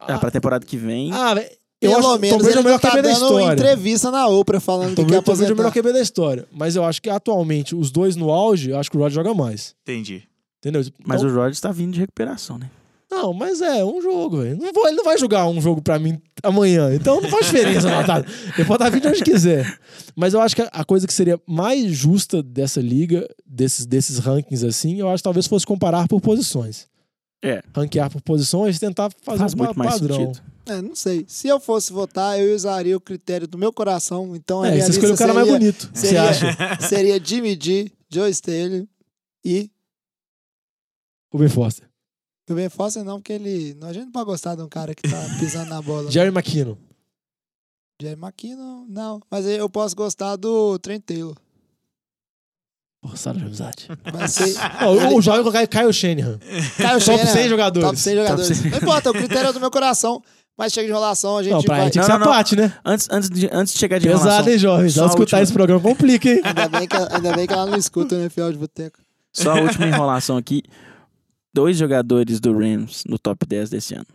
Ah, 0.00 0.18
pra 0.18 0.30
temporada 0.30 0.64
que 0.66 0.76
vem. 0.76 1.12
Ah, 1.12 1.34
velho. 1.34 1.48
Eu 1.80 1.90
Pelo 1.92 2.00
acho 2.00 2.08
que 2.08 2.08
o 2.08 2.14
Tom 2.14 2.18
menos 2.20 2.38
Brady 2.42 2.48
é 2.48 2.52
ele 2.52 2.60
o 2.60 2.64
melhor 2.64 2.80
tá 2.80 2.90
QB 2.90 3.02
da 3.02 3.12
história. 3.12 3.52
entrevista 3.52 4.10
na 4.10 4.26
Oprah 4.26 4.58
falando 4.60 4.96
Tom 4.96 5.04
que 5.04 5.10
quer 5.12 5.22
Brady, 5.22 5.24
Tom 5.24 5.36
Brady 5.36 5.50
é 5.50 5.54
o 5.54 5.56
melhor. 5.56 5.72
QB 5.72 5.92
da 5.92 6.00
história. 6.00 6.48
Mas 6.50 6.74
eu 6.74 6.84
acho 6.84 7.00
que 7.00 7.08
atualmente, 7.08 7.76
os 7.76 7.92
dois 7.92 8.16
no 8.16 8.30
auge, 8.30 8.70
eu 8.70 8.78
acho 8.78 8.90
que 8.90 8.96
o 8.96 9.00
Rodgers 9.00 9.14
joga 9.14 9.32
mais. 9.34 9.76
Entendi. 9.82 10.24
Entendeu? 10.58 10.82
Mas 11.06 11.20
Então- 11.22 11.32
o 11.32 11.36
Rodgers 11.36 11.60
tá 11.60 11.70
vindo 11.70 11.92
de 11.92 12.00
recuperação, 12.00 12.58
né? 12.58 12.68
Não, 13.10 13.32
mas 13.32 13.60
é 13.62 13.82
um 13.84 14.02
jogo, 14.02 14.42
velho. 14.42 14.58
Não 14.58 14.70
vou- 14.72 14.86
Ele 14.86 14.96
não 14.96 15.04
vai 15.04 15.16
jogar 15.16 15.46
um 15.48 15.60
jogo 15.62 15.80
pra 15.80 15.98
mim 15.98 16.20
amanhã. 16.42 16.94
Então 16.94 17.20
não 17.22 17.28
faz 17.30 17.46
diferença, 17.46 17.88
Natália. 17.90 18.26
Ele 18.56 18.66
pode 18.66 18.82
estar 18.84 18.90
vindo 18.90 19.08
onde 19.08 19.22
quiser. 19.24 19.78
Mas 20.14 20.34
eu 20.34 20.40
acho 20.42 20.54
que 20.54 20.62
a- 20.70 20.84
coisa 20.84 21.06
que 21.06 21.12
seria 21.14 21.40
mais 21.46 21.90
justa 21.92 22.42
dessa 22.42 22.80
liga, 22.82 23.26
desses, 23.46 23.86
desses 23.86 24.18
rankings 24.18 24.62
assim, 24.66 24.96
eu 25.00 25.08
acho 25.08 25.22
que 25.22 25.24
talvez 25.24 25.46
fosse 25.46 25.64
comparar 25.66 26.06
por 26.06 26.20
posições. 26.20 26.86
É. 27.42 27.62
Ranquear 27.74 28.10
por 28.10 28.20
posições 28.20 28.76
e 28.76 28.80
tentar 28.80 29.10
fazer 29.22 29.38
Faz 29.38 29.54
um 29.54 29.58
muito 29.58 29.74
pa- 29.74 29.84
mais 29.84 29.94
padrão. 30.00 30.16
sentido. 30.16 30.42
É, 30.66 30.82
não 30.82 30.94
sei. 30.94 31.24
Se 31.26 31.48
eu 31.48 31.58
fosse 31.58 31.90
votar, 31.92 32.38
eu 32.38 32.54
usaria 32.54 32.94
o 32.94 33.00
critério 33.00 33.48
do 33.48 33.56
meu 33.56 33.72
coração. 33.72 34.36
Então 34.36 34.62
a 34.62 34.68
É, 34.68 34.72
minha 34.72 34.84
você 34.84 34.90
escolheu 34.90 35.14
o 35.14 35.18
cara 35.18 35.32
mais 35.32 35.46
seria- 35.46 35.58
bonito. 35.60 35.90
Você 35.94 36.06
seria- 36.08 36.22
acha? 36.24 36.46
Seria 36.88 37.20
Jimmy 37.24 37.58
G, 37.58 37.90
Joe 38.12 38.28
Staley 38.30 38.86
e 39.42 39.70
O 41.32 41.38
Ben 41.38 41.48
Foster. 41.48 41.87
O 42.52 42.56
Ben 42.56 42.68
Foster 42.68 43.04
não, 43.04 43.16
porque 43.20 43.32
ele... 43.32 43.76
A 43.82 43.92
gente 43.92 44.06
não 44.06 44.12
pode 44.12 44.26
gostar 44.26 44.54
de 44.54 44.62
um 44.62 44.68
cara 44.68 44.94
que 44.94 45.02
tá 45.02 45.16
pisando 45.38 45.70
na 45.70 45.80
bola. 45.82 46.10
Jerry 46.10 46.28
McKinnon. 46.28 46.76
Jerry 48.00 48.20
McKinnon, 48.20 48.84
não. 48.88 49.20
Mas 49.30 49.46
eu 49.46 49.68
posso 49.68 49.94
gostar 49.96 50.36
do 50.36 50.78
Trent 50.78 51.02
Taylor. 51.04 51.34
Forçada 53.04 53.38
de 53.38 53.44
amizade. 53.44 53.88
Ser... 54.28 54.54
Não, 54.80 55.14
o- 55.16 55.22
jovem 55.22 55.42
colocar 55.42 55.66
Kyle 55.66 55.92
Shanahan. 55.92 56.38
Kyle 56.38 56.88
Top 56.88 57.00
Shanahan, 57.00 57.26
100 57.32 57.48
jogadores. 57.48 57.88
Top 57.88 57.98
100 58.00 58.14
jogadores. 58.16 58.48
Top 58.48 58.60
100. 58.60 58.70
Não 58.70 58.78
importa, 58.78 59.10
o 59.10 59.12
critério 59.14 59.48
é 59.50 59.52
do 59.52 59.60
meu 59.60 59.70
coração. 59.70 60.22
Mas 60.56 60.72
chega 60.72 60.86
de 60.86 60.90
enrolação, 60.90 61.36
a 61.38 61.42
gente 61.44 61.52
Não, 61.52 61.62
pra 61.62 61.76
vai... 61.76 61.90
tinha 61.90 62.02
que 62.02 62.08
Não, 62.10 62.16
ser 62.18 62.24
não, 62.24 62.32
a 62.32 62.36
Paty, 62.36 62.56
né? 62.56 62.76
Antes, 62.84 63.08
antes, 63.12 63.30
de, 63.30 63.48
antes 63.52 63.72
de 63.74 63.78
chegar 63.78 63.98
de 64.00 64.08
Pesado, 64.08 64.24
enrolação, 64.26 64.52
hein, 64.52 64.58
jovem? 64.58 64.84
a 64.84 64.88
escutar 64.88 65.20
última- 65.20 65.42
esse 65.42 65.52
programa 65.52 65.80
complica, 65.80 66.28
hein? 66.28 66.40
Ainda 66.42 66.68
bem, 66.68 66.88
que, 66.88 66.96
ainda 66.96 67.36
bem 67.36 67.46
que 67.46 67.52
ela 67.52 67.66
não 67.66 67.78
escuta 67.78 68.16
o 68.16 68.18
NFL 68.18 68.50
de 68.50 68.58
Boteco. 68.58 68.98
Só 69.32 69.52
a 69.52 69.60
última 69.60 69.86
enrolação 69.86 70.36
aqui. 70.36 70.64
Dois 71.54 71.76
jogadores 71.76 72.40
do 72.40 72.52
Rams 72.52 73.04
no 73.06 73.18
top 73.18 73.46
10 73.46 73.70
desse 73.70 73.94
ano. 73.94 74.06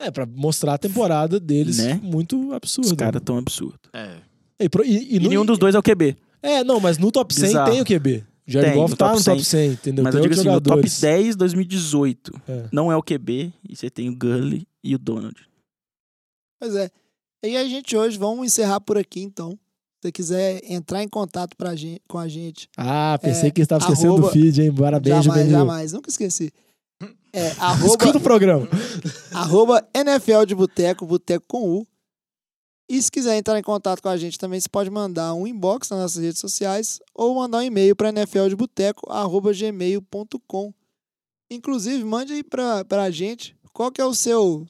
É, 0.00 0.10
pra 0.10 0.26
mostrar 0.26 0.74
a 0.74 0.78
temporada 0.78 1.38
deles 1.38 1.78
Né? 1.78 1.94
muito 2.02 2.52
absurda. 2.52 2.88
Os 2.88 2.92
caras 2.94 3.22
tão 3.24 3.38
absurdos. 3.38 3.78
É. 3.92 4.20
E, 4.60 4.68
pro- 4.68 4.84
e- 4.84 5.12
e 5.14 5.16
E 5.16 5.20
no- 5.20 5.28
nenhum 5.28 5.44
dos 5.46 5.58
dois 5.58 5.74
é 5.74 5.78
o 5.78 5.82
QB. 5.82 6.16
É, 6.42 6.62
não, 6.64 6.80
mas 6.80 6.98
no 6.98 7.10
top 7.10 7.32
100 7.32 7.44
Bizarro. 7.48 7.70
tem 7.70 7.80
o 7.80 7.84
QB. 7.84 8.24
Jared 8.46 8.72
Tem, 8.72 8.78
Goff 8.78 8.90
no 8.90 8.96
tá 8.98 9.06
top 9.06 9.18
no 9.18 9.24
top 9.24 9.44
100, 9.44 9.72
entendeu? 9.72 10.04
Mas 10.04 10.12
tem 10.14 10.22
eu 10.22 10.28
digo 10.28 10.34
assim, 10.40 10.48
no 10.48 10.60
top 10.60 10.68
jogadores. 10.68 11.00
10 11.00 11.36
2018 11.36 12.32
É. 12.46 12.68
não 12.70 12.92
é 12.92 12.96
o 12.96 13.02
QB 13.02 13.52
e 13.66 13.74
você 13.74 13.88
tem 13.88 14.10
o 14.10 14.14
Gurley 14.16 14.66
e 14.82 14.94
o 14.94 14.98
Donald. 14.98 15.34
Pois 16.60 16.74
é. 16.76 16.90
E 17.42 17.56
a 17.56 17.64
gente 17.66 17.96
hoje, 17.96 18.18
vamos 18.18 18.44
encerrar 18.46 18.80
por 18.80 18.98
aqui, 18.98 19.20
então. 19.22 19.58
Se 20.04 20.08
você 20.08 20.12
quiser 20.12 20.60
entrar 20.70 21.02
em 21.02 21.08
contato 21.08 21.56
pra 21.56 21.74
gente, 21.74 22.02
com 22.06 22.18
a 22.18 22.28
gente, 22.28 22.68
Ah, 22.76 23.18
pensei 23.22 23.48
É, 23.48 23.50
que 23.50 23.62
estava 23.62 23.82
esquecendo 23.84 24.12
arroba- 24.12 24.26
do 24.28 24.32
feed, 24.34 24.60
hein? 24.62 24.70
Parabéns, 24.74 25.24
jamais, 25.24 25.40
juvenil. 25.40 25.58
jamais, 25.58 25.92
nunca 25.94 26.10
esqueci. 26.10 26.52
É, 27.32 27.52
arroba, 27.58 27.86
Escuta 27.86 28.18
o 28.18 28.20
programa. 28.20 28.68
arroba 29.32 29.82
NFL 29.94 30.44
de 30.46 30.54
Boteco, 30.54 31.06
Boteco 31.06 31.46
com 31.48 31.78
U. 31.78 31.86
E 32.86 33.00
se 33.00 33.10
quiser 33.10 33.34
entrar 33.38 33.58
em 33.58 33.62
contato 33.62 34.02
com 34.02 34.10
a 34.10 34.16
gente 34.18 34.38
também, 34.38 34.60
você 34.60 34.68
pode 34.68 34.90
mandar 34.90 35.32
um 35.32 35.46
inbox 35.46 35.88
nas 35.88 36.00
nossas 36.00 36.22
redes 36.22 36.38
sociais 36.38 37.00
ou 37.14 37.34
mandar 37.36 37.56
um 37.58 37.62
e-mail 37.62 37.96
para 37.96 38.12
nfldeboteco.gmail.com. 38.12 40.74
Inclusive, 41.50 42.04
mande 42.04 42.34
aí 42.34 42.42
pra, 42.42 42.84
pra 42.84 43.10
gente 43.10 43.56
qual 43.72 43.90
que 43.90 44.02
é 44.02 44.04
o 44.04 44.12
seu 44.14 44.66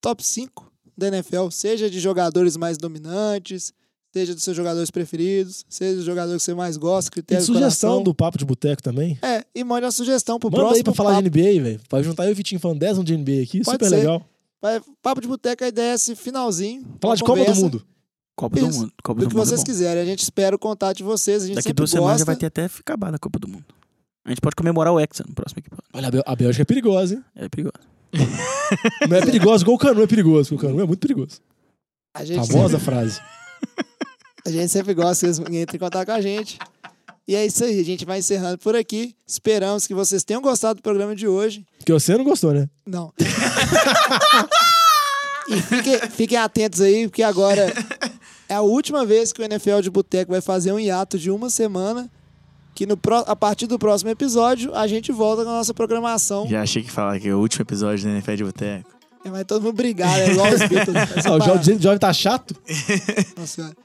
top 0.00 0.24
5 0.24 0.72
da 0.96 1.08
NFL, 1.08 1.50
seja 1.50 1.90
de 1.90 2.00
jogadores 2.00 2.56
mais 2.56 2.78
dominantes, 2.78 3.70
seja 4.12 4.34
dos 4.34 4.42
seus 4.42 4.56
jogadores 4.56 4.90
preferidos, 4.90 5.64
seja 5.68 5.96
dos 5.96 6.04
jogadores 6.04 6.42
que 6.42 6.44
você 6.44 6.54
mais 6.54 6.76
gosta, 6.76 7.08
E 7.08 7.12
critério 7.12 7.42
do 7.42 7.46
sugestão 7.46 7.90
coração. 7.90 8.02
do 8.02 8.14
Papo 8.14 8.38
de 8.38 8.44
Boteco 8.44 8.82
também. 8.82 9.18
É, 9.22 9.44
e 9.54 9.62
mande 9.64 9.84
uma 9.84 9.92
sugestão 9.92 10.38
pro 10.38 10.48
Manda 10.50 10.62
próximo 10.62 10.76
aí 10.78 10.84
pra 10.84 10.92
falar 10.94 11.10
papo. 11.14 11.22
de 11.22 11.28
NBA, 11.30 11.62
velho. 11.62 11.80
Pra 11.88 12.02
juntar 12.02 12.24
eu 12.24 12.30
e 12.30 12.32
o 12.32 12.34
Vitinho 12.36 12.60
falando 12.60 12.78
10 12.78 13.02
de 13.04 13.16
NBA 13.16 13.42
aqui, 13.42 13.62
Pode 13.62 13.74
super 13.76 13.88
ser. 13.88 13.96
legal. 13.96 14.24
Vai- 14.60 14.80
Papo 15.02 15.20
de 15.20 15.28
Boteco, 15.28 15.62
a 15.64 15.68
ideia 15.68 15.92
é 15.92 15.94
esse 15.94 16.16
finalzinho. 16.16 16.84
Falar 17.00 17.14
de 17.14 17.22
Copa 17.22 17.44
do 17.44 17.54
Mundo. 17.54 17.84
Copa 18.34 18.58
Isso. 18.58 18.68
do 18.68 18.74
Mundo. 18.74 18.92
Copa 19.02 19.20
Do 19.20 19.24
do, 19.26 19.28
que 19.30 19.36
Mundo 19.36 19.46
vocês 19.46 19.60
é 19.60 19.64
quiserem. 19.64 20.02
A 20.02 20.06
gente 20.06 20.22
espera 20.22 20.54
o 20.54 20.58
contato 20.58 20.96
de 20.98 21.02
vocês. 21.02 21.42
A 21.42 21.46
gente 21.46 21.56
Daqui 21.56 21.68
sempre 21.68 21.76
duas 21.80 21.90
semanas 21.90 22.20
já 22.20 22.24
vai 22.24 22.36
ter 22.36 22.46
até 22.46 22.64
acabado 22.66 23.14
a 23.14 23.18
Copa 23.18 23.38
do 23.38 23.48
Mundo. 23.48 23.64
A 24.24 24.30
gente 24.30 24.40
pode 24.40 24.54
comemorar 24.56 24.92
o 24.92 25.00
Hexa 25.00 25.24
no 25.26 25.34
próximo 25.34 25.58
episódio. 25.60 25.84
Olha, 25.92 26.08
a 26.08 26.10
Bel- 26.10 26.22
a 26.26 26.36
Bélgica 26.36 26.62
é 26.62 26.64
perigosa, 26.64 27.14
hein? 27.14 27.24
É 27.34 27.48
perigoso. 27.48 27.74
Não 29.08 29.16
é 29.16 29.20
perigoso 29.24 29.64
igual 29.64 29.76
o 29.76 29.78
Canu 29.78 30.02
é 30.02 30.06
perigoso, 30.06 30.50
porque 30.50 30.66
o 30.66 30.68
Canu 30.68 30.82
é 30.82 30.86
muito 30.86 31.00
perigoso. 31.00 31.40
A 32.14 32.24
gente, 32.24 32.46
Famosa 32.46 32.78
frase. 32.80 33.20
A 34.44 34.50
gente 34.50 34.68
sempre 34.68 34.94
gosta 34.94 35.26
que 35.26 35.32
vocês 35.32 35.38
entrem 35.38 35.66
em 35.74 35.78
contato 35.78 36.06
com 36.06 36.12
a 36.12 36.20
gente. 36.20 36.58
E 37.28 37.34
é 37.34 37.44
isso 37.44 37.62
aí. 37.62 37.78
A 37.78 37.84
gente 37.84 38.06
vai 38.06 38.20
encerrando 38.20 38.56
por 38.56 38.74
aqui. 38.74 39.14
Esperamos 39.26 39.86
que 39.86 39.92
vocês 39.92 40.24
tenham 40.24 40.40
gostado 40.40 40.76
do 40.76 40.82
programa 40.82 41.14
de 41.14 41.28
hoje. 41.28 41.66
Porque 41.76 41.92
você 41.92 42.16
não 42.16 42.24
gostou, 42.24 42.54
né? 42.54 42.66
Não. 42.86 43.12
e 45.48 45.60
fiquem, 45.60 45.98
fiquem 46.10 46.38
atentos 46.38 46.80
aí, 46.80 47.06
porque 47.06 47.22
agora 47.22 47.70
é 48.48 48.54
a 48.54 48.62
última 48.62 49.04
vez 49.04 49.30
que 49.30 49.42
o 49.42 49.44
NFL 49.44 49.80
de 49.82 49.90
Boteco 49.90 50.32
vai 50.32 50.40
fazer 50.40 50.72
um 50.72 50.80
hiato 50.80 51.18
de 51.18 51.30
uma 51.30 51.50
semana. 51.50 52.10
Que 52.74 52.86
no, 52.86 52.98
a 53.26 53.36
partir 53.36 53.66
do 53.66 53.78
próximo 53.78 54.08
episódio 54.08 54.74
a 54.74 54.86
gente 54.86 55.12
volta 55.12 55.44
com 55.44 55.50
a 55.50 55.54
nossa 55.54 55.74
programação. 55.74 56.46
Já 56.48 56.62
achei 56.62 56.82
que 56.82 56.90
falar 56.90 57.20
que 57.20 57.28
é 57.28 57.34
o 57.34 57.38
último 57.38 57.62
episódio 57.62 58.04
do 58.04 58.10
NFL 58.10 58.34
de 58.36 58.44
Boteco. 58.44 58.97
E 59.28 59.30
vai 59.30 59.44
todo 59.44 59.62
mundo 59.62 59.74
brigar, 59.74 60.16
né? 60.18 60.30
Igual 60.32 60.48
os 60.52 60.58
Beatles. 60.68 60.94
Vai 60.94 61.06
Ah, 61.26 61.36
o 61.36 61.40
jovem, 61.40 61.76
o 61.76 61.82
jovem 61.82 61.98
tá 61.98 62.12
chato? 62.12 62.54
Nossa 63.36 63.46
senhora. 63.54 63.76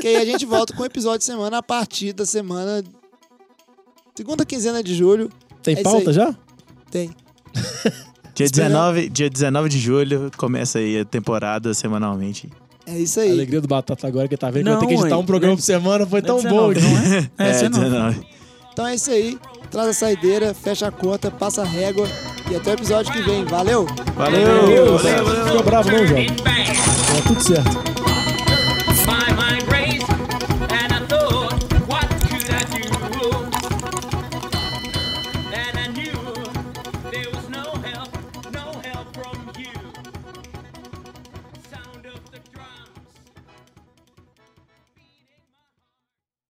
Que 0.00 0.08
aí 0.08 0.16
a 0.16 0.24
gente 0.24 0.44
volta 0.46 0.72
com 0.74 0.82
o 0.82 0.86
episódio 0.86 1.18
de 1.18 1.24
semana 1.24 1.58
a 1.58 1.62
partir 1.62 2.12
da 2.12 2.24
semana. 2.26 2.82
Segunda 4.16 4.44
quinzena 4.44 4.82
de 4.82 4.94
julho. 4.94 5.30
Tem 5.62 5.76
É 5.76 5.82
pauta 5.82 6.12
já? 6.12 6.34
Tem. 6.90 7.10
Dia 8.34 8.46
Espera- 8.46 8.68
19, 8.68 9.08
dia 9.08 9.28
19 9.28 9.68
de 9.68 9.78
julho 9.80 10.30
começa 10.36 10.78
aí 10.78 11.00
a 11.00 11.04
temporada 11.04 11.74
semanalmente. 11.74 12.48
É 12.86 12.96
isso 12.96 13.18
A 13.18 13.24
aí. 13.24 13.32
alegria 13.32 13.60
do 13.60 13.66
Batata 13.66 14.06
agora 14.06 14.28
que 14.28 14.36
tá 14.36 14.48
vendo 14.48 14.64
que 14.66 14.70
Não, 14.70 14.78
vai 14.78 14.86
ter 14.88 14.94
que 14.94 15.00
editar 15.00 15.16
ué, 15.16 15.22
um 15.22 15.26
programa 15.26 15.54
né? 15.54 15.56
por 15.56 15.62
semana 15.64 16.06
foi 16.06 16.22
tão 16.22 16.38
É 16.38 16.42
bom. 16.48 16.72
19, 16.72 16.80
não 16.80 17.14
é? 17.14 17.18
É, 17.18 17.50
É, 17.50 17.52
19. 17.68 17.84
19. 17.84 18.26
Então 18.78 18.86
é 18.86 18.94
isso 18.94 19.10
aí. 19.10 19.36
Traz 19.72 19.88
a 19.88 19.92
saideira, 19.92 20.54
fecha 20.54 20.86
a 20.86 20.92
conta, 20.92 21.32
passa 21.32 21.62
a 21.62 21.64
régua. 21.64 22.06
E 22.48 22.54
até 22.54 22.70
o 22.70 22.74
episódio 22.74 23.12
que 23.12 23.20
vem. 23.22 23.44
Valeu! 23.44 23.84
Valeu! 24.14 24.92
Não 24.92 25.46
ficou 25.46 25.62
bravo 25.64 25.90
não, 25.90 26.06
jovem. 26.06 26.28
Tá 26.28 27.22
tudo 27.26 27.42
certo. 27.42 28.17